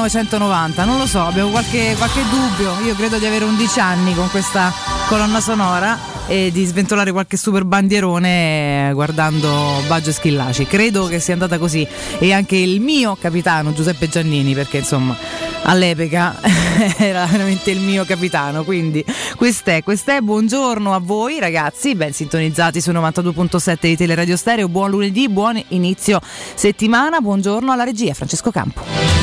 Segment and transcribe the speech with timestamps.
[0.00, 0.84] 1990?
[0.84, 2.80] Non lo so, abbiamo qualche, qualche dubbio.
[2.86, 4.72] Io credo di avere 11 anni con questa
[5.08, 10.64] colonna sonora e di sventolare qualche super bandierone eh, guardando Baggio Schillaci.
[10.64, 11.86] Credo che sia andata così.
[12.18, 15.16] E anche il mio capitano Giuseppe Giannini, perché insomma
[15.64, 16.36] all'epoca
[16.96, 18.64] era veramente il mio capitano.
[18.64, 19.04] Quindi
[19.36, 20.20] quest'è, quest'è.
[20.20, 24.68] Buongiorno a voi ragazzi, ben sintonizzati su 92.7 di Teleradio Stereo.
[24.68, 26.20] Buon lunedì, buon inizio
[26.54, 27.20] settimana.
[27.20, 29.19] Buongiorno alla regia, Francesco Campo.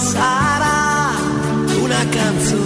[0.00, 2.59] Forse non sarà una canzone.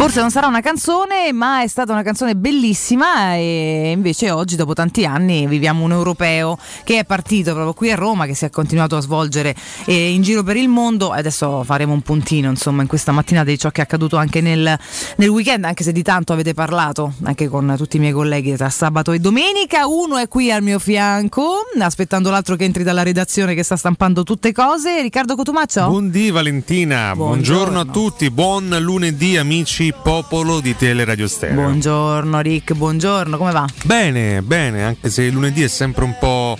[0.00, 4.72] Forse non sarà una canzone, ma è stata una canzone bellissima e invece oggi, dopo
[4.72, 8.50] tanti anni, viviamo un europeo che è partito proprio qui a Roma, che si è
[8.50, 9.54] continuato a svolgere
[9.84, 11.10] eh, in giro per il mondo.
[11.10, 14.74] Adesso faremo un puntino, insomma, in questa mattinata di ciò che è accaduto anche nel,
[15.16, 18.70] nel weekend, anche se di tanto avete parlato, anche con tutti i miei colleghi tra
[18.70, 19.86] sabato e domenica.
[19.86, 24.22] Uno è qui al mio fianco, aspettando l'altro che entri dalla redazione che sta stampando
[24.22, 25.02] tutte cose.
[25.02, 25.88] Riccardo Cotumaccio?
[25.88, 27.24] Buondì Valentina, buongiorno.
[27.24, 27.80] Buongiorno.
[27.80, 31.54] a tutti, buon lunedì amici popolo di Teleradio Stereo.
[31.54, 33.66] Buongiorno Rick, buongiorno, come va?
[33.84, 36.56] Bene, bene, anche se lunedì è sempre un po'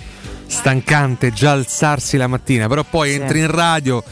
[0.47, 3.15] stancante già alzarsi la mattina, però poi Sì.
[3.19, 4.03] entri in radio,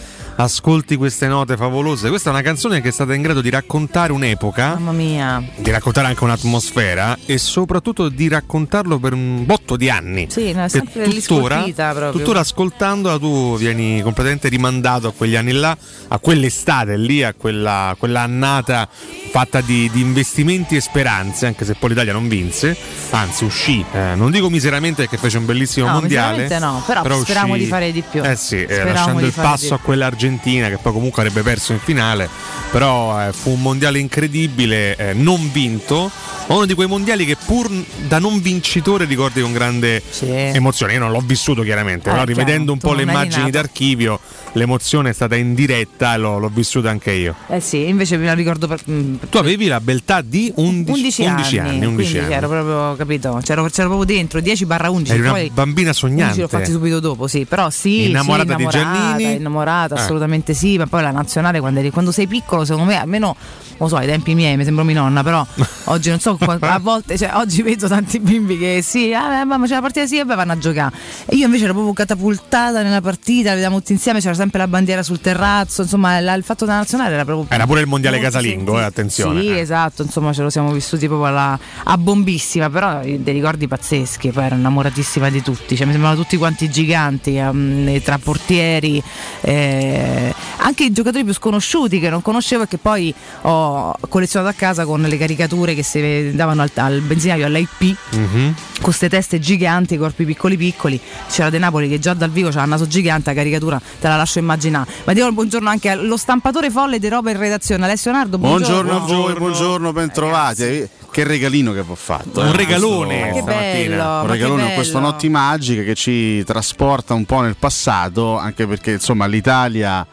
[0.43, 2.07] ascolti queste note favolose.
[2.09, 5.43] Questa è una canzone che è stata in grado di raccontare un'epoca, Mamma mia.
[5.57, 10.27] di raccontare anche un'atmosfera e soprattutto di raccontarlo per un botto di anni.
[10.29, 11.63] Sì, no, è sempre tuttora,
[12.11, 15.75] tuttora ascoltandola tu vieni completamente rimandato a quegli anni là,
[16.07, 18.87] a quell'estate lì, a quella, quella annata
[19.31, 22.75] fatta di, di investimenti e speranze, anche se poi l'Italia non vinse,
[23.11, 27.53] anzi uscì, eh, non dico miseramente perché fece un bellissimo No, mondiale, no, però speravamo
[27.53, 28.23] uscì- di fare di più.
[28.23, 29.85] Eh sì, eh, lasciando il passo a più.
[30.29, 32.29] quell'Argentina che poi comunque avrebbe perso in finale,
[32.71, 36.09] però eh, fu un mondiale incredibile, eh, non vinto,
[36.47, 37.69] ma uno di quei mondiali che pur
[38.07, 40.29] da non vincitore ricordi con grande Sì.
[40.29, 40.93] emozione.
[40.93, 43.51] Io non l'ho vissuto chiaramente, Eh, però rivedendo chiaro, un po' le non eri immagini
[43.51, 44.19] d'archivio,
[44.53, 47.35] l'emozione è stata in diretta e l'ho, l'ho vissuta anche io.
[47.47, 51.21] Eh sì, invece me la ricordo per, mm, Tu avevi la beltà di 11, 11
[51.23, 52.33] 11 anni, anni, 11 quindi anni.
[52.33, 55.99] ero proprio capito, c'ero, c'ero proprio dentro 10 barra 11 Eri una poi bambina 11
[55.99, 56.41] sognante.
[56.41, 59.35] l'ho fatti subito dopo, sì, però sì, Innamorata sì, di innamorata, Giannini?
[59.35, 59.99] innamorata, Eh.
[59.99, 63.35] assolutamente sì, ma poi la nazionale quando, eri- quando sei piccolo, secondo me, almeno
[63.79, 65.45] non lo so, ai tempi miei, mi sembro mia nonna, però
[65.85, 69.75] oggi non so, a volte, cioè, oggi vedo tanti bimbi che sì, ah, mamma c'è
[69.75, 70.95] la partita, sì, vabbè vanno a giocare.
[71.25, 74.67] E io invece ero proprio catapultata nella partita, la vedevamo tutti insieme, c'era sempre la
[74.67, 78.19] bandiera sul terrazzo, insomma, la- il fatto della nazionale era proprio Era pure il mondiale
[78.19, 79.41] casalingo, eh, attenzione.
[79.41, 79.59] Sì, Eh.
[79.59, 84.31] esatto, insomma ce lo siamo vissuti proprio alla- a bombissima, però eh, dei ricordi pazzeschi,
[84.31, 89.01] poi ero innamoratissima di tutti, cioè, mi sembravano tutti quanti giganti, ehm, tra portieri,
[89.41, 94.55] eh, anche i giocatori più sconosciuti che non conoscevo e che poi ho collezionato a
[94.55, 98.53] casa con le caricature che si davano al, al benzinaio all'IP Mhm.
[98.79, 100.99] con queste teste giganti, corpi piccoli piccoli.
[101.29, 104.15] C'era De Napoli che già dal vivo c'ha il naso gigante, la caricatura te la
[104.29, 104.91] lascio immaginare.
[105.05, 108.37] Ma diamo il buongiorno anche allo stampatore folle di roba in redazione, Alessio Nardo.
[108.37, 110.63] Buongiorno, Buongiorno a voi, buongiorno, bentrovati.
[110.63, 112.39] Eh, Che regalino che vi ho fatto.
[112.41, 113.95] Un eh, regalone questo- Ma che stamattina.
[113.95, 114.03] bello!
[114.21, 114.99] Un ma regalone con bello.
[114.99, 120.05] notti magiche che ci trasporta un po' nel passato, anche perché insomma l'Italia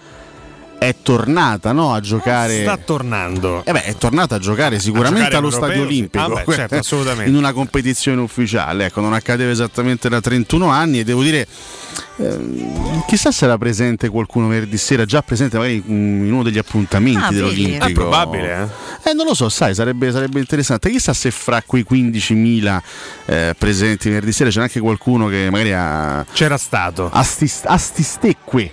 [0.78, 2.62] è tornata no, a giocare.
[2.62, 3.62] Sta tornando.
[3.64, 5.94] Eh beh, è tornata a giocare sicuramente giocare allo all'Europeo, stadio sì.
[5.94, 7.30] olimpico, Ah, beh, certo, assolutamente.
[7.30, 8.86] in una competizione ufficiale.
[8.86, 11.46] Ecco, non accadeva esattamente da 31 anni e devo dire,
[12.18, 17.24] ehm, chissà se era presente qualcuno venerdì sera, già presente magari in uno degli appuntamenti
[17.24, 17.84] Ah, dell'Olimpico.
[17.86, 18.70] È probabile,
[19.02, 19.10] eh?
[19.10, 20.90] Eh, non lo so, sai, sarebbe, sarebbe interessante.
[20.90, 22.80] Chissà se fra quei 15.000
[23.26, 27.08] eh, presenti venerdì sera c'è anche qualcuno che magari ha, C'era stato.
[27.12, 28.70] ha, sti, ha sti stecque.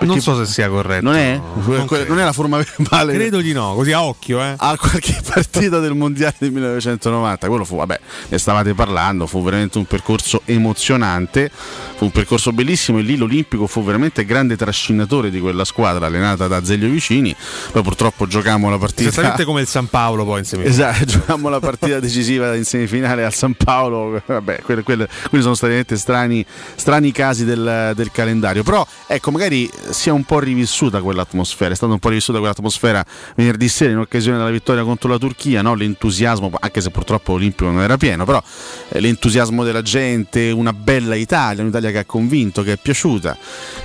[0.00, 1.04] Non so se sia corretto.
[1.04, 1.40] Non è?
[1.64, 3.14] Non, non è la forma verbale.
[3.14, 4.54] Credo di no, così a occhio, eh.
[4.56, 7.48] a qualche partita del mondiale del 1990.
[7.48, 12.98] Quello fu, vabbè, ne stavate parlando, fu veramente un percorso emozionante, fu un percorso bellissimo
[12.98, 17.34] e lì l'Olimpico fu veramente grande trascinatore di quella squadra allenata da Zeglio Vicini.
[17.72, 19.08] Poi purtroppo giocammo la partita.
[19.08, 20.92] Esattamente come il San Paolo poi in semifinale.
[20.92, 24.22] Esatto, giocammo la partita decisiva in semifinale al San Paolo.
[24.24, 28.62] Vabbè, quelle, quelle- quelli sono stati veramente strani, strani casi del, del calendario.
[28.62, 31.72] Però, ecco, magari si è un po' rivissuta quell'atmosfera.
[31.72, 33.04] È stata un po' rivissuta quell'atmosfera
[33.36, 35.62] venerdì sera in occasione della vittoria contro la Turchia.
[35.62, 35.74] no?
[35.74, 38.42] L'entusiasmo, anche se purtroppo l'Olimpico non era pieno, però
[38.88, 43.36] eh, l'entusiasmo della gente, una bella Italia, un'Italia che ha convinto, che è piaciuta.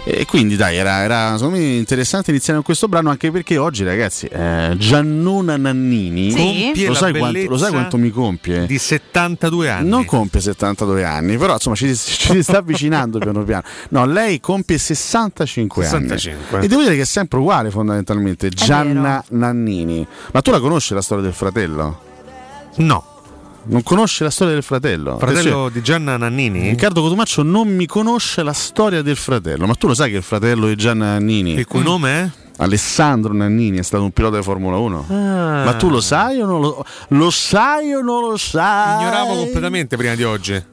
[0.03, 3.83] E quindi, dai, era, era, secondo me interessante iniziare con questo brano, anche perché oggi,
[3.83, 6.31] ragazzi, eh, Giannona Nannini.
[6.31, 6.85] Sì.
[6.85, 8.65] Lo sai, quanto, lo sai quanto mi compie?
[8.65, 9.89] Di 72 anni.
[9.89, 13.63] Non compie 72 anni, però insomma ci, ci si sta avvicinando piano piano.
[13.89, 16.57] No, lei compie 65, 65.
[16.57, 16.65] anni.
[16.65, 18.49] E devo dire che è sempre uguale fondamentalmente.
[18.49, 20.05] Gianna Nannini.
[20.31, 22.01] Ma tu la conosci la storia del fratello?
[22.77, 23.13] No.
[23.67, 25.17] Non conosce la storia del fratello?
[25.17, 26.69] Fratello di Gianna Nannini?
[26.69, 30.23] Riccardo Cotumaccio non mi conosce la storia del fratello, ma tu lo sai che il
[30.23, 32.29] fratello di Gianna Nannini, Il cui nome è?
[32.57, 35.05] Alessandro Nannini, è stato un pilota di Formula 1?
[35.09, 39.01] Ma tu lo sai o non lo, lo sai o non lo sai?
[39.01, 40.63] Ignoravo completamente prima di oggi.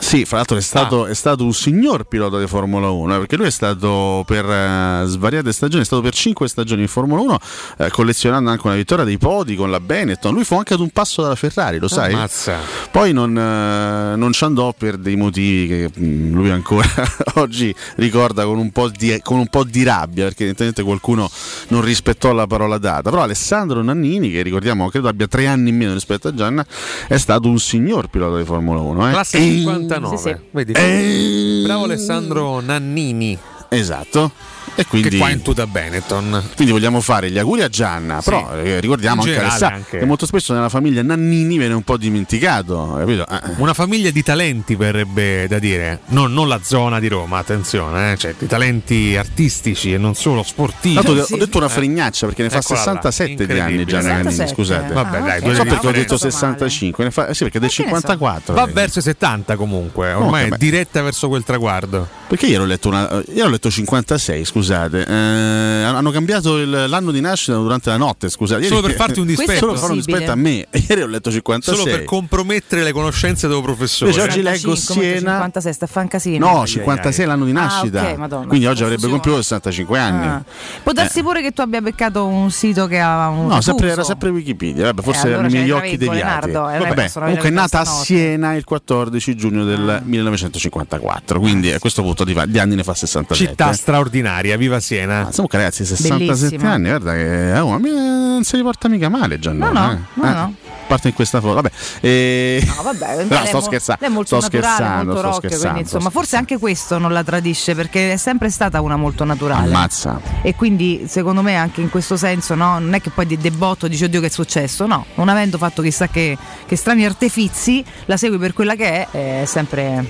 [0.00, 1.08] Sì, fra l'altro è stato, ah.
[1.08, 5.02] è stato, un signor pilota di Formula 1, eh, perché lui è stato per eh,
[5.06, 7.38] svariate stagioni, è stato per 5 stagioni in Formula 1,
[7.78, 10.32] eh, collezionando anche una vittoria dei podi con la Benetton.
[10.32, 12.14] Lui fu anche ad un passo dalla Ferrari, lo sai?
[12.14, 12.56] Ammazza.
[12.90, 16.88] Poi non, eh, non ci andò per dei motivi che mh, lui ancora
[17.34, 21.30] oggi ricorda con un, di, con un, po di, rabbia, perché evidentemente qualcuno
[21.68, 23.10] non rispettò la parola data.
[23.10, 26.64] Però Alessandro Nannini, che ricordiamo credo abbia tre anni in meno rispetto a Gianna,
[27.06, 29.08] è stato un signor pilota di Formula 1.
[29.08, 29.12] Eh?
[29.12, 30.16] Classe 50 89.
[30.16, 30.36] Sì, sì.
[30.50, 30.72] Vedi?
[30.72, 31.62] E...
[31.64, 33.38] Bravo Alessandro Nannini.
[33.68, 34.32] Esatto.
[34.80, 36.42] E quindi, Che qua in tuta Benetton.
[36.54, 38.30] quindi vogliamo fare gli auguri a Gianna, Sì.
[38.30, 39.98] però eh, ricordiamo anche, generale Alessandro, anche.
[39.98, 43.26] che molto spesso nella famiglia Nannini viene un po' dimenticato, capito?
[43.28, 48.12] Eh, Una famiglia di talenti verrebbe da dire, non, non la zona di Roma, attenzione,
[48.12, 50.94] eh, cioè di talenti artistici e non solo sportivi.
[50.94, 51.34] Tanto sì.
[51.34, 53.84] ho detto una fregnaccia perché ne fa Eccola là, 67 di anni.
[53.84, 54.54] Gianna Nannini, 67.
[54.54, 54.92] scusate.
[54.94, 55.38] Vabbè, Ah, dai, ok.
[55.40, 56.30] due Non so perché ho detto Male.
[56.30, 57.94] 65, ne fa- sì, perché è del Ma che ne so.
[58.00, 58.54] 54.
[58.54, 62.08] Va verso i 70 comunque, ormai Comunque, è diretta verso quel traguardo.
[62.28, 64.68] Perché ieri ho letto, una, ieri ho letto 56, scusate.
[65.06, 68.62] Eh, hanno cambiato il- l'anno di nascita durante la notte, scusate.
[68.62, 70.66] Ieri- Solo per farti un dispetto, Solo per fare un dispetto a me.
[70.88, 71.74] Ieri ho letto 56.
[71.74, 74.10] solo per compromettere le conoscenze del tuo professore.
[74.10, 75.32] Invece oggi leggo 55, Siena.
[75.32, 76.52] 56, sta a fan casino.
[76.52, 78.02] No, 56 è l'anno di Ah, nascita.
[78.10, 80.26] ok, Madonna, Quindi oggi avrebbe compiuto 65 anni.
[80.26, 80.42] Ah.
[80.82, 81.22] Può darsi Eh.
[81.22, 84.84] pure che tu abbia beccato un sito che ha un No, sempre, era sempre Wikipedia,
[84.84, 86.48] vabbè, forse Eh, allora erano i miei occhi deviati.
[86.50, 87.84] Eh, Vabbè, comunque è nata a.
[87.84, 93.50] Siena il 14 giugno del 1954, quindi a questo punto di, anni ne fa 67.
[93.50, 95.22] Città straordinaria, viva Siena.
[95.24, 96.70] Ma comunque ragazzi, 67 Bellissimo.
[96.70, 99.72] anni, guarda che oh, ma mi- non si riporta mica male Giannone.
[99.72, 99.98] No, no, eh.
[100.14, 100.54] no, Eh, no.
[100.86, 101.70] Parte in questa foto, vabbè.
[102.00, 104.00] Eh, No, vabbè, no, sto mo- scherzando.
[104.00, 106.98] lei è molto sto naturale, scherzando, molto sto rock, scherzando, quindi insomma, forse anche questo
[106.98, 109.68] non la tradisce perché è sempre stata una molto naturale.
[109.68, 110.20] Ammazza.
[110.42, 113.86] E quindi secondo me anche in questo senso no, non è che poi di debotto
[113.88, 116.36] dice oddio che è successo, no, non avendo fatto chissà che,
[116.66, 120.04] che strani artefizi, la segui per quella che è, è sempre,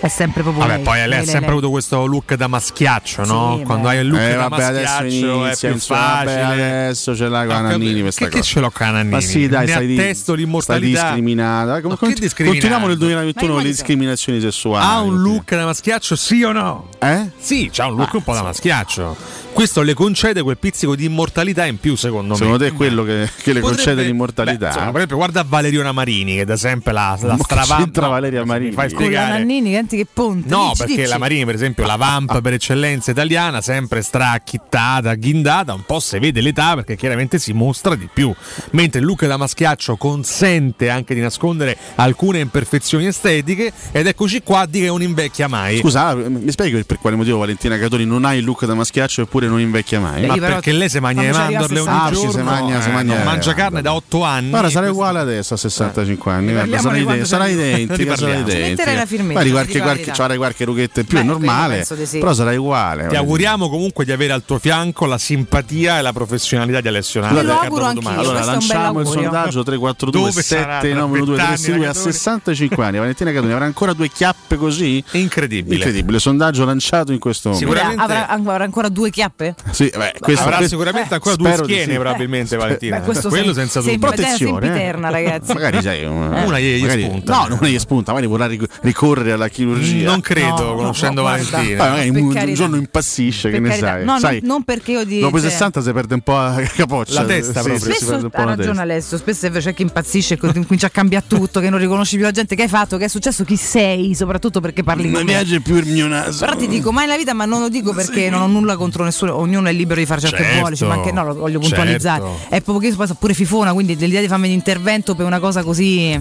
[0.00, 0.84] è sempre proprio Vabbè, lei.
[0.84, 1.50] poi lei ha Lei, sempre lei.
[1.50, 3.56] avuto questo look da maschiaccio, no?
[3.58, 3.94] Sì, Quando beh.
[3.94, 6.40] hai il look Eh, da vabbè, adesso maschiaccio è inizia, più facile.
[6.40, 8.42] vabbè, adesso ce l'ha con Ah, Nannini che, questa che cosa.
[8.44, 9.10] ce l'ho con Nannini?
[9.10, 11.02] Ma sì, dai, ne stai, di- attesto stai l'immortalità.
[11.02, 11.70] discriminando.
[11.72, 12.60] Dai, com- Ma con- che discriminando?
[12.68, 14.84] Continuiamo nel Ma 2021 io con le discriminazioni sessuali.
[14.86, 16.88] Ha un look da maschiaccio, sì o no?
[17.00, 17.30] Eh?
[17.38, 19.16] Sì, c'ha un look Ah, un po' da maschiaccio.
[19.58, 22.68] Questo le concede quel pizzico di immortalità in più, secondo, Secondo me.
[22.68, 24.66] te è quello che, che le Potrebbe- concede Beh, l'immortalità?
[24.68, 27.82] insomma, per esempio, guarda Valeriona Marini, che da sempre la, la stravampa.
[27.82, 28.70] c'entra Valeria Marini?
[28.70, 29.32] fai spiegare.
[29.38, 30.48] Nannini, senti che ponte.
[30.48, 31.08] No, dici, perché dici.
[31.08, 36.20] la Marini, per esempio, la vampa per eccellenza italiana, sempre stracchittata, ghindata, un po' se
[36.20, 38.32] vede l'età perché chiaramente si mostra di più.
[38.70, 44.60] Mentre il look da maschiaccio consente anche di nascondere alcune imperfezioni estetiche ed eccoci qua
[44.60, 45.78] a dire che non invecchia mai.
[45.78, 49.22] Scusa, ah, mi spieghi per quale motivo Valentina Catoni non ha il look da maschiaccio
[49.22, 50.26] eppure non invecchia mai.
[50.26, 52.30] Ma perché lei si mangia a mandorle ogni 60 Ah, giorno?
[52.30, 54.50] si mangia- si eh, mangia- non mangia carne da 8 anni.
[54.50, 56.52] Guarda, sarà Questo- uguale adesso a 65 anni.
[56.52, 57.96] guarda, di ide- quando sarà sei- identica.
[57.96, 58.40] Riparliamo.
[58.48, 58.94] identica.
[58.94, 61.86] La firmetta, qualche, qualche, c'avrai qualche rughetta in più, è normale.
[62.10, 63.06] Però sarai uguale.
[63.08, 67.20] Ti auguriamo comunque di avere al tuo fianco la simpatia e la professionalità di Alessio
[67.20, 67.42] Nani.
[67.42, 68.08] Lo auguro anch'io.
[68.08, 72.12] Allora un lanciamo il sondaggio 342 Dove sarà tra 7912 vent'anni, 362 a Ragadoni?
[72.12, 72.98] 65 anni.
[72.98, 75.02] Valentina Cadoni avrà ancora due chiappe così?
[75.12, 75.74] Incredibile.
[75.76, 77.70] Incredibile, sondaggio lanciato in questo momento.
[77.72, 78.02] Sicuramente-
[78.32, 79.37] avrà ancora due chiappe?
[79.70, 81.98] Sì, beh, questo, Avrà questo- sicuramente ancora spero due di schiene, sì.
[81.98, 82.98] probabilmente, Valentina.
[82.98, 83.98] Beh, questo Quello sem- senza dubbio.
[83.98, 84.68] Protezione, eh.
[84.68, 85.52] sempiterna, ragazzi.
[85.52, 87.32] Magari sai, una, Una gli- gli magari- spunta.
[87.34, 90.08] No, non gli spunta, magari vorrà ric- ricorrere alla chirurgia.
[90.10, 91.28] Non credo, No, conoscendo no.
[91.28, 91.58] Valentina.
[91.84, 94.04] Poi magari un, un giorno impazzisce, che ne sai?
[94.04, 96.62] No, sai non perché io di- Dopo i cioè- 60 si perde un po' la
[96.74, 97.20] capoccia.
[97.20, 97.78] La testa proprio.
[97.78, 98.80] Spesso ha la ragione.
[98.80, 102.24] Alessio, spesso invece c'è chi impazzisce e comincia a cambiare tutto, che non riconosci più
[102.24, 105.24] la gente che hai fatto, che è successo, chi sei, soprattutto perché parli Non con
[105.24, 105.32] me.
[105.32, 106.44] viaggia più il mio naso.
[106.44, 109.04] Però ti dico mai nella vita, ma non lo dico perché non ho nulla contro
[109.04, 111.58] nessuno, ognuno è libero di fare ciò che Certo, vuole, ci manca- no, lo voglio
[111.58, 112.22] puntualizzare.
[112.22, 112.54] certo.
[112.54, 116.18] È proprio che io pure fifona, quindi l'idea di farmi l'intervento per una cosa così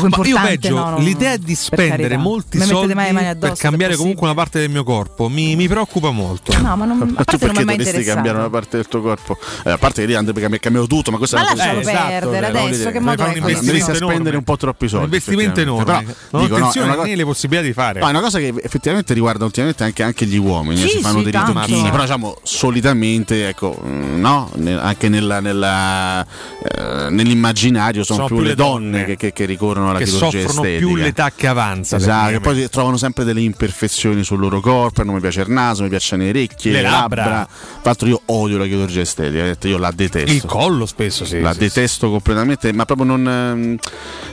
[0.00, 0.58] poco Ma io importante.
[0.58, 4.58] peggio, no, non- l'idea di spendere molti Mi mettete soldi per cambiare comunque una parte
[4.60, 6.52] del mio corpo mi, mi preoccupa molto.
[6.58, 9.00] No, ma non, a Ma tu parte non mi dovresti cambiare una parte del tuo
[9.00, 9.36] corpo?
[9.64, 11.78] Eh, a parte che lì andrebbe cambi- cambiato tutto, ma questa Ma è una lascialo
[11.78, 13.44] Eh, esatto, perdere voglio adesso, che modo è un questo?
[13.44, 15.84] Devi investimento spendere un po' troppi soldi, Un investimento enorme.
[15.84, 15.98] Però,
[16.30, 18.00] non dico, no, è attenzione, una cosa- le possibilità di fare.
[18.00, 21.18] No, è una cosa che effettivamente riguarda ultimamente anche, anche gli uomini, Sì, si fanno
[21.22, 26.22] sì, dei ritocchini, però diciamo solitamente, ecco, no, anche nella- nella,
[26.62, 29.32] eh, nell'immaginario sono, Sono più, le donne, che, che-
[29.88, 30.86] che ricorrono alla che chirurgia soffrono estetica.
[30.86, 31.96] più l'età che avanza.
[31.96, 35.82] Esatto, che poi trovano sempre delle imperfezioni sul loro corpo, non mi piace il naso,
[35.82, 37.22] mi piacciono le orecchie, Le le, labbra.
[37.24, 37.44] labbra.
[37.46, 40.32] Tra l'altro io odio la chirurgia estetica, io la detesto.
[40.32, 41.40] Il collo spesso sì.
[41.40, 43.28] la sì, detesto completamente, ma proprio non.
[43.28, 43.76] ehm,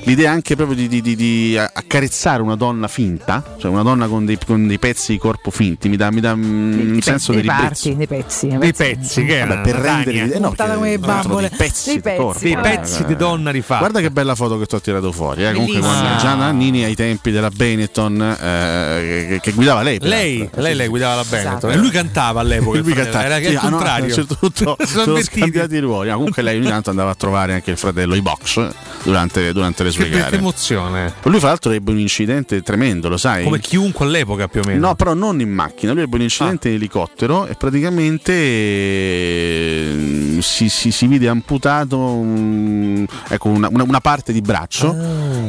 [0.03, 4.25] l'idea anche proprio di, di- di- di accarezzare una donna finta, cioè una donna con
[4.25, 7.31] dei, con dei pezzi di corpo finti, mi dà, mi dà mm, un pe- senso
[7.31, 10.98] di dei parti, dei pezzi, Dei pezzi, che Vabbè, per rendere eh, no, che- come
[11.00, 11.50] bambole.
[11.50, 12.43] dei pezzi, Dei di pezzi.
[12.43, 13.79] Dei pezzi di donna rifatti.
[13.79, 15.40] Guarda che bella foto che ti ho tirato fuori.
[15.50, 15.53] Eh.
[15.53, 16.17] Comunque con Bellissima.
[16.17, 19.98] Gianna Nannini ai tempi della Benetton eh, che, che guidava lei.
[20.01, 21.69] Lei, lei, lei guidava la Benetton Esatto.
[21.69, 22.79] e lui cantava all'epoca.
[22.79, 23.25] Lui cantava.
[23.25, 24.03] Era Sì, il ah, no, contrario.
[24.03, 26.10] a un certo punto Sono sono scambiati i ruoli.
[26.10, 28.67] No, comunque lei ogni tanto andava a trovare anche il fratello i box
[29.04, 30.38] durante, durante le sue Che, che gare.
[30.38, 31.13] emozione.
[31.23, 33.43] Lui, fra l'altro, ebbe un incidente tremendo, lo sai?
[33.43, 34.88] Come chiunque all'epoca più o meno.
[34.88, 35.93] No, però non in macchina.
[35.93, 43.06] Lui ebbe un incidente in elicottero e praticamente eh, si, si- si vide amputato un-
[43.27, 44.93] ecco, una, una- una parte di braccio.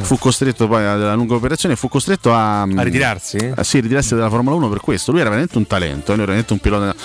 [0.01, 3.51] Fu costretto poi alla lunga operazione, fu costretto a, A ritirarsi?
[3.55, 5.11] a sì, ritirarsi dalla Formula 1 per questo.
[5.11, 6.95] Lui era veramente un talento, eh, lui era veramente un pilota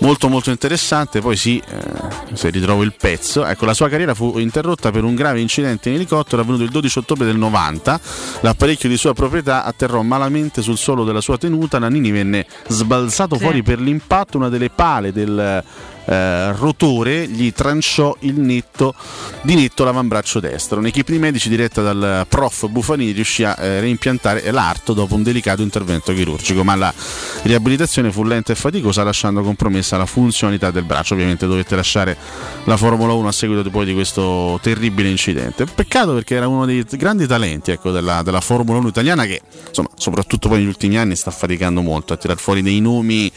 [0.00, 1.20] molto molto interessante.
[1.20, 3.44] Poi sì, eh, si ritrova il pezzo.
[3.44, 6.98] Ecco, la sua carriera fu interrotta per un grave incidente in elicottero avvenuto il 12
[6.98, 8.00] ottobre del 90.
[8.40, 11.78] L'apparecchio di sua proprietà atterrò malamente sul suolo della sua tenuta.
[11.78, 13.42] Nannini venne sbalzato Sì.
[13.42, 14.36] fuori per l'impatto.
[14.38, 15.62] Una delle pale del
[16.08, 18.94] eh, rotore gli tranciò il netto
[19.42, 20.78] di netto l'avambraccio destro.
[20.78, 25.60] Un'equipe di medici diretta dal prof Bufanini riuscì a eh, reimpiantare l'arto dopo un delicato
[25.60, 26.92] intervento chirurgico, ma la
[27.42, 31.12] riabilitazione fu lenta e faticosa lasciando compromessa la funzionalità del braccio.
[31.12, 32.16] Ovviamente dovette lasciare
[32.64, 35.66] la Formula 1 a seguito poi di questo terribile incidente.
[35.66, 39.90] Peccato perché era uno dei grandi talenti ecco, della, della Formula 1 italiana che insomma,
[39.94, 43.30] soprattutto poi negli ultimi anni sta faticando molto a tirar fuori dei nomi,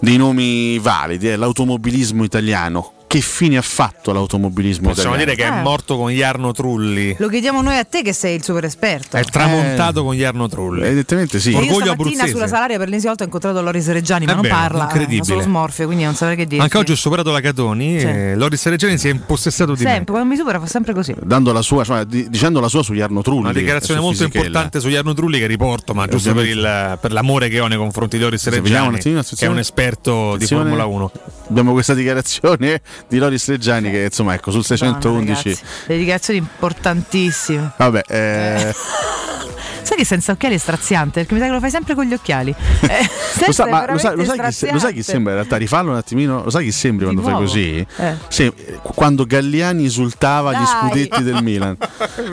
[0.00, 1.30] dei nomi validi.
[1.30, 1.36] eh.
[1.36, 1.91] L'automobilismo
[2.24, 2.92] italiano.
[3.12, 5.34] Che fine ha fatto l'automobilismo Possiamo italiano?
[5.36, 5.62] dire che è Eh.
[5.62, 7.14] morto con Jarno Trulli.
[7.18, 9.18] Lo chiediamo noi a te che sei il super esperto.
[9.18, 10.82] È tramontato con Jarno Trulli.
[10.86, 11.50] Evidentemente sì.
[11.50, 12.30] E io Orgoglio stamattina abruzzese.
[12.32, 15.18] sulla Salaria per l'ennesima volta ho incontrato Loris Reggiani, ma È non vero, parla, incredibile.
[15.18, 16.62] fa solo smorfie, quindi non saprei che dire.
[16.62, 18.06] Anche oggi ho superato la Catoni Sì.
[18.06, 19.90] e Loris Reggiani si è impossessato di me.
[19.90, 21.14] Sempre, quando mi supera fa sempre così.
[21.22, 23.40] Dando la sua, cioè, di- dicendo la sua sugli Arno Trulli.
[23.40, 24.46] Una dichiarazione e su molto Fisichella.
[24.46, 27.76] importante su Jarno Trulli che riporto, ma giusto per, il- per l'amore che ho nei
[27.76, 30.46] confronti di Loris Reggiani, che è un esperto di.
[30.46, 31.10] Formula 1.
[31.50, 35.48] Abbiamo questa dichiarazione di Loris Reggiani che insomma ecco sul Madonna, 611.
[35.48, 37.72] ragazzi, le dichiarazioni importantissime.
[37.76, 38.74] Vabbè, eh,
[39.82, 41.20] Sai che senza occhiali è straziante?
[41.20, 42.54] Perché mi sa che lo fai sempre con gli occhiali.
[42.82, 43.08] Eh,
[43.46, 45.56] lo, sa- è ma lo sai, lo sai chi, lo sai chi sembra in realtà?
[45.56, 46.44] Rifallo un attimino.
[46.44, 47.46] Lo sai chi sembri Di quando fai nuovo?
[47.46, 47.86] così?
[47.96, 48.14] Eh.
[48.28, 50.64] Se- quando Galliani esultava Dai.
[50.66, 51.76] scudetti del Milan.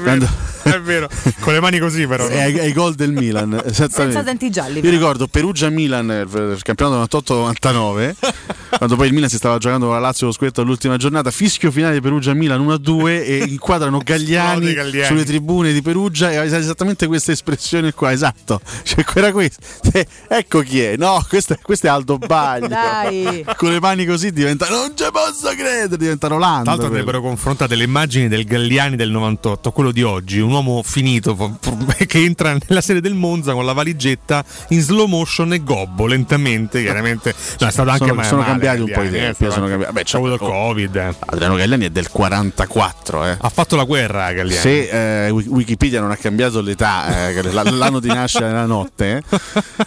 [0.04, 0.28] Quando-
[0.64, 1.10] È vero,
[1.40, 2.28] con le mani così però.
[2.30, 3.62] e ai, ai gol del Milan.
[3.72, 4.94] Senza denti gialli, io però.
[4.94, 8.14] ricordo Perugia Milan il, campionato 98-99
[8.78, 11.72] quando poi il Milan si stava giocando con la Lazio lo scudetto all'ultima giornata, fischio
[11.72, 15.06] finale Perugia-Milan 1-2 e inquadrano Gagliani, Galliani.
[15.08, 18.60] sulle tribune di Perugia e esattamente questa espressione qua, esatto.
[18.84, 19.62] Cioè, era questo.
[19.94, 20.96] Eh, ecco chi è.
[20.98, 22.68] No, questo è, questo è Aldo Baglio.
[22.68, 23.46] Dai.
[23.56, 26.64] Con le mani così diventa non ci posso credere, diventa Rolando.
[26.64, 27.00] Tra l'altro quello.
[27.04, 31.36] andrebbero confrontate le immagini del Galliani del 98 a quello di oggi, un uomo finito
[32.08, 36.82] che entra nella serie del Monza con la valigetta in slow motion e gobbo lentamente,
[36.82, 37.34] chiaramente.
[37.60, 39.68] No, è stato anche Sono- ma- sono cambiati un po' i Galliani, tempi, eh, sono
[39.68, 39.94] cambiati.
[39.94, 40.40] Beh, c'ha avuto il.
[40.40, 40.96] Covid.
[40.96, 41.16] eh.
[41.28, 43.38] Adriano Gagliani è del 44, eh.
[43.40, 44.62] Ha fatto la guerra Galliani.
[44.62, 49.40] Se eh, Wik- Wikipedia non ha cambiato l'età, eh, l'anno di nascita nella notte, eh,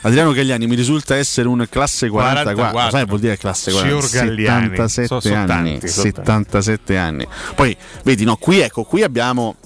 [0.03, 2.55] Adriano Gagliani mi risulta essere un classe 44.
[2.55, 2.91] 44.
[2.99, 4.27] Sai, vuol dire classe Signor 44?
[4.27, 4.77] Galliani.
[4.77, 5.47] 77 So- so anni.
[5.47, 6.23] tanti, so tanti.
[6.25, 7.27] 77 anni.
[7.55, 9.57] Poi, vedi, no, qui ecco, qui abbiamo.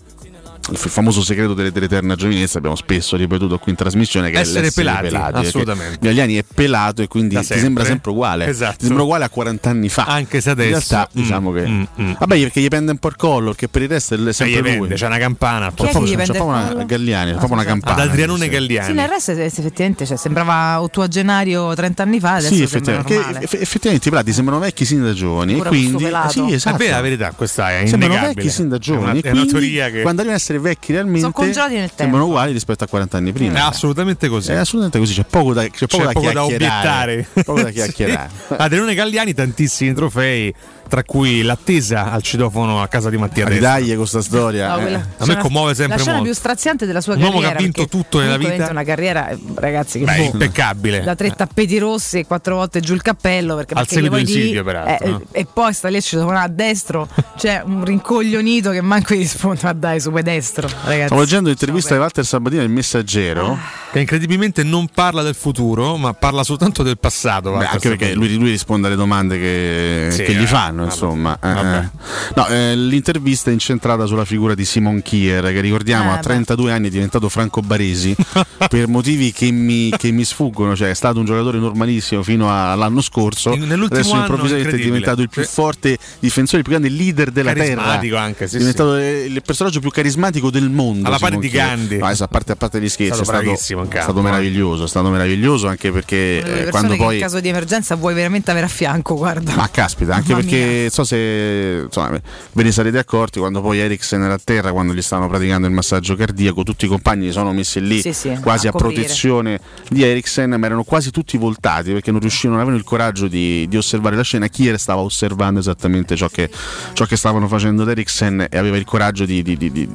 [0.68, 4.62] Il famoso segreto delle- dell'eterna giovinezza, abbiamo spesso ripetuto qui in trasmissione che Essere è
[4.62, 5.98] l'essere pelati, perché assolutamente.
[6.00, 7.64] Gagliani è pelato e quindi Da ti sempre.
[7.64, 8.46] sembra sempre uguale.
[8.46, 8.76] Esatto.
[8.78, 10.04] Ti sembra uguale a 40 anni fa.
[10.06, 11.66] Anche se In adesso, realtà, mm, diciamo che.
[11.68, 12.12] mm, mm.
[12.18, 14.54] Vabbè, perché gli pende un po' il collo, perché per il resto è Se sempre
[14.54, 14.78] gli lui.
[14.80, 15.68] vende, c'è una campana.
[15.68, 16.84] C'è proprio, c'è proprio una collo?
[16.86, 18.02] Galliani, c'è proprio una sì, Ad campana.
[18.10, 18.48] Adrianone sì.
[18.50, 18.86] Galliani.
[18.88, 23.14] Sì, nel resto eh, effettivamente cioè, sembrava ottuagenario 30 anni fa, adesso Sì, effettivamente,
[23.60, 25.58] effettivamente i Prati sembrano vecchi sin da giovani.
[25.58, 26.74] E quindi, sì, esatto.
[26.76, 28.34] È vera la verità, questa è Sembrano innegabile.
[28.42, 29.20] vecchi sin da È una, giovani.
[29.20, 32.02] è una quindi, teoria che Quando arrivano a essere vecchi realmente, Sono congelati nel tempo.
[32.02, 33.58] sembrano uguali rispetto a 40 anni prima.
[33.58, 34.50] è assolutamente così.
[34.52, 37.12] È assolutamente così, c'è poco da, c'è poco C'è da poco da chiacchierare.
[37.12, 37.42] obiettare.
[37.44, 37.72] Poco da Sì.
[37.74, 38.30] chiacchierare.
[38.48, 40.54] Adriano Galliani, tantissimi trofei,
[40.88, 43.54] tra cui l'attesa al citofono a casa di Mattia Testa.
[43.54, 44.76] Ridaglie con questa storia.
[44.76, 44.94] No, eh.
[45.18, 46.30] A me commuove sempre La scena molto.
[46.30, 47.56] più straziante della sua Un uomo carriera.
[47.56, 48.68] che ha vinto tutto nella vita.
[48.70, 51.00] Una carriera, eh, ragazzi, che Beh, boh, impeccabile.
[51.02, 53.56] da tre tappeti rossi e quattro volte giù il cappello.
[53.56, 55.22] Perché, Al seguito di Silvio, peraltro, eh, no?
[55.32, 57.08] E poi sta lì a citofono a destro.
[57.36, 59.60] C'è un rincoglionito che manco gli risponde.
[59.62, 61.06] Ma dai, su destro, ragazzi.
[61.06, 62.00] Stavo leggendo l'intervista di.
[62.00, 63.52] Walter Sabatini nel Messaggero.
[63.52, 63.84] Ah.
[63.92, 67.52] Che incredibilmente non parla del futuro, ma parla soltanto del passato.
[67.52, 70.92] Beh, anche perché lui, lui risponde alle domande che, Sì, che gli eh, fanno, vabbè.
[70.92, 71.38] insomma.
[71.42, 71.90] Eh, eh.
[72.34, 76.22] No, eh, l'intervista è incentrata sulla figura di Simon Kier, che ricordiamo Eh, a beh.
[76.22, 78.14] 32 anni è diventato Franco Baresi
[78.68, 80.76] per motivi che mi, che mi sfuggono.
[80.76, 83.50] Cioè, è stato un giocatore normalissimo fino all'anno scorso.
[83.50, 87.82] Adesso anno improvvisamente è diventato il più forte difensore, il più grande leader della terra.
[87.82, 91.08] Carismatico anche, sì, è diventato eh, il personaggio più carismatico del mondo.
[91.08, 91.48] Alla pari di.
[91.48, 91.98] Gandhi.
[91.98, 94.22] No, a, parte, a parte gli scherzi, È stato è stato, è stato eh.
[94.22, 94.84] meraviglioso.
[94.84, 97.16] È stato meraviglioso anche perché eh, quando poi.
[97.16, 99.54] in caso di emergenza vuoi veramente avere a fianco, guarda.
[99.54, 102.20] Ma caspita, anche Mamma perché non so se insomma,
[102.52, 105.72] ve ne sarete accorti quando poi Eriksen era a terra, quando gli stavano praticando il
[105.72, 109.60] massaggio cardiaco, tutti i compagni si sono messi lì Sì, sì, quasi a a, protezione
[109.88, 113.66] di Eriksen, ma erano quasi tutti voltati perché non riuscivano, non avevano il coraggio di,
[113.68, 114.48] di osservare la scena.
[114.48, 116.48] Kier stava osservando esattamente ciò che,
[116.92, 119.88] ciò che stavano facendo ad Eriksen e aveva il coraggio di, di- di- di-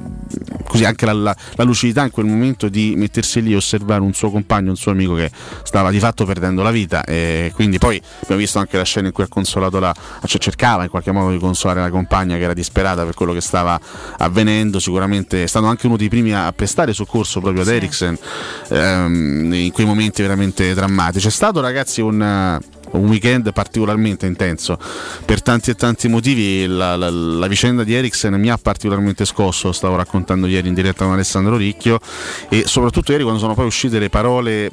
[0.67, 4.13] così anche la, la- la lucidità in quel momento di mettersi lì e osservare un
[4.13, 5.29] suo compagno, un suo amico che
[5.63, 7.03] stava di fatto perdendo la vita.
[7.03, 9.93] E quindi poi abbiamo visto anche la scena in cui ha consolato la,
[10.25, 13.41] cioè cercava in qualche modo di consolare la compagna che era disperata per quello che
[13.41, 13.79] stava
[14.17, 14.79] avvenendo.
[14.79, 17.73] Sicuramente è stato anche uno dei primi a prestare soccorso proprio ad Sì.
[17.73, 18.17] Eriksen
[18.69, 21.27] ehm, in quei momenti veramente drammatici.
[21.27, 22.59] È stato, ragazzi, un.
[22.91, 24.77] Un weekend particolarmente intenso
[25.25, 26.65] per tanti e tanti motivi.
[26.67, 29.71] La, la- la vicenda di Eriksen mi ha particolarmente scosso.
[29.71, 31.99] Stavo raccontando ieri in diretta con Alessandro Ricchio,
[32.49, 34.71] e soprattutto ieri, quando sono poi uscite le parole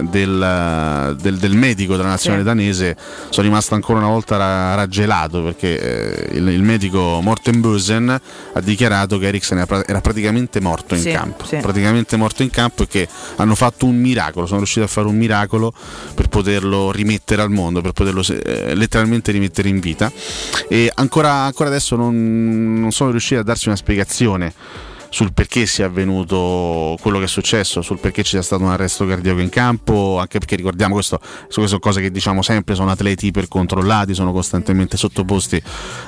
[0.00, 2.46] del, del- del medico della nazionale Sì.
[2.48, 2.96] danese,
[3.28, 8.08] sono rimasto ancora una volta ra- raggelato perché eh, il, il medico Morten Bösen
[8.52, 11.44] ha dichiarato che Eriksen era, pra- era praticamente morto in Sì, campo.
[11.44, 11.56] sì.
[11.56, 15.16] Praticamente morto in campo e che hanno fatto un miracolo, sono riusciti a fare un
[15.16, 15.72] miracolo
[16.14, 20.10] per poterlo rimettere al mondo, per poterlo eh, letteralmente rimettere in vita.
[20.68, 24.52] E ancora, ancora adesso non, non sono riusciti a darsi una spiegazione
[25.10, 29.04] sul perché sia avvenuto quello che è successo, sul perché ci sia stato un arresto
[29.06, 31.20] cardiaco in campo, anche perché ricordiamo questo,
[31.52, 35.60] queste cose che diciamo sempre, sono atleti ipercontrollati, sono costantemente sottoposti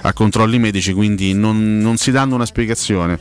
[0.03, 3.19] a controlli medici, quindi non, non si danno una spiegazione.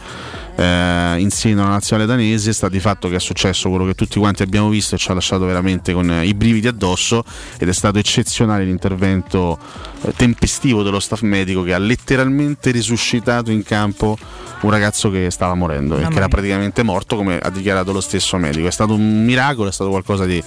[0.61, 4.19] Eh, in seno alla nazionale danese sta di fatto che è successo quello che tutti
[4.19, 7.23] quanti abbiamo visto e ci ha lasciato veramente con eh, i brividi addosso
[7.57, 9.57] ed è stato eccezionale l'intervento
[10.03, 14.15] eh, tempestivo dello staff medico che ha letteralmente risuscitato in campo
[14.61, 18.37] un ragazzo che stava morendo e che era praticamente morto come ha dichiarato lo stesso
[18.37, 18.67] medico.
[18.67, 20.43] È stato un miracolo è stato qualcosa di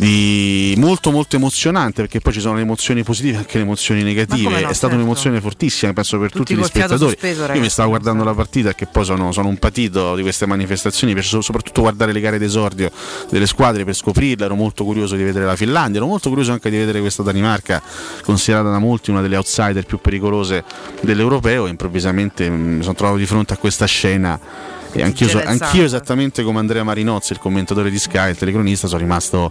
[0.00, 4.02] di molto molto emozionante perché poi ci sono le emozioni positive e anche le emozioni
[4.02, 4.48] negative.
[4.48, 4.94] no, è stata certo.
[4.94, 7.10] un'emozione fortissima penso per Tutti tutti, gli spettatori.
[7.10, 10.46] sospeso, io mi stavo guardando la partita che poi sono, sono un patito di queste
[10.46, 12.90] manifestazioni mi piace soprattutto guardare le gare d'esordio
[13.28, 14.46] delle squadre per scoprirle.
[14.46, 17.82] Ero molto curioso di vedere la Finlandia ero molto curioso anche di vedere questa Danimarca
[18.22, 20.64] considerata da molti una delle outsider più pericolose
[21.02, 21.66] dell'europeo.
[21.66, 25.84] E improvvisamente mm, mi sono trovato di fronte a questa scena e anch'io, so- anch'io
[25.84, 29.50] esattamente come Andrea Marinozzi il commentatore di Sky il telecronista sono rimasto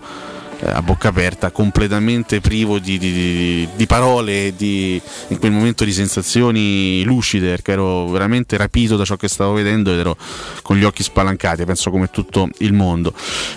[0.62, 5.86] eh, a bocca aperta, completamente privo di, di- di- parole e di, in quel momento
[5.86, 10.18] di sensazioni lucide, perché ero veramente rapito da ciò che stavo vedendo ed ero
[10.62, 13.14] con gli occhi spalancati, penso come tutto il mondo.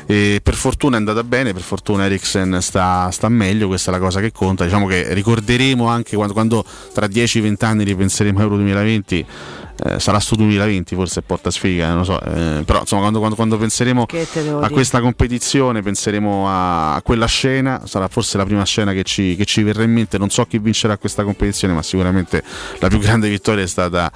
[0.06, 4.00] E per fortuna è andata bene, per fortuna Eriksen sta, sta meglio, questa è la
[4.00, 4.62] cosa che conta.
[4.62, 6.64] Diciamo che ricorderemo anche quando, quando
[6.94, 9.26] tra 10-20 anni ripenseremo a Euro 2020.
[9.84, 13.36] Eh, sarà sto 2020 forse porta sfiga, non lo so, eh, però insomma quando, quando-
[13.36, 14.70] quando penseremo a dire?
[14.70, 19.44] questa competizione, penseremo a, a quella scena, sarà forse la prima scena che ci, che
[19.44, 22.42] ci verrà in mente, non so chi vincerà questa competizione, ma sicuramente
[22.78, 24.10] la più grande vittoria è stata,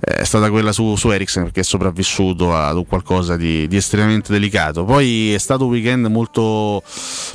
[0.00, 3.76] eh, è stata quella su, su Eriksen perché è sopravvissuto ad un qualcosa di, di
[3.76, 4.84] estremamente delicato.
[4.84, 6.82] Poi è stato un weekend molto,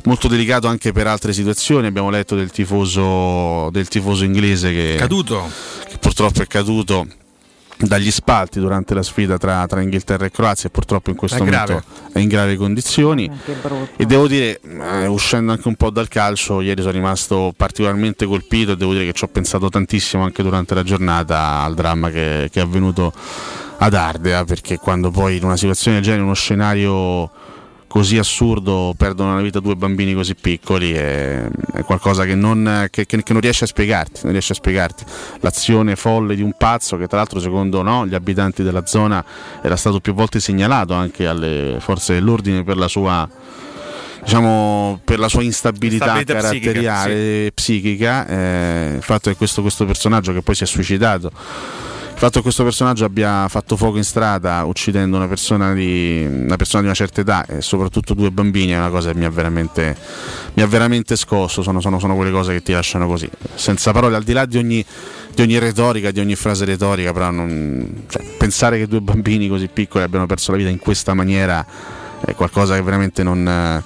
[0.04, 5.48] molto delicato anche per altre situazioni, abbiamo letto del tifoso, del tifoso inglese che Caduto.
[5.88, 7.06] che purtroppo è caduto
[7.82, 11.40] dagli spalti durante la sfida tra, tra Inghilterra e Croazia e purtroppo in questo È
[11.40, 11.84] momento grave.
[12.12, 13.30] è in gravi condizioni.
[13.96, 18.72] E devo dire, eh, uscendo anche un po' dal calcio, ieri sono rimasto particolarmente colpito
[18.72, 22.48] e devo dire che ci ho pensato tantissimo anche durante la giornata al dramma che,
[22.52, 23.12] che è avvenuto
[23.78, 27.30] ad Ardea, perché quando poi in una situazione del genere, uno scenario
[27.92, 33.04] così assurdo, perdono la vita due bambini così piccoli, è, è qualcosa che non, che-
[33.04, 35.04] che- che non riesce a spiegarti, non riesce a spiegarti.
[35.40, 39.22] L'azione folle di un pazzo che tra l'altro secondo no, gli abitanti della zona
[39.60, 43.28] era stato più volte segnalato anche alle forze dell'ordine per la sua
[44.24, 49.84] diciamo per la sua instabilità Instabilità psichica, caratteriale psichica, eh, il fatto che questo, questo
[49.84, 51.30] personaggio che poi si è suicidato
[52.22, 56.54] il fatto che questo personaggio abbia fatto fuoco in strada uccidendo una persona di una,
[56.54, 59.28] persona di una certa età e soprattutto due bambini è una cosa che mi ha
[59.28, 59.96] veramente,
[60.52, 63.28] mi ha veramente scosso sono, sono- sono quelle cose che ti lasciano così.
[63.56, 64.84] Senza parole al di là di ogni,
[65.34, 69.66] di ogni retorica di ogni frase retorica però non- cioè, pensare che due bambini così
[69.66, 71.66] piccoli abbiano perso la vita in questa maniera
[72.24, 73.82] è qualcosa che veramente non, eh,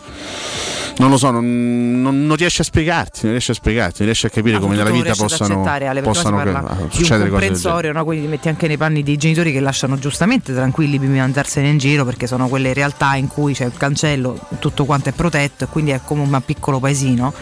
[0.98, 4.28] non lo so, non, non- non riesce a spiegarti, non riesce a spiegarti, non riesce
[4.28, 7.28] a capire Ah, come nella vita possano, Ale, possano che- un succedere cose del genere.
[7.30, 8.04] comprensorio, no?
[8.04, 11.68] quindi ti metti anche nei panni dei genitori che lasciano giustamente tranquilli prima di andarsene
[11.68, 15.64] in giro perché sono quelle realtà in cui c'è il cancello, tutto quanto è protetto
[15.64, 17.32] e quindi è come un piccolo paesino.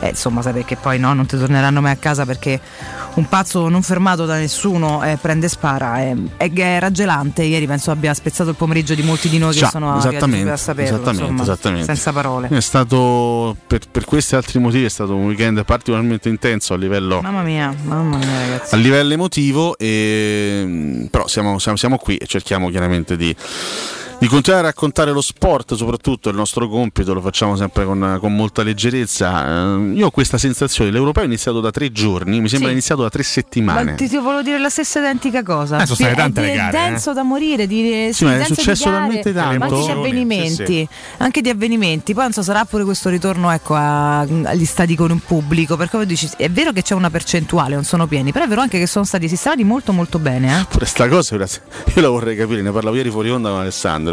[0.00, 2.58] E insomma, sai perché poi no, non ti torneranno mai a casa perché
[3.14, 5.98] un pazzo non fermato da nessuno eh, prende e spara.
[5.98, 7.42] È, è, è raggelante.
[7.42, 10.60] Ieri penso abbia spezzato il pomeriggio di molti di noi Già, che sono esattamente, arrivati
[10.60, 10.94] a saperlo.
[10.96, 11.86] esattamente, insomma, esattamente.
[11.86, 12.48] Senza parole.
[12.48, 17.20] È stato per, per questi altri motivi è stato un weekend particolarmente intenso a livello,
[17.20, 18.74] Mamma mia, mamma mia, ragazzi.
[18.74, 23.34] a livello emotivo, e, però siamo, siamo- siamo qui e cerchiamo chiaramente di,
[24.22, 28.32] di continuare a raccontare lo sport, soprattutto il nostro compito, lo facciamo sempre con, con
[28.36, 29.74] molta leggerezza.
[29.74, 32.74] Eh, Io ho questa sensazione, l'europeo è iniziato da tre giorni, mi sembra Sì.
[32.74, 33.82] iniziato da tre settimane.
[33.90, 35.78] Ma ti, ti volevo dire la stessa identica cosa.
[35.78, 38.44] Eh, sono state È tante le de- gare, denso da morire, di, Sì, ma è
[38.44, 39.58] successo gare, talmente tanto.
[39.58, 40.64] Ma anche di avvenimenti.
[40.66, 42.14] sì, Anche di avvenimenti.
[42.14, 45.76] Poi non so, sarà pure questo ritorno ecco, a- agli stadi con un pubblico.
[45.76, 48.78] Perché dici, è vero che c'è una percentuale, non sono pieni, però è vero anche
[48.78, 50.60] che sono stati sistemati molto molto bene.
[50.60, 50.66] Eh?
[50.70, 54.11] Pure sta cosa io la vorrei capire, ne parlavo ieri fuori onda con Alessandro.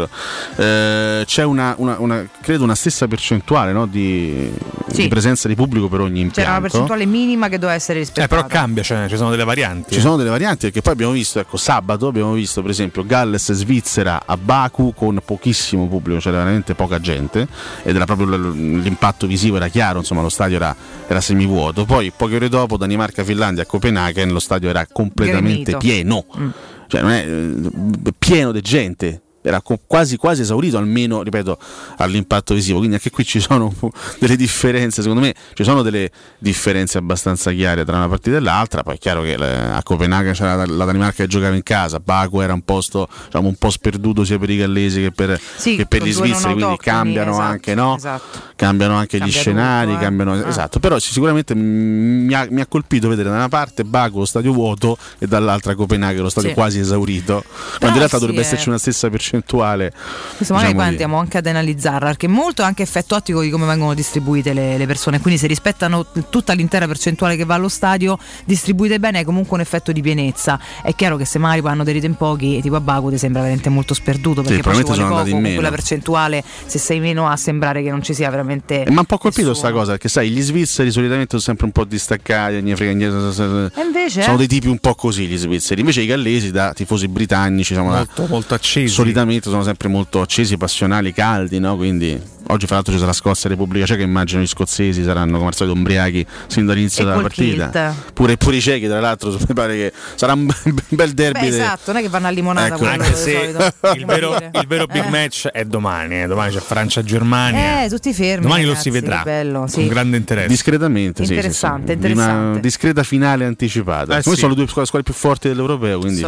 [0.56, 4.52] Eh, c'è una, una- una- credo una stessa percentuale no, di,
[4.90, 5.02] Sì.
[5.02, 6.40] di presenza di pubblico per ogni impianto.
[6.40, 8.34] C'era una percentuale minima che doveva essere Eh, rispettata.
[8.34, 9.94] però cambia, cioè, ci sono delle varianti.
[9.94, 13.52] Ci sono delle varianti perché poi abbiamo visto, ecco, sabato abbiamo visto per esempio Galles
[13.52, 17.46] Svizzera a Baku con pochissimo pubblico, c'era veramente poca gente
[17.82, 20.74] ed era proprio l'impatto visivo era chiaro, insomma lo stadio era,
[21.06, 21.84] era semivuoto.
[21.84, 25.78] Poi poche ore dopo Danimarca Finlandia a Copenaghen lo stadio era completamente Gremito.
[25.78, 26.48] pieno, Mm.
[26.86, 29.20] cioè non è eh, pieno di gente.
[29.42, 31.58] Era quasi quasi esaurito, almeno ripeto,
[31.96, 32.78] all'impatto visivo.
[32.78, 33.72] Quindi anche qui ci sono
[34.18, 35.00] delle differenze.
[35.00, 38.82] Secondo me ci sono delle differenze abbastanza chiare tra una partita e l'altra.
[38.82, 42.40] Poi è chiaro che eh, a Copenaghen c'era la, Danimarca che giocava in casa, Baku
[42.40, 45.86] era un posto diciamo, un po' sperduto sia per i gallesi che per, Sì, che
[45.86, 46.52] per gli svizzeri.
[46.54, 47.96] Quindi cambiano esatto, anche, no?
[47.96, 48.38] esatto.
[48.56, 49.86] cambiano anche gli Cambia scenari.
[49.92, 50.02] tutto, eh.
[50.02, 50.48] cambiano, Ah.
[50.48, 54.24] Esatto, però sicuramente mm, mi ha, mi ha colpito vedere da una parte Baku lo
[54.24, 56.54] stadio vuoto e dall'altra Copenaghen lo stadio Sì.
[56.54, 57.42] quasi esaurito.
[57.78, 58.44] Quando in realtà sì, dovrebbe eh.
[58.44, 59.92] esserci una stessa percentuale.
[60.36, 63.40] Questo magari diciamo, poi di- andiamo anche ad analizzarla, perché è molto anche effetto ottico
[63.42, 65.20] di come vengono distribuite le, le persone.
[65.20, 69.62] Quindi se rispettano tutta l'intera percentuale che va allo stadio, distribuite bene, è comunque un
[69.62, 70.58] effetto di pienezza.
[70.82, 73.42] È chiaro che se magari poi hanno dei in pochi, tipo a Baku ti sembra
[73.42, 75.54] veramente molto sperduto, perché poi ci vuole sono poco con meno.
[75.54, 78.84] quella percentuale, se sei meno a sembrare che non ci sia veramente.
[78.84, 79.66] E mi ha un po' colpito nessuno.
[79.68, 83.70] sta cosa, perché sai, gli svizzeri solitamente sono sempre un po' distaccati, gli frega niente.
[83.74, 84.38] E invece, Sono eh?
[84.38, 85.80] dei tipi un po' così gli svizzeri.
[85.80, 88.88] Invece i gallesi, da tifosi britannici, diciamo, da- molto, molto accesi.
[88.92, 89.19] solitamente
[89.50, 91.76] sono sempre molto accesi, passionali, caldi, no?
[91.76, 95.54] Quindi oggi fra l'altro ci sarà scossa Repubblica Ceca, immagino gli scozzesi saranno come al
[95.54, 97.94] solito umbriachi sin dall'inizio E della partita.
[98.12, 100.48] Pure, pure i cechi, tra l'altro, mi pare che sarà un
[100.88, 101.40] bel derby.
[101.40, 103.54] Beh, esatto, non è che vanno a limonata Ecco, Anche se
[103.96, 105.10] il vero, il vero big Eh.
[105.10, 106.22] match è domani.
[106.22, 106.26] eh.
[106.26, 107.84] Domani c'è Francia-Germania.
[107.84, 108.42] Eh, tutti fermi.
[108.42, 109.22] Domani lo ragazzi, si vedrà.
[109.22, 109.76] bello, sì.
[109.76, 110.48] Con grande interesse.
[110.48, 111.92] Discretamente, Interessante, sì, sì.
[112.06, 112.48] interessante.
[112.50, 114.18] Una discreta finale anticipata.
[114.18, 114.40] Eh, Come sì.
[114.40, 116.24] sono le due squadre, più forti dell'Europeo, quindi si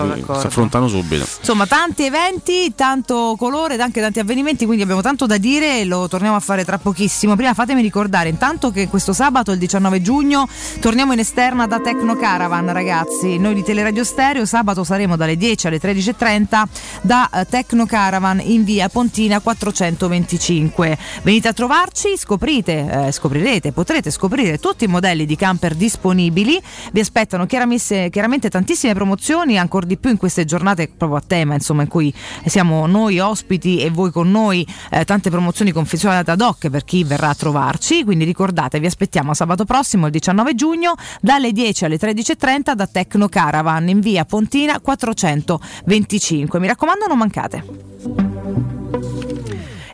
[0.46, 1.26] affrontano subito.
[1.38, 6.36] Insomma, tanti eventi, tanto colore, anche tanti avvenimenti, quindi abbiamo tanto da dire e torniamo
[6.36, 7.36] a fare tra pochissimo.
[7.36, 10.48] Prima fatemi ricordare intanto che questo sabato, il 19 giugno,
[10.80, 13.38] torniamo in esterna da Tecno Caravan, ragazzi.
[13.38, 16.64] Noi di Teleradio Stereo sabato saremo dalle 10 alle 13.30
[17.02, 20.98] da eh, Tecno Caravan in via Pontina 425.
[21.22, 26.60] Venite a trovarci, scoprite, eh, scoprirete, potrete scoprire tutti i modelli di camper disponibili.
[26.92, 31.82] Vi aspettano chiaramente, tantissime promozioni, ancora di più in queste giornate proprio a tema, insomma,
[31.82, 32.12] in cui
[32.46, 37.04] siamo noi ospiti e voi con noi, eh, tante promozioni confezionate ad hoc per chi
[37.04, 38.04] verrà a trovarci.
[38.04, 43.28] Quindi ricordate, vi aspettiamo sabato prossimo, il 19 giugno, dalle 10 alle 13.30 da Tecno
[43.28, 46.58] Caravan in via Pontina 425.
[46.58, 49.30] Mi raccomando, non mancate.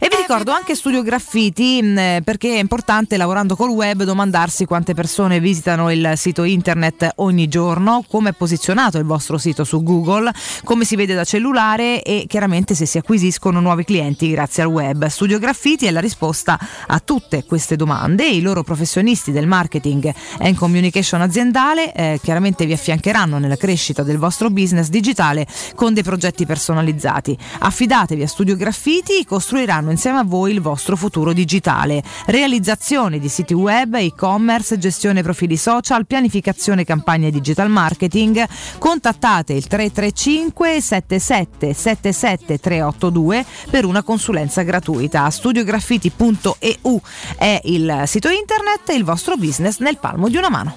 [0.01, 4.65] E vi ricordo anche Studio Graffiti mh, eh, perché è importante lavorando col web domandarsi
[4.65, 9.83] quante persone visitano il sito internet ogni giorno, come è posizionato il vostro sito su
[9.83, 10.31] Google,
[10.63, 15.07] come si vede da cellulare e chiaramente se si acquisiscono nuovi clienti grazie al web.
[15.07, 16.57] Studio Graffiti è la risposta
[16.87, 22.73] a tutte queste domande i loro professionisti del marketing and communication aziendale eh, chiaramente vi
[22.73, 27.37] affiancheranno nella crescita del vostro business digitale con dei progetti personalizzati.
[27.59, 32.03] Affidatevi a Studio Graffiti, costruiranno insieme a voi il vostro futuro digitale.
[32.27, 38.45] Realizzazione di siti web, e-commerce, gestione profili social, pianificazione campagne digital marketing.
[38.79, 45.29] Contattate il 335 77 77 382 per una consulenza gratuita.
[45.31, 47.01] Studiograffiti.eu
[47.37, 50.77] è il sito internet e il vostro business nel palmo di una mano.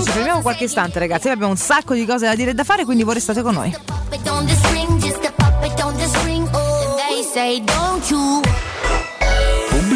[0.00, 2.64] Noi ci fermiamo qualche istante ragazzi, abbiamo un sacco di cose da dire e da
[2.64, 3.76] fare, quindi voi restate con noi.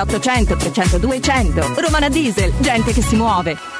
[0.00, 1.74] 800 300 200.
[1.76, 3.79] Romana Diesel, gente che si muove.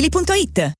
[0.00, 0.79] ValentinoAutomobili.it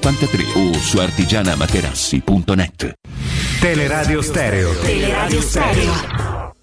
[0.00, 2.94] 53 o su artigianamaterassi.net.
[3.60, 4.72] Teleradio Stereo.
[4.80, 6.54] Teleradio Stereo.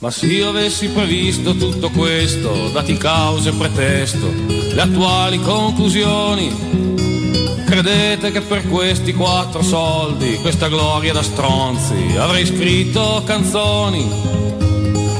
[0.00, 8.30] Ma se io avessi previsto tutto questo, dati causa e pretesto, le attuali conclusioni, credete
[8.30, 14.06] che per questi quattro soldi, questa gloria da stronzi, avrei scritto canzoni?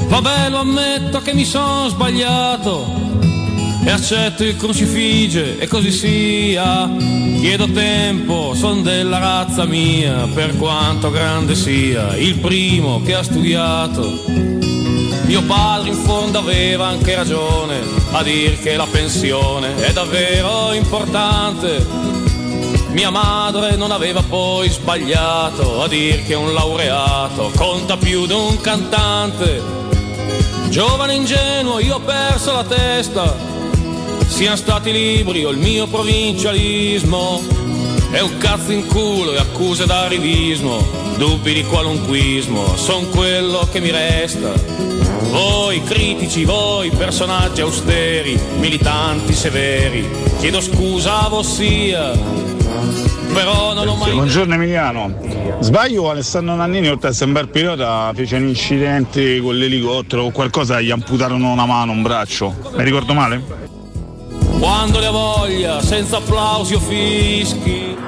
[0.09, 3.32] Vabbè, lo ammetto che mi sono sbagliato
[3.85, 6.91] e accetto il crucifige e così sia.
[7.41, 14.61] Chiedo tempo, son della razza mia, per quanto grande sia, il primo che ha studiato.
[15.25, 17.81] Mio padre in fondo aveva anche ragione
[18.13, 21.85] a dir che la pensione è davvero importante.
[22.91, 28.61] Mia madre non aveva poi sbagliato a dir che un laureato conta più di un
[28.61, 29.63] cantante.
[30.69, 33.35] Giovane ingenuo, io ho perso la testa,
[34.33, 37.43] siano stati libri o il mio provincialismo.
[38.11, 40.85] È un cazzo in culo e accuse d'arrivismo,
[41.19, 44.53] dubbi di qualunquismo, son quello che mi resta.
[45.31, 50.09] Voi critici, voi personaggi austeri, militanti severi,
[50.39, 52.13] chiedo scusa a vossia,
[53.33, 54.13] però non ho mai...
[54.13, 55.15] Buongiorno Emiliano.
[55.61, 60.91] Sbaglio Alessandro Nannini oltre a essere pilota fece un incidente con l'elicottero o qualcosa gli
[60.91, 62.55] amputarono una mano, un braccio.
[62.77, 63.81] Mi ricordo male?
[64.63, 67.99] Quando le ha voglia, senza applausi o fischi.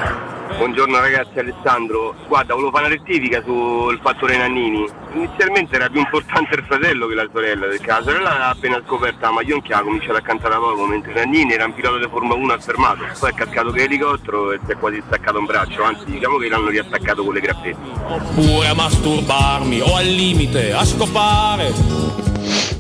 [0.57, 2.15] Buongiorno ragazzi, Alessandro.
[2.29, 4.87] Guarda, volevo fare una rettifica sul fattore Nannini.
[5.15, 9.27] Inizialmente era più importante il fratello che la sorella, perché la sorella aveva appena scoperta
[9.27, 12.35] la maglionchia, ha cominciato a cantare da poco, mentre Nannini era un pilota di Formula
[12.37, 13.05] 1 affermato.
[13.19, 16.49] Poi è cascato che elicottero e si è quasi staccato un braccio, anzi diciamo che
[16.49, 17.77] l'hanno riattaccato con le grappette.
[18.07, 22.74] Oppure a masturbarmi o al limite a scopare.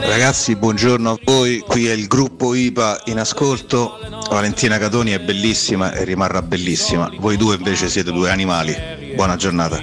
[0.00, 1.60] Ragazzi, buongiorno a voi.
[1.60, 3.96] Qui è il gruppo IPA in ascolto.
[4.28, 7.08] Valentina Catoni è bellissima e rimarrà bellissima.
[7.18, 8.76] Voi due invece siete due animali.
[9.14, 9.80] Buona giornata.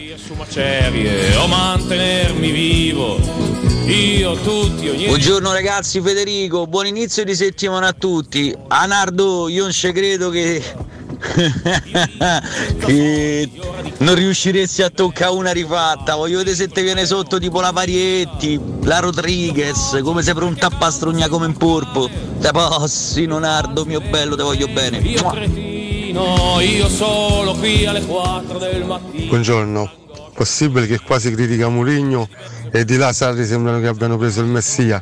[5.06, 8.54] Buongiorno ragazzi, Federico, buon inizio di settimana a tutti.
[8.68, 10.62] Anardo, io non ci credo che
[12.86, 13.50] che
[14.02, 16.16] non riusciresti a toccare una rifatta.
[16.16, 20.70] Voglio vedere se ti viene sotto tipo la Parietti, la Rodriguez, come sei pronta a
[20.70, 22.10] pastrugna come un porpo.
[22.40, 24.98] Te passi, Nonardo, mio bello, te voglio bene.
[24.98, 29.28] Io cretino, io solo qui alle 4 del mattino.
[29.28, 29.92] Buongiorno,
[30.34, 32.28] possibile che qua si critica Murigno
[32.72, 35.02] e di là Sarri sembrano che abbiano preso il Messia.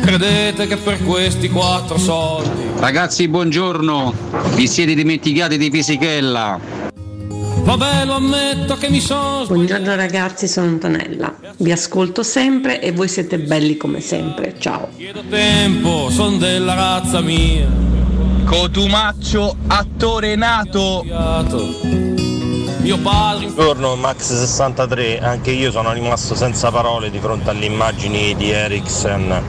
[0.00, 4.14] Credete che per questi quattro soldi Ragazzi, buongiorno.
[4.54, 6.77] Vi siete dimenticati di Fisichella.
[7.68, 11.34] Vabbè, lo ammetto che mi sono Buongiorno ragazzi, sono Antonella.
[11.58, 14.54] Vi ascolto sempre e voi siete belli come sempre.
[14.58, 14.88] Ciao.
[14.96, 17.68] Chiedo tempo, son della razza mia.
[18.46, 21.04] Cotumaccio, attore nato.
[22.78, 23.48] Mio padre.
[23.48, 29.42] Buongiorno Max63, anche io sono rimasto senza parole di fronte alle immagini di Eriksen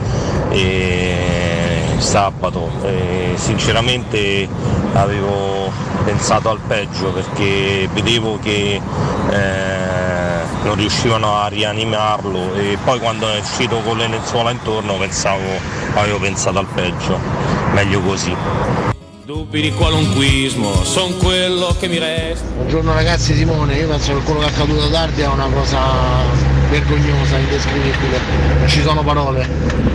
[0.50, 1.69] e
[2.00, 2.70] sabato.
[2.84, 4.48] E sinceramente
[4.94, 5.70] avevo
[6.04, 8.80] pensato al peggio perché vedevo che
[9.30, 10.30] eh,
[10.62, 15.42] non riuscivano a rianimarlo e poi quando è uscito con le lenzuola intorno pensavo,
[15.94, 17.18] avevo pensato al peggio.
[17.72, 18.34] Meglio così.
[19.24, 22.46] Dubbi di qualunquismo, son quello che mi resta.
[22.56, 25.78] Buongiorno ragazzi Simone, io penso che quello che è accaduto a Dardi è una cosa
[26.70, 28.18] vergognosa, indescrivibile,
[28.58, 29.46] non ci sono parole.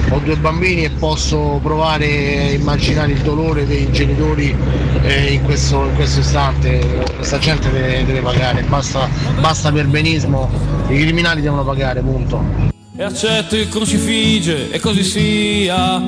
[0.09, 4.55] Ho due bambini e posso provare a immaginare il dolore dei genitori
[5.01, 6.79] eh, in, questo, in questo istante.
[7.15, 9.09] Questa gente deve, deve pagare, basta,
[9.39, 10.49] basta perbenismo,
[10.89, 12.74] i criminali devono pagare, punto.
[12.97, 16.01] E accetto il crucifige e così sia.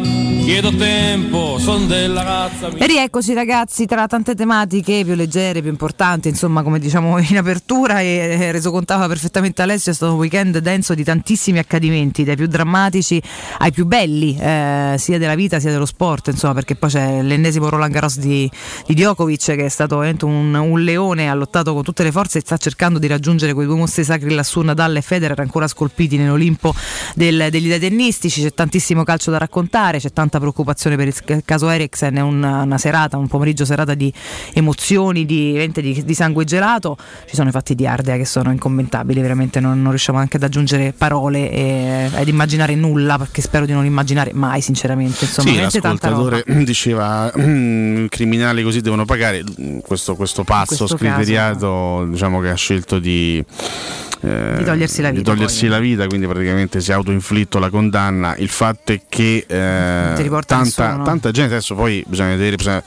[0.48, 2.70] Chiedo tempo, son della razza.
[2.70, 8.00] E rieccoci ragazzi tra tante tematiche più leggere, più importanti, insomma come diciamo in apertura
[8.00, 12.38] e eh, reso contava perfettamente Alessio, è stato un weekend denso di tantissimi accadimenti, dai
[12.38, 13.22] più drammatici
[13.58, 17.68] ai più belli, eh, sia della vita sia dello sport, insomma perché poi c'è l'ennesimo
[17.68, 18.50] Roland Garros di,
[18.86, 22.42] di Djokovic che è stato un, un leone, ha lottato con tutte le forze e
[22.42, 26.74] sta cercando di raggiungere quei due mostri sacri lassù, Nadal e Federer ancora scolpiti nell'Olimpo
[27.16, 31.70] del, degli dei tennistici, c'è tantissimo calcio da raccontare, c'è tanta preoccupazione per il caso
[31.70, 34.12] Eriksen, è una, una serata, un pomeriggio serata di
[34.54, 36.98] emozioni, di, di, di sangue gelato,
[37.28, 40.44] ci sono i fatti di Ardea che sono incommentabili, veramente non, non riusciamo anche ad
[40.44, 45.58] aggiungere parole e ad immaginare nulla, perché spero di non immaginare mai sinceramente, insomma, Sì,
[45.58, 49.44] l'ascoltatore diceva "Mm, criminali così devono pagare.
[49.82, 53.44] Questo, questo pazzo questo criteriato diciamo che ha scelto di,
[54.22, 55.70] eh, Di togliersi la di vita, togliersi poi.
[55.70, 58.36] la vita, quindi praticamente si è autoinflitto la condanna.
[58.38, 60.58] Il fatto è che eh, tanta,
[60.88, 61.04] nessuno.
[61.04, 62.84] tanta gente adesso poi bisogna vedere, bisogna-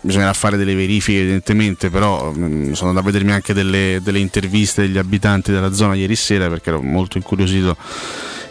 [0.00, 4.82] bisognerà fare delle verifiche evidentemente, però mm, sono andato a vedermi anche delle, delle interviste
[4.82, 7.76] degli abitanti della zona ieri sera perché ero molto incuriosito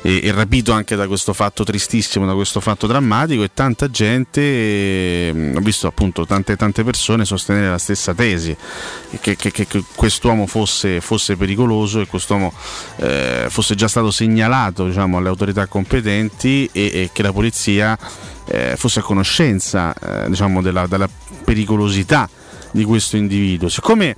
[0.01, 4.41] e, e rapito anche da questo fatto tristissimo, da questo fatto drammatico e tanta gente,
[4.41, 8.55] eh, ho visto appunto tante, tante persone sostenere la stessa tesi,
[9.19, 12.53] che, che- che- quest'uomo fosse, fosse pericoloso e quest'uomo
[12.97, 17.97] eh, fosse già stato segnalato diciamo, alle autorità competenti e, e che la polizia
[18.45, 21.09] eh, fosse a conoscenza eh, diciamo, della, della
[21.43, 22.29] pericolosità
[22.71, 23.69] di questo individuo.
[23.69, 24.15] Siccome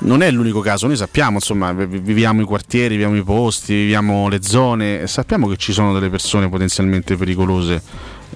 [0.00, 3.74] non è l'unico caso, noi sappiamo, insomma, vi- vi- viviamo i quartieri, viviamo i posti,
[3.74, 7.82] viviamo le zone, sappiamo che ci sono delle persone potenzialmente pericolose.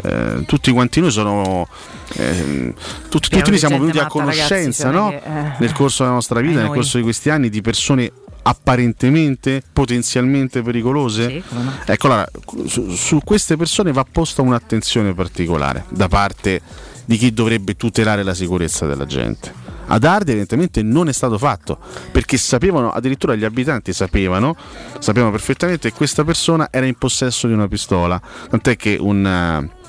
[0.02, 1.68] Eh, tutti quanti noi sono
[2.14, 2.74] ehm,
[3.08, 5.12] tutti, tutti noi siamo venuti a matta, ragazzi, conoscenza cioè, no?
[5.12, 8.10] eh, nel corso della nostra vita, ai nel corso di questi anni, di persone
[8.42, 11.42] apparentemente, potenzialmente pericolose.
[11.86, 12.28] Ecco, allora,
[12.66, 16.60] su, su queste persone va posta un'attenzione particolare da parte
[17.04, 19.63] di chi dovrebbe tutelare la sicurezza della gente.
[19.86, 21.78] Ad Arde evidentemente non è stato fatto
[22.10, 24.56] perché sapevano, addirittura gli abitanti sapevano,
[24.98, 29.83] sapevano perfettamente che questa persona era in possesso di una pistola, tant'è che un, eh,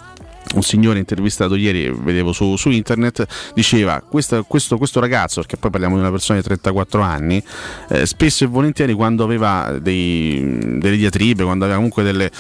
[0.53, 5.71] un signore intervistato ieri, vedevo su, su internet, diceva questo, questo, questo ragazzo, perché poi
[5.71, 7.43] parliamo di una persona di 34 anni,
[7.89, 12.31] eh, spesso e volentieri quando aveva dei- delle diatribe, quando aveva comunque delle,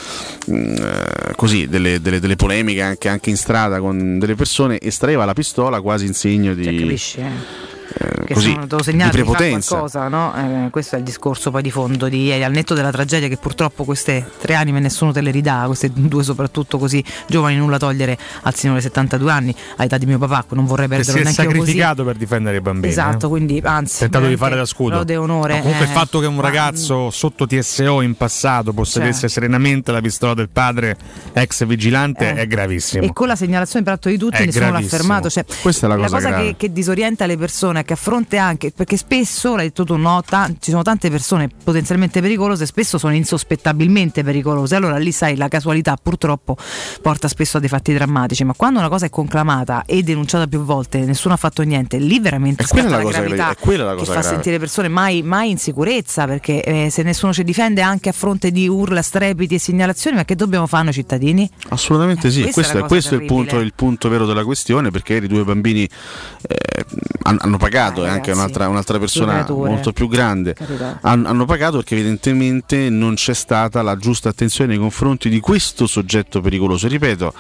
[0.51, 5.25] mm, eh, così, delle, delle- delle polemiche anche, anche in strada con delle persone, estraeva
[5.25, 6.63] la pistola quasi in segno di...
[6.63, 7.19] Cioè, capisci?
[7.19, 7.74] eh?
[7.97, 9.69] Eh, che così, sono, devo di segnare di prepotenza.
[9.75, 10.33] qualcosa, no?
[10.65, 13.37] Eh, questo è il discorso poi di fondo di ieri, al netto della tragedia che
[13.37, 18.17] purtroppo queste tre anime nessuno te le ridà, queste due soprattutto così giovani nulla togliere
[18.43, 21.41] al signore 72 anni, all'età di mio papà, non vorrei Che si perderlo è neanche
[21.41, 21.59] io così.
[21.59, 22.91] sacrificato per difendere i bambini.
[22.91, 23.29] Esatto, eh.
[23.29, 24.95] quindi anzi, tentato di fare da scudo.
[24.95, 25.55] lode e onore.
[25.55, 29.29] No, comunque eh, il fatto che un ragazzo sotto TSO in passato possedesse Cioè.
[29.29, 30.97] serenamente la pistola del padre
[31.33, 32.33] ex vigilante Eh.
[32.35, 33.03] è gravissimo.
[33.03, 34.97] E con la segnalazione peraltro di tutti È nessuno l'ha gravissimo.
[34.97, 35.29] fermato.
[35.29, 36.43] Cioè, Questa è la cosa cosa grave.
[36.51, 40.21] che, che disorienta le persone, che a fronte anche, perché spesso, l'hai detto tu, no,
[40.25, 44.75] ta- ci sono tante persone potenzialmente pericolose, spesso sono insospettabilmente pericolose.
[44.75, 46.55] Allora lì sai, la casualità purtroppo
[47.01, 50.63] porta spesso a dei fatti drammatici, ma quando una cosa è conclamata e denunciata più
[50.63, 53.83] volte, nessuno ha fatto niente, lì veramente È quella la cosa gra- gravità è quella
[53.85, 54.33] la che cosa fa grave.
[54.35, 58.13] sentire le persone mai, mai in sicurezza, perché eh, se nessuno ci difende anche a
[58.13, 61.49] fronte di urla, strepiti e segnalazioni, ma che dobbiamo fare noi cittadini?
[61.69, 64.91] Assolutamente sì, questa è questo, è, questo è il, punto, il punto vero della questione
[64.91, 66.85] perché i due bambini eh,
[67.23, 70.99] han- hanno pagato e anche ragazzi, un'altra, un'altra due persona molto più grande Carità.
[71.01, 75.87] han- hanno pagato perché evidentemente non c'è stata la giusta attenzione nei confronti di questo
[75.87, 76.87] soggetto pericoloso.
[76.87, 77.33] Ripeto,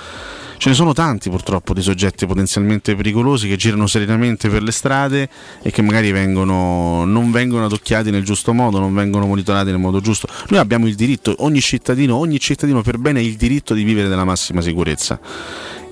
[0.57, 5.29] ce ne sono tanti purtroppo di soggetti potenzialmente pericolosi che girano serenamente per le strade
[5.61, 9.99] e che magari vengono, non vengono adocchiati nel giusto modo, non vengono monitorati nel modo
[9.99, 10.27] giusto.
[10.49, 14.07] Noi abbiamo il diritto, ogni cittadino, ogni cittadino per bene ha il diritto di vivere
[14.07, 15.19] nella massima sicurezza.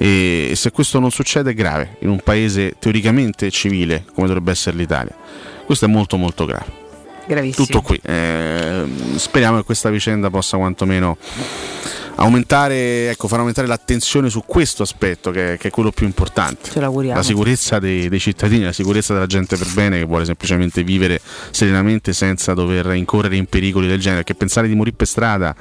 [0.03, 4.75] E, se questo non succede è grave in un paese teoricamente civile come dovrebbe essere
[4.75, 5.15] l'Italia.
[5.65, 6.81] Questo è molto molto grave.
[7.25, 7.65] Gravissimo.
[7.65, 8.01] Tutto qui.
[8.03, 8.83] Eh,
[9.15, 11.15] speriamo che questa vicenda possa quantomeno
[12.15, 16.69] aumentare, ecco, far aumentare l'attenzione su questo aspetto che, che è quello più importante.
[16.69, 17.15] Ce l'auguriamo.
[17.15, 21.21] La sicurezza dei, dei cittadini, la sicurezza della gente per bene che vuole semplicemente vivere
[21.51, 24.23] serenamente senza dover incorrere in pericoli del genere.
[24.23, 25.55] Perché pensare di morire per strada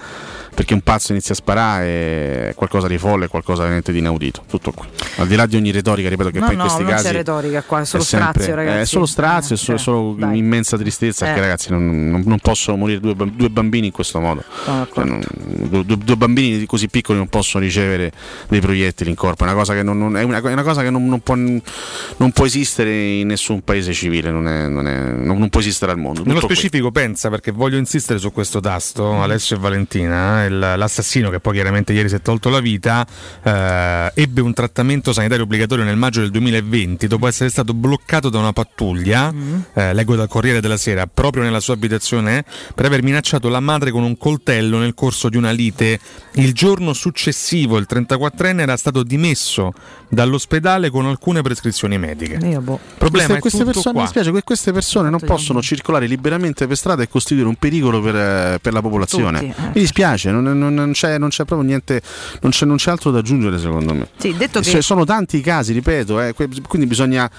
[0.55, 4.43] perché un pazzo inizia a sparare è qualcosa di folle, è qualcosa veramente di inaudito.
[4.49, 4.87] Tutto qui.
[5.17, 7.05] Al di là di ogni retorica, ripeto che no, poi in no, questi non casi.
[7.07, 8.79] c'è retorica qua, è solo è sempre- strazio, ragazzi.
[8.81, 11.25] È solo strazio, è solo, Eh, solo immensa tristezza.
[11.25, 11.29] Eh.
[11.29, 14.43] Perché ragazzi non, non- non possono morire due, due bambini in questo modo.
[14.65, 15.21] Cioè, non-
[15.69, 18.13] due, due- bambini così piccoli non possono ricevere
[18.49, 19.45] dei proiettili in corpo.
[19.45, 21.35] È una cosa che non, non- è una, è una cosa che non, non può,
[21.35, 25.93] non può esistere in nessun paese civile, non, è- non è- non- non può esistere
[25.93, 26.21] al mondo.
[26.23, 26.57] Nello Tutto qui.
[26.57, 31.55] specifico pensa, perché voglio insistere su questo tasto, Alessio e Valentina, il- l'assassino che poi
[31.55, 33.07] chiaramente ieri si è tolto la vita,
[33.43, 38.39] eh, ebbe un trattamento sanitario obbligatorio nel maggio del 2020 dopo essere stato bloccato da
[38.39, 39.33] una pattuglia,
[39.75, 43.91] eh, leggo dal Corriere della Sera, proprio nella sua abitazione, per aver minacciato la madre
[43.91, 45.99] con un coltello nel corso di una lite.
[46.35, 49.73] Il giorno successivo, il 34enne era stato dimesso
[50.09, 52.39] dall'ospedale con alcune prescrizioni mediche.
[52.47, 52.79] Io boh.
[52.99, 54.03] Problema queste, è queste tutto persone, qua.
[54.03, 58.01] mi spiace, que- queste persone non possono circolare liberamente per strada e costituire un pericolo
[58.01, 59.39] per, eh, per la popolazione.
[59.41, 59.65] Tutti, eh.
[59.67, 62.01] Mi dispiace, non, non- non c'è, non c'è proprio niente,
[62.41, 64.09] non c'è, non c'è altro da aggiungere secondo me.
[64.17, 67.31] Sì, detto E che- Sono tanti i casi, ripeto, eh, quindi bisogna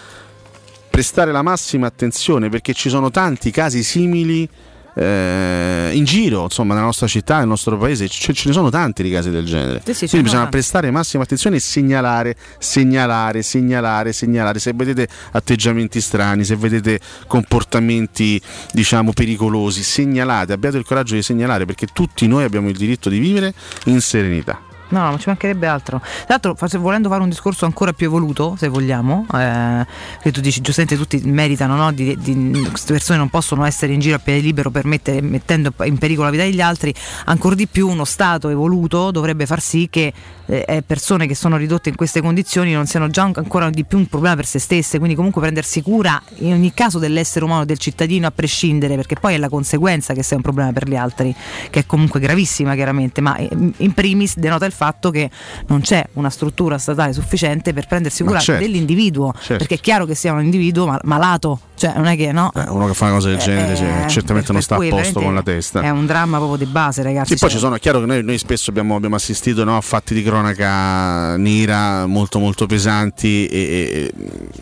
[0.89, 4.47] prestare la massima attenzione perché ci sono tanti casi simili.
[4.95, 9.03] Eh, in giro, insomma, nella nostra città, nel nostro paese, c- ce ne sono tanti
[9.03, 9.81] di casi del genere.
[9.83, 10.49] Sì, sì, ce Quindi bisogna sono.
[10.49, 14.59] prestare massima attenzione e segnalare, segnalare, segnalare, segnalare.
[14.59, 18.41] Se vedete atteggiamenti strani, se vedete comportamenti,
[18.71, 23.19] diciamo, pericolosi, segnalate, abbiate il coraggio di segnalare perché tutti noi abbiamo il diritto di
[23.19, 23.53] vivere
[23.85, 24.59] in serenità.
[24.89, 25.99] No, non ci mancherebbe altro.
[25.99, 29.85] Tra l'altro, volendo fare un discorso ancora più evoluto, se vogliamo, eh,
[30.21, 31.91] che tu dici giustamente tutti meritano, no?
[31.91, 35.97] di, di- queste persone non possono essere in giro a piede libero mettere- mettendo in
[35.97, 36.93] pericolo la vita degli altri,
[37.25, 40.13] ancora di più uno Stato evoluto dovrebbe far sì che
[40.45, 44.07] eh, persone che sono ridotte in queste condizioni non siano già ancora di più un
[44.07, 48.27] problema per se stesse, quindi comunque prendersi cura in ogni caso dell'essere umano, del cittadino
[48.27, 51.33] a prescindere, perché poi è la conseguenza che sia un problema per gli altri,
[51.69, 55.29] che è comunque gravissima chiaramente, ma eh, in primis denota il fatto che
[55.67, 58.61] non c'è una struttura statale sufficiente per prendersi cura certo.
[58.63, 59.57] dell'individuo, Certo.
[59.57, 62.51] perché è chiaro che sia un individuo mal- malato, cioè non è che no.
[62.55, 65.21] Eh, uno che fa una cosa del genere sì, Eh, certamente non sta a posto
[65.21, 65.81] con la testa.
[65.81, 67.33] È un dramma proprio di base, ragazzi.
[67.33, 69.77] Sì, poi cioè- ci sono, è chiaro che noi, noi spesso abbiamo, abbiamo assistito no,
[69.77, 74.11] a fatti di cronaca nera molto molto pesanti e,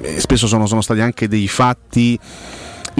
[0.02, 2.20] e- e spesso sono, sono stati anche dei fatti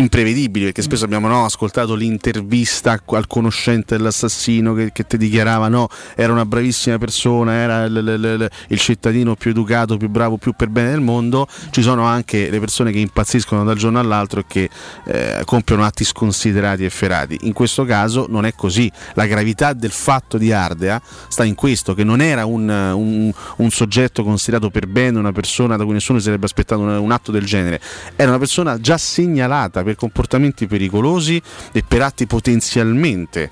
[0.02, 5.88] imprevedibili perché spesso abbiamo no, ascoltato l'intervista al conoscente dell'assassino che, che ti dichiarava no,
[6.16, 10.54] era una bravissima persona, era il, il- il- il cittadino più educato, più bravo, più
[10.54, 14.46] per bene del mondo, ci sono anche le persone che impazziscono dal giorno all'altro e
[14.48, 14.70] che
[15.06, 17.38] eh, compiono atti sconsiderati e efferati.
[17.42, 21.94] In questo caso non è così, la gravità del fatto di Ardea sta in questo,
[21.94, 26.18] che non era un, un- un soggetto considerato per bene, una persona da cui nessuno
[26.20, 27.80] si sarebbe aspettato un, un atto del genere,
[28.16, 33.52] era una persona già segnalata per comportamenti pericolosi e per atti potenzialmente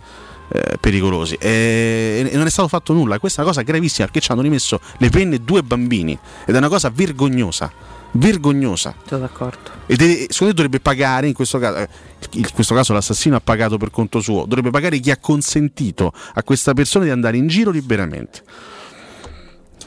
[0.51, 3.19] eh, pericolosi e, e non è stato fatto nulla.
[3.19, 6.57] Questa è una cosa gravissima perché ci hanno rimesso le penne due bambini ed è
[6.57, 7.71] una cosa vergognosa.
[8.11, 8.95] Vergognosa.
[9.05, 9.69] Sono d'accordo.
[9.85, 11.77] E deve- secondo me dovrebbe pagare in questo caso.
[11.77, 11.89] eh,
[12.31, 16.41] In questo caso l'assassino ha pagato per conto suo, dovrebbe pagare chi ha consentito a
[16.43, 18.41] questa persona di andare in giro liberamente.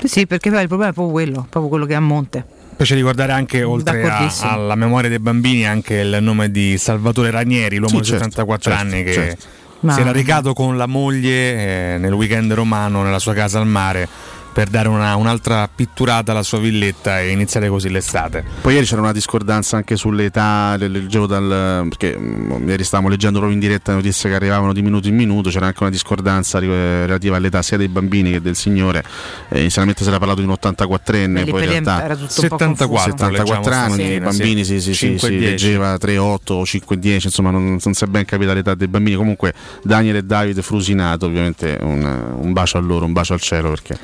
[0.05, 2.47] Sì, perché il problema è proprio quello, proprio quello che è a monte.
[2.77, 7.77] Piace ricordare anche, oltre a- alla memoria dei bambini, anche il nome di Salvatore Ranieri,
[7.77, 9.47] l'uomo Sì, di certo, 74 certo, anni, che certo.
[9.89, 14.09] Si era recato con la moglie eh, nel weekend romano nella sua casa al mare
[14.53, 18.45] per dare una- un'altra pitturata alla sua villetta e iniziare così l'estate.
[18.61, 23.39] Poi ieri c'era una discordanza anche sull'età, le- leggevo dal, perché mm, ieri stavamo leggendo
[23.39, 27.37] proprio in diretta notizie che arrivavano di minuto in minuto, c'era anche una discordanza relativa
[27.37, 29.03] all'età sia dei bambini che del signore,
[29.49, 32.49] Eh, inizialmente si era parlato di un 84enne, Lì poi in realtà era tutto un
[32.49, 34.81] po' 74, 74 leggiamo anni, i bambini sì.
[34.81, 35.51] si, si, si, 5 e si 10.
[35.51, 38.89] leggeva 3, 8 o 5, 10, insomma non, non si è ben capita l'età dei
[38.89, 43.41] bambini, comunque Daniel e Davide Frusinato, ovviamente un, un bacio a loro, un bacio al
[43.41, 43.97] cielo perché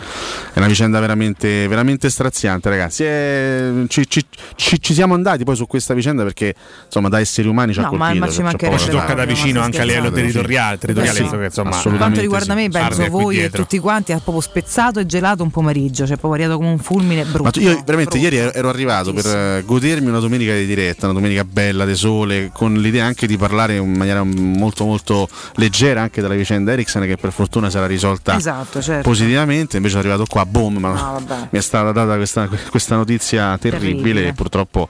[0.53, 4.25] è una vicenda veramente, veramente straziante ragazzi, E ci, ci-
[4.57, 6.55] ci- ci siamo andati poi su questa vicenda perché
[6.87, 8.25] insomma da esseri umani ci ha No, ma- colpito.
[8.25, 11.25] ma ci c'è mancherebbe poco Ci tocca da vicino anche a livello territoriale, territoriale Eh
[11.25, 11.37] sì.
[11.37, 12.69] che, insomma, Per quanto riguarda me, sì.
[12.71, 16.17] penso Arde è voi e tutti quanti ha proprio spezzato e gelato un pomeriggio, cioè
[16.17, 17.43] proprio arrivato come un fulmine brutto.
[17.43, 21.15] Ma tu- io veramente ieri ero, arrivato per eh, godermi una domenica di diretta, una
[21.15, 26.21] domenica bella, di sole, con l'idea anche di parlare in maniera molto molto leggera anche
[26.21, 29.09] della vicenda Ericsson che per fortuna sarà risolta Esatto, certo.
[29.09, 33.57] positivamente, invece sono arrivato qua, boom, ma No, mi è stata data questa, questa notizia
[33.59, 34.27] terribile, Terribile.
[34.29, 34.89] e purtroppo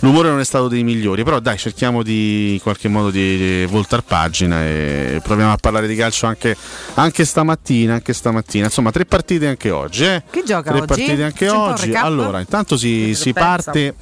[0.00, 3.66] l'umore non è stato dei migliori, però dai cerchiamo di in qualche modo di, di
[3.66, 6.56] voltar pagina e proviamo a parlare di calcio anche,
[6.94, 10.04] anche stamattina, anche stamattina, insomma tre partite anche oggi.
[10.04, 10.22] Eh?
[10.30, 10.86] Chi gioca tre oggi?
[10.86, 11.94] partite anche C'è oggi.
[11.94, 13.94] Allora, intanto si, si parte,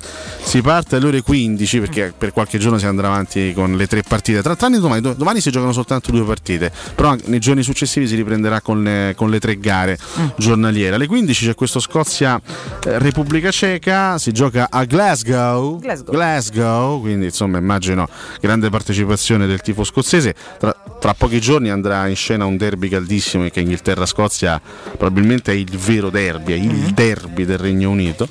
[0.42, 4.02] si parte alle ore 15 perché per qualche giorno si andrà avanti con le tre
[4.02, 4.42] partite.
[4.42, 8.14] Tra tranne domani, do- domani si giocano soltanto due partite, però nei giorni successivi si
[8.14, 9.98] riprenderà con le, con le tre gare
[10.66, 10.96] giornaliere.
[10.96, 12.40] Alle 15 c'è questo Scozia
[12.84, 15.78] eh, Repubblica Ceca, si gioca a Glasgow.
[15.78, 16.14] Glasgow.
[16.14, 18.08] Glasgow, quindi insomma immagino
[18.40, 20.34] grande partecipazione del tifo scozzese.
[20.58, 24.60] Tra, tra pochi giorni andrà in scena un derby caldissimo che Inghilterra-Scozia
[24.96, 28.28] probabilmente è il vero derby, è il derby del Regno Unito.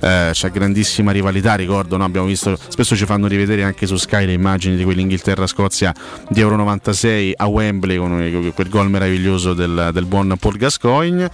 [0.00, 2.04] Eh, c'è grandissima rivalità, ricordo, no?
[2.04, 5.92] abbiamo visto, spesso ci fanno rivedere anche su Sky le immagini di quell'Inghilterra-Scozia
[6.28, 11.30] di Euro 96 a Wembley con quel gol meraviglioso del, del buon Paul Gascoigne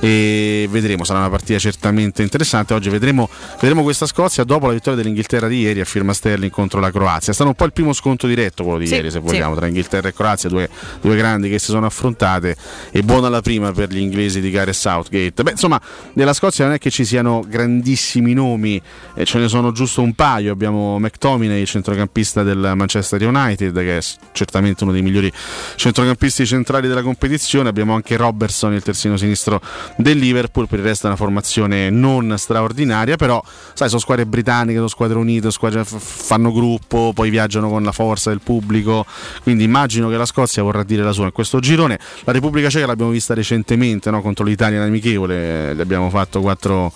[0.00, 2.74] e vedremo, sarà una partita certamente interessante.
[2.74, 3.28] Oggi vedremo,
[3.60, 7.32] vedremo questa Scozia dopo la vittoria dell'Inghilterra di ieri a firma Sterling contro la Croazia.
[7.32, 9.24] È stato un po' il primo sconto diretto quello di Sì, ieri, se sì.
[9.24, 10.68] vogliamo, tra Inghilterra e Croazia, due,
[11.00, 12.56] due grandi che si sono affrontate
[12.90, 15.42] e buona la prima per gli inglesi di Gareth Southgate.
[15.42, 15.80] Beh, insomma,
[16.14, 18.80] nella Scozia non è che ci siano grandissimi nomi,
[19.14, 20.52] eh, ce ne sono giusto un paio.
[20.52, 25.32] Abbiamo McTominay, il centrocampista del Manchester United, che è certamente uno dei migliori
[25.76, 27.68] centrocampisti centrali della competizione.
[27.68, 29.60] Abbiamo anche Robertson, il terzino sinistro
[29.96, 33.42] del Liverpool, per il resto è una formazione non straordinaria, però
[33.74, 37.92] sai, sono squadre britanniche, sono squadre unite, squadre f- fanno gruppo, poi viaggiano con la
[37.92, 39.06] forza del pubblico,
[39.42, 41.98] quindi immagino che la Scozia vorrà dire la sua in questo girone.
[42.24, 44.20] La Repubblica Ceca l'abbiamo vista recentemente no?
[44.22, 46.92] contro l'Italia in amichevole, eh, le abbiamo fatto 4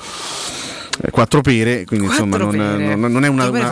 [1.10, 2.94] Quattro pere, quindi insomma non, Quattro pere.
[2.96, 3.68] non- non è una, una-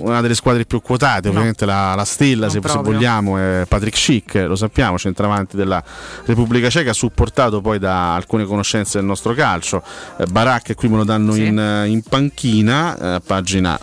[0.00, 4.34] una delle squadre più quotate, ovviamente la, la stella, se, se vogliamo, è Patrick Schick,
[4.46, 5.82] lo sappiamo, centravanti della
[6.24, 9.82] Repubblica Ceca, supportato poi da alcune conoscenze del nostro calcio.
[10.18, 13.78] Eh, Barak qui me lo danno in, eh, in panchina, eh, pagina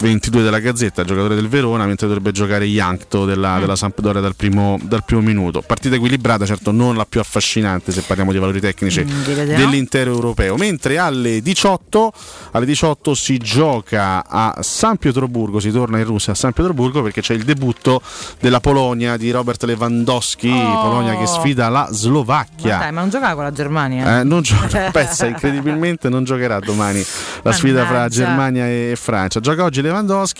[0.00, 3.60] 22 della Gazzetta, giocatore del Verona, mentre dovrebbe giocare Yankto della, Mm.
[3.60, 5.62] della Sampdoria dal primo, dal primo minuto.
[5.62, 9.22] Partita equilibrata, certo non la più affascinante se parliamo di valori tecnici Mm,
[9.54, 10.56] dell'intero europeo.
[10.56, 12.12] Mentre alle 18,
[12.52, 17.20] alle 18 si gioca a San Pietroburgo, si torna in Russia a San Pietroburgo perché
[17.20, 18.00] c'è il debutto
[18.40, 20.80] della Polonia di Robert Lewandowski, Oh.
[20.82, 22.78] Polonia che sfida la Ma Slovacchia.
[22.78, 24.20] dai, ma non giocava con la Germania?
[24.20, 27.04] Eh, non gioca, pensa, incredibilmente non giocherà domani
[27.42, 28.14] la sfida fra Mannaggia.
[28.24, 29.40] Germania e Francia.
[29.40, 29.88] Gioca oggi Lewandowski,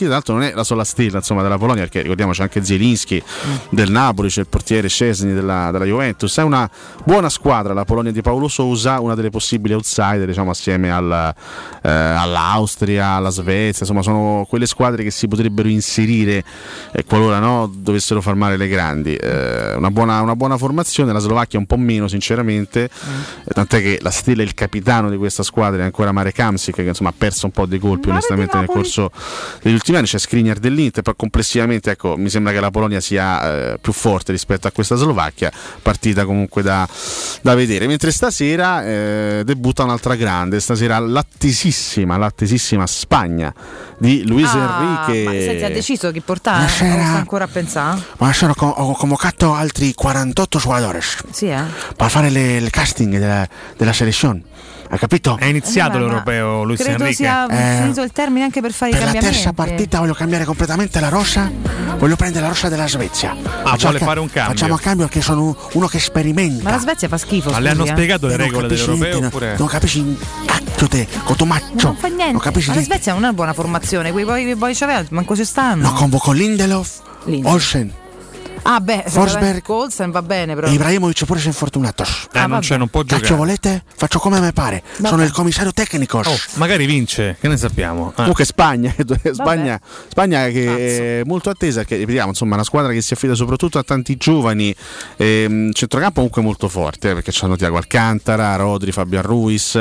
[0.04, 3.22] tra l'altro non è la sola stella insomma, della Polonia, perché ricordiamo c'è anche Zielinski
[3.70, 6.38] del Napoli, c'è il portiere Szczesny della, della Juventus.
[6.38, 6.68] È una
[7.04, 11.34] buona squadra la Polonia di Paolo Sousa, una delle possibili outsider diciamo, assieme al,
[11.82, 16.44] eh, all'Austria, alla Svezia, insomma sono quelle squadre che si potrebbero inserire
[16.92, 19.14] eh, qualora no, dovessero far male le grandi.
[19.14, 23.98] Eh, una, buona, una buona formazione, la Slovacchia un po' meno sinceramente, eh, tant'è che
[24.02, 27.14] la stella e il capitano di questa squadra è ancora Marek Hamsik che insomma ha
[27.16, 29.10] perso un po' dei colpi onestamente nel corso
[29.62, 33.72] degli ultimi anni, c'è Skriniar dell'Inter, però complessivamente ecco, mi sembra che la Polonia sia
[33.72, 35.50] eh, più forte rispetto a questa Slovacchia,
[35.82, 36.88] partita comunque da,
[37.42, 37.86] da vedere.
[37.86, 43.52] Mentre stasera eh, debutta un'altra grande, stasera l'attesissima, l'attesissima Spagna
[43.98, 45.24] di Luis Ah, Enrique.
[45.24, 46.58] Ma senti, ha deciso chi portare?
[46.64, 47.02] Buonasera.
[47.04, 48.00] sta ancora a pensare?
[48.16, 50.98] Buonasera, ho convocato altri 48 giocatori
[51.30, 51.62] Sì, eh?
[51.96, 54.42] per fare le- il casting della, della selezione.
[54.92, 55.36] Hai capito?
[55.38, 57.14] È iniziato Eh, l'europeo Luis Credo Enrique.
[57.14, 59.36] sia Eh, finito il termine anche per fare i Per la cambiamenti.
[59.36, 61.48] terza partita voglio cambiare completamente la rosa.
[61.96, 63.36] Voglio prendere la rosa della Svezia.
[63.62, 64.52] Ah, vuole fare un cambio.
[64.54, 66.64] Facciamo un cambio perché sono uno che sperimenta.
[66.64, 67.50] Ma la Svezia fa schifo.
[67.50, 67.88] Ma le hanno eh.
[67.88, 69.56] spiegato le Non regole dell'europeo niente, oppure?
[69.58, 71.86] Non capisci un cacchio te, cotomaccio.
[71.86, 72.32] Non fa niente.
[72.32, 72.82] Non capisci Ma la.
[72.82, 74.10] Svezia non è una buona formazione.
[74.10, 75.82] Quei poi, poi c'aveva, manco ci stanno.
[75.88, 77.00] No, convoco Lindelof,
[77.44, 77.92] Olsen,
[78.62, 79.62] ah, beh, Forsberg.
[79.62, 80.68] Colsen va bene, però.
[80.68, 82.04] Ibrahimovic pure si è infortunato.
[82.32, 83.36] Eh, non c'è, non può Cacchio giocare.
[83.36, 83.84] volete?
[83.96, 84.82] Faccio come mi pare.
[85.02, 86.18] Sono il commissario tecnico.
[86.18, 88.08] Oh, magari vince, che ne sappiamo?
[88.10, 88.12] Ah.
[88.14, 88.94] Comunque Spagna,
[89.32, 93.78] Spagna, Spagna che è molto attesa, che ripetiamo, insomma, una squadra che si affida soprattutto
[93.78, 94.74] a tanti giovani,
[95.16, 99.78] ehm, centrocampo comunque molto forte, eh, perché c'hanno Tiago Alcantara, Rodri, Fabian Ruiz,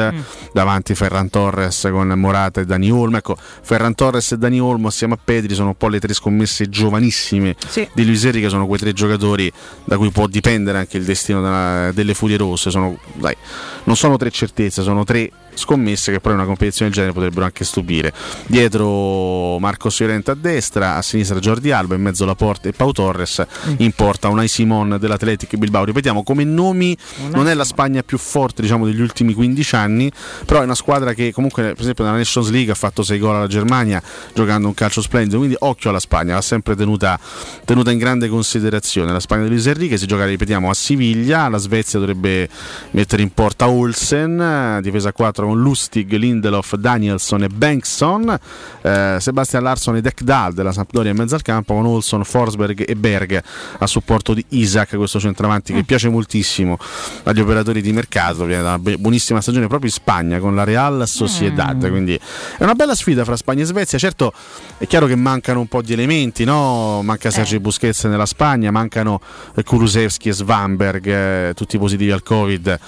[0.53, 3.17] davanti Ferran Torres con Morata e Dani Olmo.
[3.17, 6.69] Ecco, Ferran Torres e Dani Olmo assieme a Pedri sono un po' le tre scommesse
[6.69, 7.87] giovanissime Sì.
[7.93, 9.51] di Luis Enrique, che sono quei tre giocatori
[9.83, 12.71] da cui può dipendere anche il destino della- delle Furie Rosse.
[12.71, 13.35] Sono, dai,
[13.83, 17.45] non sono tre certezze, sono tre scommesse che poi in una competizione del genere potrebbero
[17.45, 18.13] anche stupire.
[18.47, 23.45] Dietro Marcos Llorente a destra, a sinistra Jordi Alba, in mezzo Laporte e Pau Torres,
[23.77, 25.83] in porta Unai Simon dell'Atletic Bilbao.
[25.83, 26.95] Ripetiamo, come nomi
[27.31, 30.11] non è la Spagna più forte diciamo, degli ultimi 15 anni,
[30.45, 33.35] però è una squadra che comunque per esempio nella Nations League ha fatto 6 gol
[33.35, 34.01] alla Germania
[34.33, 37.19] giocando un calcio splendido, quindi occhio alla Spagna, va sempre tenuta,
[37.65, 39.11] tenuta in grande considerazione considerazione.
[39.11, 42.47] La Spagna di Luis Enrique si gioca, ripetiamo, a Siviglia, la Svezia dovrebbe
[42.91, 48.37] mettere in porta Olsen, eh, difesa a 4 con Lustig, Lindelof, Danielson e Bankson,
[48.81, 52.95] eh, Sebastian Larsson e Dekdal della Sampdoria in mezzo al campo con Olson, Forsberg e
[52.95, 53.41] Berg
[53.79, 56.77] a supporto di Isaac, questo centravanti che piace moltissimo
[57.23, 61.07] agli operatori di mercato, viene da una buonissima stagione proprio in Spagna con la Real
[61.07, 64.33] Sociedad, quindi è una bella sfida fra Spagna e Svezia, certo
[64.77, 67.01] è chiaro che mancano un po' di elementi, no?
[67.03, 69.19] manca Sergio Busquets nella Spagna, mancano
[69.55, 72.79] eh, Kulusevski e Svanberg, eh, tutti positivi al Covid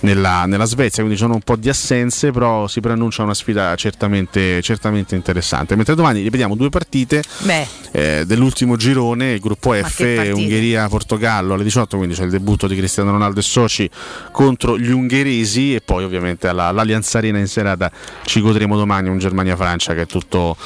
[0.00, 4.60] nella, nella Svezia, quindi sono un po' di assenze, però si preannuncia una sfida certamente,
[4.62, 5.76] certamente interessante.
[5.76, 7.22] Mentre domani ripetiamo due partite
[7.92, 10.00] eh, dell'ultimo girone, il gruppo F?
[10.32, 13.88] Ungheria-Portogallo alle 18, quindi c'è il debutto di Cristiano Ronaldo e Soci
[14.30, 17.90] contro gli ungheresi e poi ovviamente alla, all'Allianz Arena in serata
[18.24, 20.56] ci godremo domani un Germania-Francia che è tutto,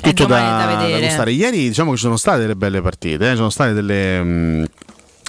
[0.00, 1.32] tutto domani da, da da gustare.
[1.32, 3.89] Ieri diciamo che ci sono state delle belle partite, eh, ci sono state delle...
[3.94, 4.64] mh,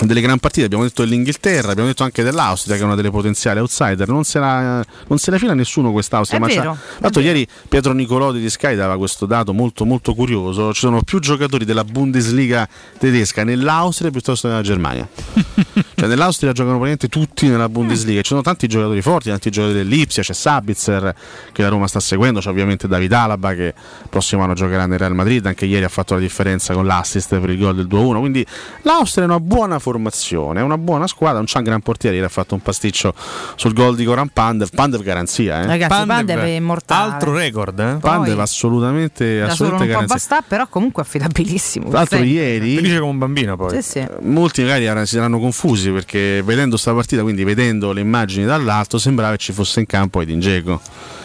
[0.05, 3.59] delle gran partite, abbiamo detto dell'Inghilterra, abbiamo detto anche dell'Austria che è una delle potenziali
[3.59, 7.47] outsider, non se la, non se la fila nessuno quest'Austria, È ma vero, l'altro ieri
[7.67, 11.83] Pietro Nicolodi di Sky dava questo dato molto molto curioso, ci sono più giocatori della
[11.83, 15.07] Bundesliga tedesca nell'Austria piuttosto che nella Germania.
[16.01, 20.23] cioè nell'Austria giocano praticamente tutti nella Bundesliga, ci sono tanti giocatori forti, tanti giocatori dell'Ipsia,
[20.23, 21.13] c'è Sabitzer
[21.51, 24.97] che la Roma sta seguendo, c'è ovviamente David Alaba che il prossimo anno giocherà nel
[24.97, 28.17] Real Madrid, anche ieri ha fatto la differenza con l'assist per il gol del 2-1,
[28.17, 28.43] quindi
[28.81, 32.25] l'Austria è una buona formazione, è una buona squadra, non c'ha un gran portiere, ieri
[32.25, 33.13] ha fatto un pasticcio
[33.53, 35.67] sul gol di Goran Pandev, Pandev garanzia, eh.
[35.67, 37.13] ragazzi, Pandev è immortale.
[37.13, 37.97] Altro record, eh?
[38.01, 40.15] Pandev assolutamente, assolutamente garanzia.
[40.15, 41.89] bastare, però comunque affidabilissimo.
[41.89, 43.69] Tra l'altro ieri Felice come un bambino poi.
[43.69, 44.07] Sì, sì.
[44.21, 49.31] molti magari si saranno confusi perché vedendo sta partita, quindi vedendo le immagini dall'alto, sembrava
[49.33, 50.81] che ci fosse in campo Edin Dzeko.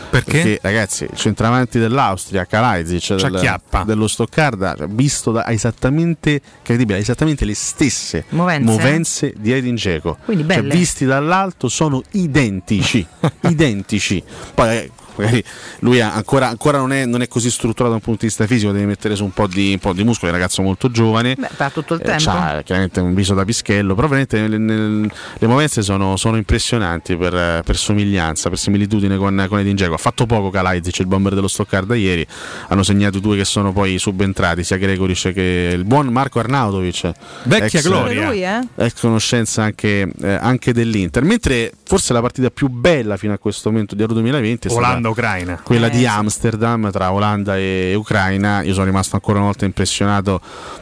[0.09, 0.59] Perché?
[0.63, 7.45] ragazzi, il centravanti dell'Austria, Kalajdzic del, dello Stoccarda, cioè, visto da, esattamente, incredibile, ha esattamente
[7.45, 9.35] le stesse Movenze?
[9.37, 10.19] di Edin Dzeko.
[10.25, 13.05] Quindi Cioè, visti dall'alto sono identici,
[13.49, 14.23] identici.
[14.55, 15.43] Poi eh, magari
[15.81, 18.47] lui ha- ancora, ancora non, è, non è così strutturato da un punto di vista
[18.47, 20.91] fisico, deve mettere su un po' di, un po' di muscoli, è un ragazzo molto
[20.91, 21.35] giovane.
[21.39, 22.25] Beh, per tutto il Eh, tempo.
[22.25, 27.17] c'ha chiaramente un viso da pischello, però veramente le, le- le movenze sono, sono impressionanti
[27.17, 29.95] per, per somiglianza, per similitudine con, con Edin Dzeko.
[29.95, 32.27] Ha fatto poco Kalajdzic, il bomber dello Stoccarda ieri,
[32.69, 37.13] hanno segnato due che sono poi subentrati, sia Gregoric che il buon Marco Arnautovic.
[37.45, 38.27] Vecchia ex- gloria.
[38.29, 38.61] Lui, eh?
[38.77, 41.23] ex conoscenza anche, eh, anche dell'Inter.
[41.23, 44.87] Mentre forse la partita più bella fino a questo momento di Euro 2020 è stata
[45.07, 45.61] Olanda-Ucraina.
[45.63, 46.07] quella Eh, di sì.
[46.07, 48.63] Amsterdam tra Olanda e Ucraina.
[48.63, 50.41] Io sono rimasto ancora una volta impressionato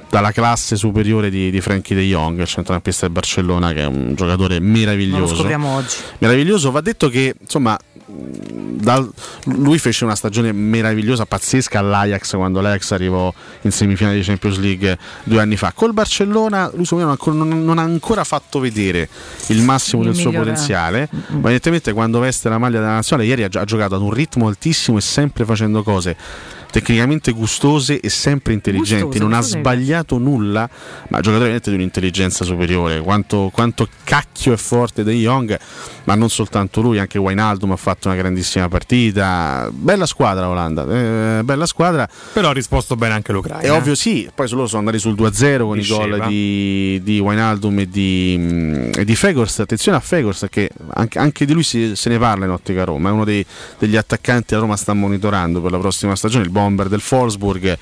[0.08, 4.14] dalla classe superiore di, di Frankie de Jong, il centrocampista del Barcellona, che è un
[4.14, 5.34] giocatore Non lo meraviglioso.
[5.34, 5.96] scopriamo oggi.
[6.18, 7.76] Meraviglioso, va detto che insomma
[8.16, 9.10] dal-
[9.46, 14.98] lui fece una stagione meravigliosa, pazzesca all'Ajax quando l'Ajax arrivò in semifinale di Champions League
[15.24, 15.72] due anni fa.
[15.74, 19.08] Col Barcellona me non, non- ha ancora fatto vedere
[19.48, 20.50] il massimo Il del suo migliore.
[20.50, 24.10] potenziale, ma evidentemente quando veste la maglia della nazionale ieri ha, ha giocato ad un
[24.12, 26.16] ritmo altissimo e sempre facendo cose
[26.74, 30.68] tecnicamente gustose e sempre intelligenti, Gustose, non ha sbagliato nulla,
[31.08, 35.56] ma giocatore di un'intelligenza superiore, quanto, quanto cacchio è forte De Jong,
[36.02, 40.84] ma non soltanto lui, anche Wijnaldum ha fatto una grandissima partita, bella squadra Olanda,
[41.38, 43.62] eh, bella squadra, Però ha risposto bene anche l'Ucraina.
[43.62, 46.16] è ovvio sì, poi loro sono andati sul 2-0 con i Diceva.
[46.16, 49.60] gol di, di Wijnaldum e di, mm, e di Fegors.
[49.60, 53.10] Attenzione a Fegors che anche, anche di lui si- se ne parla in ottica Roma,
[53.10, 53.46] è uno dei-
[53.78, 57.76] degli attaccanti che la Roma sta monitorando per la prossima stagione, il bomber del Forsburg,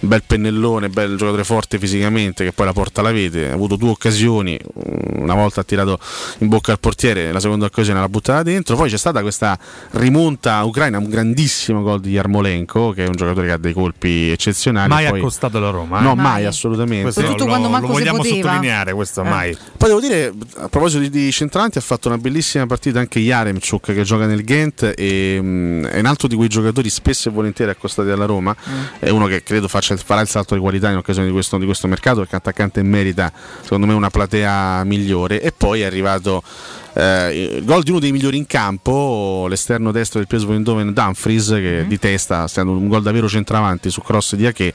[0.00, 3.90] bel pennellone, bel giocatore forte fisicamente che poi la porta alla vede, ha avuto due
[3.90, 4.58] occasioni,
[5.16, 5.98] una volta ha tirato
[6.38, 9.58] in bocca al portiere, la seconda occasione l'ha buttata dentro, poi c'è stata questa
[9.92, 14.30] rimonta ucraina, un grandissimo gol di Yarmolenko che è un giocatore che ha dei colpi
[14.30, 14.88] eccezionali.
[14.88, 15.98] Mai poi- accostato alla Roma.
[15.98, 16.02] eh?
[16.02, 16.44] No, mai, Mai.
[16.46, 17.02] assolutamente.
[17.02, 18.36] Questo Soprattutto lo, quando lo manco si vogliamo poteva.
[18.48, 19.28] sottolineare, questo Eh.
[19.28, 19.56] mai.
[19.76, 23.92] Poi devo dire, a proposito di, di centravanti, ha fatto una bellissima partita anche Yaremchuk
[23.92, 27.70] che gioca nel Ghent e mm, è un altro di quei giocatori spesso e volentieri
[27.70, 28.54] accostati alla Roma.
[28.98, 31.64] È uno che credo faccia, farà il salto di qualità in occasione di questo, di
[31.64, 35.40] questo mercato perché attaccante merita secondo me una platea migliore.
[35.40, 36.42] E poi è arrivato
[36.98, 41.48] eh, il gol di uno dei migliori in campo, l'esterno destro del PSV Eindhoven Dumfries
[41.48, 44.72] che di testa sta dando un gol davvero centravanti su cross di Ake.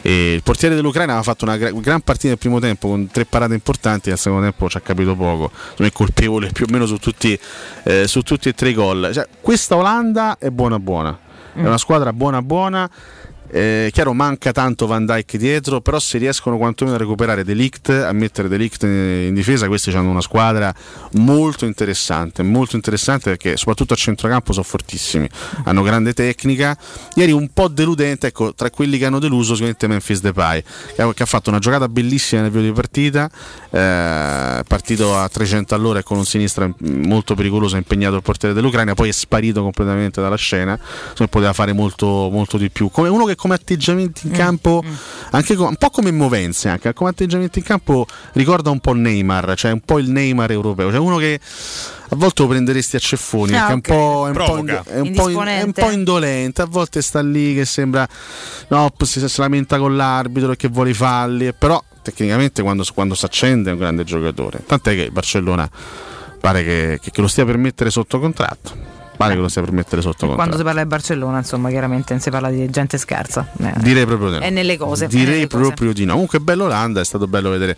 [0.00, 3.26] E il portiere dell'Ucraina aveva fatto una gra- gran partita nel primo tempo con tre
[3.26, 5.50] parate importanti, nel secondo tempo ci ha capito poco.
[5.76, 7.38] È colpevole più o meno su tutti,
[7.82, 9.10] eh, su tutti e tre i gol.
[9.12, 11.18] Cioè, questa Olanda è buona buona,
[11.62, 12.90] è una squadra buona buona.
[13.50, 18.12] Eh, chiaro, manca tanto Van Dyke dietro, però se riescono quantomeno a recuperare Delict, a
[18.12, 20.74] mettere Delict in difesa, questi hanno una squadra
[21.12, 25.28] molto interessante, molto interessante perché soprattutto a centrocampo sono fortissimi,
[25.64, 26.76] hanno grande tecnica.
[27.14, 30.62] Ieri un po' deludente, ecco, tra quelli che hanno deluso sicuramente Memphis Depay,
[30.94, 33.30] che ha, fatto una giocata bellissima nel video di partita,
[33.70, 38.92] eh, partito a 300 all'ora e con un sinistra molto pericoloso, impegnato il portiere dell'Ucraina,
[38.92, 40.78] poi è sparito completamente dalla scena,
[41.30, 42.90] poteva fare molto, molto di più.
[42.90, 44.82] Come uno che come atteggiamenti in campo,
[45.30, 49.54] anche co- un po' come movenze, anche come atteggiamenti in campo ricorda un po' Neymar,
[49.56, 51.38] cioè un po' il Neymar europeo, cioè uno che
[52.10, 54.82] a volte lo prenderesti a ceffoni, Ah, perché è un po', è un po', Provoca.
[54.86, 58.06] è un po' in- è un po' indolente, a volte sta lì che sembra
[58.68, 63.14] no, si, si lamenta con l'arbitro e che vuole i falli, però tecnicamente quando, quando
[63.14, 64.60] si accende è un grande giocatore.
[64.66, 65.68] Tant'è che il Barcellona
[66.40, 68.96] pare che, che- che lo stia per mettere sotto contratto.
[69.18, 70.58] Pare che lo stia per mettere sotto Quando contratto.
[70.58, 73.46] si parla di Barcellona, insomma, chiaramente non si parla di gente scarsa.
[73.60, 74.42] Eh, Direi proprio di no.
[74.42, 75.06] È nelle cose.
[75.06, 75.62] è Direi nelle cose.
[75.64, 76.12] proprio di no.
[76.12, 77.76] Comunque bello Olanda, è stato bello vedere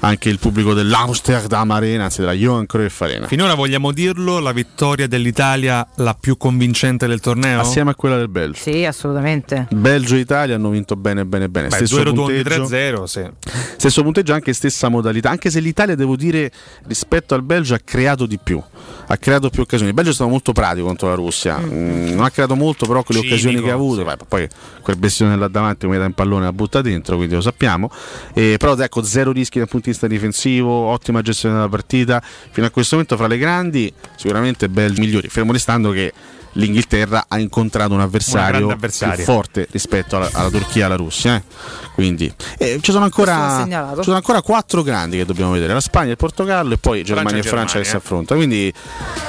[0.00, 3.26] anche il pubblico dell'Amsterdam Arena, anzi della Johan Cruyff Arena.
[3.26, 7.60] Finora vogliamo dirlo, la vittoria dell'Italia la più convincente del torneo?
[7.60, 8.60] Assieme a quella del Belgio.
[8.60, 9.66] Sì, assolutamente.
[9.70, 11.68] Belgio e Italia hanno vinto bene bene bene.
[11.68, 12.66] Beh, stesso due rotondi punteggio.
[12.66, 13.30] 3-0, sì.
[13.78, 16.50] Stesso punteggio anche stessa modalità, anche se l'Italia devo dire
[16.86, 18.62] rispetto al Belgio ha creato di più,
[19.06, 19.88] ha creato più occasioni.
[19.88, 23.02] Il Belgio è stato molto pratico contro la Russia, Mm, non ha creato molto però
[23.02, 24.48] quelle Cinico, occasioni che ha avuto, Beh, poi
[24.82, 27.90] quel bestione là davanti come da in pallone la butta dentro, quindi lo sappiamo.
[28.32, 32.66] Eh, però ecco zero rischi dal punto di vista difensivo, ottima gestione della partita, fino
[32.66, 36.12] a questo momento fra le grandi sicuramente Belgio migliori, fermo restando che
[36.54, 39.24] l'Inghilterra ha incontrato un avversario, grande più avversario.
[39.24, 41.36] forte rispetto alla, alla Turchia e alla Russia.
[41.36, 41.42] eh.
[41.94, 43.64] Quindi eh, ci, sono ancora,
[43.96, 47.40] ci sono ancora quattro grandi che dobbiamo vedere: la Spagna, il Portogallo e poi Germania
[47.42, 47.90] Francia e e Francia che Germania.
[47.90, 48.40] si affrontano.
[48.40, 48.72] Quindi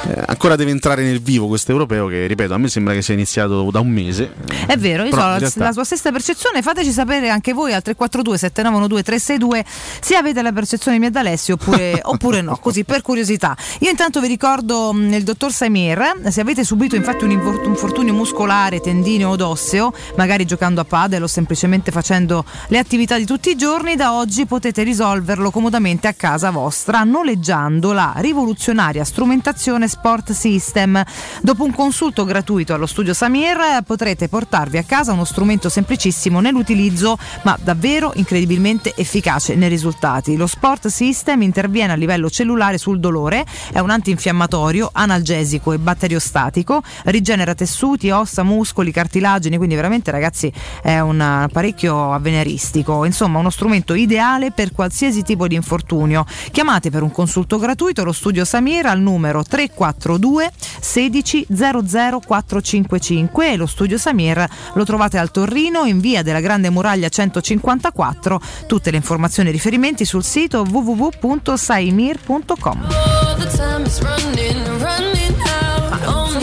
[0.08, 3.14] eh, ancora deve entrare nel vivo questo europeo che, ripeto, a me sembra che sia
[3.14, 4.34] iniziato da un mese.
[4.66, 7.84] È vero, io Però so realtà- la sua stessa percezione, fateci sapere anche voi al
[7.84, 9.66] 342 7912 362
[10.02, 13.56] se avete la percezione mia d'Alessio oppure, oppure no, così per curiosità.
[13.82, 17.72] Io intanto vi ricordo mh, il dottor Samir, se avete subito infatti un invor- un
[17.72, 23.26] infortunio muscolare, tendineo o osseo, magari giocando a padel o semplicemente facendo le attività di
[23.26, 29.88] tutti i giorni, da oggi potete risolverlo comodamente a casa vostra noleggiando la rivoluzionaria strumentazione
[29.88, 31.02] Sport System.
[31.42, 37.18] Dopo un consulto gratuito allo studio Samir potrete portarvi a casa uno strumento semplicissimo nell'utilizzo
[37.44, 40.36] ma davvero incredibilmente efficace nei risultati.
[40.36, 46.82] Lo Sport System interviene a livello cellulare sul dolore, è un antinfiammatorio, analgesico e batteriostatico,
[47.06, 50.52] rigenera tessuti, ossa, muscoli, cartilagini, quindi veramente ragazzi
[50.82, 56.26] è un apparecchio avveniristico, insomma uno strumento ideale per qualsiasi tipo di infortunio.
[56.52, 63.56] Chiamate per un consulto gratuito lo studio Samir al numero 342 16 00 455 e
[63.56, 68.42] lo studio Samir lo trovate al Torrino in via della Grande Muraglia 154.
[68.68, 72.88] Tutte le informazioni e riferimenti sul sito www.saimir.com.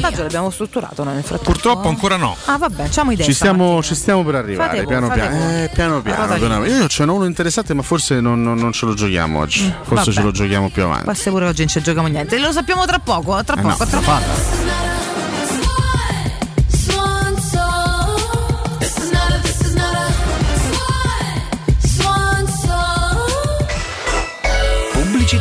[0.02, 1.52] Sondaggio l'abbiamo strutturato noi nel frattempo.
[1.52, 2.36] Purtroppo ancora no.
[2.46, 3.24] Ah vabbè, facciamo idea.
[3.24, 5.36] Ci stiamo, ci stiamo per arrivare, Fate voi, piano piano.
[5.36, 6.64] Eh, piano piano, piano.
[6.66, 9.60] Io ce n'ho uno interessante, ma forse non, non- non ce lo giochiamo oggi.
[9.82, 10.10] forse vabbè.
[10.12, 11.04] ce lo giochiamo più avanti.
[11.04, 12.38] Forse pure oggi non ci giochiamo niente.
[12.38, 14.91] Lo sappiamo tra poco, tra Eh poco, no, tra poco.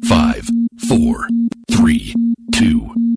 [0.00, 1.28] 5, 4,
[1.70, 2.14] 3,
[2.50, 3.16] 2,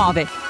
[0.00, 0.49] 9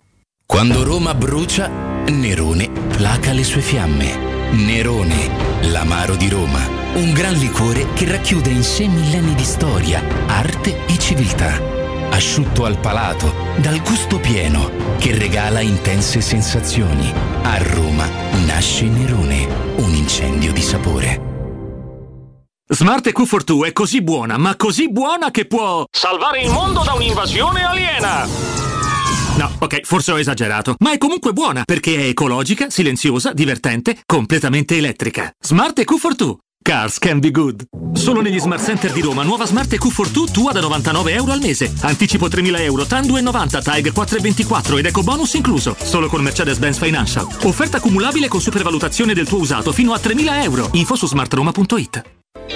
[0.51, 4.51] Quando Roma brucia, Nerone placa le sue fiamme.
[4.51, 6.59] Nerone, l'amaro di Roma.
[6.95, 11.57] Un gran liquore che racchiude in sé millenni di storia, arte e civiltà.
[12.09, 17.09] Asciutto al palato, dal gusto pieno, che regala intense sensazioni.
[17.43, 18.05] A Roma
[18.45, 19.47] nasce Nerone,
[19.77, 21.29] un incendio di sapore.
[22.67, 27.63] Smart EQ42 è così buona, ma così buona che può salvare il mondo da un'invasione
[27.63, 28.60] aliena.
[29.41, 34.77] No, ok, forse ho esagerato, ma è comunque buona perché è ecologica, silenziosa, divertente, completamente
[34.77, 35.33] elettrica.
[35.39, 36.35] Smart EQ42.
[36.61, 37.63] Cars can be good.
[37.93, 41.73] Solo negli Smart Center di Roma, nuova Smart EQ42 tua da 99 euro al mese.
[41.81, 45.75] Anticipo 3000 euro, TAN 2,90, TAG 4,24 ed eco bonus incluso.
[45.81, 47.27] Solo con Mercedes-Benz Financial.
[47.41, 50.69] Offerta cumulabile con supervalutazione del tuo usato fino a 3000 euro.
[50.73, 52.20] Info su smartroma.it.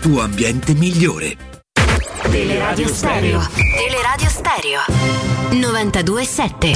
[0.00, 1.36] tuo ambiente migliore.
[2.30, 3.40] Teleradio Stereo.
[3.76, 4.80] Teleradio Stereo.
[5.50, 6.72] 92.7.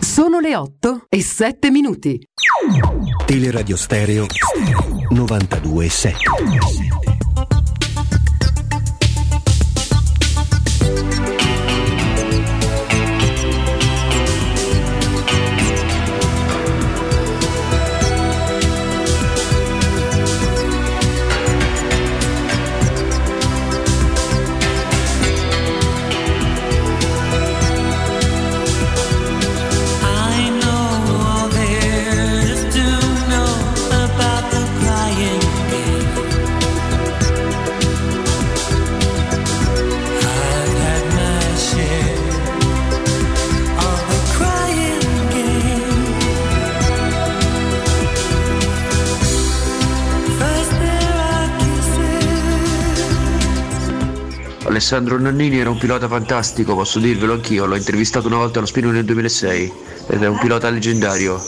[0.00, 2.18] Sono le 8 e 7 minuti.
[3.24, 4.26] Teleradio Stereo
[5.12, 6.14] 92.7.
[54.78, 58.92] Alessandro Nannini era un pilota fantastico, posso dirvelo anch'io, l'ho intervistato una volta allo Spino
[58.92, 59.72] nel 2006
[60.06, 61.42] ed è un pilota leggendario.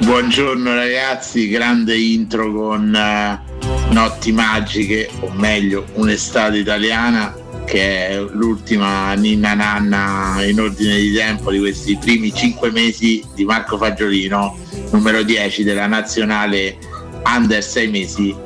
[0.00, 3.40] Buongiorno ragazzi, grande intro con eh,
[3.92, 11.52] Notti magiche, o meglio, un'estate italiana che è l'ultima ninna nanna in ordine di tempo
[11.52, 14.58] di questi primi cinque mesi di Marco Fagiolino,
[14.90, 16.76] numero 10 della nazionale
[17.24, 18.36] under 6 mesi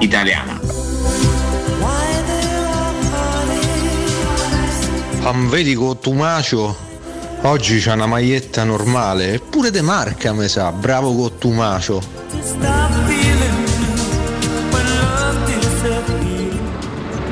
[0.00, 0.60] italiana.
[5.22, 6.76] Am vedi con Tumacio
[7.42, 11.38] oggi c'ha una maglietta normale, eppure de marca mi sa, bravo con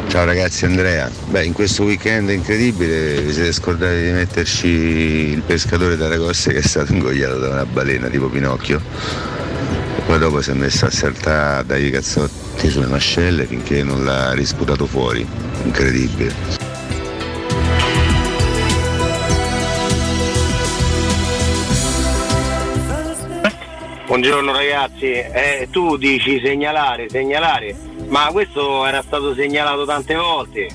[0.09, 5.97] Ciao ragazzi Andrea, beh in questo weekend incredibile vi siete scordati di metterci il pescatore
[5.97, 8.81] d'Aragosse che è stato ingoiato da una balena tipo Pinocchio?
[9.99, 14.33] E poi dopo si è messo a saltare dai cazzotti sulle mascelle finché non l'ha
[14.33, 15.25] risputato fuori,
[15.65, 16.58] incredibile.
[24.09, 27.77] Buongiorno ragazzi, eh, tu dici segnalare, segnalare,
[28.07, 30.67] ma questo era stato segnalato tante volte,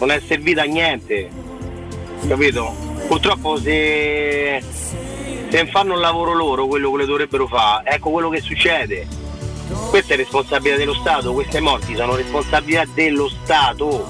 [0.00, 1.28] non è servito a niente,
[2.26, 2.74] capito?
[3.06, 4.60] Purtroppo se,
[5.50, 9.06] se fanno il lavoro loro, quello che le dovrebbero fare, ecco quello che succede.
[9.88, 14.04] Questa è responsabilità dello Stato, queste morti sono responsabilità dello Stato.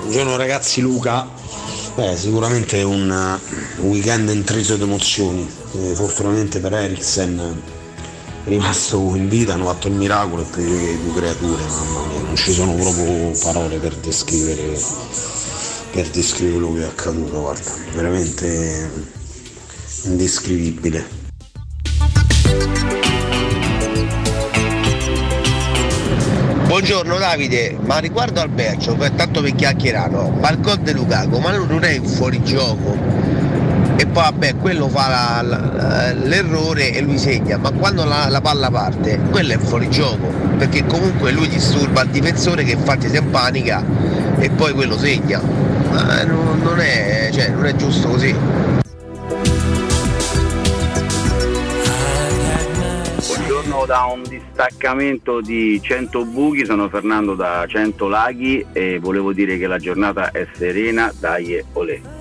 [0.00, 1.28] Buongiorno ragazzi Luca,
[1.96, 3.40] Beh, sicuramente un
[3.78, 5.50] weekend intriso di emozioni.
[5.72, 7.62] Eh, fortunatamente per Eriksen
[8.44, 12.20] è rimasto in vita, hanno fatto il miracolo e per le due creature, mamma mia,
[12.20, 14.78] non ci sono proprio parole per descrivere,
[15.90, 18.90] per descrivere quello che è accaduto, guarda, veramente
[20.02, 21.24] indescrivibile.
[26.66, 28.50] Buongiorno Davide, ma riguardo al
[28.96, 32.98] per tanto per chiacchierano, ma il gol di Lukaku, ma non è un fuorigioco.
[33.96, 38.40] E poi vabbè, quello fa la- la- l'errore e lui segna, ma quando la, la
[38.40, 40.26] palla parte, quello è fuorigioco,
[40.58, 43.84] perché comunque lui disturba il difensore che infatti si impanica
[44.38, 45.40] e poi quello segna.
[45.92, 48.34] Ma non, non è, cioè, non è giusto così.
[53.76, 59.58] Buongiorno da un distaccamento di 100 buchi, sono Fernando da 100 laghi e volevo dire
[59.58, 62.15] che la giornata è serena, dai e olè.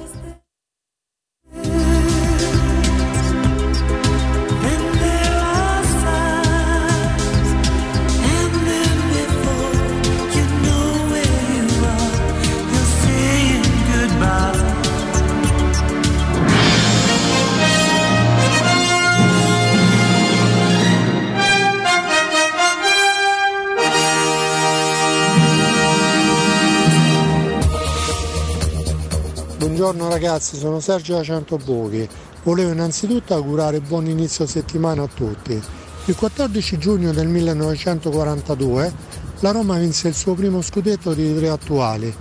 [29.85, 32.09] Buongiorno ragazzi, sono Sergio da Centobuchi.
[32.41, 35.61] Volevo innanzitutto augurare buon inizio settimana a tutti.
[36.05, 38.93] Il 14 giugno del 1942
[39.41, 42.11] la Roma vinse il suo primo scudetto di tre attuali.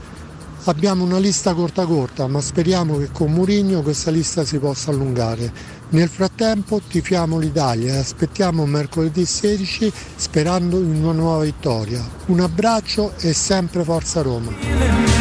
[0.65, 5.51] Abbiamo una lista corta corta, ma speriamo che con Mourinho questa lista si possa allungare.
[5.89, 12.07] Nel frattempo tifiamo l'Italia e aspettiamo mercoledì 16 sperando in una nuova vittoria.
[12.27, 15.14] Un abbraccio e sempre Forza Roma.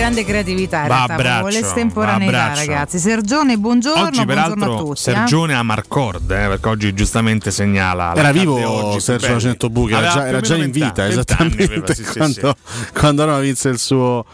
[0.00, 2.98] Grande creatività in Va a realtà, l'estemporaneità a ragazzi.
[2.98, 5.10] Sergione, buongiorno, Oggi buongiorno a peraltro tutti.
[5.10, 5.12] eh.
[5.14, 8.14] Sergione a Marcord, eh, perché oggi giustamente segnala.
[8.16, 9.38] Era vivo oggi, Sergio.
[9.38, 12.92] Centobuchi, era già, era già in vita 20 esattamente aveva, sì, sì, quando, sì.
[12.94, 14.24] quando Roma vinse il suo,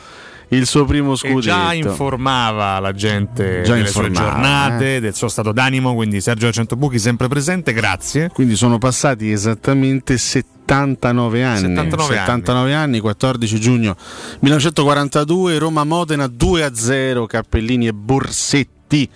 [0.49, 1.41] il suo primo E scudetto.
[1.41, 6.99] già informava la gente Già delle sue giornate, del suo stato d'animo, quindi Sergio Centobuchi
[6.99, 8.31] sempre presente, grazie.
[8.33, 11.59] Quindi sono passati esattamente 79 anni.
[11.59, 12.27] 79 anni.
[12.27, 13.97] 79 anni, 14 giugno
[14.41, 19.11] 1942, Roma-Modena 2-0, Cappellini e Borsetti.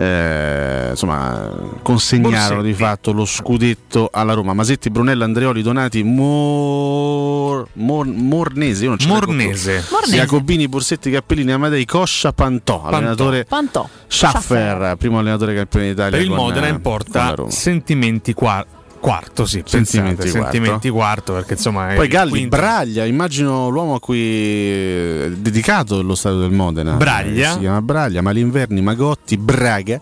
[0.00, 1.50] Eh, insomma,
[1.82, 2.62] consegnarono Borsetti.
[2.66, 4.52] di fatto lo scudetto alla Roma.
[4.52, 7.66] Masetti, Brunello, Andreoli, Donati, Mor...
[7.72, 9.84] Mor- Mornese, io non ce Mornese.
[9.90, 10.16] Mornese.
[10.16, 13.88] Jacobini, Borsetti, Cappellini, Amadei, Coscia, Pantò, allenatore Pantò.
[14.06, 16.10] Schaffer, primo allenatore campione d'Italia.
[16.12, 18.64] Per il con, Modena in porta sentimenti qua-
[18.98, 20.50] quarto, sì, Sentimenti pensate, quarto.
[20.52, 22.56] sentimenti quarto, perché insomma è Poi Galli, quinto.
[22.56, 26.92] Braglia, immagino l'uomo a cui è dedicato lo stadio del Modena.
[26.94, 27.50] Braglia.
[27.50, 30.00] Eh, Si chiama Braglia, Malinverni, Magotti, Braga,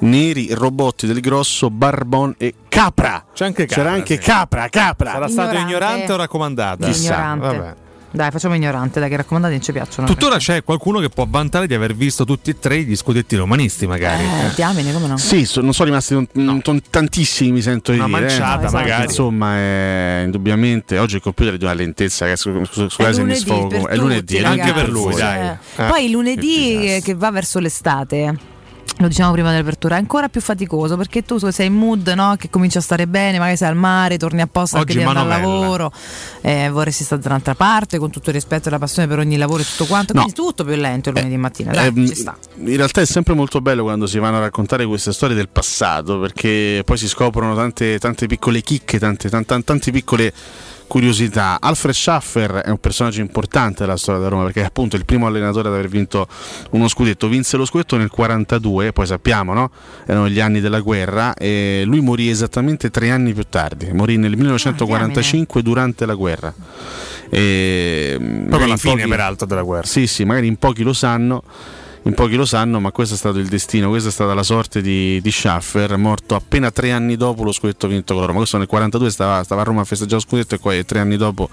[0.00, 3.24] Neri, Robotti del Grosso, Barbon e Capra.
[3.32, 4.20] C'è anche Capra, C'era anche sì.
[4.22, 5.10] Capra, Capra.
[5.12, 5.70] Sarà stato Ignorante.
[5.76, 6.86] ignorante o raccomandata?
[6.86, 7.14] Chissà.
[7.14, 7.46] Ignorante.
[7.46, 7.74] Vabbè.
[8.14, 10.06] Dai, facciamo ignorante, dai, che raccomandati non ci piacciono.
[10.06, 13.88] Tuttora c'è qualcuno che può vantare di aver visto tutti e tre gli scudetti romanisti,
[13.88, 14.22] magari.
[14.22, 15.16] Eh, diamine, come no?
[15.16, 18.20] Sì, so- non sono rimasti ton- ton- tantissimi, mi sento di Una dire.
[18.20, 18.70] manciata, eh.
[18.70, 19.02] magari.
[19.06, 23.88] Insomma, è, indubbiamente oggi il computer è di una lentezza che scusate se mi sfogo.
[23.88, 24.72] È lunedì, tutti, è lunedì ragazzi.
[24.72, 25.16] per lui, Eh.
[25.16, 25.48] dai.
[25.48, 25.84] Eh.
[25.88, 28.52] Poi il lunedì che, che va verso l'estate.
[28.98, 32.36] Lo diciamo prima dell'apertura, è ancora più faticoso perché tu sei in mood no?
[32.38, 35.34] che cominci a stare bene, magari sei al mare, torni apposta anche Oggi di andare
[35.34, 35.92] al lavoro,
[36.42, 39.36] eh, vorresti stare da un'altra parte con tutto il rispetto e la passione per ogni
[39.36, 41.72] lavoro e tutto quanto, quindi tutto più lento il lunedì mattina.
[41.72, 42.36] Dai, Ehm, ci sta.
[42.56, 46.20] in realtà è sempre molto bello quando si vanno a raccontare queste storie del passato
[46.20, 50.32] perché poi si scoprono tante, tante piccole chicche, tante, tante, tante piccole
[50.86, 51.58] curiosità.
[51.60, 55.26] Alfred Schaffer è un personaggio importante della storia della Roma perché è appunto il primo
[55.26, 56.26] allenatore ad aver vinto
[56.70, 57.28] uno scudetto.
[57.28, 59.70] Vinse lo scudetto nel 42, poi sappiamo, no?
[60.06, 63.92] Erano gli anni della guerra e lui morì esattamente tre anni più tardi.
[63.92, 66.52] Morì nel 1945 durante la guerra.
[67.30, 69.86] E, Proprio alla fine, peraltro, della guerra.
[69.86, 71.42] Sì, sì, magari in pochi lo sanno.
[72.06, 74.82] In pochi lo sanno, ma questo è stato il destino, questa è stata la sorte
[74.82, 78.40] di, di Schaffer, morto appena tre anni dopo lo scudetto vinto con la Roma.
[78.40, 81.16] Questo nel 42 stava, stava a Roma a festeggiare lo scudetto e poi tre anni
[81.16, 81.48] dopo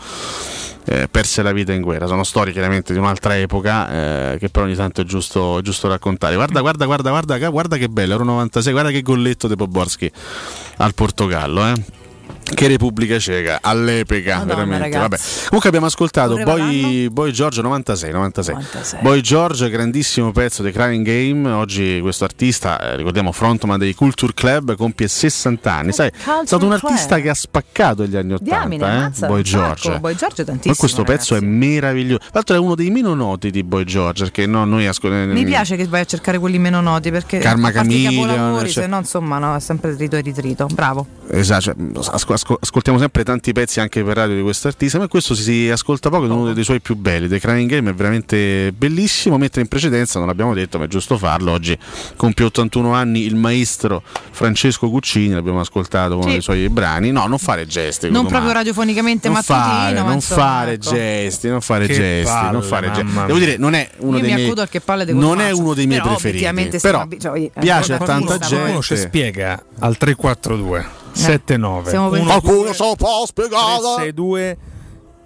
[0.85, 2.05] eh, perse la vita in guerra.
[2.05, 5.87] Sono storie chiaramente di un'altra epoca eh, che però ogni tanto è giusto, è giusto
[5.87, 6.35] raccontare.
[6.35, 10.11] Guarda, guarda, guarda, guarda, guarda che bello, Euro 96, guarda che golletto di Poborski
[10.77, 12.00] al Portogallo, eh.
[12.53, 14.83] Che Repubblica Ceca all'epoca, Madonna, veramente.
[14.83, 14.99] ragazzi.
[14.99, 15.17] Vabbè.
[15.45, 18.55] Comunque abbiamo ascoltato Boy, Boy George 96, 96.
[19.01, 21.49] Boy George, grandissimo pezzo dei Crying Game.
[21.49, 25.91] Oggi questo artista, eh, ricordiamo frontman dei Culture Club, compie 60 anni.
[25.93, 26.13] Sai, è
[26.45, 27.21] stato un artista Club.
[27.21, 28.89] che ha spaccato gli anni 80, Diamine, eh?
[28.89, 29.99] ammazza, Boy un sacco.
[29.99, 30.75] Boy George è Ma tantissimo.
[30.77, 32.19] questo pezzo è meraviglioso.
[32.19, 35.31] Tra l'altro è uno dei meno noti di Boy George, perché no, noi ascoltiamo.
[35.33, 38.97] Mi piace che vai a cercare quelli meno noti perché Karma capolavori, cioè- se no
[38.97, 40.67] insomma no, è sempre trito e ritrito.
[40.67, 41.07] Bravo.
[41.29, 41.75] Esatto, cioè,
[42.11, 45.43] asco- asco- ascoltiamo sempre tanti pezzi anche per radio di questo artista, ma questo si,
[45.43, 47.27] si ascolta poco è uno dei suoi più belli.
[47.27, 51.17] The Crying Game è veramente bellissimo, mentre in precedenza, non l'abbiamo detto, ma è giusto
[51.17, 51.77] farlo, oggi
[52.15, 54.01] compie 81 anni il maestro
[54.31, 56.29] Francesco Guccini, l'abbiamo ascoltato uno Sì.
[56.31, 57.11] dei suoi brani.
[57.11, 58.09] No, non fare gesti.
[58.09, 60.89] Non proprio radiofonicamente non mattutino, fare, ma non insomma, fare ecco.
[60.89, 63.13] gesti, non fare Che gesti, palle, non fare gesti.
[63.25, 65.39] Devo dire, non è uno Io dei mi miei accudo al che palle di non
[65.39, 66.77] è uno dei miei Però, preferiti.
[66.81, 69.09] Però abi- cioè, piace a eh, tanta qualcuno Qualcuno ci gente.
[69.09, 73.79] spiega al 342 79 Siamo per- 1, Qualcuno se lo può spiegare.
[73.79, 74.57] 362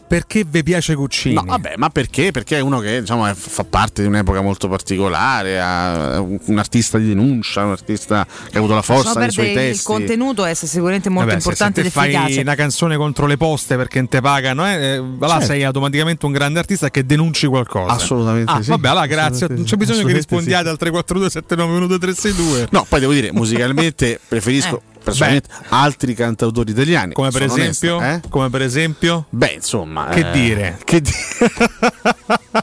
[0.07, 1.33] perché vi piace Guccini?
[1.33, 2.29] No, vabbè, ma perché?
[2.31, 6.59] Perché è uno che diciamo, è- fa parte di un'epoca molto particolare, ha- è un
[6.59, 9.85] artista di denuncia, un artista che ha avuto la forza nei suoi perdere il testi.
[9.91, 12.39] contenuto è sicuramente molto Vabbè, se- importante se, te fai efficace.
[12.41, 15.45] una canzone contro le poste perché non te pagano, eh, eh, là Certo.
[15.45, 17.91] sei automaticamente un grande artista che denunci qualcosa.
[17.93, 18.69] Assolutamente Ah, sì.
[18.69, 19.47] Vabbè, allora grazie.
[19.49, 19.75] Non c'è sì.
[19.75, 22.67] bisogno che rispondiate al 342 79 362.
[22.69, 27.13] No, poi devo dire, musicalmente preferisco personalmente altri cantautori italiani.
[27.13, 27.95] Come per sono esempio?
[27.97, 28.29] onesto, eh?
[28.29, 29.25] Come per esempio?
[29.29, 30.77] Beh, insomma, Che eh, dire?
[30.83, 31.15] Che dire?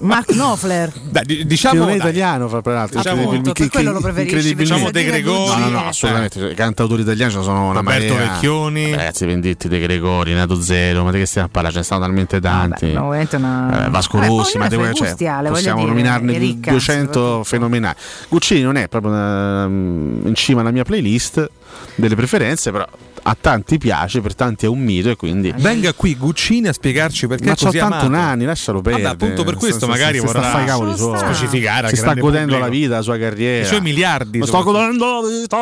[0.00, 0.92] Mark Knopfler.
[1.10, 2.98] Dai, di- Che diciamo non è dai, italiano, fra l'altro.
[3.00, 5.60] Diciamo- Appunto, per quello lo preferisci, perché De Gregori.
[5.60, 6.38] No, no, no, assolutamente.
[6.40, 8.32] cioè, I cantautori italiani ce ne sono una Roberto marea.
[8.32, 8.90] Vecchioni.
[8.90, 11.72] Ragazzi, Venditti, De Gregori, Nato Zero, ma di che stiamo a parlare?
[11.74, 12.92] Ce ne stanno talmente tanti.
[12.92, 15.14] no, una- Eh, Vasco Vabbè, Rossi, ma cioè,
[15.48, 17.96] possiamo dire, nominarne ricca, 200 fenomenali.
[18.28, 21.50] Guccini non è proprio una- in cima alla mia playlist
[21.94, 22.86] delle preferenze, però
[23.28, 25.52] a tanti piace, per tanti è un mito e quindi...
[25.56, 28.14] Venga qui Guccini a spiegarci perché Ma 81 amato.
[28.14, 29.02] anni, lascialo perdere.
[29.08, 31.18] Vabbè, appunto per questo si- magari sta vorrà a fare i cavoli suoi.
[31.18, 32.58] specificare al Si sta godendo pubblico.
[32.64, 33.64] la vita, la sua carriera.
[33.64, 34.38] I suoi miliardi.
[34.38, 35.56] Mi sto godendo la vita.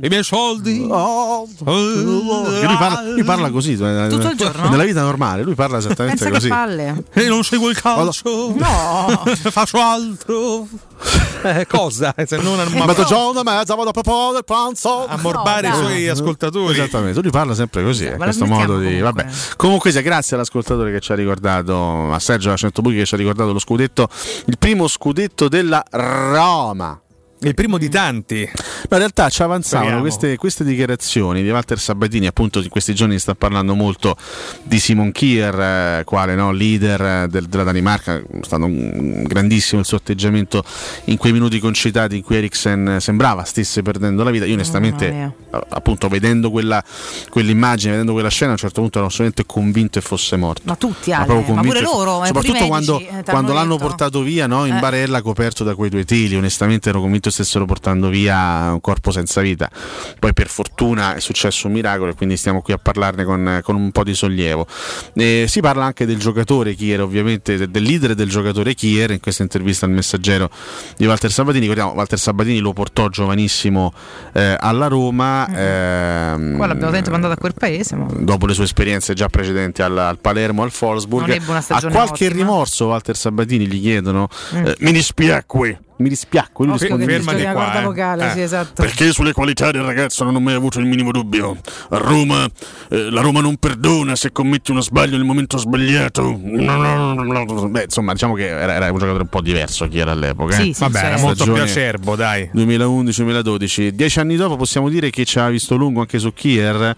[0.00, 0.78] I miei soldi.
[0.78, 4.68] Che lui, parla, lui parla così eh, Tutto il giorno?
[4.68, 7.02] nella vita normale lui parla esattamente Pensa che così palle.
[7.12, 8.54] E non seguo il calcio.
[8.56, 9.22] No.
[9.50, 10.68] Faccio altro.
[11.40, 12.12] Eh, cosa?
[12.26, 15.78] Se non a, mezzogiorno e mezza vado a proporre del pranzo a morbare No, i
[15.78, 16.72] suoi ascoltatori.
[16.72, 19.00] esattamente lui parla sempre così eh, la questo modo di comunque.
[19.00, 19.26] vabbè
[19.56, 23.18] comunque sia grazie all'ascoltatore che ci ha ricordato a Sergio Lacento Buchi che ci ha
[23.18, 24.08] ricordato lo scudetto
[24.46, 27.00] il primo scudetto della Roma
[27.40, 28.48] Il primo di tanti.
[28.52, 33.16] Ma in realtà ci avanzavano queste, queste dichiarazioni di Walter Sabatini, appunto in questi giorni
[33.18, 34.16] sta parlando molto
[34.64, 35.60] di Simon Kier,
[36.00, 40.64] eh, quale no, leader eh, del- della Danimarca, è stato un grandissimo il suo atteggiamento
[41.04, 44.44] in quei minuti concitati in cui Eriksen sembrava stesse perdendo la vita.
[44.44, 45.32] Io onestamente, mia.
[45.52, 46.82] eh, appunto vedendo quella,
[47.30, 50.62] quell'immagine, vedendo quella scena, a un certo punto ero assolutamente convinto che fosse morto.
[50.64, 53.76] Ma tutti, Ma Ale, proprio ma pure loro, eh, soprattutto medici, quando, eh, quando l'hanno
[53.76, 54.80] portato via no, in Eh.
[54.80, 59.10] barella coperto da quei due teli, onestamente ero convinto probabilmente stessero portando via un corpo
[59.10, 59.70] senza vita.
[60.18, 63.76] Poi per fortuna è successo un miracolo e quindi stiamo qui a parlarne con, con
[63.76, 64.66] un po' di sollievo.
[65.14, 69.20] Eh, si parla anche del giocatore Kier, ovviamente de- del leader del giocatore Kier in
[69.20, 70.50] questa intervista al messaggero
[70.96, 71.60] di Walter Sabatini.
[71.62, 73.92] Ricordiamo, Walter Sabatini lo portò giovanissimo
[74.32, 75.46] eh, alla Roma.
[75.48, 77.96] ehm, Qua l'abbiamo sempre mandato a quel paese.
[77.96, 78.06] Ma...
[78.18, 81.40] dopo le sue esperienze già precedenti al, al Palermo, al Wolfsburg.
[81.48, 82.42] Ha stagione qualche ottima.
[82.42, 84.28] rimorso Walter Sabatini, gli chiedono.
[84.54, 84.66] Mm.
[84.66, 85.80] eh, mi dispiacque.
[85.98, 86.64] Mi dispiacque.
[86.64, 88.82] Lui che dice una corda vocale, sì, esatto.
[88.82, 91.56] perché sulle qualità del ragazzo non ho mai avuto il minimo dubbio.
[91.90, 92.46] A Roma,
[92.88, 96.34] eh, la Roma non perdona se commetti uno sbaglio nel momento sbagliato.
[96.34, 100.54] Beh, insomma, diciamo che era, era un giocatore un po' diverso chi era all'epoca.
[100.54, 100.74] Sì, eh.
[100.74, 102.48] sì, Vabbè, era molto più acerbo, dai.
[102.54, 103.88] 2011-2012.
[103.88, 106.94] Dieci anni dopo possiamo dire che ci ha visto lungo anche su Kier,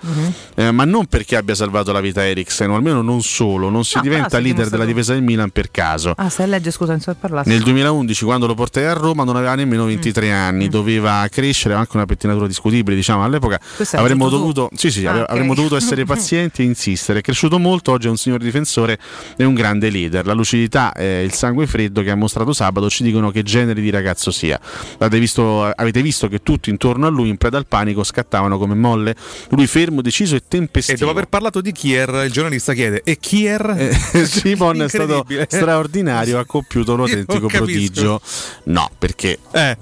[0.56, 3.97] eh, ma non perché abbia salvato la vita Eriksen, o almeno non solo, non si
[3.97, 6.12] No, diventa però si è leader della difesa del Milan per caso.
[6.16, 7.48] Ah, stai a leggere, scusa, non so parlare.
[7.48, 11.96] Nel 2011, quando lo portai a Roma, non aveva nemmeno 23 anni, doveva crescere, anche
[11.96, 13.60] una pettinatura discutibile, diciamo all'epoca.
[13.92, 17.20] Avremmo dovuto, sì, sì, Ah, avremmo dovuto essere pazienti e insistere.
[17.20, 18.98] È cresciuto molto, oggi è un signor difensore
[19.36, 20.26] e un grande leader.
[20.26, 23.90] La lucidità e il sangue freddo che ha mostrato sabato ci dicono che genere di
[23.90, 24.60] ragazzo sia.
[24.98, 28.74] Avete visto, avete visto che tutti intorno a lui, in preda al panico, scattavano come
[28.74, 29.14] molle.
[29.50, 30.96] Lui fermo, deciso e tempestivo.
[30.96, 33.74] E dopo aver parlato di Kier, il giornalista chiede: E Kier?
[33.76, 38.20] Eh, Simon è stato straordinario, ha compiuto un autentico prodigio.
[38.64, 39.77] No, perché eh,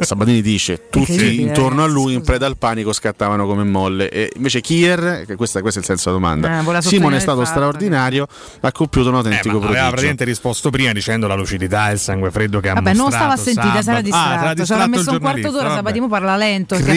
[0.00, 4.08] Sabatini dice tutti intorno a lui in preda al panico scattavano come molle.
[4.10, 7.16] E invece Kier, che questo, questo è il senso della domanda, Eh, voleva Simon sottolineare
[7.16, 8.26] è stato fatto straordinario,
[8.60, 9.88] ha compiuto un Eh, autentico aveva prodigio.
[9.88, 13.24] praticamente risposto prima dicendo la lucidità e il sangue freddo che ha Vabbè, non mostrato
[13.24, 13.84] stava a sentire, sabato.
[13.84, 14.34] sarà Ah, distratto.
[14.38, 15.74] sarà Ci distratto il messo un quarto d'ora, vabbè.
[15.76, 16.92] Sabatino parla lento, si è un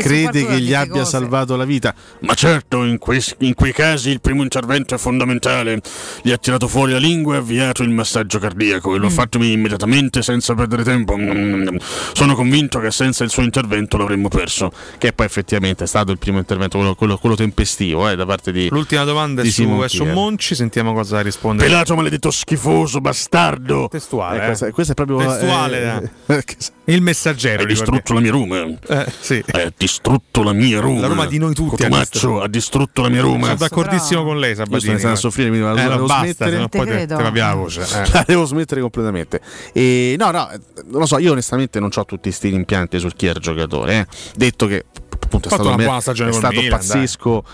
[0.00, 1.10] crede che gli abbia cose.
[1.10, 1.94] salvato la vita.
[2.20, 5.80] Ma certo, in, quei- in quei casi il primo intervento è fondamentale.
[6.22, 10.22] Gli ha tirato fuori la lingua e avviato il massaggio cardiaco e l'ho fatto immediatamente
[10.22, 11.16] senza perdere tempo.
[11.16, 11.76] Mm.
[12.12, 14.72] Sono convinto che senza il suo intervento l'avremmo perso.
[14.98, 18.50] Che poi effettivamente è stato il primo intervento, quello, quello- quello tempestivo eh, da parte
[18.50, 18.68] di.
[18.70, 20.04] L'ultima domanda è di su, Simon è su.
[20.04, 21.62] Monci, sentiamo cosa risponde.
[21.64, 23.88] Pelato maledetto schifoso, bastardo!
[23.90, 24.46] Testuale, Eh, eh.
[24.46, 26.44] questa, questa è proprio Testuale, eh,
[26.86, 27.60] il messaggero.
[27.62, 28.64] Hai distrutto la mia Roma.
[28.64, 29.42] Eh, sì.
[29.52, 31.00] Hai distrutto la mia Roma.
[31.00, 32.40] La Roma di noi tutti distrutto.
[32.42, 33.44] ha distrutto la mia Roma.
[33.46, 35.02] Sono d'accordissimo con lei, Io sto Sabatini.
[35.10, 36.68] a soffrire, mi devo, Eh, no, devo basta, smettere.
[36.68, 37.80] te, te va via la voce.
[37.82, 38.10] eh.
[38.12, 39.40] La devo smettere completamente.
[39.72, 43.14] E, no, no, eh, non lo so, io onestamente non ho tutti questi rimpianti sul
[43.14, 43.98] chi era giocatore.
[44.00, 44.06] eh.
[44.36, 44.84] Detto che
[45.20, 47.44] appunto è stato, una me- buona stagione è stato Milan, pazzesco.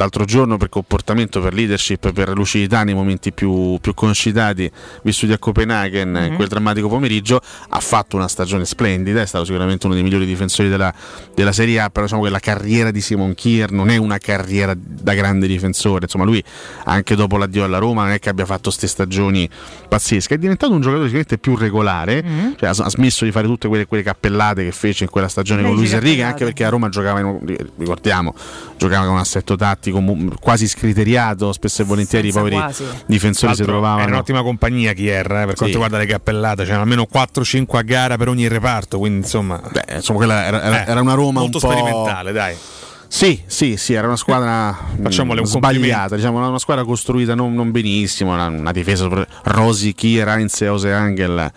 [0.00, 4.70] L'altro giorno per comportamento, per leadership, per lucidità nei momenti più, più concitati
[5.02, 6.36] vissuti a Copenaghen in Mhm.
[6.36, 10.70] quel drammatico pomeriggio, ha fatto una stagione splendida, è stato sicuramente uno dei migliori difensori
[10.70, 10.90] della,
[11.34, 14.72] della Serie A, però diciamo che la carriera di Simon Kier non è una carriera
[14.74, 16.42] da grande difensore, insomma lui
[16.84, 19.46] anche dopo l'addio alla Roma non è che abbia fatto queste stagioni
[19.86, 22.54] pazzesche, è diventato un giocatore sicuramente più regolare, Mhm.
[22.58, 25.60] cioè, ha, ha smesso di fare tutte quelle, quelle cappellate che fece in quella stagione
[25.60, 27.38] con Leggi Luis Enrique, anche perché a Roma giocava, in-
[27.76, 28.34] ricordiamo,
[28.78, 32.84] giocava con un assetto tattico mu- quasi scriteriato, spesso e volentieri i Senza poveri quasi.
[33.06, 34.02] difensori si trovavano.
[34.02, 35.70] Era un'ottima compagnia Kier, eh, per quanto Sì.
[35.72, 39.60] riguarda le cappellate, c'erano almeno 4-5 a gara per ogni reparto, quindi insomma...
[39.70, 42.54] Beh, insomma, quella era, era- Eh, era una Roma molto un po' sperimentale, dai.
[43.12, 44.72] Sì, sì, sì, era una squadra
[45.02, 49.26] Facciamole mh, un sbagliata, diciamo, una, squadra costruita non, non benissimo, una, una difesa sopra-
[49.42, 51.50] Rosy, Kier, Heinz e Ose Angel.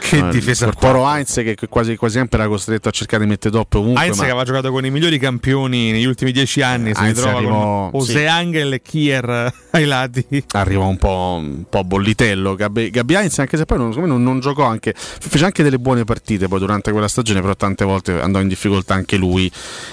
[0.00, 3.54] Che Eh, difesa poro Heinz che quasi, quasi sempre era costretto a cercare di mettere
[3.54, 4.02] doppio ovunque.
[4.02, 7.14] Heinz ma- che aveva giocato con i migliori campioni negli ultimi dieci anni, si Heinz
[7.16, 8.10] ritrova arrivò- con sì.
[8.10, 10.26] Oseangel e Kier ai lati.
[10.54, 14.40] arriva un po', un po' bollitello Gabbi, Gabbi Heinz, anche se poi non, non, non
[14.40, 18.40] giocò anche fece anche delle buone partite poi durante quella stagione però tante volte andò
[18.40, 19.48] in difficoltà anche lui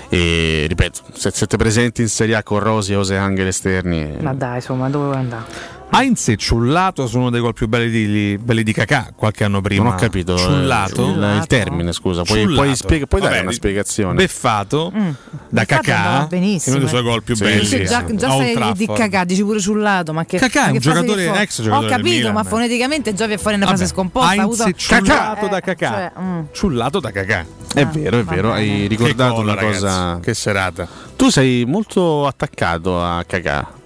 [0.10, 4.56] e ripeto siete presenti in Serie A con Rosi e Ose Angel esterni Ma dai,
[4.56, 5.82] insomma, dove vuoi andare?
[5.96, 9.62] Heinz e Ciullato sono uno dei gol più belli di, belli di Kakà qualche anno
[9.62, 9.84] prima.
[9.84, 11.06] non ho capito eh, Ciullato?
[11.08, 12.62] il, il termine scusa puoi, Ciullato.
[12.64, 16.86] puoi, spiega- puoi dare Vabbè, una di- spiegazione Beffato da Beffato andava Kakà, benissimo, uno
[16.86, 17.10] dei suoi eh.
[17.12, 17.60] gol più Sì, belli.
[17.60, 20.82] Dice già, già stai di cacà, dici pure sul lato, ma che Cacà è un
[20.82, 22.34] frase giocatore- fo- ex giocatore Ho capito, Milan.
[22.34, 24.30] ma foneticamente già vi fuori una frase Vabbè, scomposta.
[24.30, 25.90] ha Heinz e Ciullato Eh, da Cacà.
[25.90, 26.40] cioè, mm.
[26.54, 27.46] Ciullato da Cacà.
[27.76, 30.88] è vero è vero hai ricordato una cosa Che serata.
[31.16, 33.82] tu sei molto attaccato a Cacà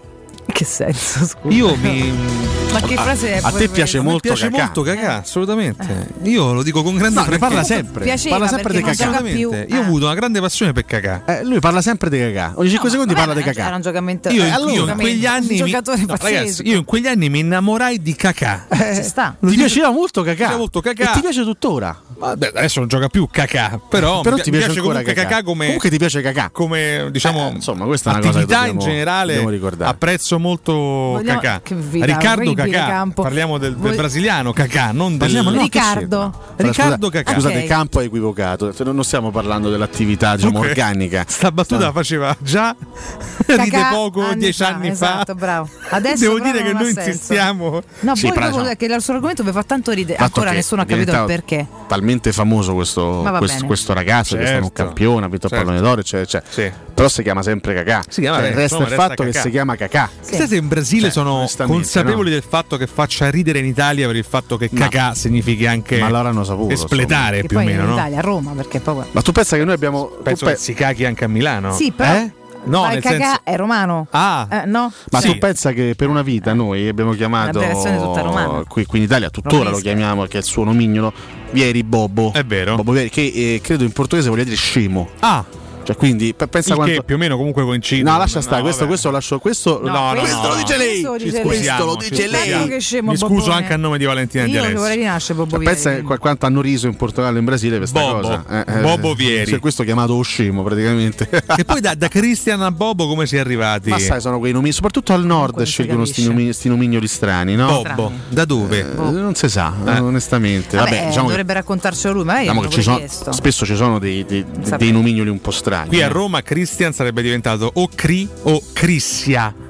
[0.57, 1.55] Che senso, scusa?
[1.55, 2.66] Io mi.
[2.79, 6.07] Ma che frase è a te piace molto piace Cacà molto Cacà, assolutamente.
[6.23, 9.51] Io lo dico con grande No, ne parla sempre Piaceva parla sempre di Cacà più.
[9.51, 11.23] Io ho avuto una grande passione per Cacà.
[11.25, 13.81] Eh, lui parla sempre di Cacà ogni 5 secondi Vabbè, parla di Cacà Era un
[13.81, 14.29] giocamento.
[14.29, 15.59] Io, eh, io in allora, quegli anni.
[15.59, 18.67] Un mi- no, ragazzi, io in quegli anni mi innamorai di Cacà.
[18.95, 19.35] Ci sta.
[19.39, 21.09] Lo ti piaceva molto Cacà Mi piaceva molto Cacà.
[21.11, 24.67] e ti piace tuttora Vabbè, adesso non gioca più Cacà, però, Però mi ti piace
[24.69, 25.27] ancora comunque Cacà.
[25.27, 26.49] Cacà come, Comunque ti piace Cacà.
[26.51, 29.89] come diciamo Eh, insomma, questa è una cosa che attività dobbiamo- in generale dobbiamo ricordare.
[29.91, 31.61] apprezzo molto Cacà.
[31.91, 32.85] Riccardo Davide Cacà.
[32.87, 33.21] Campo.
[33.23, 36.33] Parliamo del, del Voi- brasiliano Cacà, non del Parliamo no, Riccardo.
[36.55, 37.33] Riccardo scusa- Cacà.
[37.33, 37.65] Scusate, Ok.
[37.65, 38.73] campo è equivocato.
[38.73, 41.25] Cioè, non stiamo parlando dell'attività diciamo, Comunque, organica.
[41.27, 42.75] Sta battuta la faceva già
[43.45, 45.35] ride Cacà poco anni dieci fa, anni esatto, fa.
[45.35, 45.69] bravo.
[45.89, 47.09] Adesso Devo dire che noi senso.
[47.09, 47.81] insistiamo.
[48.01, 50.17] No, Sì, poi dopo che il suo argomento mi fa tanto ridere.
[50.21, 51.67] Ancora nessuno ha capito il perché.
[51.87, 54.83] Talmente famoso questo, questo, questo ragazzo che è stato un Certo.
[54.83, 55.65] campione, ha vinto il Certo.
[55.65, 56.85] pallone d'oro, eccetera, eccetera.
[56.93, 58.03] Però si chiama sempre Cacà.
[58.07, 60.09] Si chiama, Cioè, resta il resta fatto che si chiama Cacà.
[60.27, 62.35] Chissà se in Brasile Cioè, sono consapevoli no.
[62.35, 66.09] del fatto che faccia ridere in Italia per il fatto che cacà significhi anche Ma
[66.09, 67.93] l'avranno saputo, espletare più o meno, in no?
[67.95, 69.03] Italia, a Roma, perché poi.
[69.11, 70.05] Ma tu pensa che noi abbiamo.
[70.23, 71.73] Penso pe- che si caghi anche a Milano.
[71.73, 72.13] Sì, però.
[72.13, 72.31] Eh?
[72.63, 74.07] No, Vai nel cagà senso- è romano.
[74.11, 74.91] Ah, Eh, no?
[75.11, 75.31] Ma Sì.
[75.31, 78.63] tu pensa che per una vita noi abbiamo chiamato tutta romana.
[78.67, 79.87] qui, qui in Italia tuttora lo Romanesca.
[79.89, 81.13] chiamiamo che è il suo nomignolo
[81.51, 82.33] Vieri Bobo.
[82.33, 82.75] È vero.
[82.75, 85.07] Bobo Vieri, che eh, credo in portoghese voglia dire scemo.
[85.19, 85.45] Ah,
[85.87, 86.93] Cioè, quindi pe- pensa il quanto.
[86.95, 88.03] che più o meno comunque coincide.
[88.03, 89.39] No, lascia stare, No, questo, questo lo lascio.
[89.39, 90.61] Questo, No, no, questo no, lo no.
[90.61, 90.89] dice lei.
[91.01, 91.43] Questo lo dice Ci lei.
[91.43, 92.27] scusiamo, Questo lo dice
[92.67, 92.81] lei.
[92.81, 94.79] scemo, Mi scuso anche a nome di Valentina Di Io Alessio.
[94.79, 96.03] vorrei rinascere Bobo Pensa Vieri.
[96.03, 98.19] qu- quanto hanno riso in Portogallo e in Brasile per questa Bobo.
[98.19, 98.65] cosa.
[98.67, 99.49] Eh, Bobo Vieri.
[99.49, 101.29] cioè, questo chiamato o scemo praticamente.
[101.55, 103.89] E poi da, da Cristian a Bobo come si è arrivati?
[103.89, 106.33] Ma sai, sono quei nomi, soprattutto al nord scelgono sti, capisce.
[106.37, 107.81] nomi, sti nomignoli strani, no?
[107.81, 108.79] Bobbo, da dove?
[108.79, 109.99] Eh, non si sa, Eh.
[109.99, 110.75] onestamente.
[110.75, 113.31] Vabbè, Vabbè, diciamo dovrebbe raccontarcelo lui, magari diciamo che ci sono, chiesto.
[113.31, 114.77] spesso ci sono dei, dei- Sapevo.
[114.77, 115.75] dei nomignoli un po' strani.
[115.85, 116.07] Qui a.
[116.07, 119.66] Roma Christian sarebbe diventato o Cri o Crissia.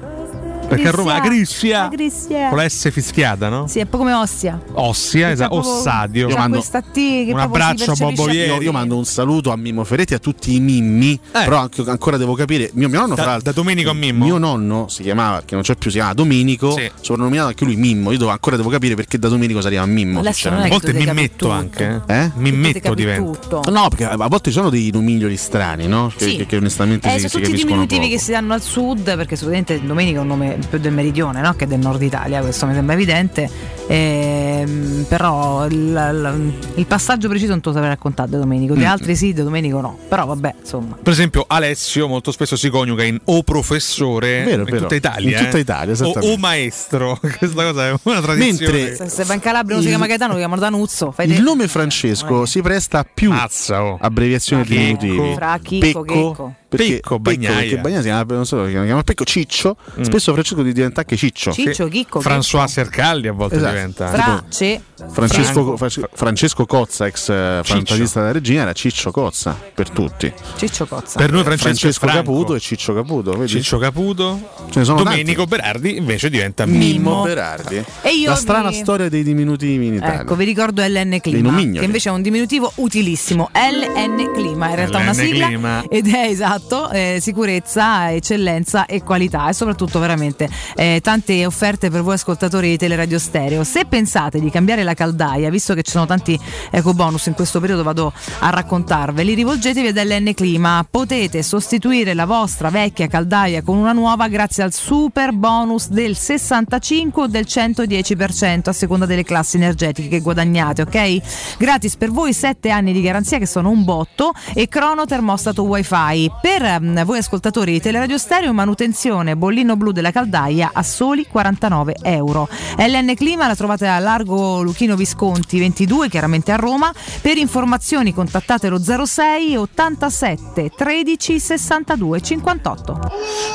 [0.68, 2.48] Perché a Roma Crissia La Crissia.
[2.48, 3.66] con la S fischiata, no?
[3.66, 4.60] Sì, è un po' come Ossia.
[4.72, 6.28] Ossia, esatto, Ossadio.
[6.28, 6.96] c'ha questa T
[7.32, 8.50] un abbraccio a Bobo Vieri.
[8.52, 11.82] Io, io mando un saluto a Mimmo Ferretti e a tutti i Mimmi, però anche-
[11.86, 12.70] ancora devo capire.
[12.74, 14.24] Mio, mio nonno, Da- fra l'altro, da Domenico a Mimmo?
[14.24, 16.90] Mio nonno si chiamava, che non c'è più, si chiamava Domenico, Sì.
[17.00, 18.12] soprannominato anche lui Mimmo.
[18.12, 20.20] Io devo- ancora devo capire perché da Domenico si arriva a Mimmo.
[20.20, 22.02] A è volte Mimmetto anche.
[22.06, 22.14] eh?
[22.14, 22.30] Eh?
[22.36, 23.38] Mimmetto diventa.
[23.38, 23.70] tutto.
[23.70, 26.12] No, perché a volte ci sono dei nomignoli strani, no?
[26.14, 29.16] Che, onestamente Eh, si, sono si tutti i capiscono diminutivi che si danno al sud,
[29.16, 31.54] perché solitamente Domenico è un nome più del meridione, no?
[31.54, 33.76] che del nord Italia, questo mi sembra evidente.
[33.90, 38.86] Ehm, però il, il- passaggio preciso non te lo saprei raccontare da Domenico, di Mm.
[38.86, 39.98] altri sì, da Domenico no.
[40.08, 40.96] Però vabbè, insomma.
[41.02, 44.80] Per esempio, Alessio molto spesso si coniuga in o professore Vero, in vero.
[44.80, 45.38] tutta Italia.
[45.38, 45.60] In tutta eh.
[45.60, 46.34] Italia, o, esattamente.
[46.34, 47.18] o maestro.
[47.38, 48.72] Questa cosa è una tradizione.
[48.82, 51.10] Mentre- Se, se va in Calabria uno si chiama Gaetano, lo chiamano Danuzzo.
[51.12, 53.98] Fai Il te- nome Francesco si presta a più Mazza, oh.
[54.00, 54.74] abbreviazioni Checco.
[54.74, 55.34] diminutivi.
[55.34, 56.54] Fra Chicco, Checco.
[56.68, 57.56] Perché Pecco, Bagnaia.
[57.56, 59.76] perché Bagnaia si chiama, non so, si chiama Pecco Ciccio.
[59.98, 60.02] Mm.
[60.02, 61.50] Spesso Francesco diventa anche Ciccio.
[61.52, 63.72] Ciccio, Chicco, François Sercalli a volte Esatto.
[63.72, 64.08] diventa.
[64.08, 64.80] Fra, Ce,
[65.10, 66.08] Francesco, Franco.
[66.12, 70.32] Francesco Cozza, ex eh, fantasista della regina, era Ciccio Cozza per tutti.
[70.56, 71.18] Ciccio Cozza.
[71.18, 72.06] Per noi Francesco, Francesco.
[72.06, 73.32] Caputo e Ciccio Caputo.
[73.32, 73.48] Vedi?
[73.48, 74.40] Ciccio Caputo.
[74.70, 77.22] Ce ne sono Domenico Berardi invece diventa Mimmo Mimmo.
[77.22, 77.84] Berardi.
[78.02, 80.20] E io La strana storia dei diminutivi in Italia.
[80.20, 83.50] Ecco, vi ricordo LN Clima, che invece è un diminutivo utilissimo.
[83.52, 85.82] LN Clima, in realtà una LN sigla Clima.
[85.88, 92.02] ed è esatto, eh, sicurezza, eccellenza e qualità e soprattutto veramente eh, tante offerte per
[92.02, 93.64] voi ascoltatori di Teleradio Stereo.
[93.64, 96.38] Se pensate di cambiare la caldaia, visto che ci sono tanti
[96.70, 100.86] eco bonus in questo periodo vado a raccontarveli, rivolgetevi ad LN Clima.
[100.88, 107.22] Potete sostituire la vostra vecchia caldaia con una nuova grazie al super bonus del 65
[107.22, 111.56] o del 110% a seconda delle classi energetiche che guadagnate, ok?
[111.58, 116.30] Gratis per voi 7 anni di garanzia che sono un botto e crono termostato wifi.
[116.40, 121.96] Per ehm, voi ascoltatori di Teleradio Stereo manutenzione bollino blu della caldaia a soli 49
[122.02, 122.48] euro.
[122.76, 126.92] LN Clima la trovate a Largo Luchino Visconti 22 chiaramente a Roma.
[127.20, 132.98] Per informazioni contattate lo 06 87 13 62 58.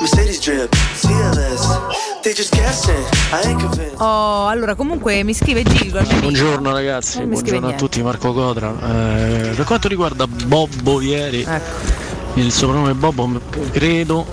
[0.01, 1.79] Mercedes drip, CLS.
[2.23, 3.05] They just guessing.
[3.31, 4.01] I ain't convinced.
[4.01, 6.01] Oh, allora comunque mi scrive Gilgo.
[6.19, 8.71] Buongiorno ragazzi, Non buongiorno a tutti, Marco Codra.
[8.71, 12.33] Eh, per quanto riguarda Bobbo ieri, Ecco.
[12.33, 13.39] il soprannome Bobbo
[13.71, 14.25] credo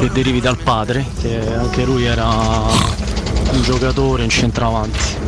[0.00, 5.27] che derivi dal padre, che anche lui era un giocatore, un centravanti.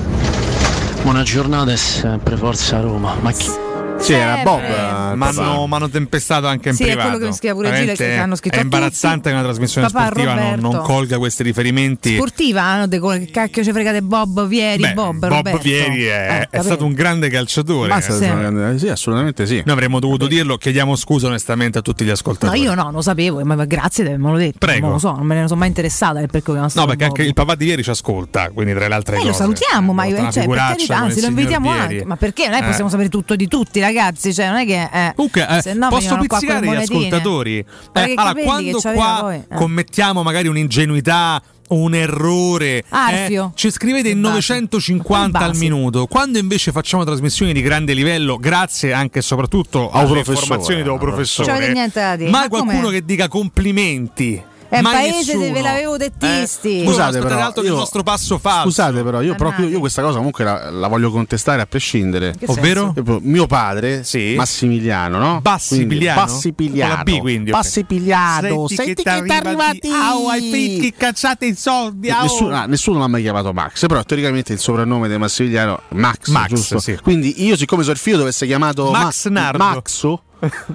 [1.03, 3.15] Buona giornata e sempre forza Roma.
[3.21, 3.70] Ma chi?
[4.01, 4.61] Sì, era Bob.
[4.61, 4.77] Sempre.
[4.77, 5.29] eh, Ma
[5.77, 7.11] hanno, tempestato anche in Sì, è privato.
[7.11, 10.35] quello che scrive pure Gile, che hanno scritto È imbarazzante che una trasmissione Papà sportiva
[10.35, 12.15] non, non colga questi riferimenti.
[12.15, 12.87] Sportiva, no?
[12.87, 15.59] De- che cacchio ci fregate Bob Vieri, Beh, Bob, Bob Roberto.
[15.63, 17.89] Vieri è, Eh, è stato un grande calciatore.
[17.89, 18.03] Ma eh.
[18.03, 18.25] sì.
[18.25, 19.63] eh, sì, assolutamente sì.
[19.65, 22.61] Noi avremmo dovuto dirlo, chiediamo scusa onestamente a tutti gli No, ascoltatori.
[22.61, 24.59] io no, non lo sapevo, ma grazie di avermelo detto.
[24.59, 24.81] Prego.
[24.87, 27.35] Non lo so, non me ne sono mai interessata del perché No, perché anche il
[27.35, 29.29] papà di ieri ci ascolta, quindi tra le altre Eh, cose.
[29.31, 31.95] lo salutiamo, ma io, cioè, per carità, anzi lo invitiamo Vieri.
[31.95, 32.05] anche.
[32.07, 32.47] Ma perché?
[32.49, 32.65] Non è Eh.
[32.67, 34.33] possiamo sapere tutto di tutti, ragazzi.
[34.35, 34.89] Cioè, non è che.
[34.93, 37.65] Eh, Comunque, eh, se no posso pizzicare gli ascoltatori?
[37.93, 39.55] Eh, allora, quando qua poi, eh.
[39.55, 41.43] commettiamo magari un'ingenuità
[41.73, 44.35] o un errore, eh, ci scrivete in Base.
[44.35, 46.07] 950 al minuto.
[46.07, 50.99] Quando invece facciamo trasmissioni di grande livello, grazie anche e soprattutto alle professore, informazioni un
[50.99, 52.31] professore, dire.
[52.31, 52.93] ma Ma qualcuno com'è?
[52.93, 54.43] che dica complimenti.
[54.71, 55.39] È un paese nessuno.
[55.41, 56.81] dove ve l'avevo dettisti.
[56.83, 58.69] Eh, Scusate, però, altro che il io- nostro passo falso.
[58.69, 62.35] Scusate, però, io proprio io questa cosa comunque la, la voglio contestare a prescindere.
[62.47, 62.93] Ovvero?
[62.95, 64.05] Tipo, Mio padre,
[64.37, 65.41] Massimiliano, no?
[65.41, 66.21] Bassipigliano?
[66.21, 66.89] Bassipigliano.
[66.95, 67.57] Con la B, quindi, ok.
[67.57, 68.69] Bassipigliano.
[68.69, 69.89] Senti, che ti arrivati.
[69.91, 72.09] Au, hai finti che cacciate i soldi.
[72.11, 72.23] au.
[72.23, 76.29] Nessuno, ah, nessuno l'ha mai chiamato Max, però teoricamente il soprannome di Massimiliano è Max,
[76.29, 76.79] Max, giusto?
[76.79, 76.97] sì.
[77.03, 79.59] Quindi io, siccome sono il figlio, dovesse chiamato Max Ma- Nardo.
[79.65, 80.23] Maxo.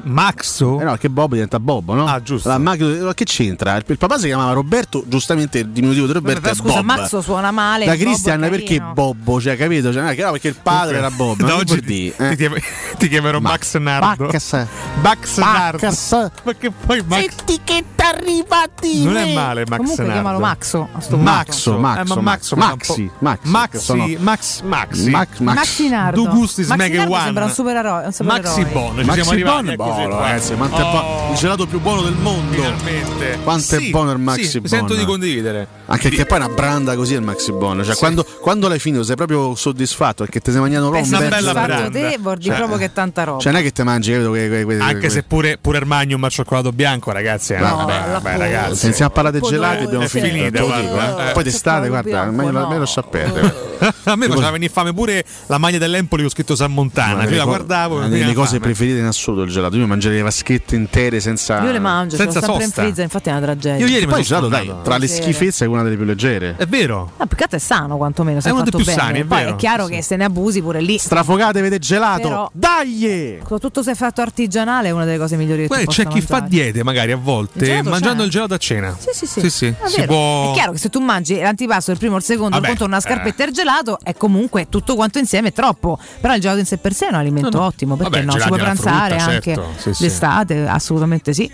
[0.03, 0.79] Maxo?
[0.79, 2.05] Eh no, che Bob diventa Bob, no?
[2.05, 2.49] Ah, giusto.
[3.13, 3.75] che c'entra?
[3.75, 6.83] Il, il papà si chiamava Roberto, giustamente il diminutivo di Roberto Però è scusa, Bob.
[6.85, 7.85] Mazzo suona male.
[7.85, 8.79] da Cristian perché.
[8.81, 9.41] Bobbo?
[9.41, 9.91] Cioè, capito?
[9.91, 11.37] Cioè, no, che perché il padre era Bob.
[11.45, 12.29] Da non oggi dire, eh.
[12.29, 12.57] ti, chiam-
[12.97, 14.25] ti chiamerò Max Nardo.
[14.31, 14.67] Max.
[15.01, 15.85] Max Nardo.
[15.85, 16.31] Max.
[16.43, 19.03] Perché poi Max Senti che t'arrivati.
[19.03, 20.13] non è male Max Comunque Nardo.
[20.21, 20.89] chiamalo Maxo.
[20.99, 21.31] sto punto.
[21.31, 25.09] Maxo, Maxo, Eh, ma Maxo, Maxo, Maxi, Maxi, Max, Maxi.
[25.09, 25.55] Max, Max.
[25.55, 26.23] Maxi Nardo.
[26.23, 27.23] Du gustis Maxi mega Nardo one.
[27.23, 28.05] sembra un supereroe.
[28.05, 28.41] Un supereroe.
[28.43, 29.54] Maxi Bon, ci siamo arrivati.
[29.59, 31.31] È eccoci buono, ragazzi, quanto è Oh, buono.
[31.31, 32.53] il gelato più buono del mondo.
[32.53, 33.39] Finalmente.
[33.43, 34.69] Quanto Sì, è buono il Maxi sì, Bon.
[34.69, 35.67] Sento di condividere.
[35.87, 37.83] Anche che poi è una branda così il Maxi Bon.
[37.83, 41.21] Cioè, quando, quando l'hai finito sei proprio soddisfatto perché ti sei mangiato Beh, proprio un
[41.23, 41.71] se bel ti gelato.
[41.71, 43.39] fatto te, dire Cioè, proprio che è tanta roba.
[43.39, 44.29] Cioè, non è che ti mangi, capito?
[44.31, 47.53] Que, que, que, Anche que- se pure, pure il Magnum al cioccolato bianco, ragazzi.
[47.53, 48.75] eh, No, vabbè, vabbè, ragazzi.
[48.75, 50.33] Se iniziamo a parlare di gelati abbiamo È finito.
[50.35, 51.29] finita, te dico, eh.
[51.29, 52.77] Eh, Poi d'estate, guarda, bianco, me, lo- no.
[52.77, 53.73] lo sapete.
[54.05, 57.23] A me faceva venire fame pure la maglia dell'Empoli con scritto San Montana.
[57.25, 57.97] Io la guardavo.
[57.97, 59.75] una delle cose preferite in assoluto il gelato.
[59.75, 61.61] Io mangerei le vaschette intere senza.
[61.61, 62.81] Io le mangio, Senza sono sempre sosta.
[62.81, 63.85] in freezer, infatti è una tragedia.
[63.85, 66.05] Io ieri E mi sono gelato, dai, tra le Sì, schifezze è una delle più
[66.05, 66.55] leggere.
[66.57, 67.11] È vero.
[67.17, 68.97] Ah, più che altro è sano quantomeno, se È uno dei più bene.
[68.99, 69.51] sani, è Poi vero.
[69.51, 70.97] è chiaro che se ne abusi pure lì.
[70.97, 72.21] Strafogate, avete gelato.
[72.21, 73.37] Però- Dai!
[73.41, 76.39] Soprattutto se è fatto artigianale è una delle cose migliori che tu c'è chi fa
[76.39, 76.49] mangiare.
[76.49, 78.25] diete magari a Il volte gelato mangiando c'è.
[78.25, 78.95] il gelato a cena.
[78.97, 79.39] Sì, sì, sì.
[79.41, 80.07] Sì, sì, È si vero.
[80.13, 82.85] può- È chiaro che se tu mangi l'antipasto, il primo o il secondo, Vabbè, contro
[82.85, 83.45] una scarpetta eh.
[83.45, 85.97] e il gelato, è comunque tutto quanto insieme è troppo.
[86.21, 87.65] Però il gelato in sé per sé è un alimento No, no.
[87.65, 88.39] ottimo, perché Vabbè, no?
[88.39, 89.69] Si può pranzare frutta, anche certo.
[89.77, 90.03] Sì, sì.
[90.03, 91.51] d'estate, assolutamente sì.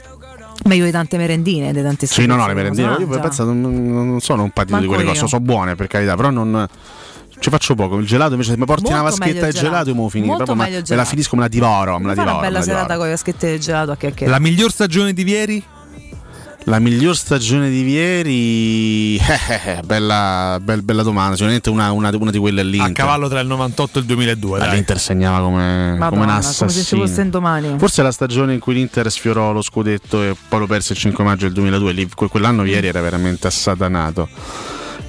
[0.63, 2.95] Meglio di tante merendine, di tante Sì, no, no, le merendine.
[2.99, 5.27] Io penso, non, non sono un patito di quelle cose.
[5.27, 6.67] Sono buone per carità, però non.
[7.39, 7.97] Ci faccio poco.
[7.97, 10.25] Il gelato invece, se mi porti Molto una vaschetta di gelato, io me lo.
[10.25, 11.97] Molto Proprio, il me la finisco, me la divoro.
[11.97, 12.31] Me la divoro.
[12.33, 12.63] una bella me la divoro.
[12.63, 14.37] serata con le vaschette di gelato a chiacchierare.
[14.37, 15.63] La miglior stagione di Vieri?
[16.65, 19.21] La miglior stagione di ieri, eh,
[19.65, 21.33] eh, bella, bel- bella domanda.
[21.33, 22.91] Sicuramente una, una- una di quelle A all'Inter.
[22.91, 24.59] cavallo tra il 98 e il 2002.
[24.59, 24.75] dai.
[24.75, 27.01] L'Inter segnava come, come un Madonna, come se ci assassino.
[27.05, 27.75] fosse un domani.
[27.79, 30.99] Forse è la stagione in cui l'Inter sfiorò lo scudetto e poi lo perse il
[30.99, 31.91] 5 maggio del 2002.
[31.93, 34.29] Lì, que- quell'anno ieri era veramente assatanato.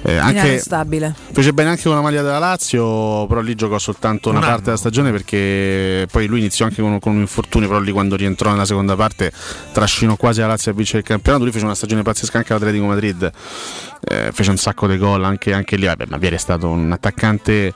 [0.05, 1.15] Eh, anche, Inarrestabile.
[1.31, 4.57] fece bene anche con la maglia della Lazio, però lì giocò soltanto una Un parte
[4.57, 4.65] anno.
[4.65, 8.51] della stagione perché poi lui iniziò anche con, con un infortunio, però lì quando rientrò
[8.51, 9.31] nella seconda parte
[9.71, 11.43] trascinò quasi la Lazio a vincere il campionato.
[11.43, 13.31] Lui fece una stagione pazzesca anche all'Atletico Madrid,
[14.05, 15.85] Eh, fece un sacco di gol anche, anche lì.
[15.85, 17.73] Vabbè, ma Vieri è stato un attaccante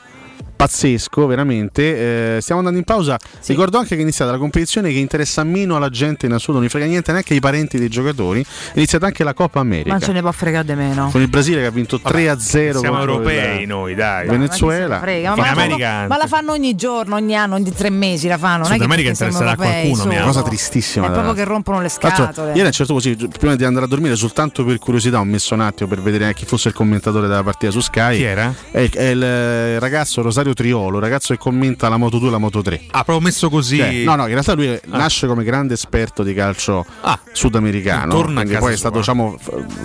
[0.58, 2.36] pazzesco, veramente.
[2.36, 3.18] Eh, stiamo andando in pausa.
[3.46, 6.64] Ricordo anche che è iniziata la competizione che interessa meno alla gente in assoluto, non
[6.66, 8.42] gli frega niente neanche ai parenti dei giocatori.
[8.42, 9.94] È iniziata anche la Coppa America.
[9.94, 11.10] Ma ce ne può fregare di meno.
[11.12, 14.28] Con il Brasile che ha vinto 3-0 Siamo contro europei il- noi, dai.
[14.28, 15.00] Venezuela.
[15.00, 18.64] Ma, fanno, America ma la fanno ogni giorno, ogni anno, ogni tre mesi la fanno.
[18.64, 20.24] Non è Sud che America interesserà europei qualcuno, mi solo.
[20.24, 21.08] ha- Cosa tristissima.
[21.08, 22.48] È proprio che rompono le scatole.
[22.50, 25.24] Ieri a un certo punto, sì, prima di andare a dormire, soltanto per curiosità, ho
[25.24, 28.18] messo un attimo per vedere chi fosse il commentatore della partita su Sky.
[28.18, 28.54] Chi era?
[28.72, 32.32] È, è il eh, ragazzo Rosario Triolo, il ragazzo che commenta la Moto 2 e
[32.32, 32.82] la Moto 3.
[32.92, 33.78] Ha proprio messo così.
[33.78, 37.20] Cioè, no, no, in realtà lui nasce come grande esperto di calcio Ah.
[37.32, 38.14] sudamericano.
[38.14, 39.38] Torna quindi poi è stato, diciamo,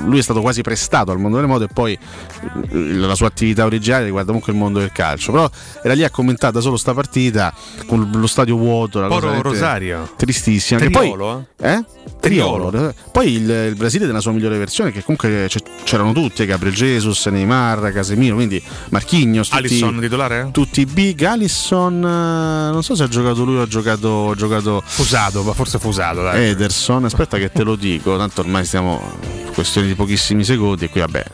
[0.05, 3.65] lui è stato quasi prestato al mondo delle moto e poi eh, la sua attività
[3.65, 5.33] originale riguarda comunque il mondo del calcio.
[5.33, 5.51] Però
[5.83, 7.53] era lì a commentare solo sta partita
[7.87, 9.01] con lo stadio vuoto.
[9.01, 10.11] La Poro Rosario.
[10.17, 10.81] Tristissima.
[10.81, 11.85] Triolo, poi, eh?
[12.21, 12.69] Triolo.
[12.71, 12.95] Triolo.
[13.11, 15.49] Poi il, il Brasile nella sua migliore versione, che comunque
[15.85, 19.49] c'erano tutti: Gabriel Jesus, Neymar, Casemiro, quindi Marquinhos.
[19.49, 20.49] Tutti, Alisson titolare?
[20.53, 21.23] Tutti big.
[21.23, 24.31] Alisson, eh, non so se ha giocato lui o ha giocato.
[24.31, 26.51] ha giocato Fusato, ma forse fusato, dai.
[26.51, 29.01] Ederson, aspetta che te lo dico, tanto ormai stiamo
[29.53, 31.25] questioni di pochissimi secondi e qui vabbè,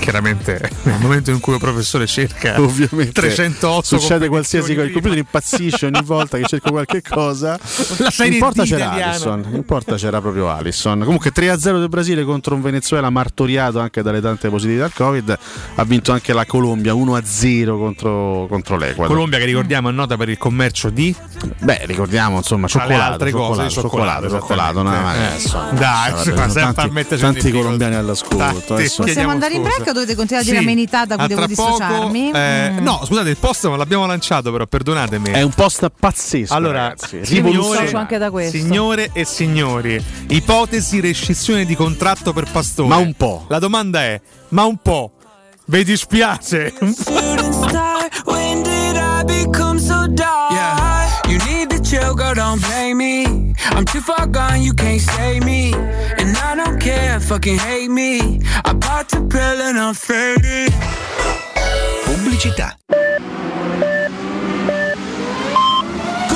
[0.00, 5.18] Chiaramente nel momento in cui un professore cerca ovviamente 308 succede qualsiasi cosa, il computer
[5.18, 7.58] impazzisce ogni volta che cerco qualche cosa.
[8.24, 8.90] In porta c'era.
[8.90, 11.00] Alisson, in porta c'era proprio Alisson.
[11.00, 15.38] Comunque 3-0 del Brasile contro un Venezuela martoriato anche dalle tante positività al Covid,
[15.74, 19.06] ha vinto anche la Colombia 1-0 contro, contro l'Equador.
[19.06, 21.14] Colombia che ricordiamo è nota per il commercio di
[21.60, 26.30] Beh, ricordiamo insomma, cioccolato, altre cose, cioccolato, cioccolato, cioccolato, cioccolato, no, Eh, dai, guarda, si
[26.30, 28.36] fa sono sempre a tanti, tanti colombiani all'ascolto.
[28.36, 28.72] Tanti.
[28.72, 30.68] adesso- Possiamo andare in break o dovete continuare a dire Sì.
[30.68, 32.30] amenità da cui devo dissociarmi?
[32.32, 32.78] eh, Mm.
[32.82, 35.30] No, scusate, il post non l'abbiamo lanciato, però perdonatemi.
[35.30, 36.52] È un post pazzesco.
[36.54, 42.88] Allora, signore, signore e signori, ipotesi rescissione di contratto per Pastore.
[42.88, 43.44] Ma un po'.
[43.48, 45.12] La domanda è, ma un po'?
[45.66, 46.72] Vi dispiace?
[49.30, 50.52] When become so dark?
[50.52, 52.34] Yeah, you need to chill, girl.
[52.34, 53.54] Don't don't blame me.
[53.76, 55.72] I'm too far gone, you can't save me.
[55.72, 58.40] And I don't care, fucking hate me.
[58.64, 60.72] I bought the pill and I'm faded.
[62.04, 63.99] Pubblicità.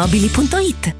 [0.00, 0.99] paolettimobili.it.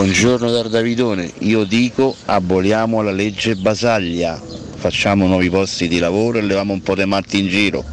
[0.00, 4.40] Buongiorno dal Davidone, io dico aboliamo la legge Basaglia,
[4.76, 7.84] facciamo nuovi posti di lavoro e leviamo un po' di matti in giro.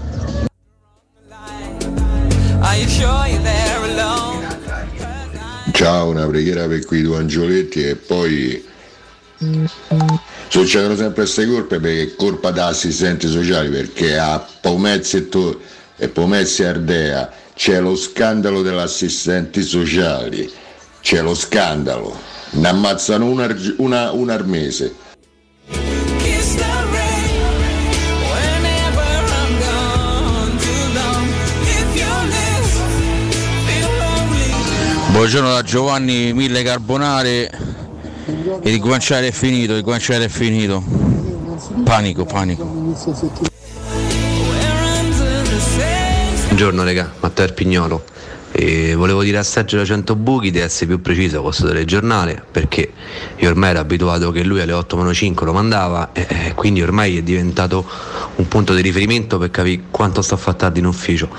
[5.73, 8.65] Ciao, una preghiera per quei due angioletti e poi
[10.47, 15.59] succedono sempre queste colpe perché è colpa da assistenti sociali perché a Pomezzi e, to-
[15.97, 20.49] e Pomezzi e Ardea c'è lo scandalo degli assistenti sociali,
[21.01, 22.15] c'è lo scandalo,
[22.51, 24.95] ne ammazzano una, ar- una, una al mese.
[35.09, 37.49] Buongiorno da Giovanni Mille Carbonare.
[38.61, 40.83] Il guanciale è finito, il guanciale è finito.
[41.83, 42.65] Panico, panico.
[46.45, 48.03] Buongiorno regà, Matteo Erpignolo.
[48.59, 52.43] E volevo dire a Sergio da 100 buchi di essere più preciso a questo telegiornale
[52.49, 52.91] perché
[53.35, 57.19] io ormai ero abituato che lui alle 8 meno 5 lo mandava e, quindi ormai
[57.19, 57.85] è diventato
[58.37, 61.29] un punto di riferimento per capire quanto sto a fare tardi in ufficio.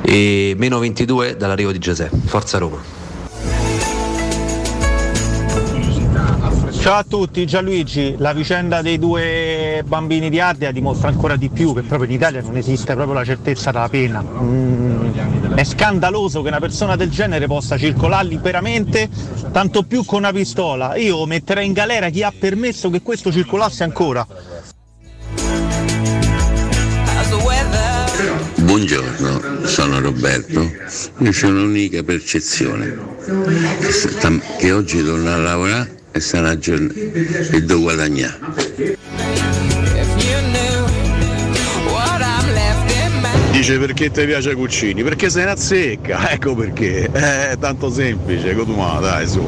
[0.00, 2.98] E meno 22 dall'arrivo di Giuseppe, Forza Roma.
[6.80, 8.14] Ciao a tutti, Gianluigi.
[8.16, 12.40] La vicenda dei due bambini di Ardea dimostra ancora di più che proprio in Italia
[12.40, 14.22] non esiste proprio la certezza della pena.
[14.22, 15.12] Mm,
[15.54, 19.08] è scandaloso che una persona del genere possa circolare liberamente,
[19.52, 20.96] tanto più con una pistola.
[20.96, 24.26] Io metterei in galera chi ha permesso che questo circolasse ancora.
[28.56, 30.60] Buongiorno, sono Roberto.
[31.18, 32.96] Io ho un'unica percezione,
[34.58, 37.00] che oggi torno a lavorare e giornata
[37.50, 39.49] e devo guadagnare.
[43.60, 45.02] Dice perché ti piace Cuccini?
[45.02, 47.04] Perché sei una zecca, ecco perché.
[47.12, 49.46] È tanto semplice, Codumà, dai su.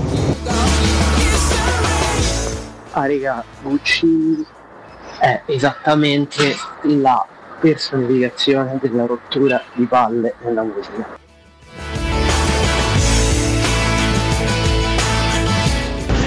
[2.91, 4.45] Ah raga, Guccini
[5.19, 7.27] è esattamente la
[7.59, 11.21] personificazione della rottura di palle nella musica.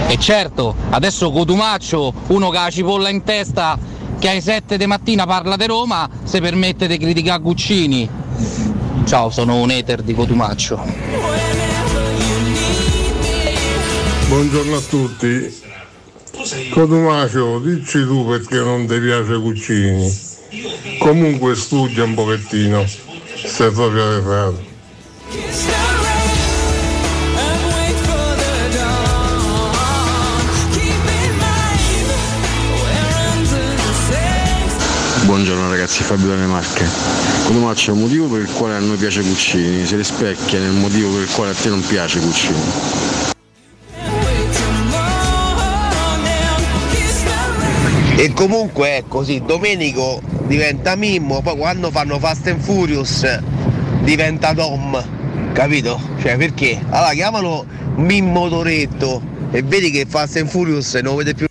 [0.08, 3.78] E certo, adesso Cotumaccio, uno che ha la cipolla in testa,
[4.20, 8.10] che alle 7 di mattina parla di Roma, si permette di criticare Guccini.
[9.06, 10.84] Ciao, sono un eter di Cotumaccio.
[14.28, 15.64] Buongiorno a tutti.
[16.72, 20.24] Cotumacio, dici tu perché non ti piace Cuccini.
[21.00, 25.95] Comunque studia un pochettino, se proprio le fare.
[35.26, 36.86] Buongiorno ragazzi, Fabio dalle Marche.
[37.46, 41.14] Cotumaccio è un motivo per il quale a noi piace Cuccini, si rispecchia nel motivo
[41.14, 42.60] per il quale a te non piace Cuccini.
[48.18, 53.40] E comunque è così, Domenico diventa Mimmo, poi quando fanno Fast and Furious
[54.04, 55.04] diventa Dom,
[55.54, 56.00] capito?
[56.22, 56.80] Cioè perché?
[56.90, 57.66] Allora chiamalo
[57.96, 61.48] Mimmo Toretto e vedi che Fast and Furious non vede più.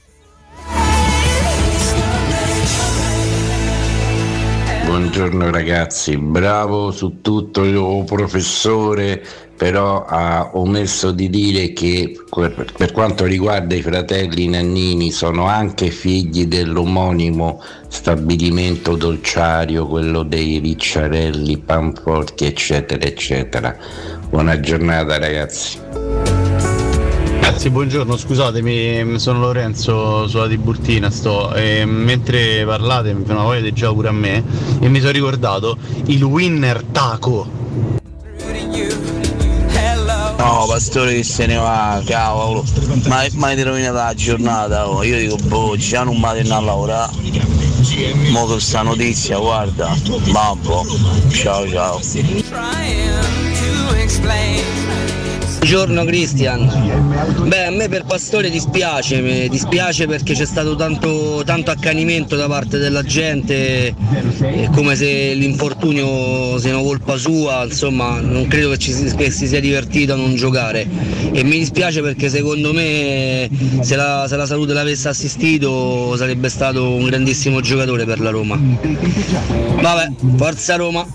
[5.14, 9.22] Buongiorno ragazzi, bravo su tutto il professore,
[9.56, 16.46] però ha omesso di dire che per quanto riguarda i fratelli Nannini sono anche figli
[16.46, 23.76] dell'omonimo stabilimento dolciario, quello dei Ricciarelli, Panforti, eccetera, eccetera.
[24.28, 25.78] Buona giornata ragazzi.
[27.44, 33.60] Ragazzi, buongiorno, scusatemi, sono Lorenzo sulla Tiburtina, sto e mentre parlate mi fa una voglia
[33.60, 34.42] di già pure a me
[34.80, 35.76] e mi sono ricordato
[36.06, 37.46] il winner taco.
[40.38, 42.64] No, pastore che se ne va, cavolo.
[43.08, 45.04] Ma mai ti rovinato la giornata, oh.
[45.04, 47.12] io dico, boh, già non mi a lavorare.
[48.30, 49.94] Mo che sta notizia, guarda,
[50.32, 50.86] babbo.
[51.28, 52.00] Ciao ciao.
[55.64, 57.46] Buongiorno Cristian.
[57.46, 62.46] Beh, a me per Pastore dispiace, mi dispiace perché c'è stato tanto, tanto accanimento da
[62.48, 63.94] parte della gente,
[64.40, 69.46] è come se l'infortunio sia una colpa sua, insomma non credo che, ci che si
[69.46, 70.86] sia divertito a non giocare
[71.32, 73.48] e mi dispiace perché secondo me
[73.80, 78.60] se la, se la salute l'avesse assistito sarebbe stato un grandissimo giocatore per la Roma.
[79.80, 81.06] Vabbè, forza Roma!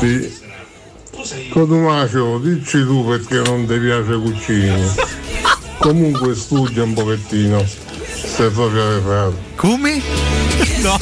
[0.00, 1.48] Tutti.
[1.50, 4.86] Cotumacio, dici tu perché non ti piace Cuccini.
[5.78, 7.62] Comunque studia un pochettino.
[7.66, 9.36] Sei proprio arretrato.
[9.56, 10.00] Come?
[10.80, 10.96] No.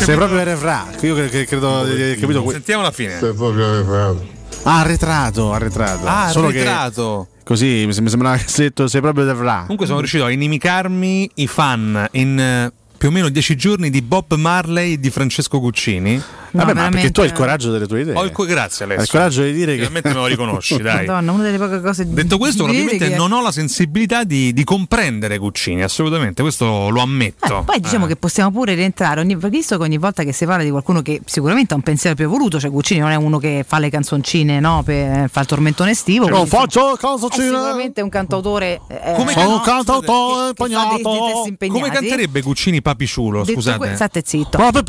[0.00, 3.16] Sei proprio RFRA, io cre- cre- credo di aver capito que- Sentiamo la fine.
[3.18, 4.26] Sei proprio arretrato.
[4.64, 6.06] Ah, arretrato, arretrato.
[6.06, 7.28] Ah, Solo arretrato.
[7.38, 9.60] Che così mi sem- mi sembrava che hai detto sei proprio RFRA.
[9.62, 12.70] Comunque sono riuscito a inimicarmi i fan in
[13.02, 16.22] più o meno dieci giorni di Bob Marley e di Francesco Guccini.
[16.52, 18.14] Vabbè, ma perché tu hai il coraggio delle tue idee.
[18.14, 19.00] Ho il co- grazie Alessio.
[19.00, 21.06] Hai il coraggio di dire che Finalmente me lo riconosci, dai.
[21.06, 24.62] Madonna, una delle poche cose Detto questo, probabilmente che- non ho la sensibilità di, di
[24.62, 27.64] comprendere Guccini, assolutamente, questo lo ammetto.
[27.64, 28.08] Poi diciamo Eh.
[28.08, 31.20] che possiamo pure rientrare, ogni, visto che ogni volta che si parla di qualcuno che
[31.24, 34.60] sicuramente ha un pensiero più evoluto, cioè Guccini non è uno che fa le canzoncine
[34.60, 36.28] no, per fa il tormentone estivo.
[36.28, 37.46] Non faccio è canzoncine.
[37.46, 38.80] sicuramente un cantautore.
[38.88, 41.78] eh, Come che- Sono un cantautore che fa dei- dei testi impegnato.
[41.80, 43.78] Come canterebbe Guccini Papiciulo, Detto scusate?
[43.78, 44.58] que- state zitto.
[44.58, 44.82] Papi,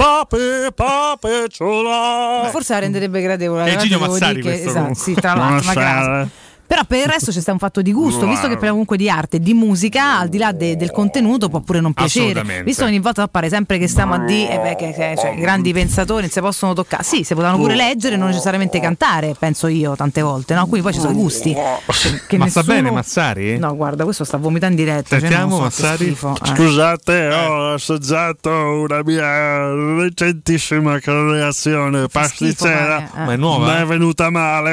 [0.75, 2.49] papi, ciula.
[2.51, 3.63] Forse la renderebbe gradevole.
[3.65, 6.29] È la Gino che- questo, esatto, sì, tra l'altro.
[6.73, 9.07] Però per il resto c'è sta un fatto di gusto, visto che parliamo comunque di
[9.07, 12.41] arte e di musica, al di là de- del contenuto può pure non piacere.
[12.63, 15.33] Visto che ogni volta appare sempre che stiamo a dire eh beh, che, che, cioè,
[15.35, 17.03] i grandi pensatori non si possono toccare.
[17.03, 20.63] Sì, si potranno pure leggere, non necessariamente cantare, penso io tante volte, no?
[20.65, 21.53] Quindi poi ci sono i gusti.
[21.53, 23.59] Che Ma sta nessuno- bene Massari?
[23.59, 25.09] No, guarda, questo sta vomitando in diretta.
[25.09, 26.07] cioè, Sentiamo, lo so, Massari?
[26.07, 26.45] eh.
[26.55, 29.71] Scusate, ho assaggiato una mia
[30.01, 33.25] recentissima creazione pasticcera, eh.
[33.25, 33.65] Ma è nuova?
[33.67, 34.71] ma è venuta male.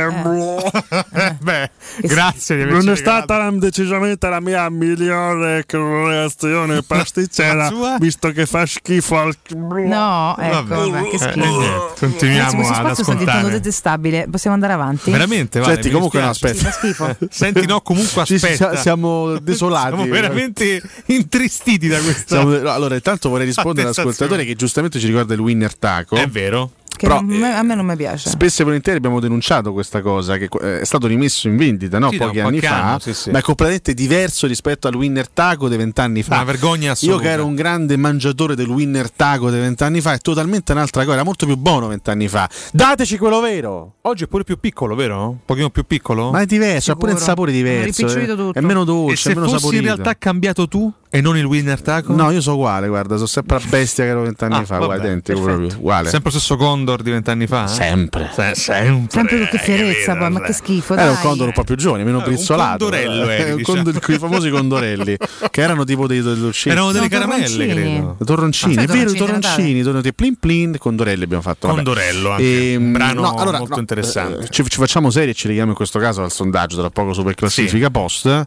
[1.40, 1.70] Beh,
[2.02, 8.46] grazie di averci Non è stata la- decisamente la mia migliore creazione pasticcera, visto che
[8.46, 9.34] fa schifo al...
[9.54, 11.62] No, ecco, vabbè, che Eh, schifo.
[11.62, 13.50] eh, Ragazzi, continuiamo questo ad spazio sta diventando ascoltare.
[13.60, 14.26] detestabile.
[14.30, 15.10] Possiamo andare avanti?
[15.10, 16.32] Veramente, vale, Senti, comunque no.
[16.32, 17.16] Sì, schifo.
[17.30, 18.76] Senti, no, comunque Sì, sì, aspetta.
[18.76, 19.96] siamo desolati.
[19.96, 21.98] Siamo veramente intristiti da.
[22.26, 26.16] Siamo- no, allora, intanto vorrei rispondere all'ascoltatore che giustamente ci ricorda il winner taco.
[26.16, 26.72] È vero.
[27.00, 28.28] Che Però, non- a me non mi piace.
[28.28, 32.10] Spesso e volentieri abbiamo denunciato questa cosa, che eh, è stato rimesso in vendita no?
[32.10, 33.30] Sì, pochi anni fa, anno, sì, sì.
[33.30, 36.34] ma è completamente diverso rispetto al winner taco dei vent'anni fa.
[36.34, 37.16] Una vergogna assoluta.
[37.16, 41.00] Io che ero un grande mangiatore del winner taco dei vent'anni fa, è totalmente un'altra
[41.04, 42.46] cosa, era molto più buono vent'anni fa.
[42.70, 43.94] Dateci quello vero!
[44.02, 45.30] Oggi è pure più piccolo, vero?
[45.30, 46.30] Un pochino più piccolo?
[46.30, 48.02] Ma è diverso, ha pure il sapore diverso.
[48.02, 48.36] Ripicciolito eh.
[48.36, 48.58] tutto.
[48.58, 49.94] È meno e dolce, se è meno fossi in saporito.
[49.94, 52.12] realtà cambiato tu e non il winner taco?
[52.14, 54.84] No, io so uguale, guarda, sono sempre la bestia che ero vent'anni Ah, fa, vabbè,
[54.94, 56.08] uguale, identico proprio, uguale.
[56.08, 57.64] Sempre lo stesso Condor di vent'anni fa?
[57.64, 57.68] eh?
[57.68, 58.30] Sempre.
[58.32, 59.06] Se- sempre.
[59.10, 60.94] Sempre con che eh, fierezza, poi, ma che schifo.
[60.94, 61.22] Era un dai.
[61.22, 62.84] condor un po' più giovane, meno Eh, un brizzolato.
[62.84, 63.82] condorello eri, Eh, un diciamo.
[63.82, 65.16] condor- quei famosi condorelli,
[65.50, 66.68] che erano tipo dei dolcetti.
[66.70, 67.74] Erano delle No, caramelle, torroncini.
[67.74, 68.16] credo.
[68.24, 71.66] Torroncini, Ah, è vero, i torroncini torroncini, plin plin, condorelli abbiamo fatto.
[71.66, 71.82] vabbè.
[71.82, 72.72] Condorello, anche.
[72.72, 74.44] Ehm, un brano no, allora, molto no, interessante.
[74.44, 77.12] eh, ci, ci facciamo serie e ci leghiamo in questo caso al sondaggio tra poco
[77.12, 78.46] super classifica post.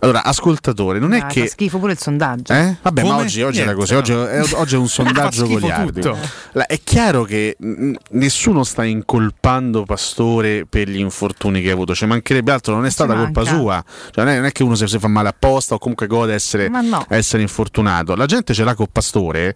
[0.00, 2.52] Allora, ascoltatore, non è che schifo pure il sondaggio.
[2.52, 2.76] eh?
[2.82, 3.22] Vabbè, ma Come?
[3.22, 3.94] oggi, oggi era così.
[3.94, 4.26] Oggi, no.
[4.26, 6.16] è, oggi è un sondaggio goliardico.
[6.52, 11.94] È chiaro che mh, nessuno sta incolpando Pastore per gli infortuni che ha avuto.
[11.94, 13.84] Ci mancherebbe altro, non è stata colpa sua.
[14.10, 16.32] Cioè, non, è, non è che uno si, si fa male apposta o comunque gode
[16.34, 17.04] essere, Ma no.
[17.08, 18.14] essere infortunato.
[18.14, 19.54] La gente ce l'ha con Pastore.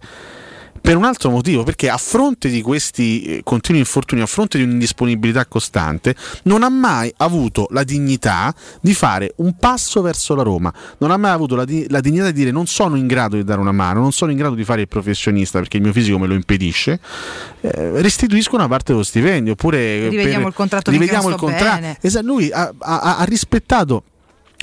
[0.85, 4.63] Per un altro motivo, perché a fronte di questi eh, continui infortuni, a fronte di
[4.65, 10.71] un'indisponibilità costante, non ha mai avuto la dignità di fare un passo verso la Roma,
[10.99, 13.43] non ha mai avuto la, di- la dignità di dire non sono in grado di
[13.43, 16.19] dare una mano, non sono in grado di fare il professionista perché il mio fisico
[16.19, 16.99] me lo impedisce,
[17.61, 21.97] eh, restituisco una parte dello stipendio, oppure Rivediamo per- il contratto rivediamo il contratto.
[22.01, 24.03] Esatto, lui ha- ha- ha rispettato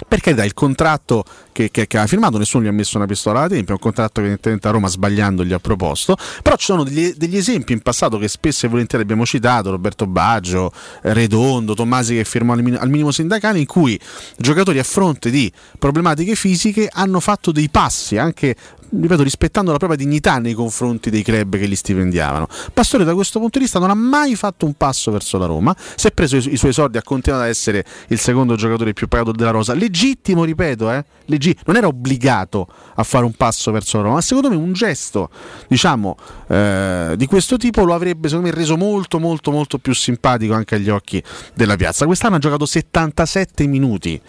[0.06, 3.40] per carità, il contratto che, che, che ha firmato, nessuno gli ha messo una pistola
[3.40, 6.66] alla tempia, è un contratto che evidentemente a Roma sbagliando gli ha proposto, però ci
[6.66, 10.72] sono degli, degli esempi in passato che spesso e volentieri abbiamo citato, Roberto Baggio,
[11.02, 13.98] eh, Redondo, Tommasi che firmò al, al minimo sindacale, in cui
[14.36, 18.56] giocatori a fronte di problematiche fisiche hanno fatto dei passi, anche
[19.00, 22.46] ripeto, rispettando la propria dignità nei confronti dei club che li stipendiavano.
[22.72, 25.74] Pastore da questo punto di vista non ha mai fatto un passo verso la Roma,
[25.94, 29.08] si è preso i, i suoi soldi, ha continuato ad essere il secondo giocatore più
[29.08, 31.04] pagato della Rosa, legittimo, ripeto, eh?
[31.26, 34.72] leggi- non era obbligato a fare un passo verso la Roma, ma secondo me un
[34.72, 35.30] gesto,
[35.68, 36.16] diciamo,
[36.48, 40.74] eh, di questo tipo lo avrebbe secondo me reso molto molto molto più simpatico anche
[40.74, 41.22] agli occhi
[41.54, 42.06] della piazza.
[42.06, 44.20] Quest'anno ha giocato 77 minuti.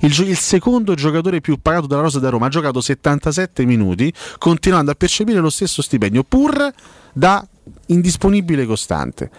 [0.00, 4.90] Il, il secondo giocatore più pagato della Rosa da Roma ha giocato 77 minuti, continuando
[4.90, 6.72] a percepire lo stesso stipendio, pur
[7.12, 7.46] da
[7.86, 9.30] indisponibile costante.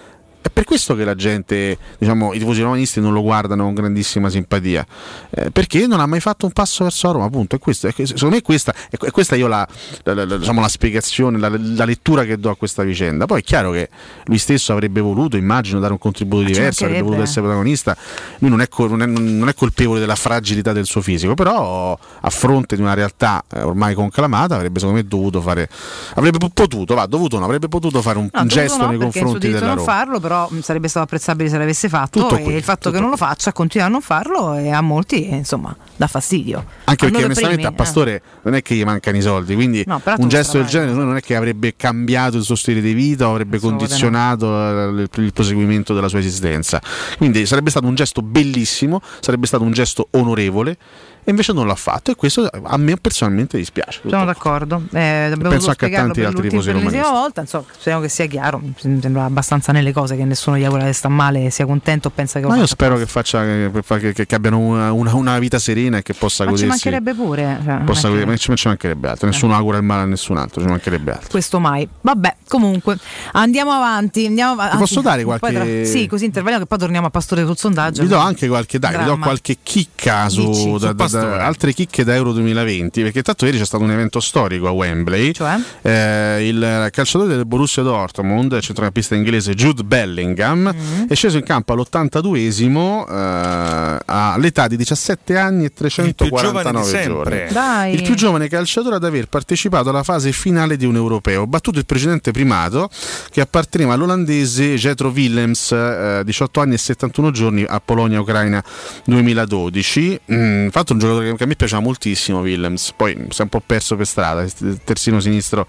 [0.44, 4.30] È per questo che la gente, diciamo, i tifosi romanisti non lo guardano con grandissima
[4.30, 4.86] simpatia,
[5.30, 7.56] eh, perché non ha mai fatto un passo verso Roma, appunto.
[7.56, 9.68] È questo, è, secondo me questa, è, è questa io la,
[10.04, 13.26] la- la- diciamo, la spiegazione, la, lettura che do a questa vicenda.
[13.26, 13.90] Poi è chiaro che
[14.26, 17.96] lui stesso avrebbe voluto, immagino, dare un contributo diverso, avrebbe voluto essere protagonista.
[18.40, 22.30] Lui non è, non è- non è colpevole della fragilità del suo fisico, però a
[22.32, 25.70] fronte di una realtà eh, ormai conclamata avrebbe secondo me dovuto fare,
[26.16, 29.50] avrebbe potuto, va, dovuto no, avrebbe potuto fare un, No, un gesto no, nei confronti
[29.50, 29.82] della Roma.
[29.84, 32.90] farlo, però però mh, sarebbe stato apprezzabile se l'avesse fatto Tutto e qui, il fatto
[32.90, 36.66] che non lo faccia, continua a non farlo e a molti eh, insomma dà fastidio.
[36.86, 40.02] Anche perché onestamente primi, a Pastore non è che gli mancano i soldi, quindi No,
[40.18, 43.32] un gesto del genere non è che avrebbe cambiato il suo stile di vita o
[43.32, 46.82] avrebbe condizionato eh, il, il proseguimento della sua esistenza.
[47.18, 50.78] Quindi sarebbe stato un gesto bellissimo, sarebbe stato un gesto onorevole
[51.24, 54.02] e invece non l'ha fatto e questo a me personalmente dispiace.
[54.04, 54.84] eh, sono d'accordo.
[54.92, 57.10] Eh, Penso anche a tanti per altri tifosi per romanisti.
[57.12, 58.60] volta, insomma, speriamo che sia chiaro.
[58.60, 62.12] Mi sembra abbastanza nelle cose che nessuno gli augura che sta male, sia contento o
[62.14, 65.60] pensa che Ma io spero che, faccia, che, che- che abbiano una, una- una vita
[65.60, 66.90] serena e che possa Ma ci godersi.
[66.90, 67.62] mancherebbe pure.
[67.64, 69.28] cioè, possa godere- ma ci, ci mancherebbe altro.
[69.28, 71.30] Nessuno augura il male a nessun altro, ci mancherebbe altro.
[71.30, 71.88] Questo mai.
[72.02, 72.98] Vabbè, comunque
[73.34, 74.26] andiamo avanti.
[74.26, 74.78] Andiamo avanti.
[74.78, 78.02] posso dare qualche- Sì, così interveniamo che poi torniamo a Pastore sul sondaggio.
[78.02, 81.44] Vi do anche qualche, dai, vi do qualche chicca su, da- da- da- Pastore.
[81.44, 85.32] altre chicche da Euro 2020 perché tanto ieri c'è stato un evento storico a Wembley
[85.34, 85.56] Cioè?
[85.82, 91.08] Eh, il calciatore del Borussia Dortmund il centrocampista inglese Jude Bellingham Mm.
[91.08, 97.08] è sceso in campo all'82esimo eh, all'età di 17 anni e 349 sempre.
[97.12, 97.94] giorni Dai.
[97.94, 101.86] il più giovane calciatore ad aver partecipato alla fase finale di un europeo battuto il
[101.86, 102.90] precedente primato
[103.30, 108.64] che apparteneva all'olandese Jetro Willems eh, 18 anni e 71 giorni a Polonia-Ucraina
[109.06, 112.94] 2012 mm, fatto un giocatore che- a me piaceva moltissimo Willems.
[112.96, 114.46] Poi si è un po' perso per strada
[114.84, 115.68] terzino sinistro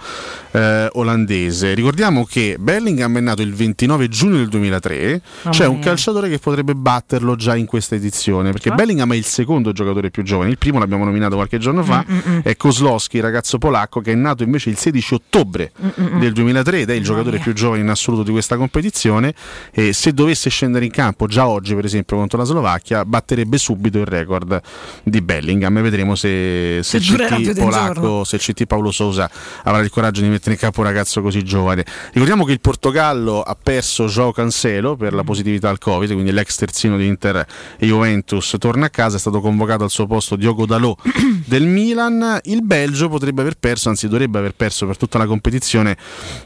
[0.52, 1.74] eh, olandese.
[1.74, 6.38] Ricordiamo che Bellingham è nato il 29 giugno del 2003 Mamma c'è un calciatore che
[6.38, 8.76] potrebbe batterlo già in questa edizione perché Cioè?
[8.76, 10.50] Bellingham è il secondo giocatore più giovane.
[10.50, 12.04] Il primo l'abbiamo nominato qualche giorno fa.
[12.08, 16.32] Mm, è Kozlowski il ragazzo polacco che è nato invece il 16 ottobre Mm, del
[16.32, 19.34] 2003 ed è il giocatore più giovane in assoluto di questa competizione.
[19.72, 23.98] E se dovesse scendere in campo già oggi per esempio contro la Slovacchia batterebbe subito
[23.98, 24.60] il record
[25.02, 29.30] di Bellingham e vedremo se, se, CT polacco se CT Paolo Sousa
[29.64, 31.84] avrà il coraggio di mettere in campo un ragazzo così giovane.
[32.12, 36.56] Ricordiamo che il Portogallo ha perso Joao Cancelo per la positività al Covid quindi l'ex
[36.56, 37.46] terzino di Inter
[37.76, 39.16] e Juventus torna a casa.
[39.16, 41.00] È stato convocato al suo posto Diogo Dalot
[41.44, 45.96] del Milan il Belgio potrebbe aver perso anzi dovrebbe aver perso per tutta la competizione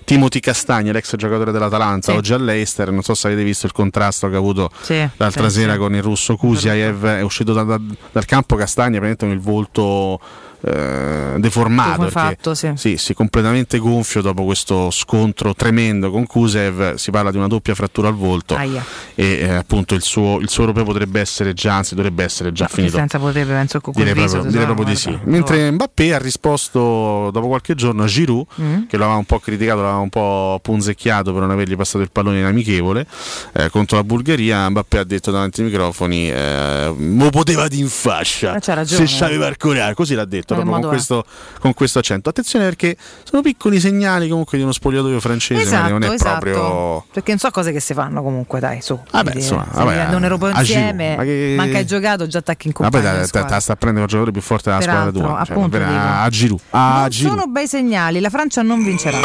[0.04, 2.16] Timothy Castagna l'ex giocatore dell'Atalanta Sì.
[2.18, 2.90] oggi all'Eister.
[2.90, 5.94] Non so se avete visto il contrasto che ha avuto Sì, l'altra sì, sera con
[5.94, 7.80] il russo Kusiaev è uscito da- da-
[8.12, 10.20] dal campo Castagna praticamente con il volto
[10.66, 12.72] eh, deformato fatto, sì.
[12.74, 17.74] sì, sì, completamente gonfio dopo questo scontro tremendo con Kusev si parla di una doppia
[17.74, 18.84] frattura al volto Aia.
[19.14, 22.66] e eh, appunto il suo, il suo europeo potrebbe essere già anzi dovrebbe essere già
[22.66, 25.18] finito Senza potrebbe, penso, con Direi viso, proprio, direi proprio di sì.
[25.24, 28.86] Mentre Mbappé ha risposto dopo qualche giorno a Giroud, Mm.
[28.88, 32.10] che lo aveva un po' criticato, l'aveva un po' punzecchiato per non avergli passato il
[32.10, 33.06] pallone in amichevole
[33.52, 34.68] eh, contro la Bulgaria.
[34.70, 39.06] Mbappé ha detto davanti ai microfoni: eh, Mo poteva di in fascia ragione.
[39.06, 39.94] se c'aveva il coraggio.
[39.94, 41.24] Così l'ha detto proprio con questo,
[41.60, 42.28] con questo accento.
[42.30, 46.38] Attenzione perché sono piccoli segnali comunque di uno spogliatoio francese, ma Esatto, non è esatto.
[46.40, 47.04] proprio.
[47.12, 48.94] Perché non so cose che si fanno comunque, dai, su.
[49.10, 52.38] Vabbè, Quindi, insomma, vabbè, un europeo a Giroud, insieme, ma che- manca hai giocato, già
[52.38, 53.12] attacchi in Vabbè, compagnia.
[53.12, 55.44] dai, di sta, a prendere il giocatore più forte della squadra tua.
[55.44, 56.60] Cioè, appunto a Giroud.
[56.70, 57.38] A Non Giroud.
[57.38, 59.18] sono bei segnali, la Francia non vincerà.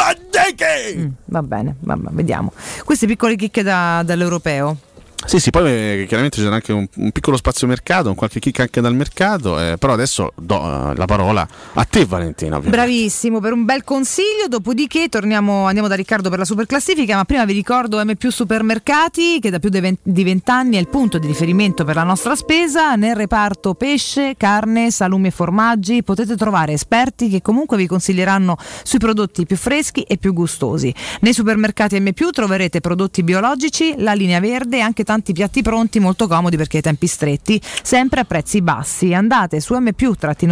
[0.98, 2.52] Mm, va bene, vabbè, vediamo.
[2.84, 4.78] Queste piccole chicche da- dall'europeo.
[5.26, 8.60] Sì, sì, poi eh, chiaramente c'era anche un, un piccolo spazio mercato, un qualche kick
[8.60, 12.60] anche dal mercato, eh, però adesso do eh, la parola a te Valentina.
[12.60, 17.24] Bravissimo per un bel consiglio, dopodiché torniamo, andiamo da Riccardo per la super classifica, ma
[17.26, 21.28] prima vi ricordo M più Supermercati che da più di vent'anni è il punto di
[21.28, 26.04] riferimento per la nostra spesa nel reparto pesce, carne, salumi e formaggi.
[26.04, 30.94] Potete trovare esperti che comunque vi consiglieranno sui prodotti più freschi e più gustosi.
[31.22, 36.00] Nei supermercati M più troverete prodotti biologici, la linea verde e anche tanti piatti pronti
[36.00, 39.14] molto comodi perché ai tempi stretti, sempre a prezzi bassi.
[39.14, 39.90] Andate su M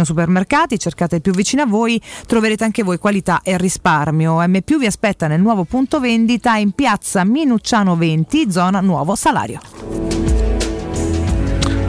[0.02, 4.38] supermercati, cercate il più vicino a voi, troverete anche voi qualità e risparmio.
[4.46, 9.60] M vi aspetta nel nuovo punto vendita in piazza Minucciano 20, zona Nuovo Salario.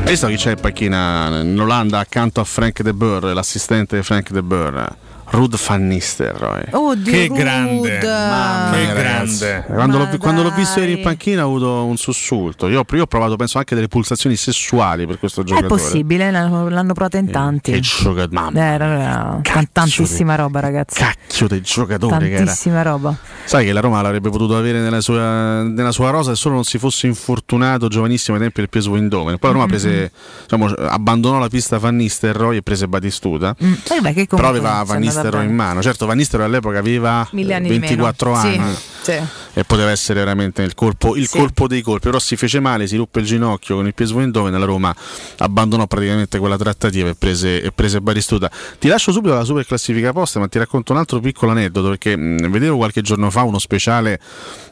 [0.04, 4.04] Hai visto chi c'è in panchina in Olanda accanto a Frank De Boer, l'assistente di
[4.04, 4.96] Frank De Boer?
[5.32, 6.64] Ruud van Nistelrooy.
[6.72, 7.40] Oddio, Che Ruud.
[7.40, 9.64] grande, Mamma che grande.
[9.68, 12.68] Quando, l'ho, quando l'ho visto ieri in panchina ho avuto un sussulto.
[12.68, 15.68] Io, io ho provato, penso, anche delle pulsazioni sessuali per questo È giocatore.
[15.82, 17.72] possibile, l'hanno, l'hanno provata in tanti.
[17.72, 18.60] Che giocatore, mamma.
[18.60, 21.00] Eh, era- era tan- tantissima roba, ragazzi.
[21.00, 22.44] Cacchio del giocatore che era.
[22.46, 23.16] Tantissima roba.
[23.46, 26.64] Sai che la Roma l'avrebbe potuto avere nella sua, nella sua rosa se solo non
[26.66, 29.38] si fosse infortunato giovanissimo ai tempi del PSV Eindhoven.
[29.38, 33.56] Poi la Roma prese, diciamo, abbandonò la pista Van Nistelrooy e prese Batistuta.
[33.64, 33.74] Mm.
[33.98, 35.44] Eh beh, che Però aveva è Van Nistelrooy bene.
[35.50, 35.82] in mano.
[35.82, 38.64] Certo, Van Nistelrooy all'epoca aveva Mille anni 24 di meno.
[38.64, 38.76] anni.
[39.02, 39.20] Sì, sì.
[39.54, 41.38] e poteva essere veramente il colpo, il Sì.
[41.38, 44.50] colpo dei colpi, però si fece male, si ruppe il ginocchio con il piede Svendove
[44.52, 44.94] la Roma
[45.38, 48.50] abbandonò praticamente quella trattativa e prese, e prese Baristuta.
[48.80, 52.16] Ti lascio subito la super classifica posta, ma ti racconto un altro piccolo aneddoto perché
[52.16, 54.20] mh, vedevo qualche giorno fa uno speciale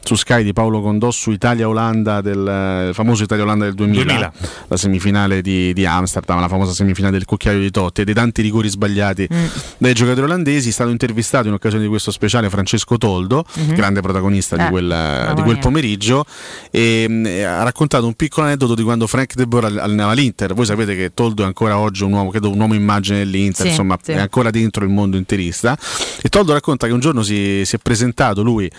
[0.02, 4.32] su Sky di Paolo Condò su Italia-Olanda del eh, famoso Italia-Olanda del 2000, 2000.
[4.68, 8.42] la semifinale di, di Amsterdam, la famosa semifinale del cucchiaio di Totti e dei tanti
[8.42, 9.28] rigori sbagliati
[9.76, 10.39] dai giocatori olandesi.
[10.44, 13.74] È stato intervistato in occasione di questo speciale Francesco Toldo, Mhm.
[13.74, 15.62] grande protagonista di Eh, quel, mamma di quel mia.
[15.62, 16.24] pomeriggio,
[16.70, 20.54] e, mh, e ha raccontato un piccolo aneddoto di quando Frank De Boer allenava l'Inter.
[20.54, 23.68] Voi sapete che Toldo è ancora oggi un uomo, credo un uomo immagine dell'Inter, Sì,
[23.68, 24.12] insomma, sì.
[24.12, 25.76] è ancora dentro il mondo interista.
[26.22, 28.70] E Toldo racconta che un giorno si, si è presentato lui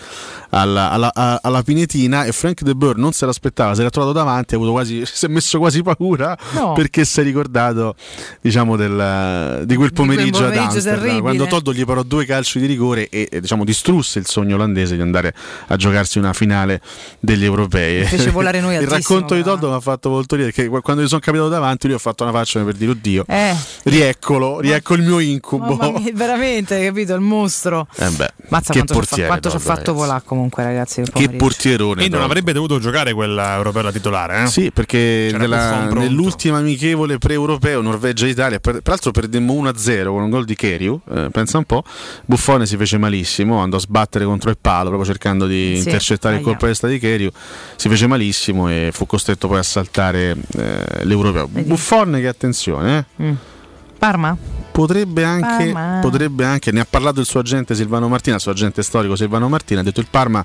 [0.50, 4.54] alla, alla- alla Pinetina e Frank De Boer non se l'aspettava, se l'ha trovato davanti,
[4.54, 6.72] ha avuto quasi, si è messo quasi paura No.
[6.72, 7.94] perché si è ricordato
[8.40, 11.20] diciamo, del- di quel pomeriggio, ad pomeriggio Amsterdam, terribile.
[11.22, 14.96] quando Toldo gli parò due calci di rigore e, e, diciamo, distrusse il sogno olandese
[14.96, 15.34] di andare
[15.66, 16.80] a giocarsi una finale
[17.20, 18.04] degli europei.
[18.06, 21.08] Fece volare noi Il racconto di Toldo mi ha fatto molto ridere perché quando gli
[21.08, 23.54] sono capitato davanti lui ha fatto una faccia per dire oddio, Eh,
[23.84, 25.76] rieccolo, riecco il mio incubo.
[25.76, 27.12] mia, veramente, hai capito?
[27.14, 27.86] Il mostro.
[27.96, 30.22] Eh beh, Mazza che quanto, ci ha fa- portiere, quanto ci ha Toldo, fatto volare
[30.24, 31.02] comunque, ragazzi.
[31.12, 32.04] Che portierone.
[32.04, 34.46] E non avrebbe dovuto giocare quella europea da titolare, eh?
[34.46, 35.98] Sì, perché pronto.
[35.98, 41.58] nell'ultima amichevole pre-europeo Norvegia-Italia, per- peraltro perdemmo 1-0 con un gol di Keriu, eh, pensa
[41.58, 41.82] un po',
[42.24, 46.36] Buffone si fece malissimo, andò a sbattere contro il palo proprio cercando di Sì, intercettare
[46.36, 47.30] il colpo di testa di Keriu,
[47.76, 51.48] si fece malissimo e fu costretto poi a saltare eh, l'europeo.
[51.48, 53.22] Buffon che attenzione, eh.
[53.22, 53.34] Mm.
[53.98, 54.36] Parma?
[54.72, 55.98] Potrebbe anche, Parma.
[56.00, 59.48] potrebbe anche, ne ha parlato il suo agente Silvano Martina, il suo agente storico Silvano
[59.48, 60.44] Martina, ha detto il Parma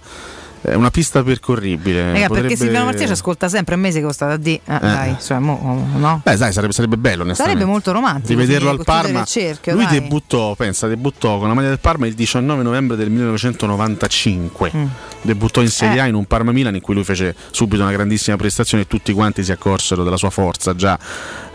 [0.61, 2.01] è una pista percorribile.
[2.01, 4.59] Raga, perché potrebbe- Silvano Martina ci ascolta sempre a mese che sta a D.
[4.65, 6.21] Ah, dai, cioè, mo- no?
[6.23, 7.33] Beh, dai, sarebbe, sarebbe bello.
[7.33, 8.27] Sarebbe molto romantico.
[8.27, 9.23] Di vederlo al Parma.
[9.23, 9.99] cerchio, Lui dai.
[9.99, 14.71] debuttò, pensa, debuttò con la maglia del Parma il 19 novembre del 1995.
[14.75, 14.85] Mm.
[15.21, 16.09] Debuttò in Serie A Eh.
[16.09, 19.43] in un Parma Milan in cui lui fece subito una grandissima prestazione e tutti quanti
[19.43, 20.97] si accorsero della sua forza già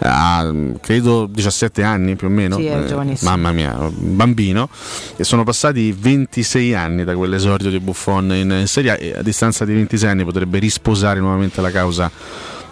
[0.05, 2.57] a credo 17 anni più o meno.
[2.57, 3.31] Sì, Eh, giovanissimo.
[3.31, 4.69] mamma mia, bambino.
[5.16, 9.23] E sono passati 26 anni da quell'esordio di Buffon in, in Serie A e a
[9.23, 12.10] distanza di 26 anni potrebbe risposare nuovamente la causa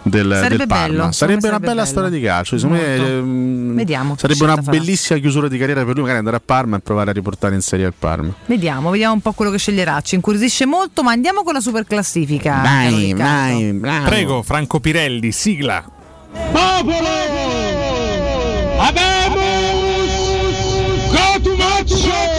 [0.03, 0.87] del, Sarebbe del Parma.
[0.87, 1.85] bello, sarebbe una sarebbe bella bello.
[1.85, 2.67] storia di calcio.
[2.67, 4.71] Me, ehm, Vediamo Sarebbe una farà.
[4.71, 7.61] bellissima chiusura di carriera per lui, magari andare a Parma e provare a riportare in
[7.61, 8.33] Serie A il Parma.
[8.47, 10.01] Vediamo, vediamo un po' quello che sceglierà.
[10.01, 12.61] Ci incuriosisce molto, ma andiamo con la super classifica.
[12.63, 14.09] caro Riccardo.
[14.09, 15.83] Prego, Franco Pirelli, sigla.
[16.51, 17.09] Popolo!
[18.79, 20.11] Abemus
[21.11, 22.30] Cotumaccio!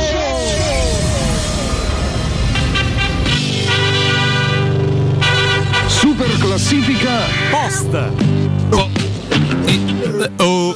[6.62, 7.18] Classifica
[7.50, 7.92] post.
[8.70, 8.88] Oh.
[10.36, 10.74] Oh.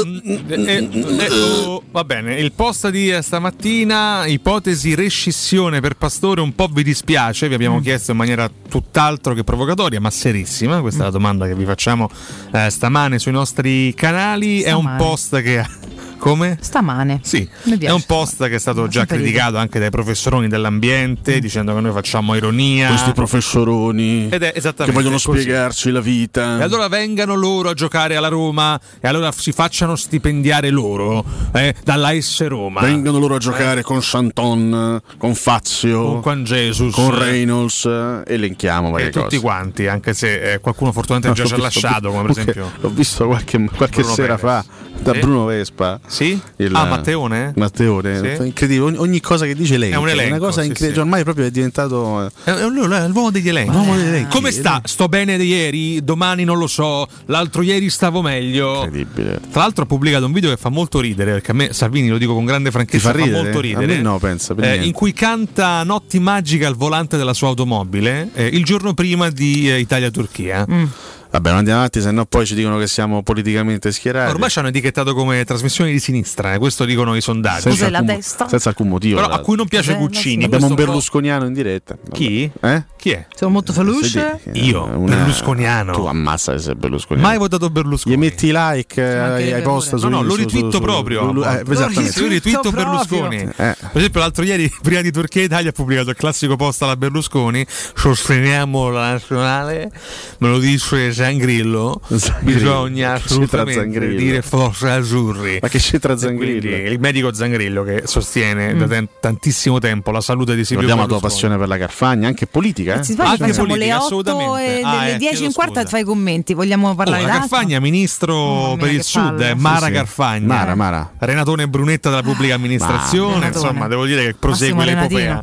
[0.00, 1.76] Mm.
[1.90, 7.48] Va bene, il post di eh, stamattina, ipotesi rescissione per Pastore, un po' vi dispiace,
[7.48, 11.56] vi abbiamo chiesto in maniera tutt'altro che provocatoria, ma serissima, questa è la domanda che
[11.56, 12.08] vi facciamo
[12.52, 15.88] eh, stamane sui nostri canali, è un post che...
[16.20, 16.58] Come?
[16.60, 17.20] Stamane.
[17.22, 17.48] Sì,
[17.80, 21.92] è un post che è stato già criticato anche dai professoroni dell'ambiente, dicendo che noi
[21.92, 22.88] facciamo ironia.
[22.88, 25.40] Questi professoroni Ed è che vogliono così.
[25.40, 26.58] spiegarci la vita.
[26.58, 31.74] E allora vengano loro a giocare alla Roma e allora si facciano stipendiare loro eh,
[31.82, 32.82] dalla S Roma.
[32.82, 36.94] Vengano loro a giocare con Santon, con Fazio, Con Juan Jesus.
[36.94, 39.40] con Reynolds, eh, elenchiamo varie E tutti cose.
[39.40, 42.70] quanti, anche se eh, qualcuno fortunatamente già ci ha lasciato, come per esempio.
[42.80, 44.40] L'ho visto qualche, qualche sera Perez.
[44.40, 44.64] fa
[45.00, 45.18] da Sì?
[45.20, 45.98] Bruno Vespa.
[46.10, 46.38] Sì?
[46.56, 47.52] Il- Ah, Matteone?
[47.54, 48.46] Matteone, Sì?
[48.46, 48.84] incredibile.
[48.86, 50.94] Ogni, ogni cosa che dice lei È un elenco, una cosa sì, incredibile.
[50.94, 50.98] sì.
[50.98, 52.26] Ormai proprio è diventato.
[52.26, 53.72] eh, È, è lui, è l'uomo degli elenchi.
[53.72, 54.34] L'uomo degli elenchi.
[54.34, 54.80] Come sta?
[54.84, 58.82] Sto bene di ieri, domani non lo so, l'altro ieri stavo meglio.
[58.84, 59.40] Incredibile.
[59.52, 62.18] Tra l'altro ha pubblicato un video che fa molto ridere, perché a me Salvini lo
[62.18, 63.42] dico con grande franchezza, Ti fa ridere?
[63.44, 63.84] molto ridere.
[63.84, 67.46] A me no, pensa, per Eh, in cui canta Notti magiche al volante della sua
[67.48, 70.66] automobile eh, il giorno prima di eh, Italia-Turchia.
[70.68, 70.84] Mm.
[71.30, 74.32] Vabbè, non andiamo avanti, se no poi ci dicono che siamo politicamente schierati.
[74.32, 77.62] Ormai ci hanno etichettato come trasmissione di sinistra, eh, questo dicono i sondaggi.
[77.62, 78.48] senza Cos'è la alcun, destra?
[78.48, 79.20] senza alcun motivo.
[79.20, 80.44] Però a cui non piace la Guccini.
[80.44, 81.96] Abbiamo un berlusconiano in diretta.
[82.10, 82.50] Chi?
[82.60, 82.84] Eh?
[82.96, 83.26] Chi è?
[83.34, 84.40] Siamo molto felice.
[84.54, 85.92] Io, berlusconiano.
[85.92, 87.28] Tu ammazza se sei berlusconiano.
[87.28, 88.14] Mai votato Berlusconi.
[88.14, 90.80] Gli metti like eh, ai, ai post su No, no, lo su- su- ritwitto su-
[90.82, 91.20] proprio.
[91.32, 92.20] su- eh, Lo esattamente.
[92.20, 92.70] Io ritwitto.
[92.72, 93.38] Berlusconi.
[93.38, 93.52] Eh.
[93.56, 97.64] Per esempio, l'altro ieri, prima di Turchia Italia, ha pubblicato il classico post alla Berlusconi.
[97.94, 99.90] Sosteniamo la nazionale.
[100.38, 102.00] Me lo dice Zangrillo,
[102.40, 104.18] bisogna Che c'entra assolutamente Zangrillo?
[104.18, 105.58] dire forza azzurri.
[105.60, 106.88] Ma che c'entra E quindi Zangrillo?
[106.90, 108.78] Il medico Zangrillo che sostiene Mm.
[108.78, 112.26] da ten- tantissimo tempo la salute di Silvio Ricordiamo la tua passione per la Carfagna,
[112.28, 113.00] anche politica.
[113.00, 113.04] Eh?
[113.04, 114.78] Si sbaglia, Anche facciamo politica, le 8 assolutamente.
[114.78, 116.54] e Ah, delle eh, 10 chiedo in quarta fai i commenti.
[116.54, 117.48] Vogliamo Oh, parlare la d'altro?
[117.48, 119.92] Carfagna, ministro per il sud, eh, Mara Sì, sì.
[119.92, 120.46] Carfagna.
[120.46, 121.12] Mara, Mara.
[121.18, 123.34] Renatone Brunetta della pubblica amministrazione.
[123.34, 123.66] Renatone.
[123.68, 125.42] Insomma, devo dire che prosegue Massimo l'epopea.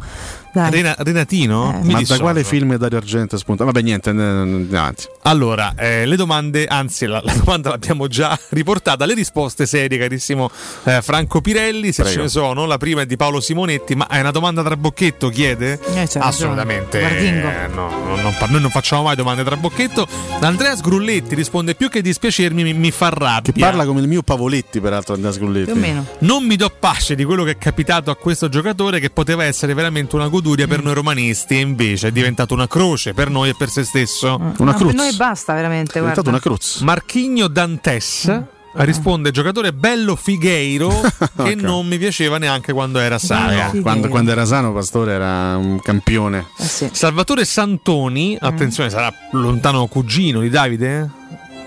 [0.69, 1.79] Rena- Renatino?
[1.83, 3.71] Mi Ma da quale film Dario Argento è spuntato?
[3.71, 5.05] Vabbè, niente, andiamo avanti.
[5.23, 10.49] Allora, eh, le domande, anzi la, la domanda l'abbiamo già riportata, le risposte serie, carissimo
[10.83, 12.17] eh, Franco Pirelli, se Prego.
[12.17, 15.29] ce ne sono, la prima è di Paolo Simonetti, ma è una domanda tra bocchetto,
[15.29, 15.79] chiede?
[15.93, 16.07] Eh.
[16.19, 17.31] Assolutamente, eh,
[17.67, 20.07] no, no, non fa- noi non facciamo mai domande tra bocchetto.
[20.39, 23.51] Andrea Sgrulletti risponde più che dispiacermi mi, mi fa rabbia.
[23.53, 25.71] Che parla come il mio Pavoletti, peraltro, Andrea Sgrulletti.
[25.71, 26.05] Più o meno.
[26.19, 29.73] Non mi do pace di quello che è capitato a questo giocatore che poteva essere
[29.73, 30.69] veramente una goduria Mm.
[30.69, 34.35] per noi romanisti e invece è diventato una croce per noi e per se stesso.
[34.35, 34.93] Una No, cruz.
[34.93, 35.91] per noi basta veramente.
[35.93, 36.29] È diventato guarda.
[36.29, 36.79] una cruz.
[36.81, 38.41] Marchigno Dantes
[38.79, 40.89] risponde giocatore bello Figueiro
[41.35, 41.55] che Ok.
[41.55, 43.81] non mi piaceva neanche quando era sano.
[43.81, 46.45] Quando, quando era sano, Pastore era un campione.
[46.57, 46.89] Eh sì.
[46.91, 51.09] Salvatore Santoni, attenzione, sarà lontano cugino di Davide?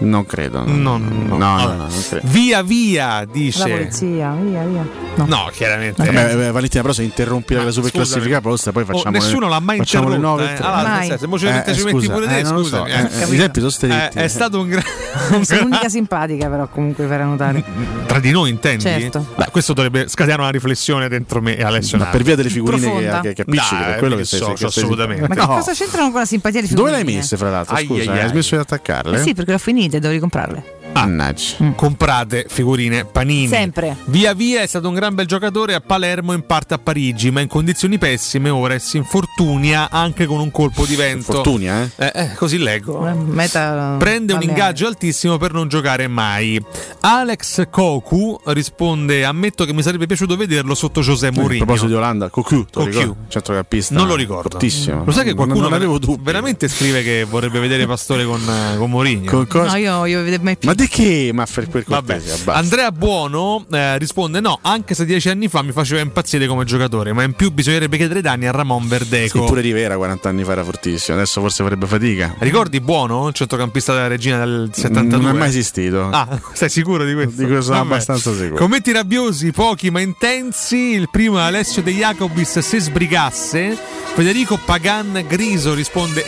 [0.03, 0.65] Non credo.
[0.65, 1.89] No, No, no, no.
[2.23, 3.69] Via via, La dice.
[3.69, 4.89] polizia, via, via.
[5.17, 5.27] No.
[5.27, 6.03] No, chiaramente.
[6.03, 9.53] Vabbè, eh, Valentina, però se interrompi la super classifica posta, poi Oh, facciamo nessuno le,
[9.53, 10.43] l'ha mai facciamo le interrotta.
[10.43, 10.57] nove e eh.
[10.57, 10.67] tre.
[10.67, 11.07] Allora, Mai.
[11.09, 12.91] senso, mo ci Eh, ci metti scusa, pure te, eh, non lo so, scusami.
[12.91, 13.35] eh, eh.
[13.35, 14.19] I tempi sono stretti.
[14.19, 14.83] Eh, è stato un gran
[15.45, 17.63] Sei l'unica simpatica, però, comunque, per notare.
[18.07, 18.83] tra di noi intendi?
[18.83, 19.27] Certo.
[19.37, 23.21] Beh, questo dovrebbe scatenare una riflessione dentro me e Alessio Ma per via delle figurine
[23.21, 25.29] che, Dai, per quello che sei, assolutamente.
[25.29, 27.05] Ma cosa c'entrano con la simpatia di Dove figurine?
[27.05, 27.77] le hai messe, fra l'altro?
[27.77, 28.21] Scusa, ai, ai.
[28.23, 29.19] hai smesso di attaccarle?
[29.19, 29.61] Eh sì, perché le ho
[29.91, 30.80] finite, devo ricomprarle.
[30.93, 31.73] Mannaggia.
[31.77, 33.47] comprate figurine panini.
[33.49, 33.97] Sempre.
[34.07, 37.41] Via via è stato un gran bel giocatore a Palermo in parte a Parigi, ma
[37.41, 41.33] in condizioni pessime ora e si infortunia anche con un colpo di vento.
[41.33, 41.91] Fortunia, eh?
[41.97, 43.07] Eh, eh, così leggo.
[43.09, 46.61] Eh, Meta Prende un ingaggio altissimo per non giocare mai.
[47.01, 51.65] Alex Koku risponde: Ammetto che mi sarebbe piaciuto vederlo sotto José A Mourinho.
[51.65, 52.67] proposito di Olanda, Cocu.
[52.75, 53.15] ricordi?
[53.29, 53.95] centrocampista.
[53.95, 54.51] Non lo ricordo.
[54.51, 55.05] Fortissimo.
[55.05, 56.23] Lo sai che qualcuno non, non avevo dubbi.
[56.23, 59.31] veramente scrive che vorrebbe vedere Pastore con, eh, con Mourinho?
[59.31, 60.69] Con cosa- No, io voglio vedere mai più.
[60.69, 61.31] Ma di che?
[61.35, 62.55] Ma per, Vabbè, cortesia, basta.
[62.55, 67.13] Andrea Buono eh, risponde: No, anche se dieci anni fa mi faceva impazzire come giocatore,
[67.13, 69.45] ma in più bisognerebbe chiedere i danni a Ramon Sì, Verdeco.
[69.45, 72.35] pure Rivera 40 anni fa era fortissimo, adesso forse farebbe fatica.
[72.39, 75.19] Ricordi Buono, il centrocampista della regina del 72?
[75.27, 76.09] Non è mai esistito.
[76.11, 77.43] Ah, sei sicuro di questo?
[77.43, 77.87] Di questo sono Vabbè.
[77.95, 78.57] abbastanza sicuro.
[78.57, 80.77] Commenti rabbiosi, pochi ma intensi.
[80.77, 83.77] Il primo è Alessio De Jacobis se sbrigasse.
[84.15, 86.25] Federico Pagan Griso risponde: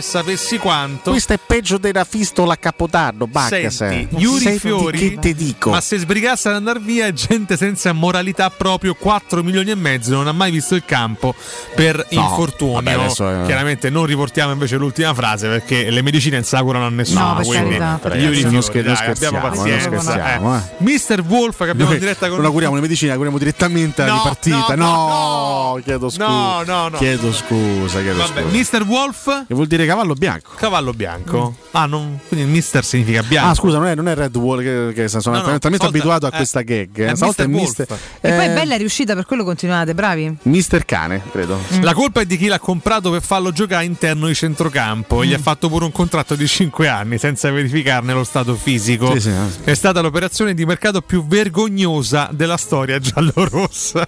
[0.00, 1.10] Sapessi quanto.
[1.10, 3.28] Questo è peggio della fistola a Capodanno.
[3.48, 5.70] Senti, Yuri Senti Fiori, che te dico?
[5.70, 10.14] ma se sbrigasse ad andare via è gente senza moralità proprio 4 milioni e mezzo
[10.14, 11.34] non ha mai visto il campo
[11.74, 13.44] per No, infortunio vabbè, adesso, eh.
[13.46, 17.40] chiaramente non riportiamo invece l'ultima frase perché le medicine non si curano a nessuno No,
[17.44, 18.14] quindi carità.
[18.16, 20.56] Yuri Fiori, non scher- dai, abbiamo scherziamo, pazienza eh.
[20.56, 20.60] eh.
[20.78, 24.08] Mister Wolf che abbiamo Noi in diretta con non auguriamo le medicine, auguriamo direttamente la
[24.08, 24.74] No, ripartita.
[24.74, 26.26] no, No, no, chiedo scusa.
[26.26, 26.96] No, no, no.
[26.98, 28.54] Chiedo scusa, chiedo Vabbè, scusa.
[28.56, 30.50] Mister Wolf Che vuol dire cavallo bianco?
[30.56, 34.14] cavallo bianco ah non, quindi il mister significa bianco Ah, scusa, non è, non è
[34.14, 37.04] Red Wall che, che sono No, no, talmente abituato a eh, questa gag.
[37.04, 37.46] è Stavolta è.
[37.46, 38.02] Mister, Wolf.
[38.20, 40.36] E poi eh, è bella riuscita, per quello continuate, bravi.
[40.42, 41.58] Mister Cane, credo.
[41.80, 45.24] La colpa è di chi l'ha comprato per farlo giocare interno di centrocampo.
[45.24, 49.12] Gli ha fatto pure un contratto di 5 anni senza verificarne lo stato fisico.
[49.14, 49.70] Sì, sì, eh.
[49.70, 54.06] È stata l'operazione di mercato più vergognosa della storia giallorossa.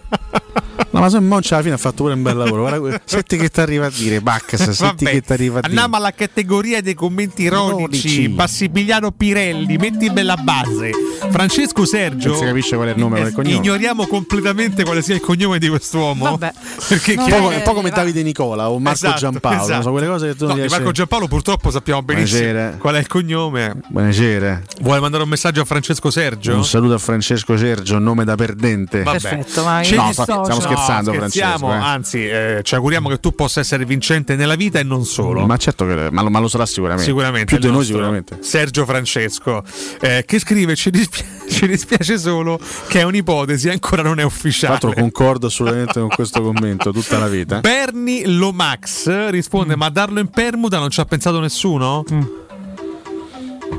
[0.91, 2.63] No, ma se Moncia alla fine ha fatto pure un bel lavoro.
[2.79, 5.64] Guarda, senti che ti arriva a dire, Baccas, senti Vabbè, che ti arriva a dire.
[5.65, 8.28] Andiamo alla categoria dei commenti ironici.
[8.28, 10.91] Bassibiliano Pirelli, metti bella base.
[11.31, 12.28] Francesco Sergio.
[12.31, 13.55] Non si capisce qual è il nome e il cognome.
[13.55, 16.24] Ignoriamo completamente quale sia il cognome di quest'uomo.
[16.36, 16.53] Vabbè.
[16.89, 17.91] Perché No, chi- Un po', Eh, come.
[17.91, 19.73] Davide Nicola o Marco Esatto, Giampaolo, esatto.
[19.73, 22.77] non so quelle cose che tu No, non Marco Giampaolo purtroppo sappiamo benissimo Buonasera.
[22.77, 23.74] qual è il cognome.
[23.89, 24.62] Buonasera.
[24.82, 26.55] Vuoi mandare un messaggio a Francesco Sergio?
[26.57, 29.03] Un saluto a Francesco Sergio, nome da perdente.
[29.03, 29.19] Vabbè.
[29.19, 30.43] Perfetto, io No, dissocio.
[30.45, 31.74] stiamo scherzando, No, Francesco, eh.
[31.74, 35.47] anzi, eh, ci auguriamo che tu possa essere vincente nella vita e non solo.
[35.47, 37.05] Ma certo che ma lo, ma lo sarà sicuramente.
[37.05, 38.39] Sicuramente Più di noi sicuramente.
[38.41, 39.63] Sergio Francesco
[40.01, 42.59] eh, che scrive ci, dispia- ci dispiace solo
[42.89, 47.19] che è un'ipotesi ancora non è Tra ufficiale l'altro concordo assolutamente con questo commento tutta
[47.19, 47.61] la vita.
[47.61, 52.05] Bernie Lomax risponde ma a darlo in permuta non ci ha pensato nessuno?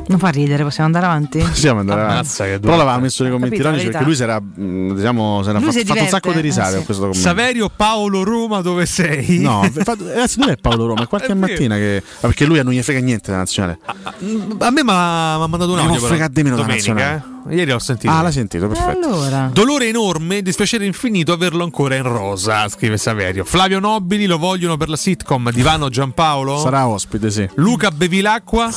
[0.08, 1.40] Non fa ridere, possiamo andare avanti?
[1.56, 2.18] Possiamo andare avanti.
[2.20, 5.50] Ammazza che Però l'aveva messo nei commenti ironici perché lui si era, mh, diciamo, si
[5.50, 6.86] era Lui fa- si fatto un sacco di risate eh, sì.
[6.86, 7.28] questo commento.
[7.28, 9.40] Saverio Paolo Roma, dove sei?
[9.40, 11.04] No, ragazzi, dove è Paolo Roma?
[11.04, 12.04] È qualche È mattina che.
[12.20, 13.80] perché lui non gli frega niente della nazionale.
[13.86, 16.00] A me mi ha mandato un audio.
[16.00, 17.24] non frega di meno della domenica, nazionale.
[17.50, 17.56] eh.
[17.56, 18.12] Ieri l'ho sentito.
[18.12, 19.08] Ah, l'hai sentito, perfetto.
[19.08, 19.50] Allora.
[19.54, 23.44] Dolore enorme, dispiacere infinito averlo ancora in rosa, scrive Saverio.
[23.44, 26.58] Flavio Nobili lo vogliono per la sitcom Divano Giampaolo?
[26.58, 27.48] Sarà ospite, sì.
[27.56, 28.70] Luca Bevilacqua?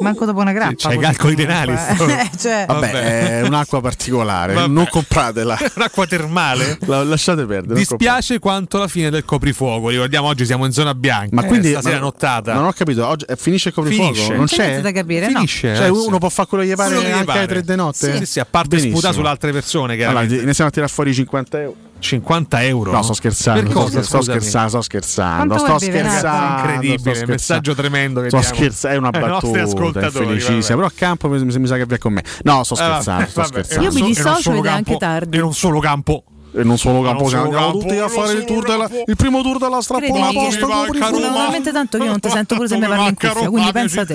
[0.00, 0.74] Manco dopo una grappa.
[0.78, 1.76] C'hai i così calcoli renali, eh.
[2.10, 3.40] Eh, cioè, Vabbè, Vabbè.
[3.40, 4.54] è un'acqua particolare.
[4.54, 4.66] Vabbè.
[4.68, 5.58] Non compratela.
[5.76, 6.78] Un'acqua termale?
[6.86, 7.74] La- lasciate perdere.
[7.78, 9.90] Dispiace quanto la fine del coprifuoco.
[9.90, 11.34] Ricordiamo oggi siamo in zona bianca.
[11.34, 12.54] Ma Eh, quindi stasera ma- nottata.
[12.54, 14.12] Non ho capito, oggi eh, finisce il coprifuoco?
[14.14, 14.28] Finisce.
[14.30, 14.80] Non Non c'è c'è?
[14.80, 15.34] da capire, no.
[15.34, 15.76] Finisce.
[15.76, 16.18] Cioè, eh, uno sì.
[16.18, 18.16] può fare quello che gli pare Quello anche alle 3 di notte?
[18.18, 18.94] Sì, sì, a parte Benissimo.
[18.94, 20.02] sputare sulle altre persone.
[20.02, 21.76] Allora, iniziamo a tirare fuori 50 euro.
[22.00, 22.90] 50 euro?
[22.92, 23.60] No, sto scherzando.
[23.62, 25.54] Per sto, cosa, sto scherzando, sto scherzando.
[25.54, 26.58] Quanto Sto scherzando.
[26.58, 27.32] Incredibile, sto scherzando.
[27.32, 30.74] messaggio tremendo che Sto scherzando, è una battuta, è felicissima.
[30.76, 32.24] Però a campo mi, mi sa che via con me.
[32.42, 33.84] No, sto Eh, scherzando, vabbè, sto vabbè, scherzando.
[33.84, 35.36] Io mi in un dissocio solo ed è campo- anche tardi.
[35.36, 36.24] In un solo campo.
[36.52, 39.58] E non solo solo andiamo campo, tutti a fare il, tour della, il primo tour
[39.58, 39.94] della Manca
[40.66, 41.20] coprifuoco.
[41.20, 41.32] Roma.
[41.32, 44.14] Talmente tanto io non ti sento pure se mi parli in cuffia, quindi pensa te.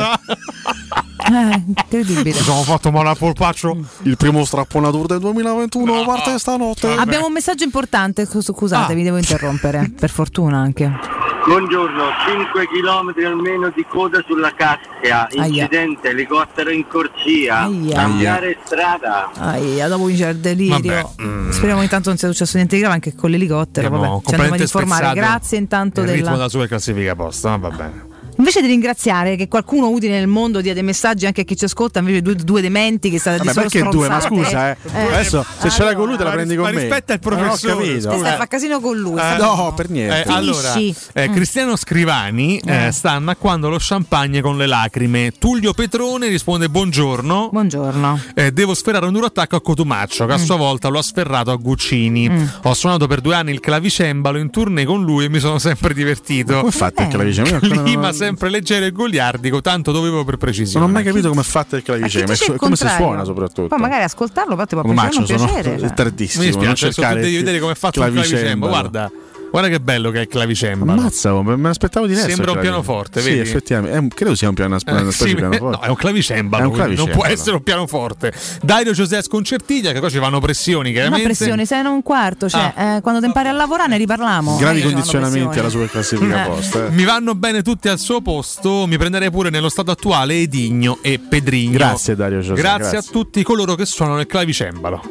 [1.25, 2.33] Eh, incredibile.
[2.33, 3.77] Ci siamo fatto male al polpaccio.
[4.03, 6.91] Il primo strappona tour del 2021 parte stanotte.
[6.91, 11.23] Abbiamo un messaggio importante, scus- scusate, vi devo interrompere, per fortuna anche.
[11.45, 17.95] Buongiorno, 5 km almeno di coda sulla Cassia, incidente, elicottero in corsia, Aia.
[17.95, 19.29] cambiare strada.
[19.37, 20.73] Aia, dopo vince il delirio.
[20.73, 21.49] Vabbè, mm.
[21.51, 23.89] Speriamo intanto non sia successo niente di grave anche con l'elicottero.
[23.89, 25.13] Vabbè, ci andiamo completamente informare.
[25.13, 26.35] Grazie intanto il ritmo della.
[26.37, 28.14] della super classifica posta, va bene.
[28.37, 31.65] Invece di ringraziare che qualcuno utile nel mondo dia dei messaggi anche a chi ci
[31.65, 34.09] ascolta, invece due, due dementi che state Vabbè, di solo perché due?
[34.09, 34.77] Ma scusa, eh.
[34.93, 36.81] Adesso se ce l'hai con lui te la prendi con ma me.
[36.81, 38.11] rispetta il ho professore, capito.
[38.11, 38.25] scusa.
[38.25, 39.19] Stai fa casino con lui.
[39.19, 40.23] Eh, No, per niente.
[40.29, 41.33] Eh, allora, eh, Mm.
[41.33, 42.91] Cristiano Scrivani eh, Eh.
[42.91, 45.31] sta annacquando lo champagne con le lacrime.
[45.39, 47.49] Tullio Petrone risponde buongiorno.
[47.51, 48.19] Buongiorno.
[48.33, 51.51] Eh, devo sferrare un duro attacco a Cotumaccio, che a sua volta lo ha sferrato
[51.51, 52.29] a Guccini.
[52.29, 52.43] Mm.
[52.63, 55.93] Ho suonato per due anni il clavicembalo in tournée con lui e mi sono sempre
[55.93, 56.59] divertito.
[56.59, 57.59] Come fate il clavicembalo?
[57.59, 60.85] Clima sempre leggero e goliardico, tanto dovevo per precisione.
[60.85, 63.67] Non ho mai capito come è fatto il clavicembalo e il come si suona soprattutto.
[63.67, 65.75] Poi magari ascoltarlo, però ti può piacere non sono piacere.
[65.87, 66.43] è tardissimo.
[66.43, 68.71] Mi non dispiace, tu cercare devi vedere come è fatto il clavicembalo.
[68.71, 69.11] Guarda,
[69.55, 70.99] guarda che bello che è il clavicembalo.
[70.99, 72.27] Ammazza, me l'aspettavo diverso.
[72.27, 72.81] Sembra il un clavicembalo.
[72.83, 73.39] pianoforte, Sì, vedi?
[73.41, 73.95] effettivamente.
[73.95, 75.77] È un- credo sia un piano, una Eh, specie sì, di pianoforte.
[75.77, 77.33] no, è un clavicembalo, È un quindi non può clavicembalo.
[77.33, 78.33] essere un pianoforte.
[78.61, 81.23] Dario Giuseppe Sconcertiglia, che qua ci vanno pressioni, chiaramente.
[81.25, 84.57] pressioni, sei in un quarto, cioè eh, quando ti impari a lavorare ne riparliamo.
[84.57, 86.49] Gravi Eh, condizionamenti alla super classifica Eh.
[86.49, 86.85] posta.
[86.87, 86.89] eh.
[86.89, 91.17] Mi vanno bene tutti al suo posto, mi prenderei pure nello stato attuale Edigno e
[91.19, 91.71] Pedrigno.
[91.77, 92.97] Grazie, Dario Giuseppe, Grazie, grazie.
[92.97, 95.01] a tutti coloro che suonano il clavicembalo.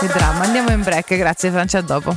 [0.00, 2.16] Che dramma, andiamo in break, grazie Francia, a dopo.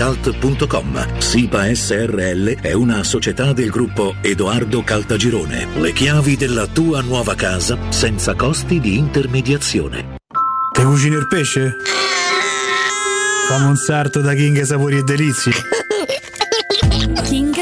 [0.00, 1.18] www.keicalt.com.
[1.18, 5.68] SIPA SRL è una società del gruppo Edoardo Caltagirone.
[5.76, 10.16] Le chiavi della tua nuova casa senza costi di intermediazione.
[10.72, 11.76] Te cucini il pesce?
[13.48, 15.52] Fammi un sarto da King Sapori e Delizie.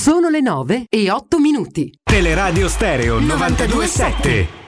[0.00, 1.92] Sono le 9 e 8 minuti.
[2.02, 4.59] Teleradio Stereo 927.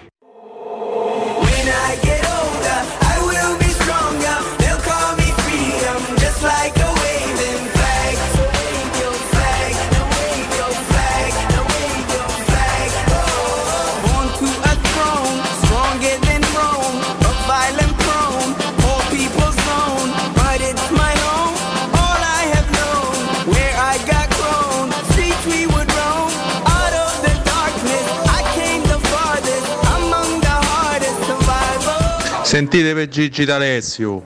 [32.53, 34.23] Sentite per Gigi D'Alessio.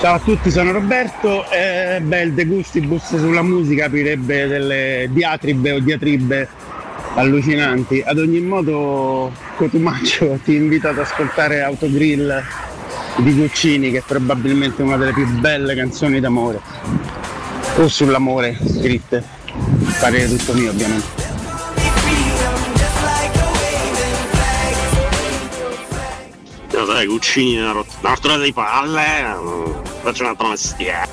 [0.00, 1.44] Ciao a tutti, sono Roberto.
[1.50, 6.48] Eh, beh, il De Gustibus sulla musica aprirebbe delle diatribe o diatribe
[7.16, 8.02] allucinanti.
[8.02, 12.42] Ad ogni modo, Cotumaccio ti invito ad ascoltare Autogrill
[13.16, 16.60] di Guccini, che è probabilmente una delle più belle canzoni d'amore.
[17.76, 19.22] O sull'amore scritte.
[20.00, 21.21] Parere tutto mio, ovviamente.
[26.82, 31.06] No, dai, Guccini, una rot- una rottura di palle, mm, faccio un altro mestiere.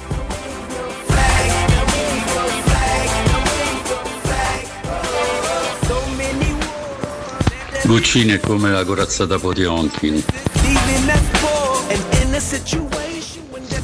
[7.83, 10.23] Guccini è come la corazzata Potionkin.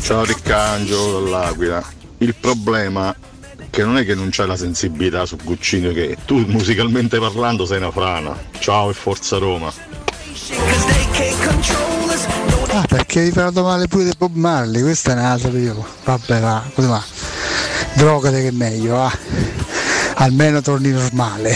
[0.01, 1.83] Ciao Riccangelo dall'Aquila.
[2.17, 6.43] Il problema è che non è che non c'è la sensibilità su Guccini, che tu
[6.47, 8.35] musicalmente parlando sei una frana.
[8.57, 10.04] Ciao e forza Roma.
[12.71, 15.85] Ah, perché hai parlato male pure di Bob Marley, questo è un altro io.
[16.03, 17.03] Vabbè va, come va?
[17.93, 19.17] Drogate che è meglio, va.
[20.15, 21.55] Almeno torni normale.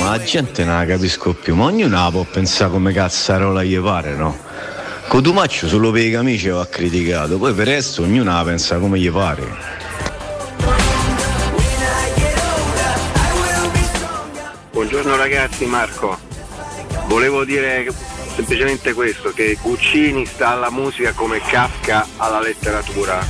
[0.00, 3.78] Ma la gente non la capisco più, ma ognuno la può pensare come cazzarola gli
[3.78, 4.36] pare, no?
[5.08, 8.98] Cotumaccio solo per i camici va criticato, poi per il resto ognuno la pensa come
[8.98, 9.46] gli pare.
[14.70, 16.27] Buongiorno ragazzi, Marco.
[17.08, 17.86] Volevo dire
[18.34, 23.26] semplicemente questo, che Guccini sta alla musica come Kafka alla letteratura.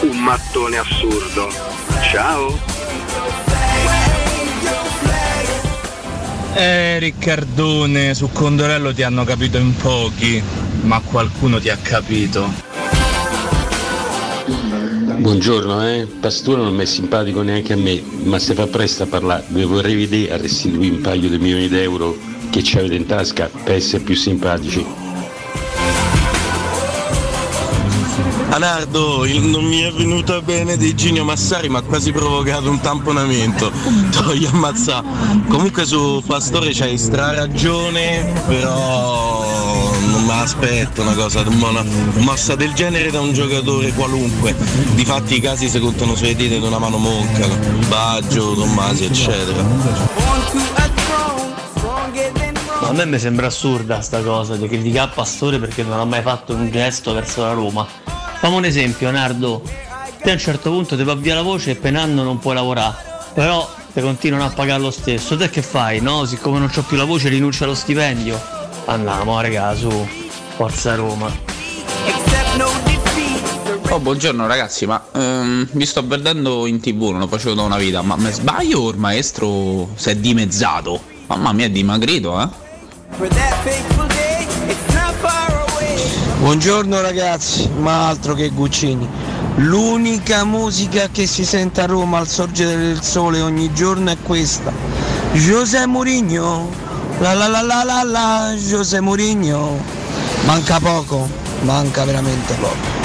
[0.00, 1.50] Un mattone assurdo.
[2.10, 2.58] Ciao!
[6.54, 10.42] Eh Riccardone, su Condorello ti hanno capito in pochi,
[10.82, 12.50] ma qualcuno ti ha capito.
[15.18, 16.06] Buongiorno, eh.
[16.06, 19.64] Pastore non mi è simpatico neanche a me, ma se fa presto a parlare, vi
[19.64, 23.48] vorrei vedere a restituire un paio di milioni di euro che ci avete in tasca
[23.64, 24.84] per essere più simpatici.
[28.50, 32.80] Anardo, il- non mi è venuta bene di Ginio Massari, ma ha quasi provocato un
[32.80, 33.70] tamponamento.
[34.10, 35.04] Togli ammazza.
[35.48, 41.84] Comunque su Pastore c'hai stra ragione, però non me l'aspetto una cosa, una
[42.16, 44.56] mossa del genere da un giocatore qualunque.
[44.94, 47.46] Difatti i casi si contano sulle dita di una mano monca,
[47.86, 49.64] Baggio, Tommasi, eccetera.
[52.90, 56.54] A me mi sembra assurda sta cosa di criticare Pastore perché non ha mai fatto
[56.54, 57.86] un gesto verso la Roma.
[57.86, 59.62] Fammi un esempio, Nardo.
[60.20, 62.96] Te a un certo punto ti va via la voce e penando non puoi lavorare.
[63.32, 65.36] Però ti continuano a pagare lo stesso.
[65.36, 66.00] Te che fai?
[66.00, 68.36] No, siccome non c'ho più la voce rinuncio allo stipendio.
[68.86, 70.08] Andiamo, raga, su.
[70.56, 71.30] Forza Roma.
[73.88, 77.78] Oh, buongiorno ragazzi, ma ehm, vi sto vedendo in tv, non lo facevo da una
[77.78, 81.00] vita, ma mi sbaglio o il maestro si è dimezzato?
[81.28, 82.68] Mamma mia, è dimagrito, eh?
[86.38, 89.08] Buongiorno ragazzi, ma altro che Guccini.
[89.56, 94.72] L'unica musica che si sente a Roma al sorgere del sole ogni giorno è questa.
[95.32, 96.70] José Mourinho,
[97.18, 99.78] la la la la la la, José Mourinho.
[100.44, 101.28] Manca poco,
[101.62, 102.99] manca veramente poco.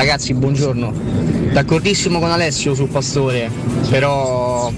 [0.00, 0.94] Ragazzi, buongiorno.
[1.52, 3.50] D'accordissimo con Alessio sul Pastore,
[3.90, 4.72] però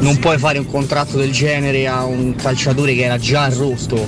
[0.00, 4.06] non puoi fare un contratto del genere a un calciatore che era già rotto.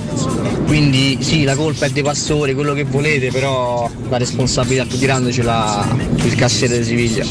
[0.67, 5.31] Quindi sì, la colpa è dei Pastore, quello che volete, però la responsabilità più grande
[5.31, 5.83] ce l'ha
[6.17, 7.25] il cassiere di Siviglia.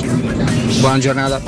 [0.80, 1.40] Buona giornata.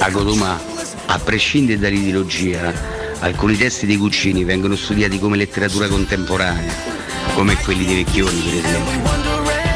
[0.00, 0.58] Agoluma,
[1.06, 6.72] a prescindere dall'ideologia, alcuni testi dei Guccini vengono studiati come letteratura contemporanea,
[7.34, 9.16] come quelli dei Vecchioni per esempio.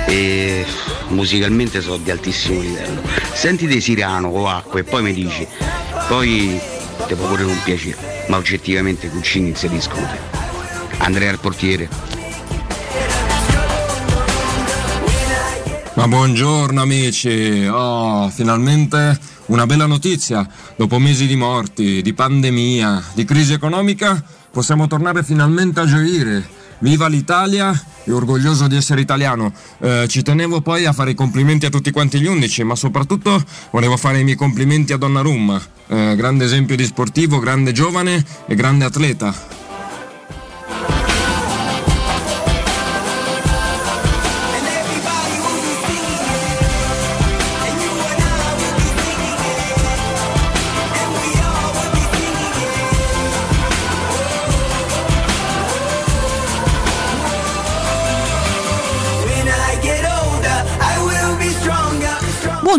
[0.06, 0.66] E
[1.08, 3.02] musicalmente sono di altissimo livello.
[3.32, 5.46] Senti dei Sirano o Acqua e poi mi dici,
[6.08, 6.60] poi
[7.06, 10.40] ti può pure non piacere, ma oggettivamente Guccini si discute.
[10.98, 11.88] Andrea al portiere.
[15.94, 19.18] Ma buongiorno amici, oh, finalmente
[19.52, 20.48] una bella notizia.
[20.76, 26.60] Dopo mesi di morti, di pandemia, di crisi economica, possiamo tornare finalmente a gioire.
[26.78, 27.70] Viva l'Italia
[28.04, 29.52] e orgoglioso di essere italiano.
[29.78, 33.40] Eh, ci tenevo poi a fare i complimenti a tutti quanti gli undici, ma soprattutto
[33.70, 35.60] volevo fare i miei complimenti a Donnarumma.
[35.86, 39.61] Eh, grande esempio di sportivo, grande giovane e grande atleta.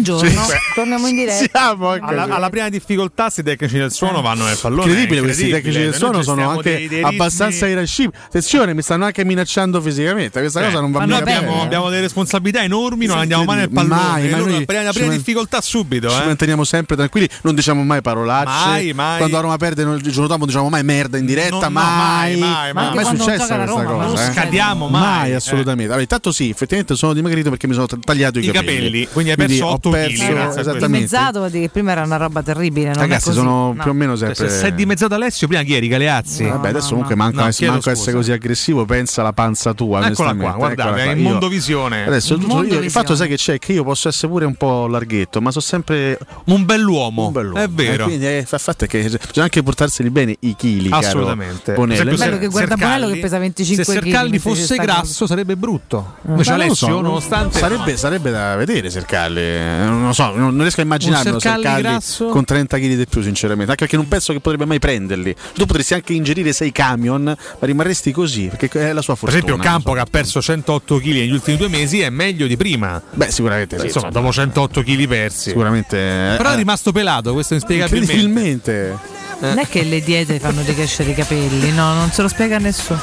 [0.03, 1.45] Buongiorno, Sì, torniamo in diretta.
[1.59, 4.88] Siamo alla, alla prima difficoltà, questi tecnici del suono vanno nel pallone.
[4.88, 8.13] Incredibile, è questi tecnici del suono sono anche dei- dei abbastanza irascibili.
[8.25, 10.41] Attenzione, mi stanno anche minacciando fisicamente.
[10.41, 11.61] Questa Eh, cosa non va ma noi abbiamo, bene.
[11.63, 14.01] abbiamo delle responsabilità enormi, non Sì, andiamo mai nel pallone.
[14.01, 16.09] Mai, ma Loro noi la prima, la ci prima man- difficoltà subito.
[16.09, 16.25] Ci eh.
[16.25, 18.65] manteniamo sempre tranquilli, non diciamo mai parolacce.
[18.67, 19.17] Mai, mai.
[19.19, 21.69] Quando a Roma perde il giorno dopo non diciamo mai merda in diretta, No, no,
[21.69, 22.38] mai.
[22.38, 22.93] mai, mai, mai.
[22.95, 24.05] Ma è successa questa cosa.
[24.05, 24.31] non eh?
[24.34, 25.35] scadiamo mai, eh.
[25.35, 25.85] assolutamente.
[25.85, 29.38] Allora, intanto sì, effettivamente sono dimagrito perché mi sono tagliato i, I capelli, quindi hai
[29.38, 30.88] perso ho 8 esattamente.
[30.88, 32.88] Dimezzato vuol dire che prima era una roba terribile.
[32.90, 33.38] Non Ragazzi, è così.
[33.38, 33.82] sono No.
[33.82, 34.36] più o meno sempre.
[34.36, 35.88] Cioè, se sei dimezzato Alessio, prima chi eri?
[35.88, 36.44] Galeazzi?
[36.45, 37.91] Vabbè, adesso comunque No, manco scusa.
[37.91, 40.07] essere così aggressivo, pensa alla panza tua.
[40.07, 42.06] Eccola qua, guardate, è in Io- mondovisione.
[42.06, 45.52] Adesso il fatto sai che c'è che io posso essere pure un po' larghetto, ma
[45.52, 47.28] sono sempre un bell'uomo.
[47.28, 47.64] Un bell'uomo.
[47.64, 48.06] È vero.
[48.06, 50.90] Quindi eh, fa fatto è che bisogna anche portarseli bene i chili.
[50.91, 51.74] Assolutamente.
[51.74, 51.94] Bonello.
[51.94, 54.02] Esempio, Bello che guarda Bonello che pesa 25 Se kg.
[54.03, 56.15] Sercalli mentre ci fosse grasso sarebbe brutto.
[56.22, 57.60] Ma Invece Alessio, nonostante.
[57.60, 59.41] sarebbe, sarebbe da vedere Sercalli.
[59.84, 63.05] Eh, Non lo so, non, non riesco a immaginarlo Sercalli Sercalli con 30 kg di
[63.07, 63.72] più, sinceramente.
[63.72, 65.35] Anche perché non penso che potrebbe mai prenderli.
[65.53, 69.43] Tu potresti anche ingerire 6 camion, ma rimarresti così, perché è la sua Per fortuna.
[69.43, 73.01] esempio, Campo che ha perso 108 kg negli ultimi due mesi è meglio di prima.
[73.11, 73.85] Beh, sicuramente sì.
[73.85, 75.49] Insomma, dopo 108 kg persi.
[75.49, 75.97] Sicuramente.
[75.97, 78.11] eh, Però è rimasto pelato, questo inspiegabilmente.
[78.14, 79.22] Incredibilmente.
[79.39, 82.60] Non è che le diete fanno decrescere i capelli, no, non se lo spiega a
[82.60, 82.99] nessuno.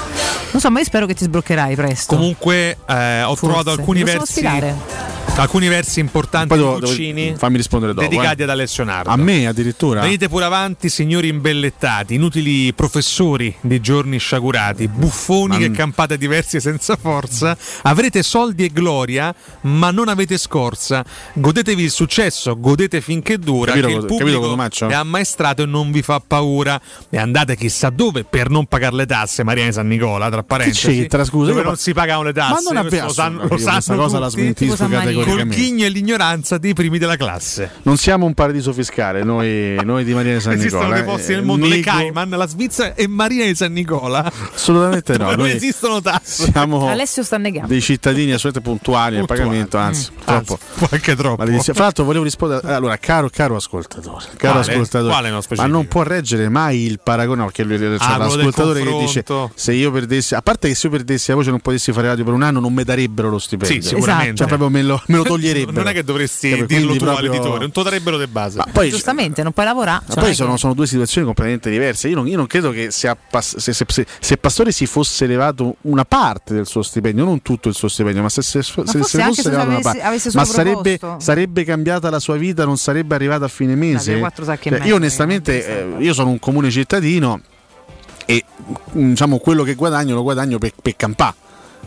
[0.53, 2.15] Non so, ma io spero che ti sbroccherai presto.
[2.17, 3.47] Comunque, eh, ho Forse.
[3.47, 4.43] trovato alcuni versi.
[5.37, 8.07] Alcuni versi importanti Poi di devo- fammi rispondere dopo.
[8.07, 8.45] dedicati eh.
[8.45, 9.11] ad Alessio Nardo.
[9.11, 10.01] A me addirittura.
[10.01, 16.97] Venite pure avanti, signori imbellettati, inutili professori di giorni sciagurati, buffoni che campate diversi senza
[16.97, 17.57] forza.
[17.83, 21.05] Avrete soldi e gloria, ma non avete scorza.
[21.35, 23.73] Godetevi il successo, godete finché dura.
[23.73, 24.89] Capito, che il capito, pubblico Cotumaccio?
[24.89, 26.81] è ammaestrato e non vi fa paura.
[27.09, 30.87] E andate chissà dove per non pagare le tasse, Maria di San Nicola, tra parentesi.
[30.87, 31.51] c'entra, scusa?
[31.51, 32.53] Dove non pa- si pagano le tasse.
[32.53, 34.41] Ma non questo aveva- lo sanno, lo sanno questa cosa la tutti.
[34.43, 35.55] smentisco Col categoricamente.
[35.57, 37.71] chigno e l'ignoranza dei primi della classe.
[37.83, 41.01] Non siamo un paradiso fiscale, noi, noi di Maria di San Esistono Nicola.
[41.01, 41.35] dei posti eh.
[41.37, 44.31] nel mondo, le Nego- Cayman, la Svizzera e Maria di San Nicola.
[44.55, 45.35] Assolutamente no.
[45.41, 46.51] Non esistono tasse.
[46.53, 47.69] siamo Alessio sta negando.
[47.69, 49.43] dei cittadini assolutamente puntuali al Puntuali.
[49.43, 50.25] pagamento, anzi, Mm.
[50.25, 50.59] troppo.
[50.91, 51.37] Anche troppo.
[51.39, 51.75] Maledizione.
[51.75, 54.71] Fra l'altro volevo rispondere, allora caro, caro ascoltatore, caro Quale?
[54.73, 58.17] ascoltatore, Quale nello ma non può reggere mai il paragone, no, perché lui, c'è Ah,
[58.19, 59.25] l'ascoltatore che dice
[59.55, 62.25] se io perdessi, a parte che se io perdessi la voce non potessi fare radio
[62.25, 63.81] per un anno non mi darebbero lo stipendio.
[63.81, 64.37] Sì, sicuramente.
[64.37, 65.77] Cioè proprio me lo, me lo toglierebbero.
[65.79, 66.67] Non è che dovresti Capito?
[66.79, 68.57] dirlo tu proprio- all'editore, non te lo darebbero di base.
[68.59, 70.05] Ma poi Giustamente, non puoi lavorare.
[70.07, 72.09] ma cioè, poi sono, che- sono due situazioni completamente diverse.
[72.09, 74.87] Io non, io non credo che se, a Pas- se, se- se- se Pastore si
[74.87, 78.63] fosse levato una parte del suo stipendio, non tutto il suo stipendio, ma se, se,
[78.63, 82.11] se- se forse anche fosse se levato una avesse- parte, avesse ma sarebbe, sarebbe cambiata
[82.11, 84.19] la sua vita, non sarebbe arrivata a fine mese.
[84.61, 87.41] Cioè, io onestamente, eh, io sono un comune cittadino
[88.27, 88.45] e
[88.93, 91.35] diciamo quello che guadagno lo guadagno per, per campà.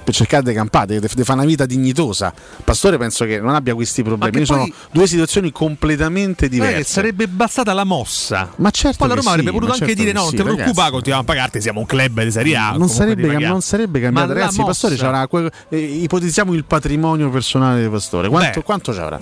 [0.03, 2.33] Per cercare di campare, di fare una vita dignitosa.
[2.63, 4.39] Pastore penso che non abbia questi problemi.
[4.39, 6.83] che Sono poi- due situazioni completamente diverse.
[6.83, 8.49] sarebbe bastata la mossa.
[8.57, 10.43] Ma certo Poi la Roma sì, avrebbe potuto anche certo dire: no, non sì, ti
[10.43, 12.71] preoccupare, continuiamo a pagarti, siamo un club di Serie A.
[12.71, 14.63] non sarebbe, cam- non sarebbe cambiato, Ma ragazzi.
[14.63, 18.27] Pastore c'avrà que- eh, ipotizziamo il patrimonio personale del Pastore.
[18.29, 18.65] Quanto, Beh.
[18.65, 19.19] quanto ci avrà?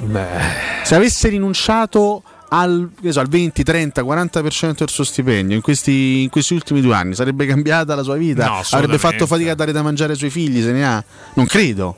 [0.83, 6.29] Se avesse rinunciato al, so, al 20, 30, 40% del suo stipendio in questi, in
[6.29, 8.45] questi ultimi due anni, sarebbe cambiata la sua vita?
[8.45, 10.61] No, Avrebbe fatto fatica a dare da mangiare ai suoi figli?
[10.61, 11.03] Se ne ha?
[11.35, 11.95] Non credo.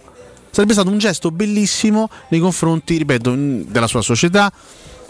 [0.52, 4.52] Sarebbe stato un gesto bellissimo nei confronti, ripeto, della sua società,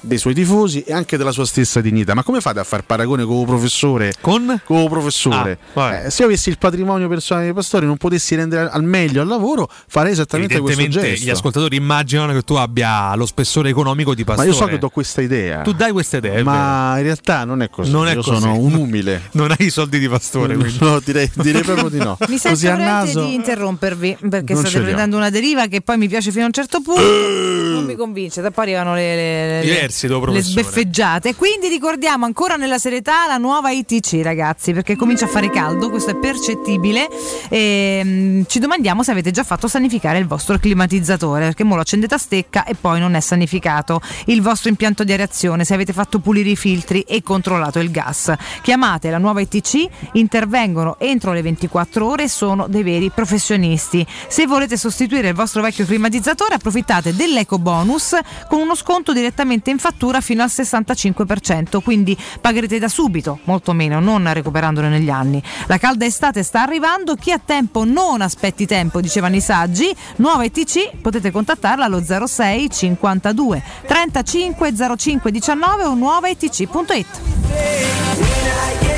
[0.04, 2.14] dei suoi tifosi e anche della sua stessa dignità.
[2.14, 4.14] Ma come fate a far paragone con il professore?
[4.22, 4.62] Con?
[4.66, 5.58] Con il professore.
[5.74, 5.96] Ah.
[6.06, 9.28] Eh, se io avessi il patrimonio personale dei pastori, non potessi rendere al meglio al
[9.28, 11.26] lavoro, farei esattamente questo Evidentemente gesto.
[11.26, 14.50] gli ascoltatori immaginano che tu abbia lo spessore economico di Ma Pastore.
[14.50, 15.62] io so che do questa idea.
[15.62, 17.90] Tu dai questa idea, ma in realtà non è così.
[17.92, 18.40] Non è io così.
[18.42, 19.22] sono un umile.
[19.32, 20.78] Non hai i soldi di Pastore, quindi.
[20.80, 22.18] No, direi, direi proprio di no.
[22.28, 23.26] Mi Così sento a naso.
[23.26, 26.54] di interrompervi perché Non state prendendo una deriva che poi mi piace fino a un
[26.54, 27.02] certo punto.
[27.02, 31.36] non mi convince, da poi arrivano le, le, le- I versi dopo, le sbeffeggiate.
[31.36, 36.12] Quindi ricordiamo ancora nella serietà la nuova ITC, ragazzi, perché comincia a fare caldo, questo
[36.12, 37.08] è percettibile.
[37.50, 41.82] E, mm, ci domandiamo se avete già fatto sanificare il vostro climatizzatore, perché mo lo
[41.82, 44.02] accendete a stecca e poi non è sanificato.
[44.26, 48.34] Il vostro impianto di aerazione, se avete fatto pulire i filtri e controllato il gas.
[48.62, 54.06] Chiamate la nuova ITC, intervengono entro le 24 ore e sono dei veri professionisti.
[54.28, 59.82] Se volete sostituire il vostro vecchio climatizzatore, approfittate dell'eco bonus con uno sconto direttamente in
[59.84, 65.44] fattura fino al 65%, quindi pagherete da subito, molto meno, non recuperandolo negli anni.
[65.68, 69.94] La calda estate sta arrivando, chi ha tempo non aspetti tempo, dicevano i saggi.
[70.18, 78.93] Nuova ITC, potete contattarla allo 06 52 35 05 19 o nuovaitc.it.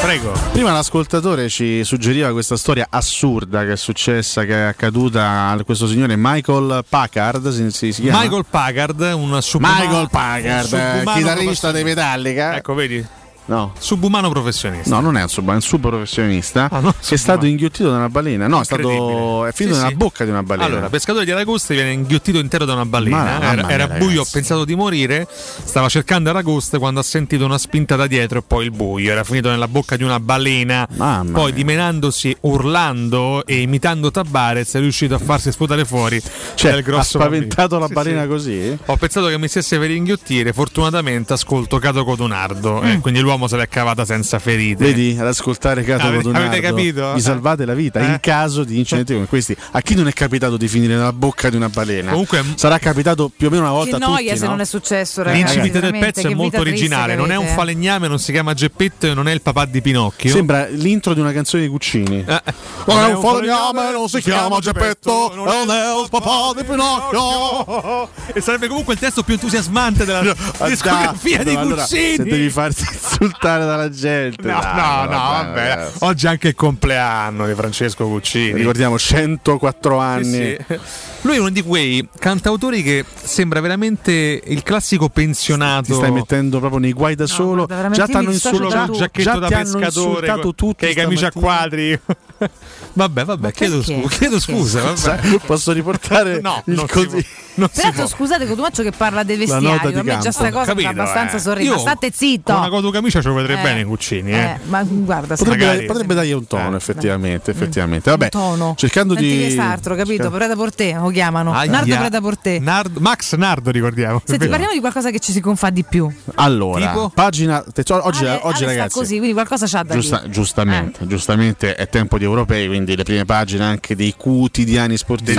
[0.00, 0.32] Prego.
[0.52, 5.86] Prima l'ascoltatore ci suggeriva questa storia assurda che è successa, che è accaduta a questo
[5.86, 7.50] signore Michael Packard.
[7.50, 8.02] Si, si-?
[8.02, 11.84] Michael Packard, un subumano, Michael Packard, subumano chitarrista dei.
[11.84, 12.56] Metallica.
[12.56, 13.06] Ecco, vedi?
[13.50, 13.72] No.
[13.76, 14.94] Subumano professionista.
[14.94, 16.68] No, non è un sub, è un sub professionista.
[16.70, 18.46] Ah, no, è stato inghiottito da una balena.
[18.46, 19.96] No, è stato è finito Sì, nella sì.
[19.96, 20.66] bocca di una balena.
[20.68, 23.16] Allora, pescatore di Aragoste viene inghiottito intero da una Ma- balena.
[23.24, 23.98] mamma era era ragazzi.
[24.04, 25.26] buio, ho pensato di morire.
[25.28, 29.10] Stava cercando Aragoste quando ha sentito una spinta da dietro e poi il buio.
[29.10, 30.86] Era finito nella bocca di una balena.
[30.94, 31.54] Mamma poi, mia.
[31.54, 36.22] dimenandosi, urlando e imitando Tabarez, è riuscito a farsi sputare fuori.
[36.54, 37.88] Cioè, dal grosso ha spaventato bambino.
[37.88, 38.28] la balena sì.
[38.28, 38.78] così?
[38.86, 40.52] Ho pensato che mi stesse per inghiottire.
[40.52, 42.82] Fortunatamente ascolto Cato Codonardo.
[42.82, 44.84] eh, quindi l'uomo se l'è cavata senza ferite.
[44.84, 47.12] Vedi, ad ascoltare Cato Avete- Codonardo, avete capito?
[47.14, 48.04] Vi salvate la vita Eh?
[48.06, 49.56] in caso di incidenti come questi.
[49.72, 52.10] A chi non è capitato di finire nella bocca di una balena?
[52.10, 54.50] Comunque- sarà capitato più o meno una volta Che a noia tutti, se no?
[54.50, 55.42] non è successo, ragazzi.
[55.58, 59.14] L'incipit del pezzo è molto originale, non è un falegname, non si chiama Geppetto e
[59.14, 60.30] non è il papà di Pinocchio.
[60.30, 62.24] Sembra l'intro di una canzone di Cuccini.
[62.26, 62.42] Eh,
[62.86, 68.08] Non è un falegname, non si chiama Geppetto, non è il papà di Pinocchio.
[68.32, 70.22] E sarebbe comunque il testo più entusiasmante della
[70.66, 72.16] discografia di allora, Guccini.
[72.16, 72.84] Se devi farti
[73.20, 74.46] insultare dalla gente.
[74.46, 75.68] No, dai, no, no, vabbè.
[75.68, 75.96] ragazzi.
[76.00, 78.52] Oggi è anche il compleanno di Francesco Guccini.
[78.54, 80.56] Ricordiamo 104 anni.
[80.56, 80.78] Sì, sì.
[81.22, 85.84] Lui è uno di quei cantautori che sembra veramente il classico pensionato.
[85.86, 87.66] Ti stai mettendo proprio nei guai da solo.
[87.66, 88.92] guarda, veramente già ti hanno insultato.
[88.92, 92.00] giacchetto già da ti hanno pescatore insultato con- tutti che camicia a quadri.
[92.92, 94.80] Vabbè, vabbè, chiedo, scu- chiedo scusa.
[94.94, 95.38] Vabbè.
[95.46, 97.24] Posso riportare No, il così.
[97.60, 99.90] Non Peraltro, scusate, Cotumaccio che parla del nota vestiario.
[99.90, 101.54] di A me già sta cosa Capito, abbastanza eh.
[101.56, 102.52] Ma Io state zitto.
[102.52, 103.62] Con una cotocamicia ce lo vedrei Eh.
[103.62, 104.36] bene Cuccini, eh.
[104.38, 105.86] Eh, ma guarda, Potrebbe, Magari.
[105.86, 107.50] potrebbe dargli un tono, effettivamente.
[107.50, 108.08] effettivamente.
[108.10, 108.74] Vabbè, Un tono.
[108.76, 109.30] cercando di.
[109.30, 110.30] Antiche Sartro, capito?
[110.30, 111.52] Preda Porté lo chiamano.
[111.52, 111.70] Aia.
[111.70, 112.58] Nardo Preda Porté.
[112.58, 114.22] Nard- Max Nardo, ricordiamo.
[114.24, 116.10] Senti, parliamo di qualcosa che ci si confà di più.
[116.36, 117.10] Allora, Tipo?
[117.14, 117.62] pagina.
[118.02, 118.98] oggi, Ale- oggi Ale ragazzi.
[118.98, 120.28] così, quindi qualcosa c'ha da Giusta- dire.
[120.28, 120.30] Eh.
[120.32, 125.36] giustamente, giustamente è tempo di europei, quindi le prime pagine anche dei quotidiani sportivi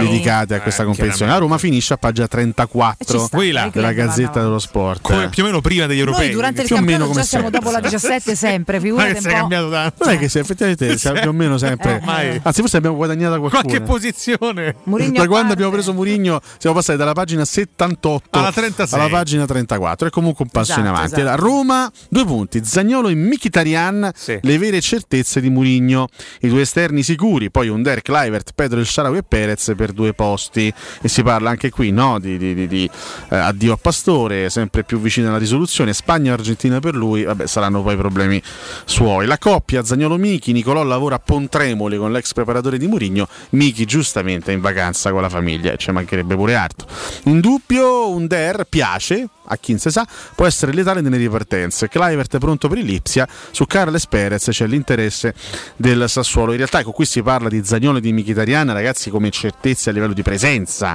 [0.00, 1.19] Dedicati a Eh, questa competizione.
[1.24, 1.24] Chiaramente.
[1.26, 5.00] La Roma finisce a pagina 34 E ci sta, club della Gazzetta dello Sport.
[5.02, 6.26] Come più o meno prima degli europei.
[6.26, 7.60] Noi durante il più o meno campionato come già siamo sempre.
[7.60, 9.28] dopo la 17 sempre, che un po'.
[9.28, 10.04] cambiato tanto.
[10.04, 12.00] Non è che se effettivamente siamo più o meno sempre.
[12.04, 12.40] Eh.
[12.42, 13.62] Anzi, forse abbiamo guadagnato qualcuno.
[13.62, 14.76] Qualche posizione.
[14.84, 15.52] Mourinho da quando parte.
[15.52, 18.98] abbiamo preso Murigno siamo passati dalla pagina 78 Alla 36.
[18.98, 21.28] alla pagina 34 è comunque un passo in Esatto, avanti esatto.
[21.28, 24.38] La Roma due punti Zagnolo e Mkhitaryan Sì.
[24.40, 26.08] le vere certezze di Murigno
[26.40, 30.12] i due esterni sicuri poi un Derek Clivert Pedro El Sharawi e Perez per due
[30.14, 30.72] posti
[31.02, 32.90] e si parla anche qui no, di, di- di- di,
[33.30, 37.46] eh, addio a Pastore sempre più vicino alla risoluzione Spagna e Argentina per lui vabbè
[37.46, 38.42] saranno poi problemi
[38.84, 39.26] suoi.
[39.26, 44.54] La coppia Zagnolo-Michi Nicolò lavora a Pontremoli con l'ex preparatore di Murigno Michi giustamente è
[44.54, 46.86] in vacanza con la famiglia ci mancherebbe pure altro.
[47.24, 51.88] In dubbio un Der piace a chi si sa può essere letale nelle ripartenze.
[51.88, 55.34] Clivert è pronto per Lipsia su Carles Perez c'è l'interesse
[55.76, 56.52] del Sassuolo.
[56.52, 59.92] In realtà ecco qui si parla di Zagnolo e di Mkhitaryan ragazzi come certezze a
[59.92, 60.89] livello di presenza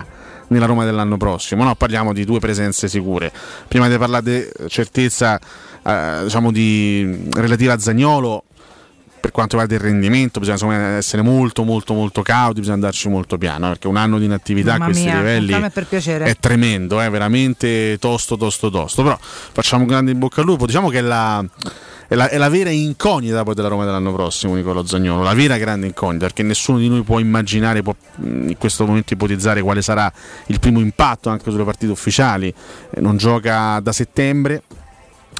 [0.47, 1.63] nella Roma dell'anno prossimo.
[1.63, 1.75] No?
[1.75, 3.31] parliamo di due presenze sicure.
[3.67, 5.39] Prima di parlare di certezza
[5.83, 8.43] eh, diciamo di relativa a Zagnolo
[9.25, 13.39] per quanto riguarda il rendimento bisogna me, essere molto molto molto cauti bisogna andarci molto
[13.39, 17.97] piano perché un anno di inattività a Mamma questi mia, livelli è tremendo è veramente
[17.99, 19.01] tosto tosto tosto.
[19.01, 20.67] Però facciamo un grande in bocca al lupo.
[20.67, 21.43] Diciamo che la,
[22.07, 25.57] è la, è la vera incognita poi della Roma dell'anno prossimo Nicolo Zagnolo la vera
[25.57, 29.81] grande incognita perché nessuno di noi può immaginare può mh, in questo momento ipotizzare quale
[29.81, 30.11] sarà
[30.47, 32.53] il primo impatto anche sulle partite ufficiali.
[32.89, 34.63] Eh, non gioca da settembre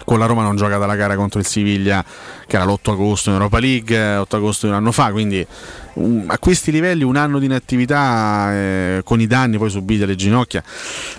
[0.04, 2.04] con la Roma non gioca dalla gara contro il Siviglia
[2.46, 5.46] che era l'8 agosto in Europa League, eh, 8 agosto di un anno fa, quindi
[5.94, 10.16] um, a questi livelli un anno di inattività eh, con i danni poi subiti alle
[10.16, 10.64] ginocchia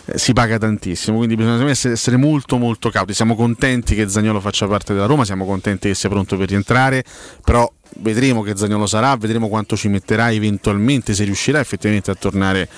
[0.05, 4.40] eh, si paga tantissimo, quindi bisogna essere, essere molto molto cauti, siamo contenti che Zagnolo
[4.40, 7.02] faccia parte della Roma, siamo contenti che sia pronto per rientrare,
[7.44, 12.68] però vedremo che Zagnolo sarà, vedremo quanto ci metterà eventualmente, se riuscirà effettivamente a tornare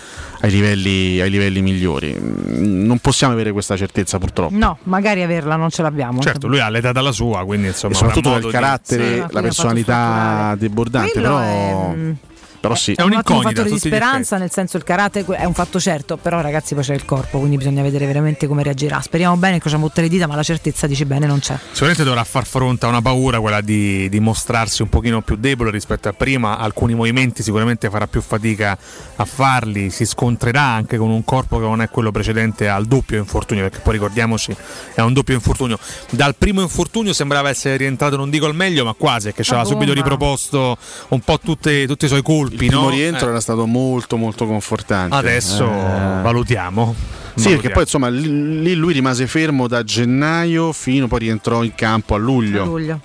[0.40, 2.16] ai livelli, ai livelli migliori.
[2.18, 4.54] Mm, Non possiamo avere questa certezza purtroppo.
[4.56, 6.20] No, magari averla non ce l'abbiamo.
[6.20, 7.92] Certo, lui ha l'età dalla sua, quindi insomma.
[7.94, 12.12] e soprattutto il modo di- carattere, Sì, la personalità debordante, Quello però, è, mm,
[12.60, 12.92] però sì.
[12.92, 16.40] È un ottimo fattore di speranza, nel senso il carattere è un fatto certo, però
[16.40, 19.00] ragazzi poi c'è il corpo, quindi bisogna vedere veramente come reagirà.
[19.00, 21.58] Speriamo bene, incrociamo tutte le dita, ma la certezza dice bene non c'è.
[21.70, 25.70] Sicuramente dovrà far fronte a una paura, quella di, di mostrarsi un pochino più debole
[25.70, 26.58] rispetto a prima.
[26.58, 28.76] Alcuni movimenti sicuramente farà più fatica
[29.16, 29.90] a farli.
[29.90, 33.80] Si scontrerà anche con un corpo che non è quello precedente al doppio infortunio, perché
[33.80, 34.54] poi ricordiamoci
[34.94, 35.78] è un doppio infortunio.
[36.10, 39.66] Dal primo infortunio sembrava essere rientrato, non dico al meglio, ma quasi, che ci aveva
[39.66, 40.76] subito riproposto
[41.08, 42.47] un po' tutte- tutti i suoi colpi.
[42.50, 43.30] Il primo rientro Eh.
[43.30, 45.14] era stato molto molto confortante.
[45.14, 46.22] Adesso Eh.
[46.22, 46.94] valutiamo.
[47.34, 52.14] Sì, perché poi insomma lì lui rimase fermo da gennaio fino poi rientrò in campo
[52.14, 52.64] a luglio.
[52.64, 53.00] Luglio.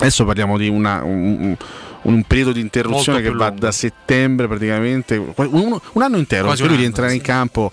[0.00, 1.56] Adesso parliamo di una- un,
[2.02, 6.60] un- periodo di interruzione che più va da settembre praticamente, un, un anno intero, Quasi
[6.60, 7.70] perché lui rientrerà in campo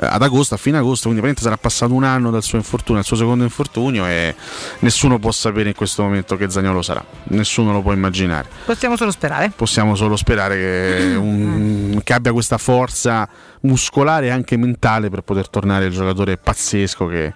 [0.00, 3.06] ad agosto, a fine agosto, quindi praticamente sarà passato un anno dal suo infortunio, al
[3.06, 4.34] suo secondo infortunio e
[4.80, 8.48] nessuno può sapere in questo momento che Zagnolo sarà, nessuno lo può immaginare.
[8.64, 9.52] Possiamo solo sperare.
[9.54, 13.28] Possiamo solo sperare che, un- che abbia questa forza
[13.62, 17.32] muscolare e anche mentale per poter tornare il giocatore pazzesco che,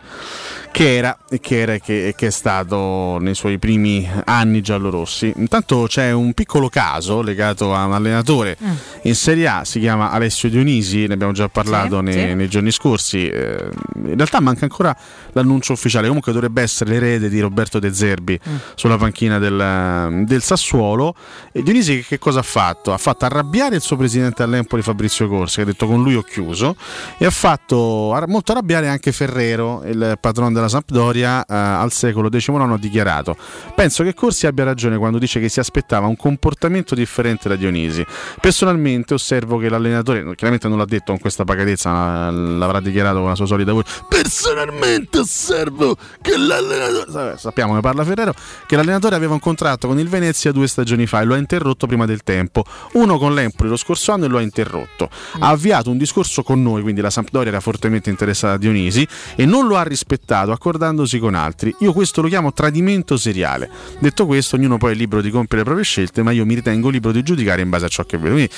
[0.73, 5.33] che era e che, era che, che è stato nei suoi primi anni giallorossi.
[5.37, 8.57] Intanto c'è un piccolo caso legato a un allenatore
[9.03, 12.35] in Serie A, si chiama Alessio Dionisi, ne abbiamo già parlato Sì, nei, sì.
[12.35, 13.29] nei giorni scorsi.
[13.29, 14.97] Eh, in realtà manca ancora
[15.33, 18.39] l'annuncio ufficiale, comunque dovrebbe essere l'erede di Roberto De Zerbi
[18.75, 21.15] sulla panchina del, del Sassuolo.
[21.53, 22.93] E Dionisi che cosa ha fatto?
[22.93, 26.23] Ha fatto arrabbiare il suo presidente all'Empoli Fabrizio Corsi, che ha detto con lui ho
[26.23, 26.77] chiuso,
[27.19, 32.73] e ha fatto molto arrabbiare anche Ferrero, il patrono della Sampdoria, eh, al secolo XIX
[32.73, 33.37] ha dichiarato
[33.75, 38.05] penso che Corsi abbia ragione quando dice che si aspettava un comportamento differente da Dionisi.
[38.41, 43.29] Personalmente osservo che l'allenatore, chiaramente non l'ha detto con questa pacatezza, ma l'avrà dichiarato con
[43.29, 48.35] la sua solita voce, personalmente osservo che l'allenatore, sappiamo ne parla Ferrero,
[48.67, 51.87] che l'allenatore aveva un contratto con il Venezia due stagioni fa e lo ha interrotto
[51.87, 55.09] prima del tempo, uno con l'Empoli lo scorso anno e lo ha interrotto.
[55.41, 59.45] Ha avviato un discorso con noi, quindi la Sampdoria era fortemente interessata a Dionisi e
[59.45, 61.75] non lo ha rispettato, accordandosi con altri.
[61.81, 63.69] Io questo lo chiamo tradimento seriale.
[63.99, 66.89] Detto questo, ognuno poi è libero di compiere le proprie scelte, ma io mi ritengo
[66.89, 68.35] libero di giudicare in base a ciò che vedo.
[68.35, 68.51] Quindi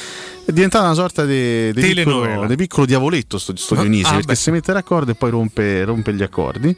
[0.46, 4.10] è diventata una sorta di, di piccolo, di piccolo diavoletto sto, sto Ah, Dionisi, ah,
[4.10, 4.34] perché beh.
[4.36, 6.74] si mette d'accordo e poi rompe, rompe gli accordi.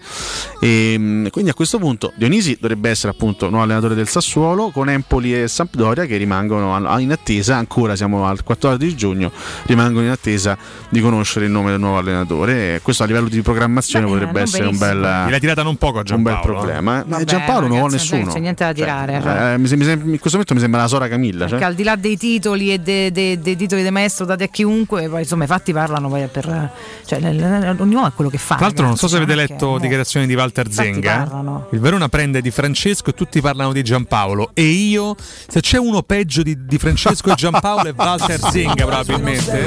[0.61, 4.89] E, mh, quindi a questo punto Dionisi dovrebbe essere appunto nuovo allenatore del Sassuolo con
[4.89, 9.31] Empoli e Sampdoria che rimangono in attesa, ancora siamo al 14 giugno,
[9.67, 10.57] rimangono in attesa
[10.89, 12.77] di conoscere il nome del nuovo allenatore.
[12.77, 15.01] E questo a livello di programmazione potrebbe non essere un benissimo.
[15.03, 16.59] bel, Gliel'ha tirata non poco a un bel Giampaolo.
[16.59, 17.01] problema.
[17.01, 17.05] eh.
[17.07, 18.35] Vabbè, Giampaolo non vuole ragazzi, non nessuno.
[18.35, 19.21] c'è niente da tirare.
[19.23, 19.53] cioè.
[19.53, 21.45] Eh, in questo momento mi sembra la Sora Camilla.
[21.45, 21.67] Perché cioè.
[21.69, 25.09] al di là dei titoli e dei, dei- dei titoli di maestro dati a chiunque,
[25.09, 26.71] poi insomma i fatti parlano poi per.
[27.05, 28.55] Cioè, l- l- ognuno ha quello che fa.
[28.57, 31.17] Tra l'altro, non so se avete letto cioè, dichiarazioni di Walter Zenga.
[31.19, 31.67] parlano.
[31.73, 34.51] Il Verona prende di Francesco e tutti parlano di Giampaolo.
[34.55, 39.67] E io, se c'è uno peggio di, di Francesco e Giampaolo, è Walter Zenga, probabilmente.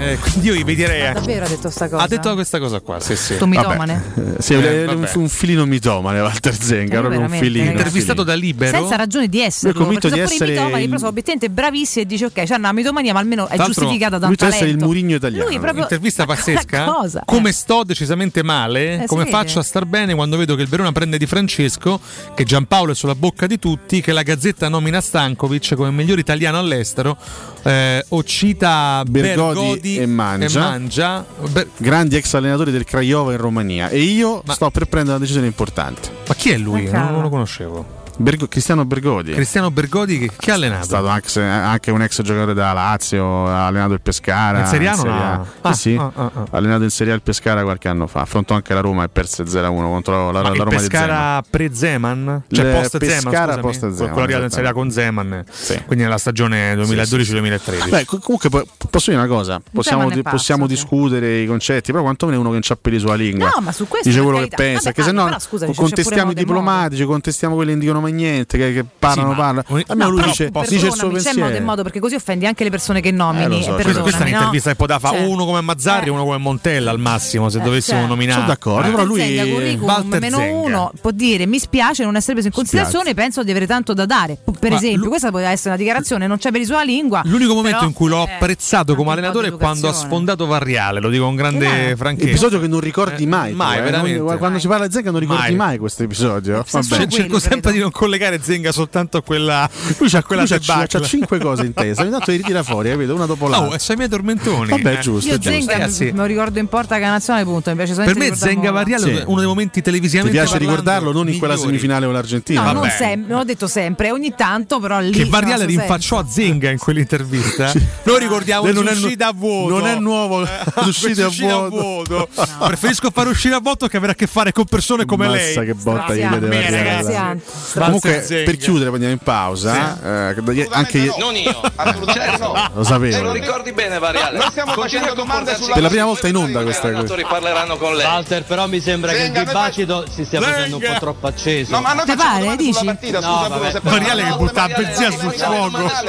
[0.00, 1.12] Eh, quindi io vi direi.
[1.12, 2.02] Davvero ha detto sta cosa?
[2.02, 3.34] Ha detto questa cosa qua, sì, sì.
[3.34, 4.02] Sto mitomane?
[4.36, 7.70] Eh, sì, Eh, un, un filino mitomane Walter Zenga, Eh, proprio un filino.
[7.70, 8.76] Intervistato da Libero.
[8.76, 9.72] Senza ragione di essere.
[9.72, 12.72] È convinto di essere mitomani, il- però sono obiettivamente bravissimi e dice ok, c'è una
[12.72, 14.86] mitomania, ma almeno è giustificata da un lui deve essere il talento.
[14.86, 15.48] Murigno italiano.
[15.48, 16.84] Lui proprio Intervista pazzesca.
[16.92, 19.34] Cosa, Come sto decisamente male, Eh, come vede.
[19.36, 21.98] faccio a star bene quando vedo che il Verona prende di Francesco,
[22.34, 26.58] che Giampaolo è sulla bocca di tutti, che la Gazzetta nomina Stankovic come miglior italiano
[26.58, 27.16] all'estero,
[27.62, 31.24] eh, o cita Bergodi, Bergodi e Mangia, Mangia.
[31.50, 33.88] Ber- grandi ex allenatori del Craiova in Romania.
[33.88, 36.10] E io sto per prendere una decisione importante.
[36.28, 36.88] ma chi è lui?
[36.90, 37.95] Ma Non, non lo conoscevo.
[38.18, 39.32] Bergo- Cristiano Bergodi.
[39.32, 40.84] Cristiano Bergodi che, che ha è allenato?
[40.84, 44.60] stato anche, anche un ex giocatore della Lazio, ha allenato il Pescara.
[44.60, 45.46] In Serie A non Serie ha- A.
[45.62, 45.96] Ah, Sì, sì.
[45.96, 46.40] ah, ah, ah.
[46.50, 48.20] ha allenato in Serie A il Pescara qualche anno fa.
[48.22, 50.88] Affrontò anche la Roma e perse 0-1 contro la, Ma la il Roma di Zeman.
[51.06, 52.42] Pescara pre-Zeman?
[52.50, 55.44] Cioè Le post Pescara scusami, post Zeman, quello arrivato in Serie A con Zeman,
[55.86, 57.88] quindi nella stagione 2012-2013.
[57.90, 60.74] Beh, co- comunque po- posso dire una cosa, possiamo, è di- pazzo, possiamo sì.
[60.74, 63.50] discutere i concetti, però quantomeno è uno che non c'ha peli sulla lingua.
[63.54, 67.04] No, ma su questo, Dice quello che pensa, Vabbè, perché se no contestiamo i diplomatici,
[67.04, 69.64] contestiamo quelli che non dicono mai niente, che, che parlano, Sì, ma- parlano.
[69.86, 71.64] Almeno no, lui dice, dice il suo c'è modo e pensiero.
[71.64, 73.44] modo perché così offendi anche le persone che nomini.
[73.44, 73.76] Eh, so, e certo.
[73.76, 74.28] perdonami, questa è no?
[74.30, 77.60] un'intervista che poteva fare Cioè, uno come Mazzarri e uno come Montella al massimo se
[77.60, 78.12] dovessimo certo.
[78.14, 78.40] nominare.
[78.40, 78.90] Sono d'accordo, Eh.
[78.90, 80.52] però lui Zenga, meno Zenga.
[80.58, 84.06] uno può dire mi spiace non essere preso in considerazione penso di avere tanto da
[84.06, 87.54] dare per Ma esempio questa poteva essere una dichiarazione non c'è per sulla lingua L'unico
[87.54, 91.08] momento però, in cui l'ho eh, apprezzato come allenatore è quando ha sfondato Varriale, lo
[91.08, 92.28] dico con grande franchezza.
[92.28, 93.52] Episodio che non ricordi Eh, mai.
[93.52, 93.82] mai, eh.
[93.82, 94.36] veramente.
[94.36, 95.78] Quando si parla di Zenga non ricordi Mai.
[95.78, 96.64] questo episodio.
[97.08, 99.68] Cerco sempre di non collegare Zenga soltanto a quella,
[99.98, 102.90] Lui c'ha, a quella lui c'ha, cinque cose in testa, ogni tanto li ritira fuori,
[102.90, 103.14] capito?
[103.14, 103.76] Una dopo Oh, l'altra.
[103.76, 104.68] e sei miei tormentoni.
[104.70, 104.98] Vabbè, Eh.
[105.00, 105.28] giusto.
[105.30, 105.50] io giusto.
[105.50, 106.04] Zenga Ragazzi.
[106.06, 109.02] me lo ricordo in porta che è nazionale punto mi piace Per me Zenga Varriale
[109.02, 109.10] Sì.
[109.10, 111.70] è uno dei momenti Ti televisivamente piace parlando ricordarlo non in quella migliori.
[111.72, 112.62] semifinale con l'Argentina?
[112.62, 115.76] no, non, sem- non ho detto sempre ogni tanto però lì Che Varriale no, so
[115.78, 117.72] rinfacciò a Zenga in quell'intervista.
[118.04, 119.78] Noi ricordiamo Lei le non è nu- a vuoto.
[119.78, 120.48] non è nuovo, Eh,
[120.82, 122.28] le uscite a vuoto.
[122.66, 125.66] Preferisco fare uscire a vuoto che avere a che fare con persone come Massa lei.
[125.66, 127.42] che botta gli straziante.
[127.86, 128.44] Comunque, Zenga.
[128.44, 130.30] per chiudere, andiamo in pausa.
[130.30, 132.70] eh, che- anche io- Non io, assolutamente no.
[132.74, 133.16] lo sapevo.
[133.16, 134.38] Te lo ricordi bene, Variale?
[134.38, 136.98] Noi stiamo facendo domande sulla Per la prima volta in onda questa I cosa.
[137.00, 138.06] allenatori parleranno con lei.
[138.06, 140.54] Walter, però mi sembra che Zenga, il dibattito si stia Zenga.
[140.54, 141.70] facendo un po' troppo acceso.
[141.74, 142.84] No, ma noi Te facciamo pare, dici?
[142.84, 145.88] partita, No, scusa Variale che butta la Variale, benzina sul fuoco.
[145.88, 146.04] sta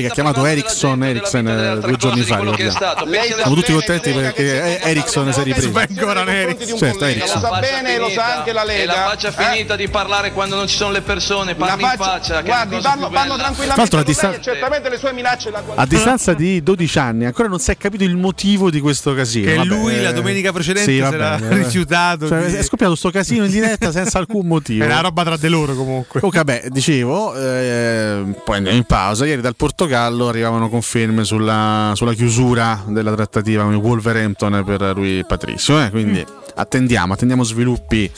[0.00, 4.80] che ha chiamato Ericsson, Ericsson, eh, due giorni fa, che Siamo tutti contenti che perché
[4.80, 5.70] Ericsson si è ripreso.
[5.72, 6.72] Vengono nei Ericsson.
[6.72, 7.04] un Certo.
[7.06, 8.94] Lo sa bene, lo sa anche la E Lega.
[8.94, 9.32] la faccia eh?
[9.32, 12.44] finita di parlare quando non ci sono le persone, parli in faccia- faccia, che è
[12.44, 16.62] guardi, parlo, parlo tranquillamente l'altro, a distan- certamente le sue minacce la A distanza di
[16.62, 19.46] 12 anni ancora non si è capito il motivo di questo casino.
[19.50, 21.54] Che Vabbè, lui la eh, domenica precedente sì, si vabbè, era vabbè.
[21.54, 22.28] rifiutato.
[22.28, 24.84] Cioè, di- È scoppiato sto casino in diretta senza alcun motivo.
[24.84, 26.20] È una roba tra di loro comunque.
[26.20, 29.26] Comunque, vabbè, dicevo, eh, poi andiamo in pausa.
[29.26, 35.24] Ieri dal Portogallo arrivavano conferme sulla, sulla chiusura della trattativa con il Wolverhampton per lui
[35.26, 35.80] Patrizio.
[35.82, 36.24] eh, quindi
[36.54, 38.10] attendiamo, attendiamo sviluppi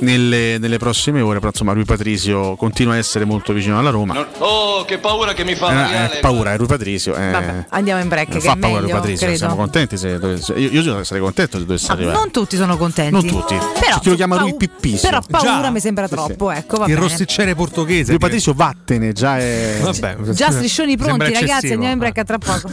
[0.00, 1.38] nelle, nelle prossime ore.
[1.38, 4.14] Però insomma, lui Patrizio continua a essere molto vicino alla Roma.
[4.14, 7.14] Non- Oh, che paura che mi fa Eh, eh, paura, è lui Patrizio.
[7.14, 9.26] eh, Vabbè, andiamo in break non che fa è paura meglio Patrizio.
[9.26, 9.96] credo Siamo contenti.
[9.96, 12.16] Se dovesse- io, io sarei contento se dovesse Ah, arrivare.
[12.18, 13.56] non tutti sono contenti Non tutti.
[13.78, 15.08] però, chi lo chiama lui Pippisio.
[15.08, 15.70] però paura Già.
[15.70, 16.56] mi sembra troppo sì.
[16.56, 18.10] ecco va Il rossicciere portoghese.
[18.10, 19.78] Lui Patrizio vattene, già è.
[19.80, 22.68] Vabbè, già striscioni pronti ragazzi andiamo in break a tra poco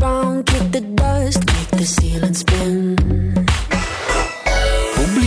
[0.00, 3.17] round, kick the dust, make the ceiling spin.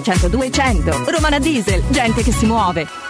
[0.00, 1.10] 300 200.
[1.10, 3.09] Romana Diesel, gente che si muove.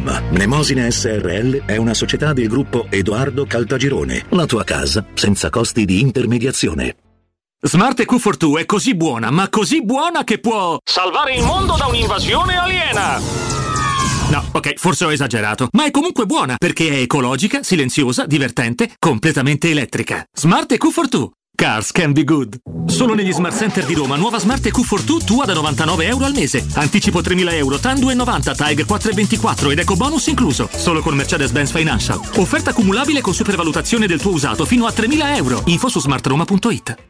[0.00, 0.28] www.kcult.com.
[0.30, 4.26] Mnemosine SRL è una società del gruppo Edoardo Caltagirone.
[4.30, 6.96] La tua casa senza costi di intermediazione.
[7.62, 12.56] Smart EQ42 è così buona, ma così buona che può salvare il mondo da un'invasione
[12.56, 13.18] aliena.
[14.30, 19.68] No, ok, forse ho esagerato, ma è comunque buona perché è ecologica, silenziosa, divertente, completamente
[19.68, 20.24] elettrica.
[20.32, 21.39] Smart EQ42.
[21.60, 22.56] Cars can be good.
[22.86, 26.64] Solo negli Smart Center di Roma, nuova Smart EQ42 tua da 99 euro al mese.
[26.72, 30.70] Anticipo 3.000 euro, TAN 2,90, TAG 4,24 ed eco bonus incluso.
[30.72, 32.18] Solo con Mercedes-Benz Financial.
[32.36, 35.60] Offerta cumulabile con supervalutazione del tuo usato fino a 3.000 euro.
[35.66, 37.09] Info su smartroma.it.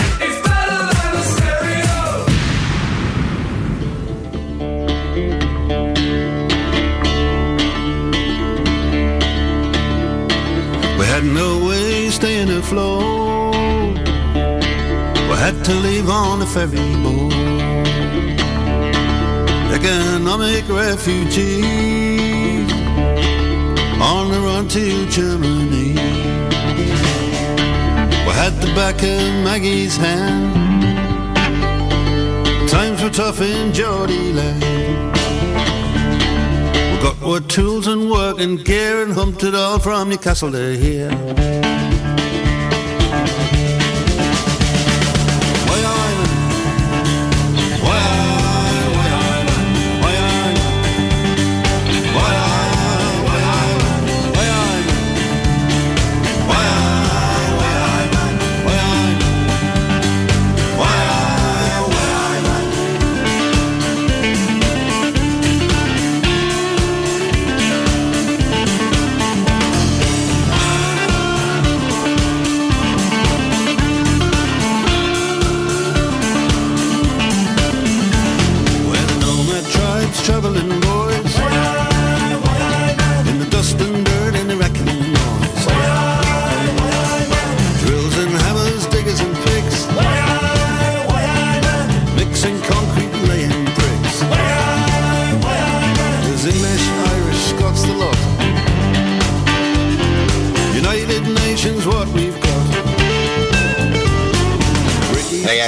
[10.97, 13.95] We had no way staying afloat.
[15.29, 17.33] We had to leave on a ferry boat.
[19.71, 21.98] Economic refugees
[24.01, 25.93] on the run to Germany.
[28.25, 30.55] We had the back of Maggie's hand.
[32.69, 34.63] Times were tough in Geordie land.
[36.93, 40.77] We got our tools and work and gear and humped it all from Newcastle to
[40.77, 41.58] here.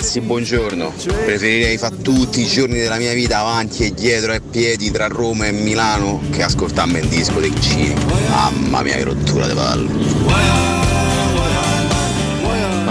[0.02, 0.94] Ragazzi, buongiorno.
[1.26, 5.46] Preferirei fare tutti i giorni della mia vita avanti e dietro e piedi tra Roma
[5.46, 7.94] e Milano che ascoltarmi in disco dei vicini.
[8.28, 9.92] Mamma mia, che rottura di palle.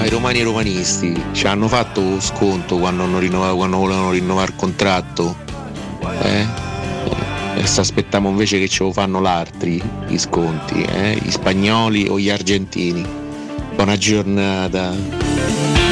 [0.05, 4.53] I romani e i romanisti ci hanno fatto sconto quando, hanno rinnovato, quando volevano rinnovare
[4.53, 5.37] il contratto?
[6.23, 6.47] Eh?
[7.57, 11.19] E se aspettiamo invece che ce lo fanno l'altri, gli sconti, eh?
[11.21, 13.05] Gli spagnoli o gli argentini?
[13.75, 15.90] Buona giornata.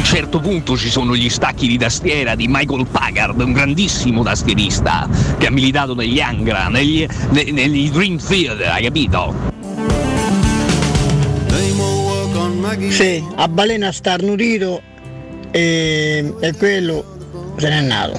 [0.00, 4.22] A un certo punto ci sono gli stacchi di tastiera di Michael Packard, un grandissimo
[4.22, 5.06] tastierista
[5.36, 9.34] che ha militato negli Angra, negli, ne- negli Dream Theater, hai capito?
[12.88, 14.80] Sì, a balena starnutito
[15.50, 18.18] e, e quello se n'è nato.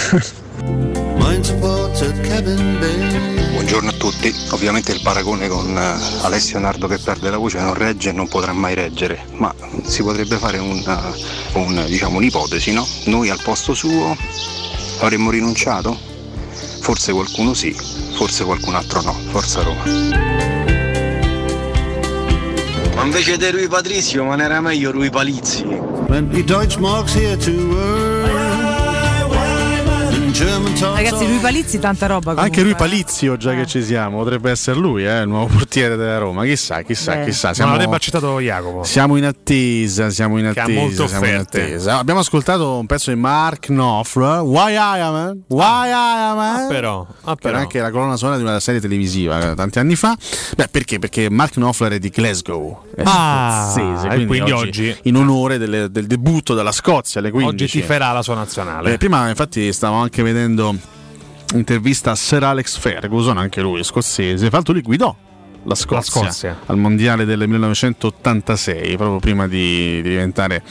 [2.04, 7.72] Buongiorno a tutti, ovviamente il paragone con eh, Alessio Nardo che perde la voce non
[7.72, 12.72] regge e non potrà mai reggere, ma si potrebbe fare un, eh, un, diciamo, un'ipotesi,
[12.72, 12.86] no?
[13.06, 14.14] Noi al posto suo
[15.00, 15.98] avremmo rinunciato?
[16.80, 19.84] Forse qualcuno sì, forse qualcun altro no, forza Roma.
[22.96, 25.64] Ma invece di Rui Patrizio, ma ne era meglio Rui Palizzi.
[30.36, 32.32] Ragazzi, lui Palizzi tanta roba.
[32.32, 32.74] Anche comunque, lui eh.
[32.74, 36.42] Palizio, già che ci siamo, potrebbe essere lui, eh, il nuovo portiere della Roma.
[36.44, 37.24] Chissà, chissà, Beh.
[37.26, 37.46] chissà.
[37.48, 38.82] Non Siamo, l'avrebbe accettato Jacopo.
[38.82, 41.06] siamo in attesa, siamo in attesa.
[41.06, 41.98] siamo in attesa.
[41.98, 47.06] Abbiamo ascoltato un pezzo di Mark Knopfler, Why I Am, Why I Am, Ah, però,
[47.22, 47.58] ah, che era però.
[47.58, 50.16] anche la colonna sonora di una serie televisiva eh, tanti anni fa.
[50.56, 50.98] Beh, perché?
[50.98, 55.14] Perché Mark Knopfler è di Glasgow, è Ah, scozzese, e quindi, quindi oggi, oggi- in
[55.16, 57.62] onore delle- del debutto della Scozia alle 15.
[57.62, 58.94] Oggi tiferà la sua nazionale.
[58.94, 60.74] Eh, prima infatti stavo anche vedendo
[61.54, 65.14] intervista a Sir Alex Ferguson, anche lui scozzese, l'altro lui guidò
[65.64, 66.60] la Scozia, Scozia.
[66.66, 70.62] al mondiale del 1986, proprio prima di, di diventare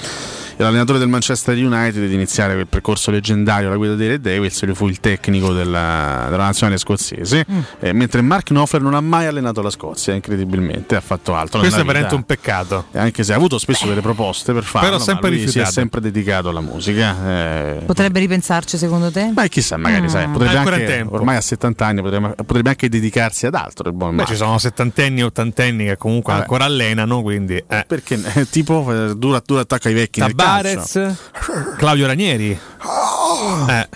[0.63, 4.75] l'allenatore del Manchester United di iniziare quel percorso leggendario alla guida dei Red Devils, lui
[4.75, 7.59] fu il tecnico della, della nazionale scozzese, Mm.
[7.79, 11.59] eh, mentre Mark Knopfler non ha mai allenato la Scozia, incredibilmente, ha fatto altro.
[11.59, 12.85] Questo è veramente un peccato.
[12.91, 15.59] E Anche se ha avuto spesso delle proposte per farlo, Però ma sempre lui si
[15.59, 17.15] è sempre dedicato alla musica.
[17.27, 19.29] eh, Potrebbe ripensarci secondo te?
[19.33, 20.07] Beh, chissà, magari Mm.
[20.07, 23.89] sai, potrebbe Ancora anche, ormai a 70 anni potrebbe, potrebbe anche dedicarsi ad altro.
[23.89, 26.43] Il buon Beh, ci sono settantenni e ottantenni che comunque Vabbè.
[26.43, 27.55] ancora allenano, quindi...
[27.67, 27.83] Eh.
[27.87, 31.17] Perché eh, tipo eh, duro, duro attacco ai vecchi nel Tabarez,
[31.79, 32.59] Claudio Ranieri.
[33.69, 33.87] Eh.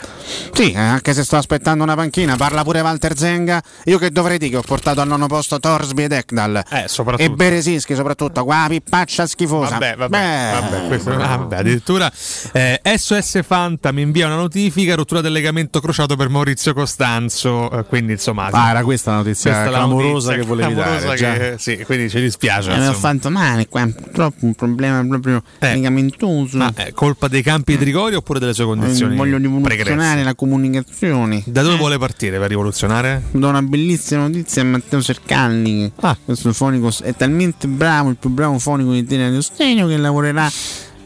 [0.51, 3.61] Sì, eh, anche se sto aspettando una panchina, parla pure Walter Zenga.
[3.85, 6.64] Io che dovrei dire che ho portato al nono posto Torsby ed Ekdal.
[6.69, 6.85] Eh.
[7.17, 9.72] E Beresinski soprattutto, qua pippaccia schifosa.
[9.77, 12.11] Vabbè, vabbè, vabbè, questo- vabbè, addirittura
[12.51, 17.84] eh, SOS Fanta mi invia una notifica, rottura del legamento crociato per Maurizio Costanzo, eh,
[17.85, 18.50] quindi insomma...
[18.51, 21.51] Ah, era questa la notizia questa è la clamorosa notizia che volevi clamorosa dare.
[21.51, 22.72] che- sì, quindi ci dispiace.
[22.72, 23.14] Eh, mi ho insomma.
[23.14, 26.58] fatto male qua, purtroppo un problema proprio legamentoso.
[26.58, 30.33] Ma è colpa dei campi di Trigori oppure delle sue condizioni Eh, Voglio rivoluzionare la
[30.33, 31.43] comunicazione.
[31.45, 33.22] Da dove vuole partire per rivoluzionare?
[33.32, 35.91] Do una bellissima notizia a Matteo Sercalli.
[36.01, 36.17] Ah.
[36.24, 40.49] Questo fonico è talmente bravo, il più bravo fonico di Tele Sostegno che lavorerà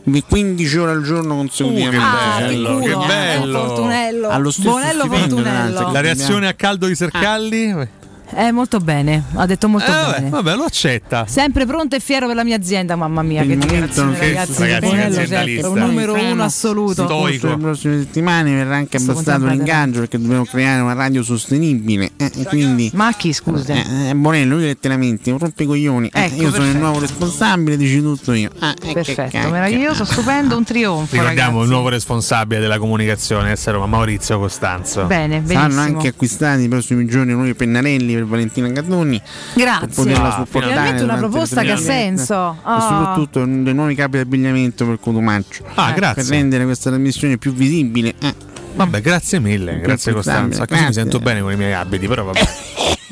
[0.03, 1.97] di 15 ore al giorno consecutivamente.
[1.97, 3.65] Uh, che Cioè, bello, che eh, bello.
[3.65, 4.27] Fortunello.
[4.29, 5.91] Allo stesso Bonello Fortunello.
[5.91, 7.99] La reazione a caldo di Sercalli?
[8.35, 10.29] Eh, molto bene, ha detto molto Eh, vabbè, bene.
[10.29, 11.25] vabbè, lo accetta.
[11.27, 13.69] Sempre pronto e fiero per la mia azienda, mamma mia, che il momento
[14.03, 15.35] dichiarazione ragazzi, Ragazzi, aziendalista.
[15.35, 17.05] certo, un numero uno assoluto.
[17.05, 22.11] Corso delle prossime settimane verrà anche Sto abbassato l'ingaggio perché dobbiamo creare una radio sostenibile.
[22.17, 23.73] eh, e quindi, Ma chi scusa?
[23.73, 26.09] eh, eh, Bonello, io letteralmente, un rompicoglioni.
[26.13, 26.77] Eh, Ecco, io sono il perfetto.
[26.79, 28.49] nuovo responsabile, dici tutto io.
[28.59, 31.15] Ah, eh, che Perfetto, meraviglioso, stupendo, un trionfo.
[31.15, 31.63] Ricordiamo ragazzi.
[31.65, 35.05] il nuovo responsabile della comunicazione essere Roma, Maurizio Costanzo.
[35.05, 35.81] Bene, Saranno benissimo.
[35.97, 39.21] anche acquistati nei prossimi giorni nuovi pennarelli per Valentina Catoni.
[39.53, 39.87] Grazie.
[39.87, 40.45] Per poterla
[40.83, 42.51] Ah, una proposta che ha senso.
[42.53, 42.79] E Ah.
[42.81, 45.63] soprattutto dei nuovi capi di abbigliamento per Cotumaccio.
[45.75, 46.23] Ah, Eh, grazie.
[46.23, 48.13] Per rendere questa trasmissione più visibile.
[48.19, 48.35] eh.
[48.73, 50.65] Vabbè, grazie mille, grazie Costanzo.
[50.65, 52.39] Così mi sento bene con i miei abiti, però vabbè.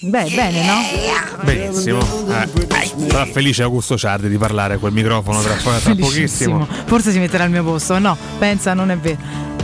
[0.00, 1.42] Beh, bene, no?
[1.42, 1.98] Benissimo.
[2.28, 2.48] Eh,
[3.08, 6.66] sarà felice Augusto Ciardi di parlare a quel microfono tra, tra pochissimo.
[6.86, 7.98] Forse si metterà al mio posto.
[7.98, 9.18] No, pensa, non è vero.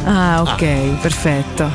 [0.05, 1.71] Ah, ok, perfetto.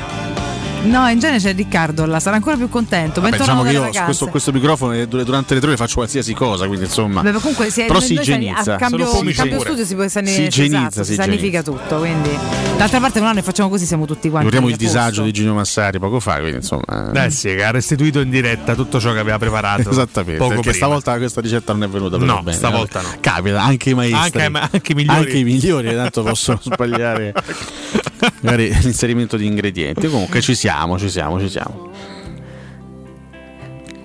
[0.81, 3.19] No, in genere c'è Riccardo là, sarà ancora più contento.
[3.21, 6.33] Vabbè, diciamo che io questo, questo microfono eh, dur- durante le tre ore faccio qualsiasi
[6.33, 7.21] cosa, quindi insomma.
[7.21, 8.75] Beh, comunque si è, Però si igienizza.
[8.75, 11.97] a cambio, Sono cambio studio si può Si esatto, si si sanifica tutto.
[11.97, 12.29] Quindi,
[12.77, 14.49] d'altra parte, un anno e facciamo così, siamo tutti quanti.
[14.49, 17.11] Ricordiamo il disagio di Gino Massari poco fa, quindi insomma.
[17.13, 19.89] Eh sì, che ha restituito in diretta tutto ciò che aveva preparato.
[19.99, 20.75] Esattamente, Poco perché prima.
[20.85, 22.55] stavolta questa ricetta non è venuta proprio No, bene.
[22.57, 23.03] stavolta eh.
[23.03, 23.09] no.
[23.19, 24.41] Capita, anche i maestri.
[24.41, 25.19] Anche- anche i migliori.
[25.19, 27.33] Anche i migliori, tanto possono sbagliare
[28.41, 30.07] magari l'inserimento di ingredienti.
[30.07, 31.89] Comunque ci siamo, ci siamo, ci siamo.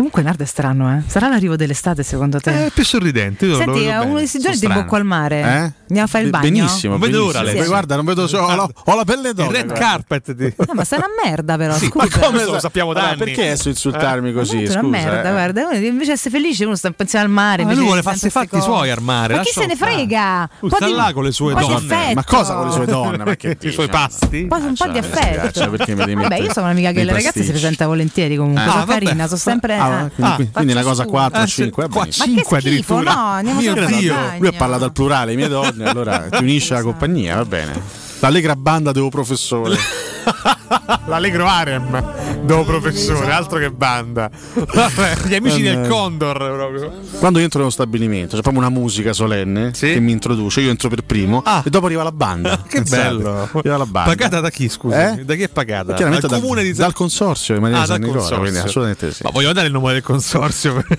[0.05, 1.03] Comunque Nard è strano, eh?
[1.07, 2.51] Sarà l'arrivo dell'estate secondo te?
[2.51, 3.47] Eh, è più sorridente.
[3.47, 5.41] Io Senti, è uno di questi giorni di bocca al mare.
[5.41, 5.73] Eh?
[5.89, 6.51] Andiamo a fare il bagno.
[6.51, 7.43] Benissimo, non vedo ora.
[7.47, 7.67] Sì, sì.
[7.67, 8.29] Guarda, non vedo.
[8.29, 9.49] Cioè, ho, la, ho la pelle d'oro.
[9.49, 10.33] Il red carpet.
[10.33, 10.53] Di...
[10.59, 11.75] No, ma sarà merda, però.
[11.75, 12.07] Sì, scusa.
[12.07, 14.33] Ma come lo sappiamo da allora, Perché adesso insultarmi eh?
[14.35, 14.63] così?
[14.65, 15.33] È una merda, eh.
[15.33, 15.75] guarda.
[15.75, 17.65] Invece essere felice, uno sta pensando al mare.
[17.65, 19.37] Ma lui vuole farsi i fatti suoi al mare.
[19.37, 20.51] Ma chi se ne frega?
[20.69, 22.13] Sta là con le sue donne.
[22.13, 23.23] Ma cosa con le sue donne?
[23.41, 23.89] I suoi diciamo?
[23.89, 24.45] pasti?
[24.45, 25.71] Poi un po' di affetto.
[25.71, 28.65] Vabbè, io sono un'amica che le ragazze si presenta volentieri comunque.
[28.65, 29.77] Ah, Carina, sono sempre.
[29.77, 31.85] Ah, Ah, ah, quindi, quindi una cosa 4, 5.
[31.85, 33.41] Ah, qua 5 addirittura.
[33.41, 34.17] No, Mio Dio.
[34.39, 37.81] Lui ha parlato al plurale, mie donne, allora ti unisce la compagnia, va bene.
[38.21, 39.77] L'allegra banda devo professore.
[41.07, 44.31] L'Allegro Arem, dopo professore, altro che banda.
[44.55, 46.93] Vabbè, gli amici del Condor proprio.
[47.19, 49.93] Quando io entro nello stabilimento, c'è proprio una musica solenne sì?
[49.93, 51.63] che mi introduce, io entro per primo ah.
[51.65, 52.63] e dopo arriva la banda.
[52.69, 53.03] che Pensate.
[53.03, 53.49] bello.
[53.53, 54.11] Arriva la banda.
[54.11, 55.13] Pagata da chi, scusa?
[55.13, 55.25] Eh?
[55.25, 55.97] Da chi è pagata?
[55.97, 56.85] Eh, dal comune di San...
[56.85, 59.23] Dal consorzio, in maniera ah, San Nicola, quindi assolutamente sì.
[59.23, 60.99] Ma voglio dare il nome del consorzio per,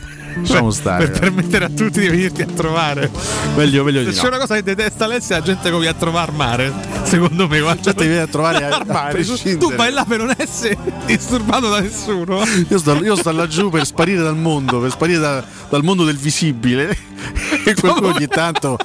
[0.71, 1.19] stare, per eh.
[1.19, 3.09] permettere a tutti di venirti a trovare.
[3.55, 4.27] Meglio, meglio Se c'è no.
[4.29, 6.73] una cosa che detesta Alessia è la gente che cioè, viene a trovare al mare,
[7.03, 7.59] secondo me.
[7.59, 9.57] la Gente viene a trovare al mare prescindere.
[9.57, 12.43] Tu vai là per non essere disturbato da nessuno.
[12.67, 16.17] Io sto, io sto laggiù per sparire dal mondo, per sparire da, dal mondo del
[16.17, 17.13] visibile.
[17.65, 18.77] E qualcuno ogni tanto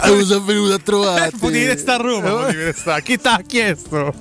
[0.00, 1.28] ah, eh, sono venuto a trovare.
[1.28, 3.02] Eh, potevi restare a Roma, potevi restare.
[3.02, 4.12] Chi ti ha chiesto?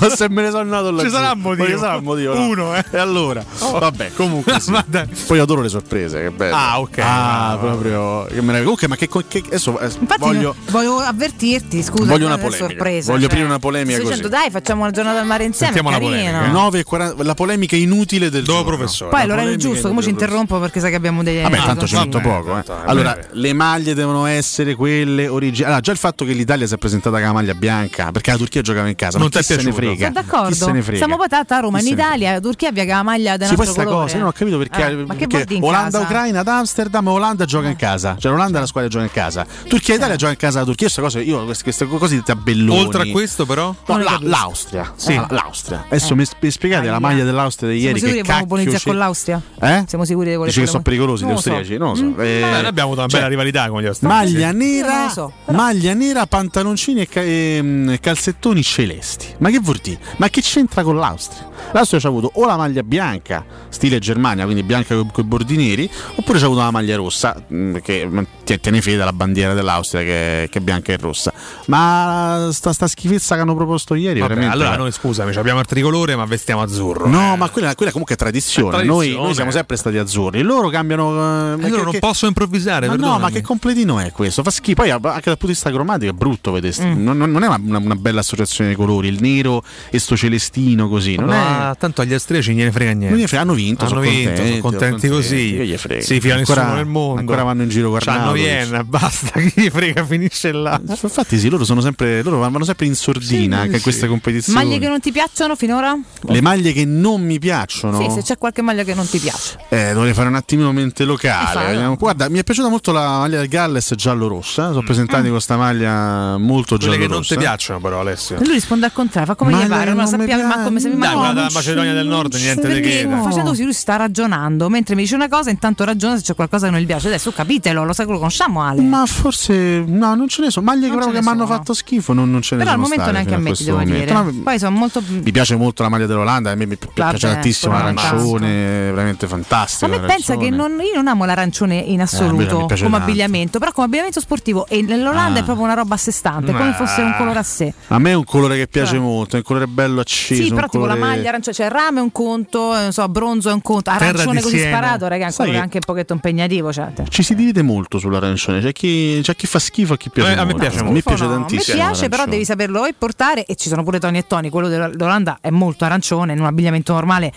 [0.00, 1.08] Ma se me ne sono andato laggiù.
[1.08, 1.78] Ci sarà un motivo.
[1.78, 2.40] Sarà un motivo.
[2.40, 2.84] Uno, eh.
[2.90, 3.78] E allora, oh.
[3.78, 4.56] vabbè, comunque.
[4.68, 5.24] Sì.
[5.26, 6.54] Poi adoro le sorprese, che bello.
[6.54, 6.98] Ah, ok.
[6.98, 8.24] Ah, ah proprio.
[8.24, 8.62] Che meraviglia.
[8.62, 12.04] Comunque, ma che, che adesso eh, Infatti voglio, voglio avvertirti, scusa.
[12.04, 12.84] Voglio eh, una polemica.
[12.84, 13.24] Voglio cioè.
[13.24, 14.08] aprire una polemica Sto.
[14.08, 15.72] Dicendo, dai, facciamo una giornata al mare insieme.
[15.72, 16.30] Sentiamo carino.
[16.30, 16.78] La, polemica.
[16.78, 19.10] Eh, 40, la polemica inutile del Dopo professore.
[19.10, 21.96] Poi allora è giusto, come ci interrompo perché sai che abbiamo degli Vabbè, tanto c'è
[21.96, 22.62] molto poco.
[22.84, 25.64] Allora, le maglie devono essere quelle originali.
[25.64, 28.36] Allora, già il fatto che l'Italia si è presentata con la maglia bianca, perché la
[28.36, 29.42] Turchia giocava in casa, non ti.
[29.42, 30.10] Se ne frega.
[30.12, 30.72] Sono d'accordo.
[30.72, 30.98] Ne frega.
[30.98, 33.84] Siamo patata a Roma, in Italia, la Turchia bianca la maglia del sì, nostro questa
[33.84, 34.02] colore.
[34.02, 37.76] cosa, io non ho capito perché, ah, Olanda-Ucraina ad Amsterdam, Olanda gioca in eh.
[37.76, 38.16] casa.
[38.18, 39.46] Cioè l'Olanda è la squadra gioca in casa.
[39.68, 42.80] Turchia-Italia gioca in casa la Turchia, questa cosa io queste, queste cose di tabelloni.
[42.80, 44.96] Oltre a questo però no, la, l'Austria l'Austria.
[44.96, 45.12] Sì.
[45.12, 45.84] Ah, l'Austria.
[45.86, 46.16] Adesso eh.
[46.16, 46.92] mi, spiegate Aia.
[46.92, 47.98] la maglia dell'Austria di ieri.
[47.98, 49.42] Siamo sicuri che, con l'Austria?
[49.60, 49.84] Eh?
[49.86, 51.76] Siamo sicuri di voler Dice che sono pericolosi gli austriaci?
[51.76, 52.04] Non lo so.
[52.04, 52.20] Mm.
[52.20, 54.14] Eh, Beh, noi abbiamo una cioè, bella rivalità con gli austriaci.
[54.14, 59.34] Maglia nera, so, maglia nera, pantaloncini e, ca- mm, e, calzettoni celesti.
[59.38, 59.98] Ma che vuol dire?
[60.16, 61.48] Ma che c'entra con l'Austria?
[61.72, 65.56] L'Austria ci ha avuto o la maglia bianca, stile Germania, quindi bianca con i bordi
[65.56, 68.08] neri, oppure ci ha avuto la maglia rossa, mm, che
[68.56, 71.32] tiene fede alla bandiera dell'Austria che, che, è bianca e rossa.
[71.66, 74.62] Ma sta, sta schifezza che hanno proposto ieri, Vabbè, veramente.
[74.62, 77.06] Allora, noi scusami, abbiamo il tricolore, ma vestiamo azzurro.
[77.08, 77.36] No, eh.
[77.36, 78.68] ma quella, quella, comunque è tradizione.
[78.68, 79.08] È tradizione.
[79.08, 80.42] Noi, noi, siamo sempre stati azzurri.
[80.42, 81.10] Loro cambiano.
[81.10, 81.98] Eh, loro che, non che...
[81.98, 82.88] posso improvvisare.
[82.88, 84.42] Ma no, ma che completino è questo?
[84.42, 84.82] Fa schifo.
[84.82, 86.74] Poi anche dal punto di vista cromatico è brutto vedere.
[86.80, 87.02] Mm.
[87.02, 89.08] Non, non, è una, una, bella associazione di colori.
[89.08, 91.16] Il nero e sto celestino così.
[91.16, 91.76] Non ma è...
[91.76, 93.16] tanto agli austriaci gliene frega niente.
[93.16, 93.80] Gliene frega, hanno vinto.
[93.84, 95.56] Hanno sono vinto, contenti, sono contenti, contenti così.
[95.56, 96.02] Che gli frega.
[96.02, 97.20] Si fila nessuno nel mondo.
[97.20, 98.37] Ancora vanno in giro guardando.
[98.42, 100.80] Vienna, basta, chi gli frega, finisce là.
[100.86, 102.22] Infatti, sì, loro sono sempre.
[102.22, 103.82] Loro vanno sempre in sordina sì, anche sì.
[103.82, 104.62] questa competizione.
[104.62, 105.96] Maglie che non ti piacciono finora?
[106.20, 108.00] Le maglie che non mi piacciono.
[108.00, 109.58] Sì, se c'è qualche maglia che non ti piace.
[109.68, 111.92] Eh, dovrei fare un attimino mente locale.
[111.92, 114.68] Eh, guarda, mi è piaciuta molto la maglia del Galles giallo-rossa.
[114.68, 114.86] Sono mm.
[114.86, 115.30] presentati mm.
[115.30, 116.86] questa maglia molto giallo-rossa.
[116.86, 118.36] Quelle che non ti piacciono, però, Alessio.
[118.36, 120.56] E lui risponde al contrario, fa come maglia gli pare, non, sappiamo piace.
[120.56, 123.08] ma come se mi Dai, quella no, della Macedonia del Nord, niente di che.
[123.08, 126.66] Facendo così lui sta ragionando, mentre mi dice una cosa, intanto ragiona se c'è qualcosa
[126.66, 127.08] che non gli piace.
[127.08, 128.82] Adesso capitelo, lo sai quello conosciamo Ale.
[128.82, 130.66] Ma forse no, non ce ne sono.
[130.66, 132.88] Maglie proprio che mi hanno fatto schifo, non, non ce ne Però sono.
[132.88, 133.98] Però al momento neanche a me ti devo momento.
[133.98, 134.12] dire.
[134.12, 135.02] No, Poi sono molto.
[135.06, 139.86] Mi piace molto la maglia dell'Olanda, a me mi Vabbè, piace tantissimo l'arancione, veramente fantastico.
[139.86, 143.58] A me pensa che non, io non amo l'arancione in eh, assoluto eh, come abbigliamento,
[143.58, 145.42] però come abbigliamento sportivo e nell'Olanda ah.
[145.42, 147.72] è proprio una roba a sé stante, come fosse un colore a sé.
[147.88, 149.00] A me è un colore che piace cioè.
[149.00, 150.42] molto, è un colore bello acceso.
[150.42, 153.48] Sì, però tipo la maglia arancione, cioè rame è un conto, eh, non so, bronzo
[153.50, 156.72] è un conto, arancione così sparato, ragazzi, è anche un pochetto impegnativo.
[156.72, 156.92] Cioè.
[157.08, 160.32] Ci si divide molto sulla l'arancione, c'è chi, c'è chi fa schifo e chi piace.
[160.32, 160.92] Eh, a me piace molto.
[160.92, 161.76] Mi piace no, tantissimo.
[161.76, 163.44] Mi piace, però devi saperlo e portare.
[163.44, 164.48] E ci sono pure Tony e Tony.
[164.48, 167.32] Quello dell'Olanda è molto arancione, in un abbigliamento normale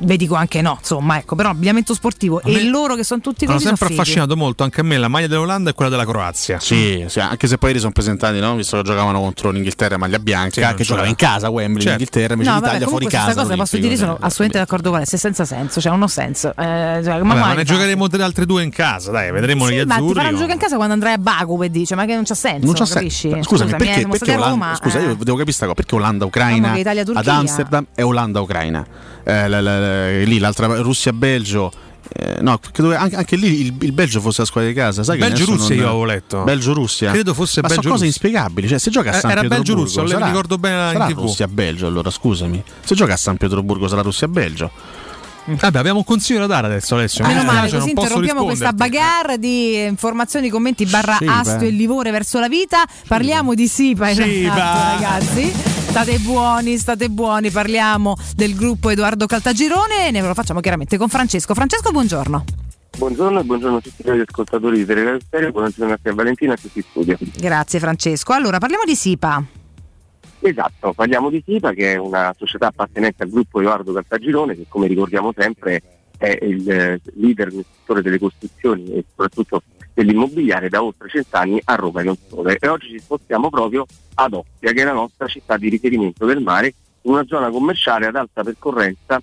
[0.00, 3.58] vi dico anche no, insomma, ecco, però abbigliamento sportivo e loro che sono tutti così.
[3.58, 6.60] Mi sempre affascinato molto anche a me la maglia dell'Olanda e quella della Croazia.
[6.60, 8.54] Sì, sì anche se poi li sono presentati, no?
[8.54, 11.98] visto che giocavano contro l'Inghilterra maglia bianca, sì, che cioè, giocava in casa Wembley, certo.
[11.98, 13.24] l'Inghilterra, invece no, l'Italia vabbè, fuori casa.
[13.24, 16.08] Questa cosa posso dire, sono assolutamente d'accordo con lei, se senza senso, cioè non ho
[16.08, 16.50] senso.
[16.50, 19.78] Eh, cioè, vabbè, ma ne giocheremo delle altre due in casa, dai, vedremo sì, gli
[19.78, 20.14] azzurri.
[20.14, 20.40] Ma faranno o...
[20.40, 22.66] giocare in casa quando andrai a Baku e dice, cioè, ma che non c'ha senso,
[22.66, 23.36] non c'ha capisci?
[23.40, 24.38] Scusami, perché, eh, perché
[24.76, 25.16] scusa, io eh.
[25.16, 28.86] devo capire questa cosa, perché Olanda-Ucraina ad Amsterdam e Olanda-Ucraina
[29.24, 31.70] la- la- la- lì l'altra Russia-Belgio.
[32.10, 35.02] eh, no, credo che anche, anche lì il, il Belgio fosse la squadra di casa.
[35.02, 36.42] Sai che Belgio-Russia io avevo letto.
[36.42, 37.10] Belgio-Russia.
[37.12, 37.90] Credo fosse Ma sono Belgio-Russia.
[37.90, 38.68] cose inspiegabili.
[38.68, 39.74] Cioè, se gioca a Eh, San era Pietroburgo.
[39.74, 41.18] Belgio-Russia, le sarà- ricordo bene in sarà TV.
[41.20, 42.62] Russia-Belgio allora, scusami.
[42.82, 44.70] Se gioca a San Pietroburgo sarà Russia-Belgio.
[45.50, 47.26] Vabbè, abbiamo un consiglio da dare adesso, Alessio.
[47.26, 51.58] Meno male, dispiace, così non posso interrompiamo questa bagarre di informazioni, commenti barra Sì, astio
[51.58, 51.66] beh.
[51.66, 52.84] e livore verso la vita.
[53.06, 54.24] Parliamo di SIPA, Sipa.
[54.26, 55.77] esatto, ragazzi.
[55.88, 57.50] State buoni, state buoni.
[57.50, 61.54] Parliamo del gruppo Edoardo Caltagirone e ne lo facciamo chiaramente con Francesco.
[61.54, 62.44] Francesco, buongiorno.
[62.98, 66.54] Buongiorno e buongiorno a tutti gli ascoltatori di Teleradio Stereo, buongiorno a te Valentina e
[66.54, 67.16] a tutti in studio.
[67.38, 68.32] Grazie Francesco.
[68.32, 69.44] Allora, parliamo di SIPA.
[70.40, 74.86] Esatto, parliamo di SIPA che è una società appartenente al gruppo Edoardo Caltagirone che come
[74.86, 75.82] ricordiamo sempre
[76.18, 79.62] è il eh, leader nel settore delle costruzioni e soprattutto
[79.98, 82.50] dell'immobiliare da oltre cent'anni a Roma e non solo.
[82.50, 86.40] E oggi ci spostiamo proprio ad Ostia che è la nostra città di riferimento del
[86.40, 89.20] mare, una zona commerciale ad alta percorrenza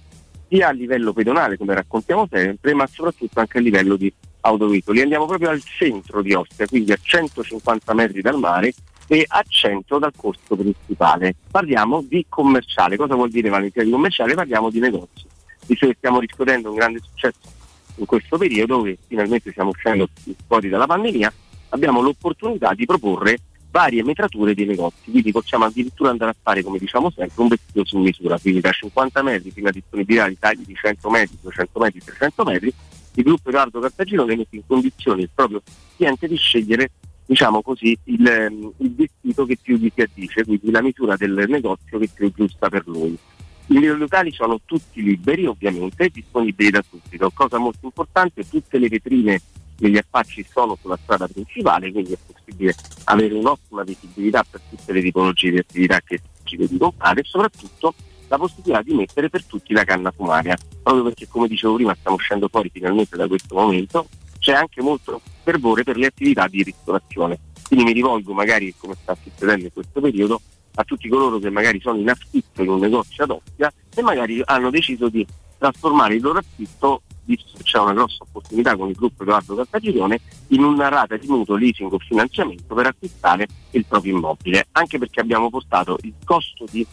[0.50, 5.00] sia a livello pedonale come raccontiamo sempre ma soprattutto anche a livello di autoveicoli.
[5.00, 8.74] Andiamo proprio al centro di Ostia, quindi a 150 metri dal mare
[9.08, 11.36] e a 100 dal corso principale.
[11.50, 12.98] Parliamo di commerciale.
[12.98, 14.34] Cosa vuol dire Valentina di commerciale?
[14.34, 15.26] Parliamo di negozi.
[15.66, 17.55] Visto che stiamo riscuotendo un grande successo
[17.96, 20.08] in questo periodo, dove finalmente stiamo uscendo
[20.48, 21.34] fuori dalla pandemia,
[21.70, 23.40] abbiamo l'opportunità di proporre
[23.72, 27.84] varie metrature di negozi, quindi possiamo addirittura andare a fare, come diciamo sempre, un vestito
[27.84, 31.80] su misura, quindi da 50 metri fino a disponibilità di tagli di 100 metri, 200
[31.80, 32.74] metri, 300 metri,
[33.16, 35.62] il gruppo Edoardo Cartagino che mette in condizione il proprio
[35.96, 36.92] cliente di scegliere
[37.26, 41.46] diciamo così, il, ehm, il vestito che più gli si addice, quindi la misura del
[41.48, 43.18] negozio che più è giusta per lui.
[43.68, 47.32] I locali sono tutti liberi ovviamente disponibili da subito.
[47.34, 49.42] Cosa molto importante, tutte le vetrine
[49.77, 55.02] degli affacci sono sulla strada principale, quindi è possibile avere un'ottima visibilità per tutte le
[55.02, 57.94] tipologie di attività che ci vedi comprare e soprattutto
[58.27, 62.18] la possibilità di mettere per tutti la canna fumaria, proprio perché come dicevo prima stiamo
[62.18, 64.08] uscendo fuori finalmente da questo momento,
[64.40, 67.40] c'è anche molto fervore per le attività di ristorazione.
[67.68, 70.40] Quindi mi rivolgo magari, come sta succedendo in questo periodo,
[70.76, 74.42] a tutti coloro che magari sono in affitto in un negozio ad Ostia e magari
[74.45, 75.26] hanno deciso di
[75.58, 80.20] trasformare il loro affitto, visto che c'è una grossa opportunità con il gruppo Edoardo Cartagirone,
[80.50, 85.22] in una rata di mutuo, leasing o finanziamento per acquistare il proprio immobile, anche perché
[85.22, 86.86] abbiamo portato il costo di-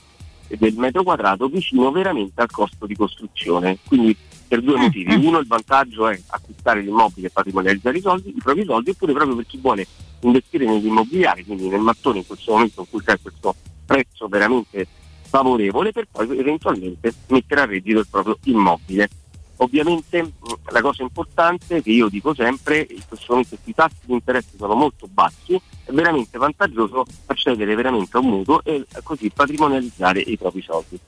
[0.49, 3.79] del metro quadrato vicino veramente al costo di costruzione.
[3.87, 4.17] Quindi
[4.53, 5.15] per due motivi.
[5.15, 9.37] Uno, il vantaggio è acquistare l'immobile e patrimonializzare i soldi, i propri soldi, oppure proprio
[9.37, 9.87] per chi vuole
[10.21, 13.55] investire nell'immobiliare, quindi nel mattone in questo momento in cui c'è questo
[13.85, 14.87] prezzo veramente
[15.33, 19.09] favorevole, per poi eventualmente mettere a reddito il proprio immobile.
[19.57, 20.33] Ovviamente
[20.71, 24.75] la cosa importante che io dico sempre, in questo momento i tassi di interesse sono
[24.75, 30.37] molto bassi, è veramente vantaggioso accedere veramente a un mutuo e eh, così patrimonializzare i
[30.37, 30.99] propri soldi.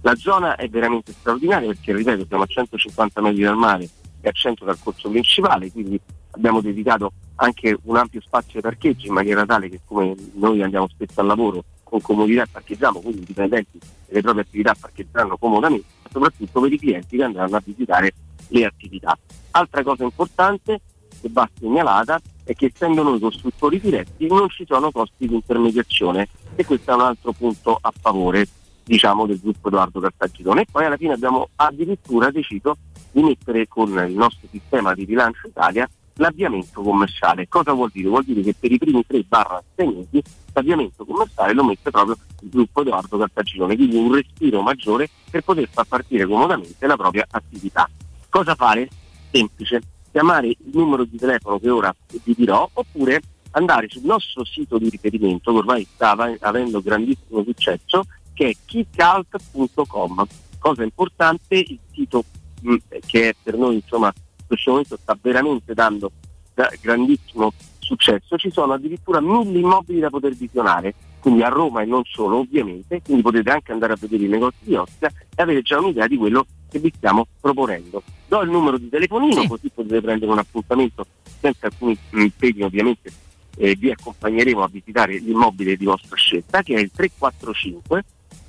[0.00, 3.88] La zona è veramente straordinaria perché, ripeto, siamo a 150 metri dal mare
[4.20, 9.08] e a 100 dal corso principale, quindi abbiamo dedicato anche un ampio spazio ai parcheggi
[9.08, 11.64] in maniera tale che come noi andiamo spesso al lavoro
[11.94, 17.16] con comodità parcheggiamo, quindi i dipendenti delle proprie attività parcheggeranno comodamente, soprattutto per i clienti
[17.16, 18.12] che andranno a visitare
[18.48, 19.16] le attività.
[19.52, 20.80] Altra cosa importante
[21.20, 26.28] che va segnalata è che essendo noi costruttori diretti non ci sono costi di intermediazione
[26.56, 28.46] e questo è un altro punto a favore
[28.82, 32.76] diciamo, del gruppo Edoardo Cartagirone e poi alla fine abbiamo addirittura deciso
[33.12, 37.48] di mettere con il nostro sistema di rilancio Italia l'avviamento commerciale.
[37.48, 38.08] Cosa vuol dire?
[38.08, 42.16] Vuol dire che per i primi 3 barra 6 mesi l'avviamento commerciale lo mette proprio
[42.40, 47.26] il gruppo Edoardo Cartagirone, quindi un respiro maggiore per poter far partire comodamente la propria
[47.28, 47.88] attività.
[48.28, 48.88] Cosa fare?
[49.30, 53.20] Semplice, chiamare il numero di telefono che ora vi dirò oppure
[53.52, 58.56] andare sul nostro sito di riferimento che ormai sta av- avendo grandissimo successo che è
[58.64, 60.26] kickalt.com.
[60.58, 62.24] Cosa importante, il sito
[62.60, 62.76] mh,
[63.06, 64.23] che è per noi insomma in
[64.54, 66.10] questo momento sta veramente dando
[66.54, 71.84] da- grandissimo successo, ci sono addirittura mille immobili da poter visionare, quindi a Roma e
[71.84, 75.62] non solo ovviamente, quindi potete anche andare a vedere i negozi di Ostia e avere
[75.62, 78.02] già un'idea di quello che vi stiamo proponendo.
[78.26, 81.06] Do il numero di telefonino così potete prendere un appuntamento
[81.40, 83.12] senza alcuni impegni ovviamente
[83.56, 88.04] eh, vi accompagneremo a visitare l'immobile di vostra scelta che è il 345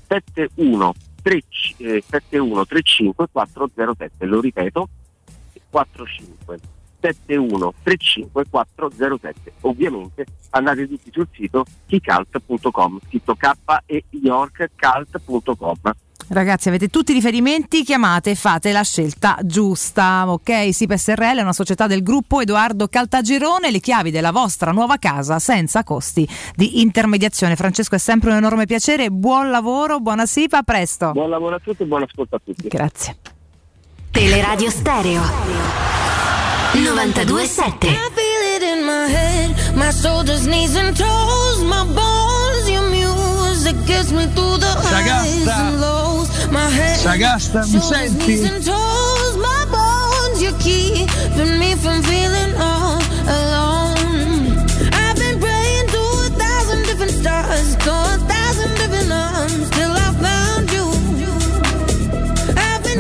[0.08, 0.94] 71
[1.24, 4.90] eh, 7135 407 lo ripeto
[5.76, 6.60] 45
[7.02, 13.52] 71 35 407 ovviamente andate tutti sul sito keycult.com scritto k
[13.86, 15.78] e yorkcult.com
[16.28, 20.74] Ragazzi, avete tutti i riferimenti, chiamate e fate la scelta giusta, ok?
[20.74, 25.38] SIP SRL è una società del gruppo Edoardo Caltagirone, le chiavi della vostra nuova casa
[25.38, 27.56] senza costi di intermediazione.
[27.56, 31.12] Francesco, è sempre un enorme piacere, buon lavoro, buona SIP, a presto.
[31.12, 33.35] buon lavoro a tutti e buon ascolto a tutti Grazie.
[34.16, 35.22] Teleradio Stereo
[36.74, 42.90] 927 I feel it in my head, my shoulders, knees and toes, my bones, your
[42.90, 46.30] music muse that gets me through the highs and lows.
[46.50, 48.28] My head, Sagasta, mi shoulders, senti?
[48.28, 49.36] knees and toes.
[49.38, 52.75] My bones, you're keeping me from feeling all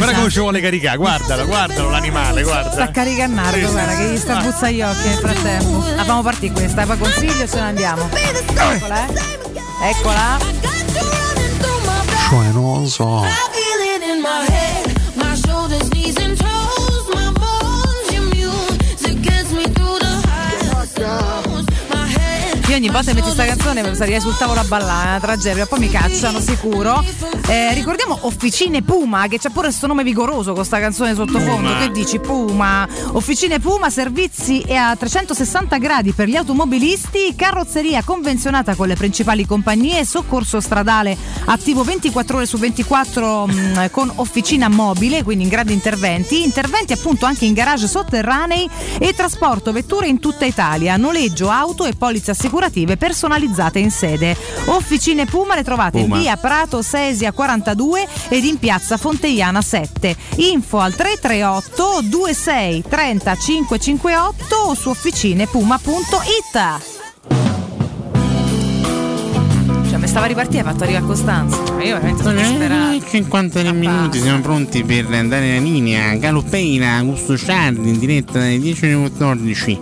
[0.05, 2.71] Guarda come ci vuole caricare, guardalo, guardalo l'animale, guarda.
[2.71, 3.71] Sta caricannando, Sì, sì.
[3.71, 5.77] guarda che gli sta buzza gli occhi nel frattempo.
[5.79, 8.09] La facciamo partire questa, poi consiglio e ce ne andiamo.
[8.13, 9.89] Eccola, eh.
[9.89, 10.37] Eccola.
[12.29, 13.23] Cioè, non lo so.
[13.23, 13.75] I
[22.75, 25.89] ogni volta che metti sta canzone sarei sul tavolo a ballare, una tragedia, poi mi
[25.89, 27.03] cacciano sicuro.
[27.47, 31.69] Eh, ricordiamo Officine Puma, che c'ha pure questo nome vigoroso con sta canzone sottofondo.
[31.69, 31.77] Puma.
[31.79, 32.87] Che dici Puma?
[33.13, 39.45] Officine Puma, servizi e a 360 gradi per gli automobilisti, carrozzeria convenzionata con le principali
[39.45, 45.73] compagnie, soccorso stradale attivo 24 ore su 24 mh, con officina mobile, quindi in grandi
[45.73, 51.85] interventi, interventi appunto anche in garage sotterranei e trasporto vetture in tutta Italia, noleggio auto
[51.85, 52.33] e polizze
[52.65, 54.35] assicurative personalizzate in sede.
[54.65, 56.15] Officine Puma le trovate Puma.
[56.15, 60.15] in via Prato Sesia 42 ed in piazza Fonteiana 7.
[60.37, 66.93] Info al 338 26 30 558 o su officinepuma.it.
[69.87, 71.57] Cioè, mi stava ripartire, ha fatto arrivare a Costanza.
[71.57, 73.05] Io veramente sono disperata.
[73.07, 76.15] 53 minuti, siamo pronti per andare in linea.
[76.15, 79.79] Galoppeina, Augusto Ciardi in diretta dalle 10 alle 14.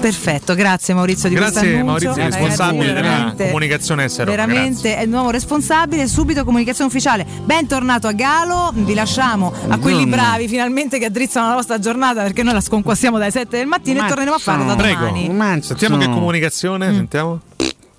[0.00, 2.38] Perfetto, grazie Maurizio di Grazie questo Maurizio, annuncio.
[2.38, 7.26] responsabile Ragazzi, della comunicazione essere Roma, Veramente è il nuovo responsabile, subito comunicazione ufficiale.
[7.44, 10.16] Bentornato a Galo, vi lasciamo a quelli Buongiorno.
[10.16, 14.04] bravi finalmente che addrizzano la vostra giornata perché noi la sconquassiamo dalle 7 del mattino
[14.04, 15.06] e torneremo a farlo da Prego.
[15.06, 15.62] domani.
[15.62, 17.40] Sentiamo che comunicazione, sentiamo.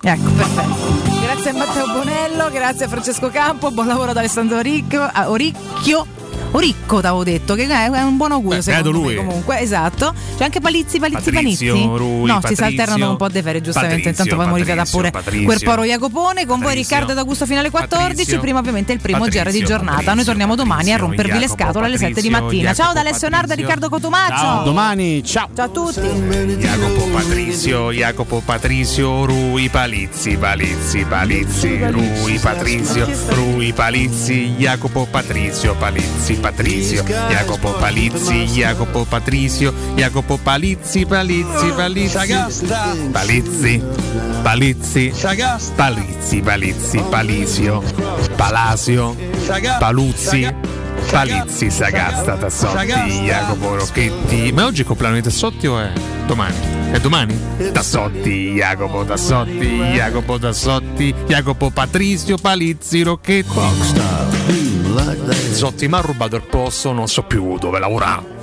[0.03, 1.19] Ecco, perfetto.
[1.21, 6.20] Grazie a Matteo Bonello, grazie a Francesco Campo, buon lavoro ad Alessandro Oricchio.
[6.51, 9.15] Oricco t'avevo detto, che è un buon augurio Beh, secondo lui.
[9.15, 10.13] comunque, esatto.
[10.37, 11.97] C'è anche Palizzi, Palizzi, Patrizio, Panizzi?
[11.97, 12.55] Rui, no, si Patrizio.
[12.55, 13.95] salternano un po' de ferie, giustamente.
[13.95, 16.45] Patrizio, Intanto poi dà pure Patrizio, quel poro Jacopone.
[16.45, 16.75] Con voi.
[16.75, 18.07] Riccardo D'Augusto fino alle 14.
[18.09, 18.39] Patrizio.
[18.39, 20.13] Prima ovviamente il primo GR di giornata.
[20.13, 22.73] Noi torniamo domani a rompervi le scatole alle 7 di mattina.
[22.73, 23.53] Ciao da Alessio Narda.
[23.53, 24.35] Riccardo Cotomaccio.
[24.35, 24.63] Ciao.
[24.63, 25.49] Domani, ciao.
[25.55, 26.07] Ciao a tutti.
[26.57, 36.35] Jacopo Patrizio, Jacopo Patrizio, Rui Palizzi, Palizzi, Palizzi, Rui Patrizio, Rui Palizzi, Jacopo Patrizio, Palizzi,
[36.41, 42.17] Patrizio, Jacopo Palizzi, Jacopo Patrizio, Jacopo Palizzi, Palizzi, Palizzi,
[43.11, 43.81] Palizzi,
[44.41, 45.13] Palizzi,
[45.75, 47.83] Palizzi, Palizzi, Palisio,
[48.35, 49.15] Palasio,
[49.79, 50.69] Paluzzi.
[51.09, 52.85] Palizzi, Sagasta, Tassotti,
[53.23, 54.51] Jacopo Rocchetti.
[54.53, 55.91] Ma oggi è il compleanno di Tassotti o è
[56.25, 56.55] domani?
[56.91, 57.37] È domani?
[57.73, 64.20] Tassotti, Jacopo Tassotti, Jacopo Tassotti, Jacopo Patrizio, Palizzi, Rocchetti.
[65.53, 68.39] Zotti mi ha rubato il posto, non so più dove lavorare.